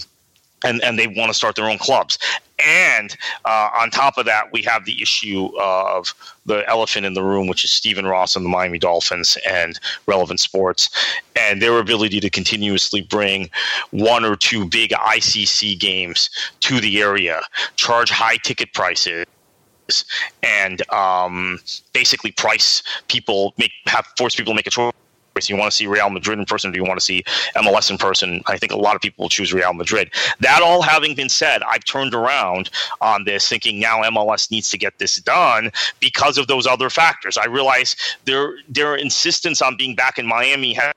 and, 0.64 0.84
and 0.84 0.97
they 0.97 1.07
want 1.07 1.30
to 1.30 1.34
start 1.34 1.55
their 1.55 1.70
own 1.70 1.78
clubs. 1.78 2.18
And 2.64 3.16
uh, 3.45 3.70
on 3.80 3.89
top 3.89 4.18
of 4.18 4.26
that, 4.26 4.51
we 4.51 4.62
have 4.64 4.86
the 4.86 5.01
issue 5.01 5.49
of 5.59 6.14
the 6.45 6.68
elephant 6.70 7.05
in 7.05 7.14
the 7.14 7.24
room, 7.24 7.47
which 7.47 7.64
is 7.64 7.72
Stephen 7.72 8.05
Ross 8.05 8.36
and 8.36 8.45
the 8.45 8.49
Miami 8.49 8.78
Dolphins 8.78 9.38
and 9.49 9.80
Relevant 10.05 10.39
Sports, 10.39 10.89
and 11.36 11.62
their 11.62 11.80
ability 11.80 12.20
to 12.20 12.30
continuously 12.30 13.01
bring 13.01 13.49
one 13.89 14.24
or 14.24 14.36
two 14.36 14.66
big 14.66 14.91
ICC 14.91 15.80
games 15.80 16.30
to 16.59 16.80
the 16.80 17.01
area, 17.01 17.41
charge 17.76 18.12
high 18.12 18.38
ticket 18.38 18.74
prices 18.74 19.26
and 20.43 20.89
um, 20.91 21.59
basically 21.93 22.32
price 22.32 22.84
people 23.07 23.53
make 23.57 23.72
have 23.88 24.05
force 24.18 24.36
people 24.36 24.53
to 24.53 24.55
make 24.55 24.68
a 24.68 24.70
choice 24.70 24.93
you 25.49 25.57
want 25.57 25.71
to 25.71 25.75
see 25.75 25.87
Real 25.87 26.09
Madrid 26.09 26.39
in 26.39 26.45
person, 26.45 26.71
do 26.71 26.77
you 26.77 26.83
want 26.83 26.99
to 26.99 27.05
see 27.05 27.23
MLS 27.55 27.89
in 27.89 27.97
person? 27.97 28.41
I 28.47 28.57
think 28.57 28.71
a 28.71 28.77
lot 28.77 28.95
of 28.95 29.01
people 29.01 29.23
will 29.23 29.29
choose 29.29 29.53
Real 29.53 29.73
Madrid. 29.73 30.11
That 30.39 30.61
all 30.61 30.81
having 30.81 31.15
been 31.15 31.29
said, 31.29 31.61
I've 31.63 31.85
turned 31.85 32.13
around 32.13 32.69
on 33.01 33.23
this, 33.23 33.47
thinking 33.47 33.79
now 33.79 34.01
MLS 34.03 34.51
needs 34.51 34.69
to 34.71 34.77
get 34.77 34.99
this 34.99 35.15
done 35.17 35.71
because 35.99 36.37
of 36.37 36.47
those 36.47 36.67
other 36.67 36.89
factors. 36.89 37.37
I 37.37 37.45
realize 37.45 37.95
their 38.25 38.55
their 38.67 38.95
insistence 38.95 39.61
on 39.61 39.77
being 39.77 39.95
back 39.95 40.17
in 40.17 40.25
Miami 40.25 40.73
has 40.73 40.93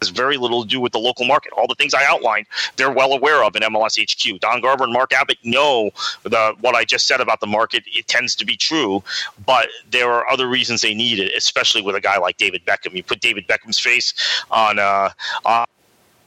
has 0.00 0.10
very 0.10 0.36
little 0.36 0.62
to 0.62 0.68
do 0.68 0.80
with 0.80 0.92
the 0.92 0.98
local 0.98 1.26
market. 1.26 1.52
All 1.56 1.66
the 1.66 1.74
things 1.74 1.94
I 1.94 2.04
outlined, 2.04 2.46
they're 2.76 2.90
well 2.90 3.12
aware 3.12 3.44
of 3.44 3.56
in 3.56 3.62
MLS 3.62 4.00
HQ. 4.00 4.40
Don 4.40 4.60
Garber 4.60 4.84
and 4.84 4.92
Mark 4.92 5.12
Abbott 5.12 5.38
know 5.44 5.90
the 6.22 6.54
what 6.60 6.74
I 6.74 6.84
just 6.84 7.06
said 7.06 7.20
about 7.20 7.40
the 7.40 7.46
market. 7.46 7.84
It 7.86 8.06
tends 8.06 8.34
to 8.36 8.44
be 8.44 8.56
true, 8.56 9.02
but 9.46 9.68
there 9.90 10.12
are 10.12 10.28
other 10.30 10.48
reasons 10.48 10.82
they 10.82 10.94
need 10.94 11.18
it, 11.18 11.32
especially 11.36 11.82
with 11.82 11.94
a 11.94 12.00
guy 12.00 12.18
like 12.18 12.36
David 12.36 12.64
Beckham. 12.64 12.94
You 12.94 13.02
put 13.02 13.20
David 13.20 13.46
Beckham's 13.46 13.78
face 13.78 14.14
on 14.50 14.78
uh, 14.78 15.10
on 15.44 15.66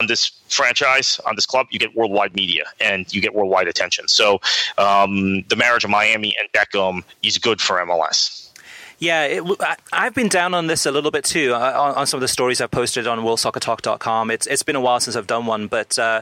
this 0.07 0.32
franchise, 0.49 1.20
on 1.26 1.36
this 1.36 1.45
club, 1.45 1.68
you 1.72 1.80
get 1.80 1.95
worldwide 1.95 2.36
media 2.36 2.63
and 2.80 3.11
you 3.13 3.22
get 3.22 3.34
worldwide 3.34 3.68
attention. 3.68 4.07
So 4.07 4.39
um, 4.78 5.43
the 5.49 5.55
marriage 5.55 5.84
of 5.84 5.89
Miami 5.89 6.36
and 6.39 6.51
Beckham 6.51 7.03
is 7.24 7.38
good 7.38 7.59
for 7.59 7.78
MLS. 7.78 8.46
Yeah, 8.99 9.25
it, 9.25 9.43
I've 9.93 10.15
been 10.15 10.27
down 10.27 10.53
on 10.53 10.67
this 10.67 10.85
a 10.85 10.91
little 10.91 11.11
bit 11.11 11.23
too 11.23 11.53
uh, 11.53 11.73
on, 11.79 11.95
on, 11.95 12.07
some 12.07 12.17
of 12.17 12.21
the 12.21 12.27
stories 12.27 12.59
I've 12.61 12.71
posted 12.71 13.05
on 13.05 13.19
WorldSoccerTalk.com. 13.19 14.31
It's 14.31 14.47
it's 14.47 14.63
been 14.63 14.75
a 14.75 14.81
while 14.81 14.99
since 14.99 15.15
I've 15.15 15.27
done 15.27 15.45
one, 15.45 15.67
but. 15.67 15.97
Uh, 15.97 16.21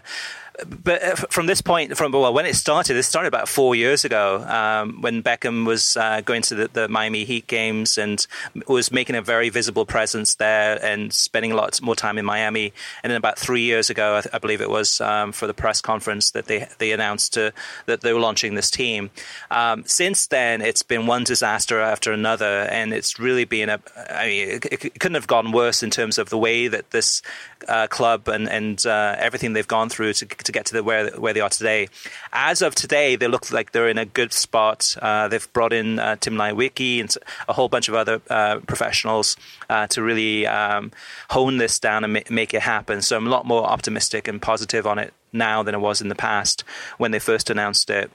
but 0.84 1.04
uh, 1.04 1.16
from 1.16 1.48
this 1.48 1.62
point, 1.62 1.98
from 1.98 2.12
well, 2.12 2.34
when 2.34 2.46
it 2.46 2.56
started, 2.56 2.96
it 2.96 3.04
started 3.04 3.28
about 3.28 3.50
four 3.50 3.76
years 3.76 4.06
ago 4.06 4.44
um, 4.48 5.02
when 5.02 5.22
Beckham 5.22 5.66
was 5.66 5.98
uh, 5.98 6.22
going 6.22 6.42
to 6.44 6.56
the, 6.56 6.68
the, 6.68 6.88
Miami 6.88 7.26
Heat 7.26 7.48
games 7.48 7.98
and 7.98 8.26
was 8.68 8.92
making 8.92 9.16
a 9.16 9.22
very 9.22 9.50
visible 9.50 9.86
presence 9.86 10.36
there 10.36 10.84
and 10.84 11.12
spending 11.12 11.52
a 11.52 11.56
lot 11.56 11.82
more 11.82 11.96
time 11.96 12.18
in 12.18 12.26
Miami. 12.26 12.74
And 13.04 13.12
then 13.12 13.18
about 13.18 13.38
three 13.38 13.62
years 13.62 13.90
ago, 13.90 14.22
I, 14.24 14.36
I 14.36 14.40
believe 14.40 14.62
it 14.62 14.70
was 14.70 15.02
um, 15.02 15.32
for 15.32 15.48
the 15.48 15.54
press 15.54 15.82
conference 15.82 16.32
that 16.32 16.46
they 16.46 16.68
they 16.78 16.92
announced 16.92 17.34
to, 17.34 17.52
that 17.86 18.02
they 18.02 18.14
were 18.14 18.20
launching 18.20 18.56
this 18.56 18.72
team. 18.72 19.10
Um, 19.52 19.84
since 19.86 20.28
then, 20.28 20.62
it's 20.62 20.84
been 20.84 21.08
one 21.08 21.24
disaster 21.24 21.82
after 21.82 22.12
another, 22.12 22.68
and 22.72 22.94
it's 22.94 23.20
really 23.20 23.46
been 23.46 23.70
a. 23.70 23.80
I 24.10 24.28
mean, 24.28 24.50
it, 24.50 24.86
it 24.86 25.00
couldn't 25.00 25.16
have 25.16 25.28
gone 25.28 25.52
worse 25.52 25.84
in 25.84 25.90
terms 25.90 26.18
of 26.18 26.30
the 26.30 26.38
way 26.38 26.68
that 26.68 26.92
this 26.92 27.22
uh, 27.68 27.88
club 27.88 28.28
and 28.28 28.48
and 28.48 28.86
uh, 28.86 29.16
everything 29.18 29.54
they've 29.54 29.68
gone 29.68 29.90
through 29.90 30.14
to 30.14 30.26
to 30.46 30.52
get 30.52 30.66
to 30.68 30.74
the, 30.74 30.84
where 30.84 31.10
where 31.12 31.34
they 31.34 31.42
are 31.42 31.50
today. 31.50 31.90
As 32.34 32.62
of 32.62 32.76
today, 32.76 33.16
they 33.16 33.28
look 33.28 33.52
like 33.52 33.72
they're 33.72 33.90
in 33.90 33.98
a 33.98 34.06
good 34.06 34.34
spot. 34.34 34.96
Uh, 35.02 35.28
they've 35.28 35.52
brought 35.54 35.74
in 35.74 36.00
uh, 36.00 36.16
Tim 36.18 36.36
Leiweke 36.36 37.02
and 37.02 37.16
a 37.48 37.54
whole 37.54 37.70
bunch 37.70 37.90
of 37.90 37.96
other 37.96 38.22
uh, 38.30 38.60
professionals 38.68 39.38
uh, 39.70 39.88
to 39.88 40.02
really 40.02 40.48
um, 40.48 40.92
hone 41.30 41.58
this 41.58 41.80
down 41.80 42.04
and 42.04 42.14
ma- 42.14 42.20
make 42.30 42.54
it 42.54 42.62
happen. 42.62 43.02
So 43.02 43.18
I'm 43.18 43.28
a 43.28 43.30
lot 43.30 43.46
more 43.46 43.66
optimistic 43.66 44.28
and 44.28 44.42
positive 44.42 44.88
on 44.88 45.00
it 45.00 45.14
now 45.34 45.64
than 45.64 45.76
I 45.76 45.80
was 45.80 46.02
in 46.02 46.08
the 46.08 46.16
past 46.16 46.64
when 46.98 47.12
they 47.12 47.20
first 47.20 47.50
announced 47.50 47.90
it. 47.90 48.12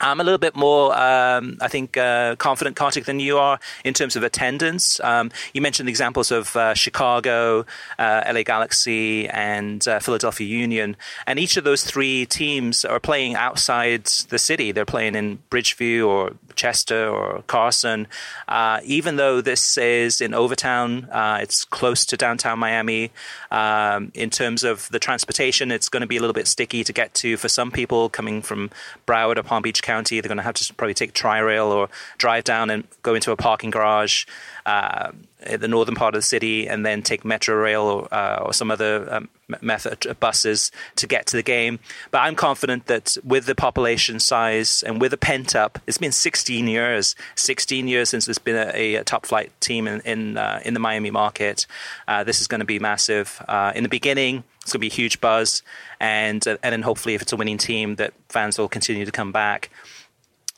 I'm 0.00 0.20
a 0.20 0.24
little 0.24 0.38
bit 0.38 0.56
more, 0.56 0.98
um, 0.98 1.58
I 1.60 1.68
think, 1.68 1.96
uh, 1.98 2.36
confident, 2.36 2.76
Kartik, 2.76 3.04
than 3.04 3.20
you 3.20 3.36
are 3.36 3.60
in 3.84 3.92
terms 3.92 4.16
of 4.16 4.22
attendance. 4.22 4.98
Um, 5.00 5.30
you 5.52 5.60
mentioned 5.60 5.86
the 5.86 5.90
examples 5.90 6.30
of 6.30 6.56
uh, 6.56 6.72
Chicago, 6.72 7.66
uh, 7.98 8.22
LA 8.26 8.42
Galaxy, 8.42 9.28
and 9.28 9.86
uh, 9.86 9.98
Philadelphia 9.98 10.46
Union. 10.46 10.96
And 11.26 11.38
each 11.38 11.58
of 11.58 11.64
those 11.64 11.84
three 11.84 12.24
teams 12.24 12.86
are 12.86 12.98
playing 12.98 13.34
outside 13.34 14.06
the 14.30 14.38
city. 14.38 14.72
They're 14.72 14.86
playing 14.86 15.14
in 15.14 15.40
Bridgeview 15.50 16.08
or 16.08 16.32
Chester 16.52 17.08
or 17.08 17.42
Carson. 17.46 18.06
Uh, 18.48 18.80
even 18.84 19.16
though 19.16 19.40
this 19.40 19.76
is 19.78 20.20
in 20.20 20.34
Overtown, 20.34 21.04
uh, 21.10 21.38
it's 21.40 21.64
close 21.64 22.04
to 22.06 22.16
downtown 22.16 22.58
Miami. 22.58 23.10
Um, 23.50 24.12
in 24.14 24.30
terms 24.30 24.64
of 24.64 24.88
the 24.90 24.98
transportation, 24.98 25.70
it's 25.70 25.88
going 25.88 26.02
to 26.02 26.06
be 26.06 26.16
a 26.16 26.20
little 26.20 26.34
bit 26.34 26.46
sticky 26.46 26.84
to 26.84 26.92
get 26.92 27.14
to 27.14 27.36
for 27.36 27.48
some 27.48 27.70
people 27.70 28.08
coming 28.08 28.42
from 28.42 28.70
Broward 29.06 29.36
or 29.36 29.42
Palm 29.42 29.62
Beach 29.62 29.82
County. 29.82 30.20
They're 30.20 30.28
going 30.28 30.36
to 30.36 30.42
have 30.42 30.54
to 30.54 30.74
probably 30.74 30.94
take 30.94 31.12
Tri-Rail 31.12 31.66
or 31.66 31.88
drive 32.18 32.44
down 32.44 32.70
and 32.70 32.84
go 33.02 33.14
into 33.14 33.32
a 33.32 33.36
parking 33.36 33.70
garage. 33.70 34.24
Uh, 34.64 35.12
the 35.58 35.68
northern 35.68 35.94
part 35.94 36.14
of 36.14 36.18
the 36.18 36.26
city 36.26 36.68
and 36.68 36.84
then 36.84 37.02
take 37.02 37.24
metro 37.24 37.56
rail 37.56 37.82
or, 37.82 38.14
uh, 38.14 38.42
or 38.44 38.52
some 38.52 38.70
other 38.70 39.12
um, 39.12 39.28
method 39.60 40.06
uh, 40.06 40.14
buses 40.14 40.70
to 40.96 41.06
get 41.06 41.26
to 41.26 41.36
the 41.36 41.42
game. 41.42 41.78
But 42.10 42.18
I'm 42.20 42.34
confident 42.34 42.86
that 42.86 43.16
with 43.24 43.46
the 43.46 43.54
population 43.54 44.20
size 44.20 44.82
and 44.82 45.00
with 45.00 45.10
the 45.10 45.16
pent 45.16 45.54
up, 45.54 45.78
it's 45.86 45.98
been 45.98 46.12
16 46.12 46.68
years, 46.68 47.14
16 47.34 47.88
years 47.88 48.08
since 48.08 48.26
there's 48.26 48.38
been 48.38 48.56
a, 48.56 48.96
a 48.96 49.04
top 49.04 49.26
flight 49.26 49.52
team 49.60 49.86
in 49.86 50.00
in, 50.00 50.36
uh, 50.36 50.60
in 50.64 50.74
the 50.74 50.80
Miami 50.80 51.10
market. 51.10 51.66
Uh, 52.08 52.24
this 52.24 52.40
is 52.40 52.46
going 52.46 52.60
to 52.60 52.66
be 52.66 52.78
massive. 52.78 53.42
Uh, 53.48 53.72
in 53.74 53.82
the 53.82 53.88
beginning, 53.88 54.44
it's 54.62 54.72
going 54.72 54.78
to 54.78 54.80
be 54.80 54.86
a 54.88 54.94
huge 54.94 55.20
buzz, 55.20 55.62
and 56.00 56.46
uh, 56.46 56.56
and 56.62 56.72
then 56.72 56.82
hopefully, 56.82 57.14
if 57.14 57.22
it's 57.22 57.32
a 57.32 57.36
winning 57.36 57.58
team, 57.58 57.96
that 57.96 58.14
fans 58.28 58.58
will 58.58 58.68
continue 58.68 59.04
to 59.04 59.12
come 59.12 59.32
back. 59.32 59.70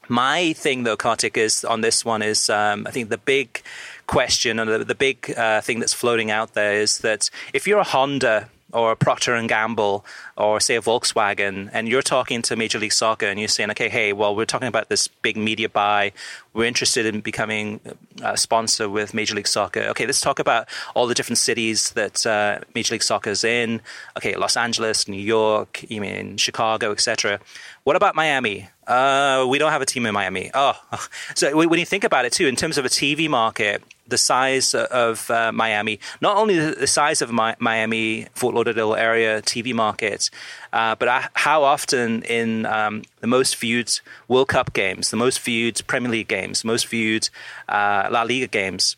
My 0.08 0.52
thing, 0.52 0.82
though, 0.82 0.96
Kartik, 0.96 1.36
is 1.38 1.64
on 1.64 1.80
this 1.80 2.04
one 2.04 2.20
is 2.20 2.50
um, 2.50 2.86
I 2.86 2.90
think 2.90 3.08
the 3.08 3.18
big 3.18 3.62
question 4.06 4.58
and 4.58 4.70
the, 4.70 4.84
the 4.84 4.94
big 4.94 5.32
uh, 5.36 5.60
thing 5.60 5.80
that's 5.80 5.94
floating 5.94 6.30
out 6.30 6.54
there 6.54 6.74
is 6.74 6.98
that 6.98 7.30
if 7.52 7.66
you're 7.66 7.80
a 7.80 7.84
Honda 7.84 8.48
or 8.72 8.92
a 8.92 8.96
Procter 8.96 9.34
and 9.34 9.48
Gamble 9.48 10.04
or 10.36 10.60
say 10.60 10.76
a 10.76 10.80
Volkswagen, 10.80 11.70
and 11.72 11.88
you're 11.88 12.02
talking 12.02 12.42
to 12.42 12.56
Major 12.56 12.78
League 12.78 12.92
Soccer 12.92 13.26
and 13.26 13.38
you're 13.38 13.48
saying, 13.48 13.70
okay, 13.70 13.88
hey, 13.88 14.12
well, 14.12 14.34
we're 14.34 14.44
talking 14.44 14.68
about 14.68 14.88
this 14.88 15.06
big 15.08 15.36
media 15.36 15.68
buy. 15.68 16.12
We're 16.52 16.64
interested 16.64 17.06
in 17.06 17.20
becoming 17.20 17.80
a 18.22 18.36
sponsor 18.36 18.88
with 18.88 19.14
Major 19.14 19.34
League 19.34 19.46
Soccer. 19.46 19.80
Okay, 19.90 20.06
let's 20.06 20.20
talk 20.20 20.38
about 20.38 20.68
all 20.94 21.06
the 21.06 21.14
different 21.14 21.38
cities 21.38 21.90
that 21.90 22.26
uh, 22.26 22.60
Major 22.74 22.94
League 22.94 23.02
Soccer 23.02 23.30
is 23.30 23.44
in. 23.44 23.80
Okay, 24.16 24.36
Los 24.36 24.56
Angeles, 24.56 25.06
New 25.08 25.20
York, 25.20 25.84
you 25.88 26.00
mean 26.00 26.36
Chicago, 26.36 26.90
etc. 26.92 27.40
What 27.84 27.96
about 27.96 28.14
Miami? 28.14 28.68
Uh, 28.86 29.46
we 29.48 29.58
don't 29.58 29.72
have 29.72 29.82
a 29.82 29.86
team 29.86 30.06
in 30.06 30.14
Miami. 30.14 30.50
Oh, 30.54 30.74
so 31.34 31.56
when 31.56 31.78
you 31.78 31.86
think 31.86 32.04
about 32.04 32.24
it 32.24 32.32
too, 32.32 32.46
in 32.46 32.56
terms 32.56 32.78
of 32.78 32.84
a 32.84 32.88
TV 32.88 33.28
market, 33.28 33.82
the 34.06 34.18
size 34.18 34.74
of 34.74 35.30
uh, 35.30 35.50
Miami, 35.52 35.98
not 36.20 36.36
only 36.36 36.58
the 36.58 36.86
size 36.86 37.22
of 37.22 37.32
Mi- 37.32 37.54
Miami, 37.58 38.26
Fort 38.34 38.54
Lauderdale 38.54 38.94
area 38.94 39.40
TV 39.40 39.72
market, 39.74 40.23
uh, 40.72 40.94
but 40.94 41.30
how 41.34 41.62
often 41.62 42.22
in 42.22 42.66
um, 42.66 43.02
the 43.20 43.26
most 43.26 43.56
viewed 43.56 43.90
World 44.28 44.48
Cup 44.48 44.72
games, 44.72 45.10
the 45.10 45.16
most 45.16 45.40
viewed 45.40 45.80
Premier 45.86 46.10
League 46.10 46.28
games, 46.28 46.64
most 46.64 46.86
viewed 46.88 47.28
uh, 47.68 48.08
La 48.10 48.22
Liga 48.22 48.46
games, 48.46 48.96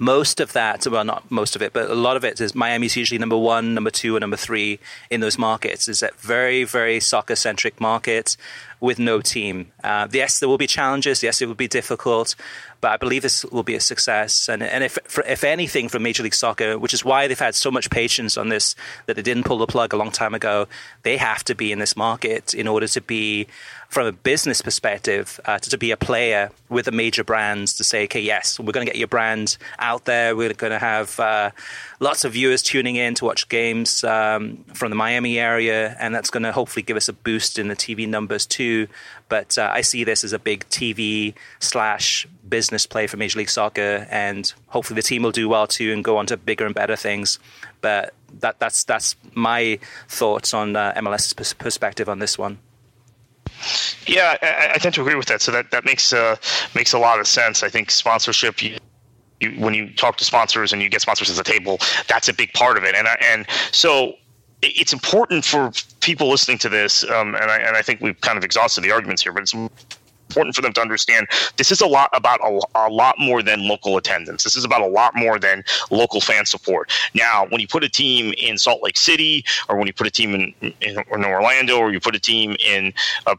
most 0.00 0.40
of 0.40 0.54
that, 0.54 0.86
well, 0.86 1.04
not 1.04 1.30
most 1.30 1.54
of 1.54 1.60
it, 1.60 1.74
but 1.74 1.90
a 1.90 1.94
lot 1.94 2.16
of 2.16 2.24
it 2.24 2.40
is 2.40 2.54
Miami's 2.54 2.96
usually 2.96 3.18
number 3.18 3.36
one, 3.36 3.74
number 3.74 3.90
two, 3.90 4.16
and 4.16 4.22
number 4.22 4.36
three 4.36 4.78
in 5.10 5.20
those 5.20 5.36
markets. 5.36 5.88
Is 5.88 6.00
that 6.00 6.14
very, 6.18 6.64
very 6.64 7.00
soccer 7.00 7.36
centric 7.36 7.78
market 7.80 8.36
with 8.80 8.98
no 8.98 9.20
team. 9.20 9.70
Uh, 9.84 10.08
yes, 10.10 10.40
there 10.40 10.48
will 10.48 10.58
be 10.58 10.66
challenges. 10.66 11.22
Yes, 11.22 11.40
it 11.42 11.46
will 11.46 11.54
be 11.54 11.68
difficult, 11.68 12.34
but 12.80 12.92
I 12.92 12.96
believe 12.96 13.22
this 13.22 13.44
will 13.44 13.62
be 13.62 13.74
a 13.74 13.80
success. 13.80 14.48
And, 14.48 14.62
and 14.62 14.82
if, 14.82 14.98
for, 15.04 15.22
if 15.24 15.44
anything 15.44 15.88
from 15.88 16.02
Major 16.02 16.22
League 16.22 16.34
Soccer, 16.34 16.78
which 16.78 16.94
is 16.94 17.04
why 17.04 17.28
they've 17.28 17.38
had 17.38 17.54
so 17.54 17.70
much 17.70 17.90
patience 17.90 18.38
on 18.38 18.48
this, 18.48 18.74
that 19.06 19.16
they 19.16 19.22
didn't 19.22 19.44
pull 19.44 19.58
the 19.58 19.66
plug 19.66 19.92
a 19.92 19.96
long 19.96 20.10
time 20.10 20.34
ago, 20.34 20.66
they 21.02 21.18
have 21.18 21.44
to 21.44 21.54
be 21.54 21.72
in 21.72 21.78
this 21.78 21.96
market 21.96 22.54
in 22.54 22.66
order 22.66 22.88
to 22.88 23.00
be, 23.02 23.46
from 23.88 24.06
a 24.06 24.12
business 24.12 24.62
perspective, 24.62 25.38
uh, 25.44 25.58
to, 25.58 25.70
to, 25.70 25.78
be 25.78 25.90
a 25.90 25.96
player 25.96 26.50
with 26.68 26.86
the 26.86 26.92
major 26.92 27.24
brands 27.24 27.74
to 27.74 27.84
say, 27.84 28.04
okay, 28.04 28.20
yes, 28.20 28.58
we're 28.58 28.72
going 28.72 28.86
to 28.86 28.90
get 28.90 28.98
your 28.98 29.08
brand 29.08 29.56
out 29.78 30.04
there. 30.06 30.34
We're 30.34 30.54
going 30.54 30.72
to 30.72 30.78
have 30.78 31.18
uh, 31.20 31.50
lots 32.00 32.24
of 32.24 32.32
viewers 32.32 32.62
tuning 32.62 32.96
in 32.96 33.14
to 33.14 33.24
watch 33.26 33.48
games 33.48 34.02
um, 34.04 34.64
from 34.72 34.90
the 34.90 34.96
Miami 34.96 35.38
area, 35.38 35.96
and 36.00 36.14
that's 36.14 36.30
going 36.30 36.42
to 36.42 36.50
hopefully 36.50 36.82
give 36.82 36.96
us 36.96 37.08
a 37.08 37.12
boost 37.12 37.58
in 37.58 37.68
the 37.68 37.76
TV 37.76 38.08
numbers 38.08 38.46
too. 38.46 38.88
But 39.28 39.56
uh, 39.58 39.70
I 39.72 39.82
see 39.82 40.02
this 40.02 40.24
as 40.24 40.32
a 40.32 40.38
big 40.38 40.66
TV 40.70 41.34
slash 41.60 42.26
business 42.48 42.86
play 42.86 43.06
for 43.06 43.16
Major 43.18 43.38
League 43.38 43.50
Soccer, 43.50 44.06
and 44.10 44.52
hopefully 44.68 44.96
the 44.96 45.02
team 45.02 45.22
will 45.22 45.30
do 45.30 45.48
well 45.48 45.66
too 45.66 45.92
and 45.92 46.02
go 46.02 46.16
on 46.16 46.26
to 46.26 46.36
bigger 46.36 46.66
and 46.66 46.74
better 46.74 46.96
things. 46.96 47.38
But 47.82 48.14
that, 48.40 48.58
that's 48.58 48.82
that's 48.84 49.14
my 49.34 49.78
thoughts 50.08 50.54
on 50.54 50.74
uh, 50.74 50.94
MLS's 50.96 51.54
perspective 51.54 52.08
on 52.08 52.18
this 52.18 52.38
one. 52.38 52.58
Yeah, 54.06 54.38
I, 54.42 54.72
I, 54.74 54.78
tend 54.78 54.94
to 54.94 55.02
agree 55.02 55.16
with 55.16 55.26
that. 55.26 55.42
So 55.42 55.52
that 55.52 55.70
that 55.70 55.84
makes 55.84 56.12
uh, 56.14 56.36
makes 56.74 56.94
a 56.94 56.98
lot 56.98 57.20
of 57.20 57.26
sense. 57.26 57.62
I 57.62 57.68
think 57.68 57.90
sponsorship. 57.90 58.58
You, 59.40 59.52
when 59.52 59.74
you 59.74 59.92
talk 59.94 60.16
to 60.18 60.24
sponsors 60.24 60.72
and 60.72 60.82
you 60.82 60.88
get 60.88 61.00
sponsors 61.00 61.30
at 61.30 61.44
the 61.44 61.50
table, 61.50 61.78
that's 62.08 62.28
a 62.28 62.34
big 62.34 62.52
part 62.52 62.76
of 62.76 62.84
it. 62.84 62.94
And 62.94 63.08
and 63.22 63.46
so 63.72 64.14
it's 64.62 64.92
important 64.92 65.44
for 65.44 65.72
people 66.00 66.28
listening 66.28 66.58
to 66.58 66.68
this, 66.68 67.02
um, 67.04 67.34
and, 67.34 67.50
I, 67.50 67.58
and 67.58 67.76
I 67.76 67.82
think 67.82 68.00
we've 68.00 68.20
kind 68.20 68.36
of 68.36 68.44
exhausted 68.44 68.82
the 68.82 68.90
arguments 68.90 69.22
here, 69.22 69.32
but 69.32 69.42
it's 69.42 69.54
important 70.30 70.54
for 70.54 70.62
them 70.62 70.72
to 70.72 70.80
understand 70.80 71.26
this 71.56 71.72
is 71.72 71.80
a 71.80 71.86
lot 71.86 72.08
about 72.12 72.38
a, 72.40 72.60
a, 72.74 72.88
lot 72.88 73.16
more 73.18 73.42
than 73.42 73.66
local 73.66 73.96
attendance. 73.96 74.44
This 74.44 74.54
is 74.54 74.64
about 74.64 74.80
a 74.80 74.86
lot 74.86 75.14
more 75.16 75.38
than 75.38 75.64
local 75.90 76.20
fan 76.20 76.46
support. 76.46 76.92
Now, 77.14 77.46
when 77.48 77.60
you 77.60 77.66
put 77.66 77.82
a 77.82 77.88
team 77.88 78.32
in 78.38 78.58
Salt 78.58 78.82
Lake 78.82 78.96
City, 78.96 79.44
or 79.68 79.76
when 79.76 79.86
you 79.86 79.92
put 79.92 80.06
a 80.06 80.10
team 80.10 80.34
in, 80.34 80.54
in, 80.60 81.02
in 81.12 81.24
Orlando, 81.24 81.78
or 81.78 81.92
you 81.92 81.98
put 81.98 82.14
a 82.14 82.20
team 82.20 82.56
in 82.64 82.92
a 83.26 83.36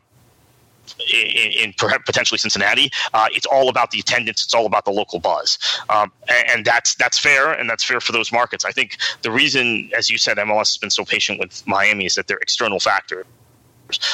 in, 1.14 1.52
in 1.52 1.74
potentially 1.74 2.38
Cincinnati. 2.38 2.92
Uh, 3.14 3.28
it's 3.32 3.46
all 3.46 3.70
about 3.70 3.92
the 3.92 4.00
attendance. 4.00 4.44
It's 4.44 4.54
all 4.54 4.66
about 4.66 4.86
the 4.86 4.92
local 4.92 5.20
buzz, 5.20 5.58
um, 5.90 6.12
and, 6.28 6.50
and, 6.50 6.66
that's 6.66 6.96
that's 6.96 7.20
fair, 7.20 7.52
and 7.52 7.70
that's 7.70 7.84
fair 7.84 8.00
for 8.00 8.12
those 8.12 8.32
markets. 8.32 8.66
I 8.66 8.72
think 8.72 8.98
the 9.22 9.32
reason, 9.32 9.90
as 9.98 10.10
you 10.10 10.18
said, 10.18 10.38
MLS 10.38 10.60
has 10.60 10.78
been 10.78 10.90
so 10.90 11.06
patient 11.06 11.40
with 11.40 11.66
Miami 11.68 12.06
is 12.06 12.16
that 12.16 12.28
they're 12.28 12.38
external 12.38 12.80
factors. 12.80 13.26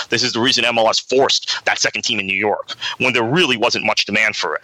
This 0.09 0.24
is 0.24 0.34
the 0.34 0.39
reason 0.39 0.63
MLS 0.63 1.01
forced 1.07 1.63
that 1.65 1.78
second 1.78 2.01
team 2.03 2.20
in 2.20 2.26
New 2.26 2.38
York 2.38 2.72
when 2.97 3.13
there 3.13 3.24
really 3.24 3.57
wasn't 3.57 3.86
much 3.86 4.05
demand 4.05 4.36
for 4.36 4.55
it. 4.55 4.63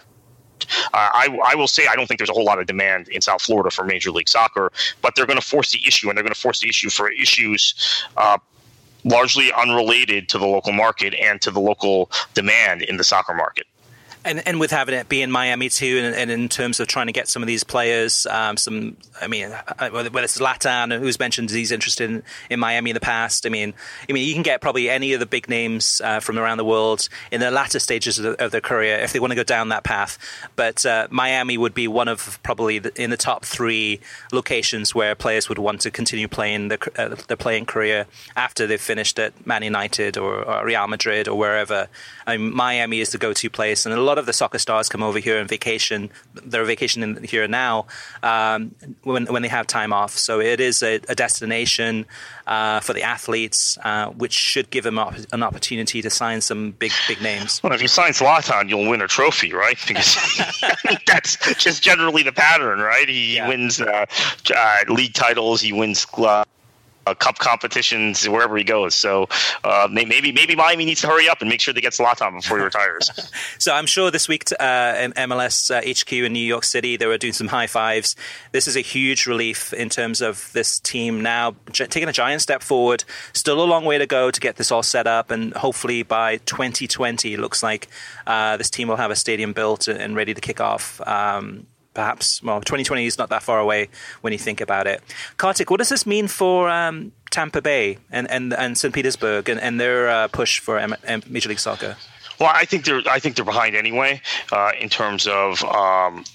Uh, 0.93 1.09
I, 1.13 1.39
I, 1.45 1.55
will 1.55 1.67
say 1.67 1.87
I 1.87 1.95
don't 1.95 2.07
think 2.07 2.19
there's 2.19 2.29
a 2.29 2.33
whole 2.33 2.45
lot 2.45 2.59
of 2.59 2.67
demand 2.67 3.09
in 3.09 3.21
South 3.21 3.41
Florida 3.41 3.69
for 3.69 3.83
Major 3.83 4.11
League 4.11 4.29
Soccer, 4.29 4.71
but 5.01 5.13
they're 5.15 5.25
going 5.25 5.39
to 5.39 5.45
force 5.45 5.71
the 5.71 5.81
issue, 5.85 6.09
and 6.09 6.17
they're 6.17 6.23
going 6.23 6.33
to 6.33 6.39
force 6.39 6.61
the 6.61 6.69
issue 6.69 6.89
for 6.89 7.11
issues 7.11 8.05
uh, 8.17 8.37
largely 9.03 9.51
unrelated 9.53 10.29
to 10.29 10.37
the 10.37 10.45
local 10.45 10.73
market 10.73 11.13
and 11.15 11.41
to 11.41 11.51
the 11.51 11.59
local 11.59 12.09
demand 12.33 12.81
in 12.81 12.97
the 12.97 13.03
soccer 13.03 13.33
market. 13.33 13.67
And 14.25 14.47
and 14.47 14.59
with 14.59 14.71
having 14.71 14.95
it 14.95 15.09
be 15.09 15.21
in 15.21 15.31
Miami 15.31 15.69
too, 15.69 15.99
and, 16.03 16.15
and 16.15 16.31
in 16.31 16.49
terms 16.49 16.79
of 16.79 16.87
trying 16.87 17.07
to 17.07 17.13
get 17.13 17.27
some 17.27 17.43
of 17.43 17.47
these 17.47 17.63
players, 17.63 18.25
um, 18.27 18.57
some 18.57 18.95
I 19.21 19.27
mean, 19.27 19.51
uh, 19.51 19.89
whether 19.89 20.23
it's 20.23 20.37
Zlatan, 20.37 20.97
who's 20.97 21.19
mentioned 21.19 21.49
he's 21.49 21.71
interested 21.71 22.09
in, 22.09 22.23
in 22.49 22.59
Miami 22.59 22.91
in 22.91 22.93
the 22.93 22.99
past. 22.99 23.45
I 23.45 23.49
mean, 23.49 23.73
I 24.09 24.13
mean, 24.13 24.27
you 24.27 24.33
can 24.33 24.43
get 24.43 24.61
probably 24.61 24.89
any 24.89 25.13
of 25.13 25.19
the 25.19 25.25
big 25.25 25.49
names 25.49 26.01
uh, 26.03 26.19
from 26.19 26.37
around 26.39 26.57
the 26.57 26.65
world 26.65 27.07
in 27.31 27.41
the 27.41 27.51
latter 27.51 27.79
stages 27.79 28.19
of, 28.19 28.23
the, 28.23 28.45
of, 28.45 28.51
their 28.51 28.61
career 28.61 28.97
if 28.99 29.13
they 29.13 29.19
want 29.19 29.31
to 29.31 29.35
go 29.35 29.43
down 29.43 29.69
that 29.69 29.83
path. 29.83 30.17
But 30.55 30.85
uh, 30.85 31.07
Miami 31.09 31.57
would 31.57 31.73
be 31.73 31.87
one 31.87 32.07
of 32.07 32.39
probably 32.43 32.79
the, 32.79 33.01
in 33.01 33.09
the 33.09 33.17
top 33.17 33.45
three 33.45 33.99
locations 34.31 34.95
where 34.95 35.15
players 35.15 35.49
would 35.49 35.59
want 35.59 35.81
to 35.81 35.91
continue 35.91 36.27
playing 36.27 36.69
their, 36.69 36.79
uh, 36.97 37.15
their 37.27 37.37
playing 37.37 37.65
career 37.65 38.05
after 38.35 38.67
they've 38.67 38.79
finished 38.79 39.19
at 39.19 39.45
Man 39.45 39.63
United 39.63 40.17
or, 40.17 40.43
or 40.43 40.65
Real 40.65 40.87
Madrid 40.87 41.27
or 41.27 41.37
wherever. 41.37 41.87
I 42.25 42.37
mean, 42.37 42.55
Miami 42.55 42.99
is 42.99 43.11
the 43.11 43.17
go-to 43.17 43.49
place, 43.49 43.85
and 43.85 43.93
a 43.93 44.01
lot 44.01 44.12
of 44.17 44.25
the 44.25 44.33
soccer 44.33 44.59
stars 44.59 44.89
come 44.89 45.03
over 45.03 45.19
here 45.19 45.39
on 45.39 45.47
vacation. 45.47 46.09
They're 46.33 46.65
vacationing 46.65 47.23
here 47.23 47.47
now 47.47 47.87
um, 48.21 48.75
when 49.03 49.25
when 49.25 49.41
they 49.41 49.47
have 49.47 49.67
time 49.67 49.93
off. 49.93 50.11
So 50.17 50.39
it 50.39 50.59
is 50.59 50.83
a, 50.83 50.95
a 51.09 51.15
destination 51.15 52.05
uh, 52.47 52.79
for 52.79 52.93
the 52.93 53.03
athletes, 53.03 53.77
uh, 53.83 54.07
which 54.09 54.33
should 54.33 54.69
give 54.69 54.83
them 54.83 54.99
op- 54.99 55.15
an 55.31 55.43
opportunity 55.43 56.01
to 56.01 56.09
sign 56.09 56.41
some 56.41 56.71
big 56.71 56.91
big 57.07 57.21
names. 57.21 57.61
Well, 57.63 57.73
if 57.73 57.81
you 57.81 57.87
sign 57.87 58.11
Zlatan, 58.11 58.69
you'll 58.69 58.89
win 58.89 59.01
a 59.01 59.07
trophy, 59.07 59.53
right? 59.53 59.77
Because 59.93 60.17
that's 61.07 61.37
just 61.63 61.83
generally 61.83 62.23
the 62.23 62.31
pattern, 62.31 62.79
right? 62.79 63.07
He 63.07 63.35
yeah. 63.35 63.47
wins 63.47 63.79
uh, 63.79 64.05
uh 64.55 64.77
league 64.87 65.13
titles, 65.13 65.61
he 65.61 65.71
wins 65.71 66.05
uh, 67.05 67.13
cup 67.13 67.37
competitions 67.37 68.27
wherever 68.27 68.57
he 68.57 68.63
goes. 68.63 68.95
So 68.95 69.27
uh, 69.63 69.87
maybe 69.91 70.31
maybe 70.31 70.55
Miami 70.55 70.85
needs 70.85 71.01
to 71.01 71.07
hurry 71.07 71.29
up 71.29 71.41
and 71.41 71.49
make 71.49 71.61
sure 71.61 71.73
they 71.73 71.81
get 71.81 71.93
Zlatan 71.93 72.41
before 72.41 72.57
he 72.57 72.63
retires. 72.71 73.09
so 73.57 73.73
I'm 73.73 73.85
sure 73.85 74.11
this 74.11 74.27
week 74.27 74.45
uh, 74.59 74.95
in 74.99 75.13
MLS 75.13 75.71
HQ 75.71 76.13
uh, 76.13 76.25
in 76.25 76.33
New 76.33 76.39
York 76.39 76.63
City 76.63 76.97
they 76.97 77.05
were 77.05 77.17
doing 77.17 77.33
some 77.33 77.47
high 77.47 77.67
fives. 77.67 78.15
This 78.51 78.67
is 78.67 78.75
a 78.75 78.81
huge 78.81 79.25
relief 79.25 79.73
in 79.73 79.89
terms 79.89 80.21
of 80.21 80.51
this 80.53 80.79
team 80.79 81.21
now 81.21 81.55
j- 81.71 81.87
taking 81.87 82.09
a 82.09 82.13
giant 82.13 82.41
step 82.41 82.61
forward. 82.61 83.03
Still 83.33 83.61
a 83.61 83.65
long 83.65 83.85
way 83.85 83.97
to 83.97 84.05
go 84.05 84.31
to 84.31 84.39
get 84.39 84.55
this 84.55 84.71
all 84.71 84.83
set 84.83 85.07
up, 85.07 85.31
and 85.31 85.53
hopefully 85.53 86.03
by 86.03 86.37
2020 86.37 87.33
it 87.33 87.39
looks 87.39 87.63
like 87.63 87.87
uh, 88.27 88.57
this 88.57 88.69
team 88.69 88.87
will 88.87 88.97
have 88.97 89.11
a 89.11 89.15
stadium 89.15 89.53
built 89.53 89.87
and 89.87 90.15
ready 90.15 90.33
to 90.33 90.41
kick 90.41 90.61
off. 90.61 91.01
Um, 91.07 91.67
perhaps, 91.93 92.41
well, 92.43 92.59
2020 92.59 93.05
is 93.05 93.17
not 93.17 93.29
that 93.29 93.43
far 93.43 93.59
away 93.59 93.89
when 94.21 94.33
you 94.33 94.39
think 94.39 94.61
about 94.61 94.87
it. 94.87 95.01
Kartik, 95.37 95.69
what 95.69 95.77
does 95.77 95.89
this 95.89 96.05
mean 96.05 96.27
for 96.27 96.69
um, 96.69 97.11
Tampa 97.29 97.61
Bay 97.61 97.97
and, 98.11 98.29
and, 98.29 98.53
and 98.53 98.77
St. 98.77 98.93
Petersburg 98.93 99.49
and, 99.49 99.59
and 99.59 99.79
their 99.79 100.09
uh, 100.09 100.27
push 100.27 100.59
for 100.59 100.77
M- 100.77 100.95
M- 101.03 101.23
Major 101.27 101.49
League 101.49 101.59
Soccer? 101.59 101.95
Well, 102.39 102.51
I 102.53 102.65
think 102.65 102.85
they're 102.85 103.01
I 103.07 103.19
think 103.19 103.35
they're 103.35 103.45
behind 103.45 103.75
anyway 103.75 104.21
uh, 104.51 104.71
in 104.79 104.89
terms 104.89 105.27
of. 105.27 105.63
Um, 105.63 106.25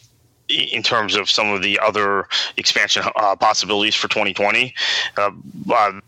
in 0.49 0.83
terms 0.83 1.15
of 1.15 1.29
some 1.29 1.51
of 1.51 1.61
the 1.61 1.79
other 1.79 2.27
expansion 2.57 3.03
uh, 3.17 3.37
possibilities 3.37 3.95
for 3.95 4.09
2020, 4.09 4.75
uh, 5.19 5.31
uh, 5.71 6.01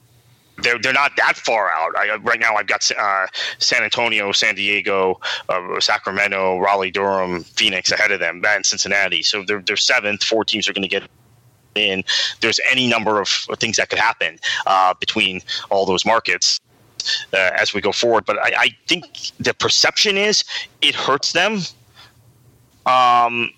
they're 0.62 0.78
they're 0.78 0.92
not 0.92 1.12
that 1.16 1.36
far 1.36 1.70
out. 1.70 1.96
I, 1.96 2.16
right 2.16 2.40
now, 2.40 2.56
I've 2.56 2.66
got 2.66 2.88
uh, 2.98 3.26
San 3.58 3.82
Antonio, 3.82 4.32
San 4.32 4.54
Diego, 4.54 5.20
uh, 5.48 5.80
Sacramento, 5.80 6.58
Raleigh, 6.58 6.90
Durham, 6.90 7.42
Phoenix 7.44 7.92
ahead 7.92 8.12
of 8.12 8.20
them, 8.20 8.42
and 8.46 8.64
Cincinnati. 8.64 9.22
So 9.22 9.44
they're 9.44 9.62
they're 9.62 9.76
seventh. 9.76 10.22
Four 10.22 10.44
teams 10.44 10.68
are 10.68 10.72
going 10.72 10.82
to 10.82 10.88
get 10.88 11.04
in. 11.74 12.04
There's 12.40 12.60
any 12.70 12.86
number 12.86 13.20
of 13.20 13.28
things 13.28 13.76
that 13.76 13.88
could 13.90 13.98
happen 13.98 14.38
uh, 14.66 14.94
between 14.98 15.40
all 15.70 15.86
those 15.86 16.04
markets. 16.04 16.60
Uh, 17.32 17.50
as 17.56 17.72
we 17.72 17.80
go 17.80 17.92
forward, 17.92 18.26
but 18.26 18.38
I, 18.38 18.52
I, 18.58 18.68
think 18.86 19.06
the 19.40 19.54
perception 19.54 20.18
is 20.18 20.44
it 20.82 20.94
hurts 20.94 21.32
them 21.32 21.60
um, 22.84 23.50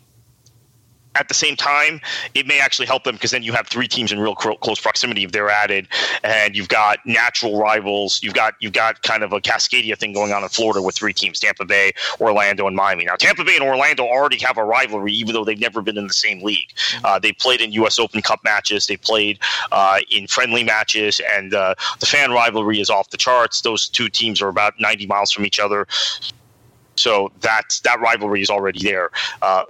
at 1.15 1.29
the 1.29 1.35
same 1.35 1.57
time, 1.57 2.01
it 2.35 2.47
may 2.47 2.61
actually 2.61 2.87
help 2.87 3.05
them 3.05 3.15
because 3.15 3.31
then 3.31 3.43
you 3.43 3.53
have 3.53 3.67
three 3.69 3.89
teams 3.89 4.13
in 4.13 4.19
real 4.19 4.35
close 4.35 4.81
proximity 4.81 5.25
if 5.25 5.33
they're 5.33 5.51
added, 5.51 5.89
and 6.25 6.57
you've 6.57 6.69
got 6.69 6.99
natural 7.05 7.59
rivals. 7.59 8.21
You've 8.23 8.35
got 8.35 8.55
you've 8.61 8.73
got 8.73 9.03
kind 9.03 9.23
of 9.23 9.33
a 9.33 9.41
Cascadia 9.41 9.97
thing 9.99 10.13
going 10.13 10.33
on 10.33 10.43
in 10.43 10.49
Florida 10.49 10.81
with 10.81 10.95
three 10.95 11.13
teams: 11.13 11.39
Tampa 11.41 11.65
Bay, 11.65 11.93
Orlando, 12.21 12.67
and 12.67 12.75
Miami. 12.75 13.05
Now, 13.05 13.17
Tampa 13.17 13.45
Bay 13.45 13.55
and 13.55 13.65
Orlando 13.65 14.05
already 14.05 14.39
have 14.39 14.57
a 14.57 14.65
rivalry, 14.65 15.13
even 15.13 15.35
though 15.35 15.45
they've 15.45 15.61
never 15.61 15.83
been 15.83 15.99
in 15.99 16.07
the 16.07 16.15
same 16.15 16.43
league. 16.43 16.69
Mm-hmm. 16.75 17.05
Uh, 17.05 17.19
they 17.19 17.33
played 17.33 17.61
in 17.61 17.73
U.S. 17.73 17.99
Open 17.99 18.23
Cup 18.23 18.43
matches. 18.45 18.87
They 18.87 18.97
played 18.97 19.39
uh, 19.71 20.01
in 20.11 20.27
friendly 20.27 20.65
matches, 20.65 21.21
and 21.31 21.53
uh, 21.53 21.75
the 22.01 22.07
fan 22.07 22.31
rivalry 22.31 22.81
is 22.81 22.89
off 22.89 23.11
the 23.11 23.17
charts. 23.19 23.61
Those 23.61 23.89
two 23.89 24.09
teams 24.09 24.41
are 24.41 24.49
about 24.49 24.75
90 24.81 25.07
miles 25.07 25.31
from 25.31 25.45
each 25.45 25.61
other. 25.61 25.87
So 26.97 27.33
that 27.41 27.81
that 27.85 28.01
rivalry 28.01 28.43
is 28.43 28.51
already 28.51 28.81
there. 28.83 29.11
Uh, 29.41 29.65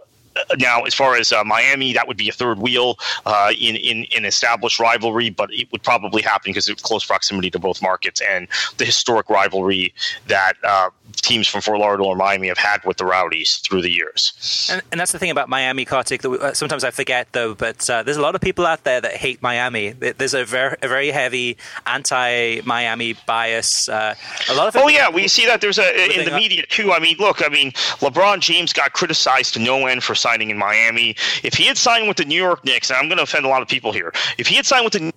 now, 0.58 0.82
as 0.82 0.94
far 0.94 1.16
as 1.16 1.32
uh, 1.32 1.44
Miami, 1.44 1.92
that 1.92 2.08
would 2.08 2.16
be 2.16 2.28
a 2.28 2.32
third 2.32 2.58
wheel 2.58 2.98
uh, 3.26 3.52
in, 3.58 3.76
in 4.04 4.24
established 4.24 4.78
rivalry, 4.80 5.30
but 5.30 5.52
it 5.52 5.70
would 5.72 5.82
probably 5.82 6.22
happen 6.22 6.50
because 6.50 6.68
of 6.68 6.82
close 6.82 7.04
proximity 7.04 7.50
to 7.50 7.58
both 7.58 7.82
markets 7.82 8.20
and 8.20 8.48
the 8.78 8.84
historic 8.84 9.28
rivalry 9.28 9.92
that 10.28 10.54
uh, 10.64 10.90
teams 11.12 11.46
from 11.46 11.60
Fort 11.60 11.78
Lauderdale 11.78 12.06
or 12.06 12.16
Miami 12.16 12.48
have 12.48 12.58
had 12.58 12.84
with 12.84 12.96
the 12.96 13.04
Rowdies 13.04 13.56
through 13.58 13.82
the 13.82 13.90
years. 13.90 14.68
And, 14.70 14.82
and 14.90 15.00
that's 15.00 15.12
the 15.12 15.18
thing 15.18 15.30
about 15.30 15.48
Miami, 15.48 15.84
Kartik. 15.84 16.22
That 16.22 16.30
uh, 16.30 16.54
sometimes 16.54 16.84
I 16.84 16.90
forget 16.90 17.28
though, 17.32 17.54
but 17.54 17.88
uh, 17.88 18.02
there's 18.02 18.16
a 18.16 18.22
lot 18.22 18.34
of 18.34 18.40
people 18.40 18.66
out 18.66 18.84
there 18.84 19.00
that 19.00 19.14
hate 19.14 19.42
Miami. 19.42 19.90
There's 19.90 20.34
a 20.34 20.44
very 20.44 20.76
a 20.82 20.88
very 20.88 21.10
heavy 21.10 21.56
anti-Miami 21.86 23.14
bias. 23.26 23.88
Uh, 23.88 24.14
a 24.48 24.54
lot 24.54 24.68
of 24.68 24.76
oh 24.76 24.88
yeah, 24.88 25.10
we 25.10 25.28
see 25.28 25.46
that 25.46 25.60
there's 25.60 25.78
a 25.78 26.18
in 26.18 26.24
the 26.24 26.36
media 26.36 26.64
too. 26.68 26.92
I 26.92 26.98
mean, 26.98 27.16
look, 27.18 27.44
I 27.44 27.48
mean, 27.48 27.72
LeBron 28.00 28.40
James 28.40 28.72
got 28.72 28.92
criticized 28.92 29.54
to 29.54 29.60
no 29.60 29.86
end 29.86 30.02
for 30.02 30.14
signing 30.14 30.50
in 30.50 30.58
Miami. 30.58 31.16
If 31.42 31.54
he 31.54 31.64
had 31.64 31.76
signed 31.76 32.08
with 32.08 32.16
the 32.16 32.24
New 32.24 32.40
York 32.40 32.64
Knicks, 32.64 32.90
and 32.90 32.98
I'm 32.98 33.08
going 33.08 33.18
to 33.18 33.24
offend 33.24 33.44
a 33.44 33.48
lot 33.48 33.62
of 33.62 33.68
people 33.68 33.92
here, 33.92 34.12
if 34.38 34.46
he 34.46 34.56
had 34.56 34.66
signed 34.66 34.84
with 34.84 34.92
the 34.94 35.12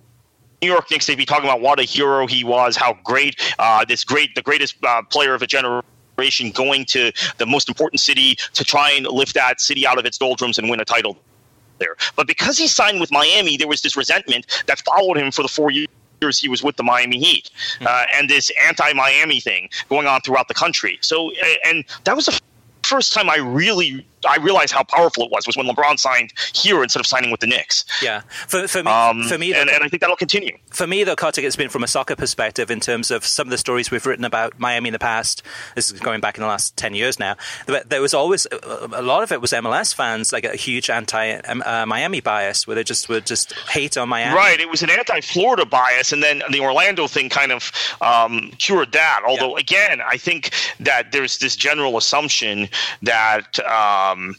New 0.62 0.68
York 0.68 0.90
Knicks, 0.90 1.06
they'd 1.06 1.16
be 1.16 1.26
talking 1.26 1.44
about 1.44 1.60
what 1.60 1.78
a 1.78 1.82
hero 1.82 2.26
he 2.26 2.44
was, 2.44 2.76
how 2.76 2.98
great 3.04 3.40
uh, 3.58 3.84
this 3.84 4.04
great, 4.04 4.34
the 4.34 4.42
greatest 4.42 4.76
uh, 4.84 5.02
player 5.02 5.34
of 5.34 5.42
a 5.42 5.46
generation, 5.46 6.50
going 6.52 6.84
to 6.86 7.12
the 7.36 7.46
most 7.46 7.68
important 7.68 8.00
city 8.00 8.36
to 8.54 8.64
try 8.64 8.90
and 8.90 9.06
lift 9.06 9.34
that 9.34 9.60
city 9.60 9.86
out 9.86 9.98
of 9.98 10.06
its 10.06 10.16
doldrums 10.16 10.58
and 10.58 10.70
win 10.70 10.80
a 10.80 10.84
title 10.84 11.16
there. 11.78 11.96
But 12.14 12.26
because 12.26 12.56
he 12.56 12.68
signed 12.68 13.00
with 13.00 13.12
Miami, 13.12 13.58
there 13.58 13.68
was 13.68 13.82
this 13.82 13.96
resentment 13.96 14.64
that 14.66 14.80
followed 14.80 15.18
him 15.18 15.30
for 15.30 15.42
the 15.42 15.48
four 15.48 15.70
years 15.70 15.88
he 16.40 16.48
was 16.48 16.62
with 16.62 16.76
the 16.76 16.82
Miami 16.82 17.18
Heat, 17.18 17.50
hmm. 17.78 17.86
uh, 17.86 18.04
and 18.14 18.30
this 18.30 18.50
anti-Miami 18.66 19.40
thing 19.40 19.68
going 19.90 20.06
on 20.06 20.22
throughout 20.22 20.48
the 20.48 20.54
country. 20.54 20.98
So, 21.02 21.32
and 21.66 21.84
that 22.04 22.16
was 22.16 22.26
the 22.26 22.40
first 22.82 23.12
time 23.12 23.28
I 23.28 23.36
really 23.36 24.06
I 24.28 24.36
realized 24.36 24.72
how 24.72 24.82
powerful 24.84 25.24
it 25.24 25.30
was 25.30 25.46
was 25.46 25.56
when 25.56 25.66
LeBron 25.66 25.98
signed 25.98 26.32
here 26.54 26.82
instead 26.82 27.00
of 27.00 27.06
signing 27.06 27.30
with 27.30 27.40
the 27.40 27.46
Knicks. 27.46 27.84
Yeah, 28.02 28.20
for, 28.48 28.66
for 28.68 28.82
me, 28.82 28.90
Um, 28.90 29.22
for 29.24 29.38
me, 29.38 29.54
and, 29.54 29.70
and 29.70 29.82
I 29.82 29.88
think 29.88 30.00
that'll 30.00 30.16
continue. 30.16 30.56
for 30.70 30.86
me, 30.86 31.04
though, 31.04 31.16
Kartik, 31.16 31.44
it's 31.44 31.56
been 31.56 31.68
from 31.68 31.84
a 31.84 31.88
soccer 31.88 32.16
perspective 32.16 32.70
in 32.70 32.80
terms 32.80 33.10
of 33.10 33.24
some 33.26 33.46
of 33.46 33.50
the 33.50 33.58
stories 33.58 33.90
we've 33.90 34.04
written 34.06 34.24
about 34.24 34.58
Miami 34.58 34.88
in 34.88 34.92
the 34.92 34.98
past. 34.98 35.42
This 35.74 35.90
is 35.90 36.00
going 36.00 36.20
back 36.20 36.36
in 36.36 36.42
the 36.42 36.48
last 36.48 36.76
10 36.76 36.94
years 36.94 37.18
now. 37.18 37.36
But 37.66 37.90
there 37.90 38.00
was 38.02 38.14
always, 38.14 38.46
a 38.52 39.02
lot 39.02 39.22
of 39.22 39.32
it 39.32 39.40
was 39.40 39.52
MLS 39.52 39.94
fans, 39.94 40.32
like 40.32 40.44
a 40.44 40.56
huge 40.56 40.90
anti 40.90 41.32
uh, 41.36 41.86
Miami 41.86 42.20
bias, 42.20 42.66
where 42.66 42.74
they 42.74 42.84
just 42.84 43.08
would 43.08 43.26
just 43.26 43.52
hate 43.70 43.96
on 43.96 44.08
Miami. 44.08 44.34
Right. 44.36 44.58
It 44.60 44.68
was 44.68 44.82
an 44.82 44.90
anti-Florida 44.90 45.64
bias, 45.66 46.12
and 46.12 46.22
then 46.22 46.42
the 46.50 46.60
Orlando 46.60 47.06
thing 47.06 47.28
kind 47.28 47.52
of 47.52 47.70
um, 48.00 48.52
cured 48.58 48.92
that. 48.92 49.20
Although, 49.26 49.56
Yeah. 49.56 49.60
again, 49.60 50.00
I 50.06 50.16
think 50.16 50.50
that 50.80 51.12
there's 51.12 51.38
this 51.38 51.56
general 51.56 51.96
assumption 51.96 52.68
that 53.02 53.58
um, 53.60 54.15
Um, 54.16 54.36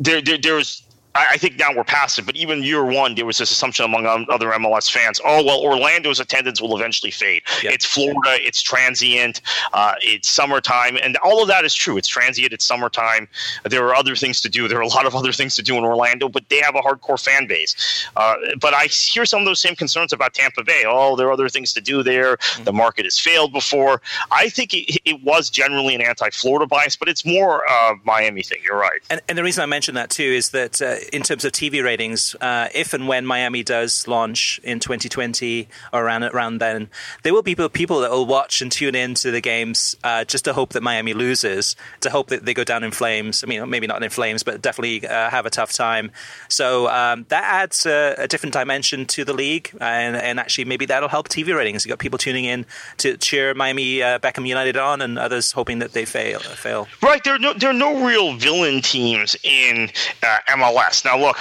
there, 0.00 0.22
there 0.22 0.38
there's. 0.38 0.85
I 1.16 1.26
I 1.36 1.38
think 1.38 1.58
now 1.58 1.74
we're 1.74 1.84
past 1.84 2.18
it, 2.18 2.26
but 2.26 2.36
even 2.36 2.62
year 2.62 2.84
one, 2.84 3.14
there 3.14 3.26
was 3.26 3.38
this 3.38 3.50
assumption 3.50 3.84
among 3.84 4.06
other 4.06 4.50
MLS 4.52 4.90
fans: 4.90 5.20
oh 5.24 5.44
well, 5.44 5.60
Orlando's 5.60 6.20
attendance 6.20 6.60
will 6.60 6.76
eventually 6.76 7.10
fade. 7.10 7.42
Yeah. 7.62 7.70
It's 7.72 7.84
Florida, 7.84 8.36
it's 8.40 8.62
transient, 8.62 9.40
uh, 9.72 9.94
it's 10.00 10.28
summertime, 10.28 10.98
and 11.02 11.16
all 11.18 11.42
of 11.42 11.48
that 11.48 11.64
is 11.64 11.74
true. 11.74 11.96
It's 11.96 12.08
transient, 12.08 12.52
it's 12.52 12.64
summertime. 12.64 13.28
There 13.64 13.84
are 13.86 13.94
other 13.94 14.16
things 14.16 14.40
to 14.42 14.48
do. 14.48 14.68
There 14.68 14.78
are 14.78 14.82
a 14.82 14.88
lot 14.88 15.06
of 15.06 15.14
other 15.14 15.32
things 15.32 15.56
to 15.56 15.62
do 15.62 15.76
in 15.76 15.84
Orlando, 15.84 16.28
but 16.28 16.48
they 16.48 16.60
have 16.60 16.74
a 16.74 16.80
hardcore 16.80 17.22
fan 17.22 17.46
base. 17.46 18.06
Uh, 18.16 18.36
but 18.60 18.74
I 18.74 18.86
hear 18.86 19.24
some 19.24 19.40
of 19.40 19.46
those 19.46 19.60
same 19.60 19.76
concerns 19.76 20.12
about 20.12 20.34
Tampa 20.34 20.62
Bay. 20.62 20.84
Oh, 20.86 21.16
there 21.16 21.28
are 21.28 21.32
other 21.32 21.48
things 21.48 21.72
to 21.74 21.80
do 21.80 22.02
there. 22.02 22.38
The 22.64 22.72
market 22.72 23.04
has 23.04 23.18
failed 23.18 23.52
before. 23.52 24.02
I 24.30 24.48
think 24.48 24.74
it, 24.74 24.98
it 25.04 25.22
was 25.22 25.50
generally 25.50 25.94
an 25.94 26.02
anti-Florida 26.02 26.66
bias, 26.66 26.96
but 26.96 27.08
it's 27.08 27.24
more 27.24 27.62
a 27.68 27.94
Miami 28.04 28.42
thing. 28.42 28.58
You're 28.64 28.78
right. 28.78 29.00
And, 29.10 29.20
and 29.28 29.38
the 29.38 29.42
reason 29.42 29.62
I 29.62 29.66
mention 29.66 29.94
that 29.94 30.10
too 30.10 30.22
is 30.22 30.50
that 30.50 30.82
uh, 30.82 30.96
in 31.12 31.22
terms 31.22 31.44
of 31.44 31.52
TV 31.52 31.82
ratings, 31.82 32.34
uh, 32.40 32.68
if 32.74 32.94
and 32.94 33.08
when 33.08 33.26
Miami 33.26 33.62
does 33.62 34.06
launch 34.08 34.60
in 34.62 34.80
2020 34.80 35.68
or 35.92 36.04
around 36.04 36.24
around 36.24 36.58
then, 36.58 36.88
there 37.22 37.32
will 37.32 37.42
be 37.42 37.54
people, 37.54 38.00
that 38.00 38.10
will 38.10 38.26
watch 38.26 38.60
and 38.60 38.70
tune 38.70 38.94
in 38.94 39.14
to 39.14 39.30
the 39.30 39.40
games 39.40 39.96
uh, 40.04 40.24
just 40.24 40.44
to 40.44 40.52
hope 40.52 40.72
that 40.72 40.82
Miami 40.82 41.14
loses, 41.14 41.76
to 42.00 42.10
hope 42.10 42.28
that 42.28 42.44
they 42.44 42.54
go 42.54 42.64
down 42.64 42.84
in 42.84 42.90
flames. 42.90 43.42
I 43.42 43.46
mean, 43.46 43.68
maybe 43.68 43.86
not 43.86 44.02
in 44.02 44.10
flames, 44.10 44.42
but 44.42 44.62
definitely 44.62 45.06
uh, 45.06 45.30
have 45.30 45.46
a 45.46 45.50
tough 45.50 45.72
time. 45.72 46.10
So 46.48 46.88
um, 46.88 47.26
that 47.28 47.44
adds 47.44 47.86
a, 47.86 48.14
a 48.18 48.28
different 48.28 48.52
dimension 48.52 49.06
to 49.06 49.24
the 49.24 49.32
league, 49.32 49.70
and, 49.80 50.16
and 50.16 50.38
actually 50.40 50.64
maybe 50.64 50.86
that'll 50.86 51.08
help 51.08 51.28
TV 51.28 51.54
ratings. 51.56 51.84
You 51.84 51.90
got 51.90 51.98
people 51.98 52.18
tuning 52.18 52.44
in 52.44 52.66
to 52.98 53.16
cheer 53.16 53.54
Miami 53.54 54.02
uh, 54.02 54.18
Beckham 54.18 54.46
United 54.46 54.76
on, 54.76 55.00
and 55.00 55.18
others 55.18 55.52
hoping 55.52 55.78
that 55.80 55.92
they 55.92 56.04
fail. 56.04 56.40
Fail. 56.40 56.88
Right. 57.02 57.22
There 57.24 57.34
are 57.34 57.38
no, 57.38 57.52
there 57.54 57.70
are 57.70 57.74
no 57.74 58.06
real 58.06 58.36
villain 58.36 58.82
teams 58.82 59.36
in 59.42 59.90
uh, 60.22 60.38
MLS. 60.86 61.04
Now, 61.04 61.18
look. 61.18 61.38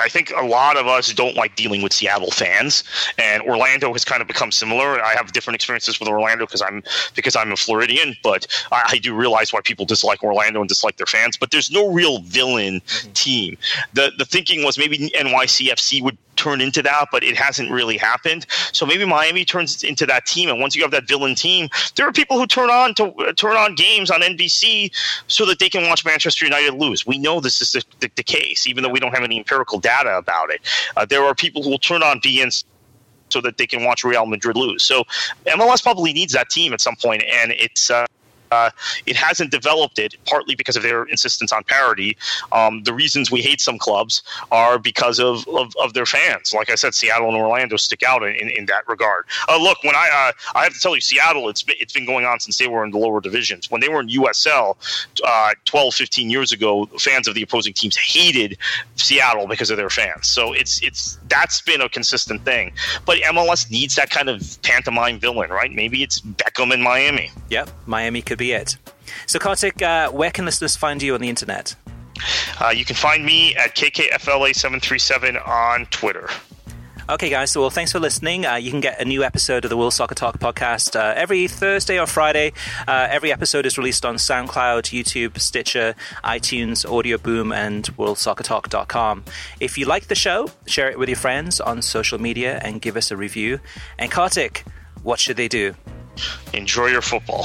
I 0.00 0.08
think 0.08 0.32
a 0.36 0.44
lot 0.44 0.76
of 0.76 0.88
us 0.88 1.12
don't 1.12 1.36
like 1.36 1.54
dealing 1.54 1.80
with 1.80 1.92
Seattle 1.92 2.32
fans, 2.32 2.82
and 3.16 3.40
Orlando 3.44 3.92
has 3.92 4.04
kind 4.04 4.20
of 4.20 4.26
become 4.26 4.50
similar. 4.50 5.00
I 5.00 5.14
have 5.14 5.32
different 5.32 5.54
experiences 5.54 6.00
with 6.00 6.08
Orlando 6.08 6.46
because 6.46 6.60
I'm 6.60 6.82
because 7.14 7.36
I'm 7.36 7.52
a 7.52 7.56
Floridian, 7.56 8.16
but 8.20 8.44
I, 8.72 8.82
I 8.88 8.98
do 8.98 9.14
realize 9.14 9.52
why 9.52 9.60
people 9.62 9.86
dislike 9.86 10.24
Orlando 10.24 10.58
and 10.60 10.68
dislike 10.68 10.96
their 10.96 11.06
fans. 11.06 11.36
But 11.36 11.52
there's 11.52 11.70
no 11.70 11.92
real 11.92 12.18
villain 12.22 12.80
mm-hmm. 12.80 13.12
team. 13.12 13.56
the 13.92 14.10
The 14.18 14.24
thinking 14.24 14.64
was 14.64 14.76
maybe 14.76 15.10
NYCFC 15.10 16.02
would 16.02 16.18
turn 16.36 16.60
into 16.60 16.82
that, 16.82 17.08
but 17.10 17.22
it 17.22 17.36
hasn't 17.36 17.70
really 17.70 17.96
happened. 17.96 18.46
So 18.72 18.86
maybe 18.86 19.04
Miami 19.04 19.44
turns 19.44 19.82
into 19.84 20.06
that 20.06 20.26
team, 20.26 20.48
and 20.48 20.60
once 20.60 20.74
you 20.76 20.82
have 20.82 20.90
that 20.92 21.08
villain 21.08 21.34
team, 21.34 21.68
there 21.96 22.06
are 22.06 22.12
people 22.12 22.38
who 22.38 22.46
turn 22.46 22.70
on 22.70 22.94
to 22.94 23.12
uh, 23.14 23.32
turn 23.32 23.56
on 23.56 23.74
games 23.74 24.10
on 24.10 24.20
NBC 24.20 24.90
so 25.26 25.44
that 25.46 25.58
they 25.58 25.68
can 25.68 25.88
watch 25.88 26.04
Manchester 26.04 26.44
United 26.44 26.74
lose. 26.74 27.06
We 27.06 27.18
know 27.18 27.40
this 27.40 27.60
is 27.60 27.72
the, 27.72 27.84
the, 28.00 28.10
the 28.16 28.22
case, 28.22 28.66
even 28.66 28.82
though 28.82 28.90
we 28.90 29.00
don't 29.00 29.14
have 29.14 29.24
any 29.24 29.38
empirical 29.38 29.78
data 29.78 30.16
about 30.16 30.50
it. 30.50 30.60
Uh, 30.96 31.04
there 31.04 31.24
are 31.24 31.34
people 31.34 31.62
who 31.62 31.70
will 31.70 31.78
turn 31.78 32.02
on 32.02 32.20
beIN 32.20 32.64
so 33.30 33.40
that 33.40 33.56
they 33.56 33.66
can 33.66 33.84
watch 33.84 34.04
Real 34.04 34.26
Madrid 34.26 34.56
lose. 34.56 34.82
So 34.82 35.04
MLS 35.46 35.82
probably 35.82 36.12
needs 36.12 36.32
that 36.34 36.50
team 36.50 36.72
at 36.72 36.80
some 36.80 36.96
point, 36.96 37.22
and 37.22 37.52
it's. 37.52 37.90
Uh, 37.90 38.06
uh, 38.50 38.70
it 39.06 39.16
hasn't 39.16 39.50
developed 39.50 39.98
it 39.98 40.16
partly 40.26 40.54
because 40.54 40.76
of 40.76 40.82
their 40.82 41.04
insistence 41.04 41.52
on 41.52 41.64
parity. 41.64 42.16
Um, 42.52 42.82
the 42.84 42.92
reasons 42.92 43.30
we 43.30 43.42
hate 43.42 43.60
some 43.60 43.78
clubs 43.78 44.22
are 44.50 44.78
because 44.78 45.18
of, 45.18 45.46
of, 45.48 45.74
of 45.82 45.94
their 45.94 46.06
fans. 46.06 46.52
Like 46.52 46.70
I 46.70 46.74
said, 46.74 46.94
Seattle 46.94 47.28
and 47.28 47.36
Orlando 47.36 47.76
stick 47.76 48.02
out 48.02 48.22
in, 48.22 48.50
in, 48.50 48.66
that 48.66 48.88
regard. 48.88 49.26
Uh, 49.48 49.58
look, 49.60 49.82
when 49.84 49.94
I 49.94 50.08
uh, 50.12 50.58
I 50.58 50.64
have 50.64 50.72
to 50.72 50.80
tell 50.80 50.94
you, 50.94 51.00
Seattle, 51.00 51.48
it's 51.48 51.62
been, 51.62 51.76
it's 51.78 51.92
been 51.92 52.06
going 52.06 52.24
on 52.24 52.40
since 52.40 52.56
they 52.56 52.66
were 52.66 52.84
in 52.84 52.90
the 52.90 52.98
lower 52.98 53.20
divisions. 53.20 53.70
When 53.70 53.80
they 53.80 53.88
were 53.88 54.00
in 54.00 54.08
USL 54.08 54.76
uh, 55.22 55.54
12, 55.66 55.94
15 55.94 56.30
years 56.30 56.52
ago, 56.52 56.86
fans 56.98 57.28
of 57.28 57.34
the 57.34 57.42
opposing 57.42 57.74
teams 57.74 57.96
hated 57.96 58.56
Seattle 58.96 59.46
because 59.46 59.70
of 59.70 59.76
their 59.76 59.90
fans. 59.90 60.28
So 60.28 60.52
it's 60.52 60.82
it's 60.82 61.18
that's 61.28 61.60
been 61.60 61.80
a 61.80 61.88
consistent 61.88 62.44
thing. 62.44 62.72
But 63.04 63.18
MLS 63.18 63.70
needs 63.70 63.96
that 63.96 64.10
kind 64.10 64.28
of 64.28 64.58
pantomime 64.62 65.18
villain, 65.18 65.50
right? 65.50 65.70
Maybe 65.70 66.02
it's 66.02 66.20
Beckham 66.20 66.72
in 66.72 66.82
Miami. 66.82 67.30
Yep, 67.50 67.70
Miami 67.86 68.22
could 68.22 68.33
be 68.36 68.52
it. 68.52 68.76
So, 69.26 69.38
Kartik, 69.38 69.82
uh, 69.82 70.10
where 70.10 70.30
can 70.30 70.44
listeners 70.44 70.76
find 70.76 71.02
you 71.02 71.14
on 71.14 71.20
the 71.20 71.28
internet? 71.28 71.74
Uh, 72.60 72.70
you 72.70 72.84
can 72.84 72.96
find 72.96 73.24
me 73.24 73.54
at 73.56 73.74
KKFLA737 73.74 75.46
on 75.46 75.86
Twitter. 75.86 76.28
Okay, 77.06 77.28
guys. 77.28 77.50
So, 77.50 77.60
well, 77.60 77.70
thanks 77.70 77.92
for 77.92 78.00
listening. 78.00 78.46
Uh, 78.46 78.54
you 78.54 78.70
can 78.70 78.80
get 78.80 78.98
a 78.98 79.04
new 79.04 79.22
episode 79.22 79.64
of 79.64 79.68
the 79.68 79.76
World 79.76 79.92
Soccer 79.92 80.14
Talk 80.14 80.38
podcast 80.38 80.96
uh, 80.98 81.12
every 81.14 81.48
Thursday 81.48 81.98
or 81.98 82.06
Friday. 82.06 82.54
Uh, 82.88 83.06
every 83.10 83.30
episode 83.30 83.66
is 83.66 83.76
released 83.76 84.06
on 84.06 84.14
SoundCloud, 84.14 84.84
YouTube, 84.84 85.38
Stitcher, 85.38 85.94
iTunes, 86.24 86.90
Audio 86.90 87.18
Boom, 87.18 87.52
and 87.52 87.84
WorldSoccerTalk.com. 87.98 89.24
If 89.60 89.76
you 89.76 89.84
like 89.84 90.06
the 90.06 90.14
show, 90.14 90.48
share 90.64 90.90
it 90.90 90.98
with 90.98 91.10
your 91.10 91.16
friends 91.16 91.60
on 91.60 91.82
social 91.82 92.18
media 92.18 92.58
and 92.62 92.80
give 92.80 92.96
us 92.96 93.10
a 93.10 93.18
review. 93.18 93.60
And 93.98 94.10
Kartik, 94.10 94.64
what 95.02 95.20
should 95.20 95.36
they 95.36 95.48
do? 95.48 95.74
Enjoy 96.54 96.86
your 96.86 97.02
football. 97.02 97.44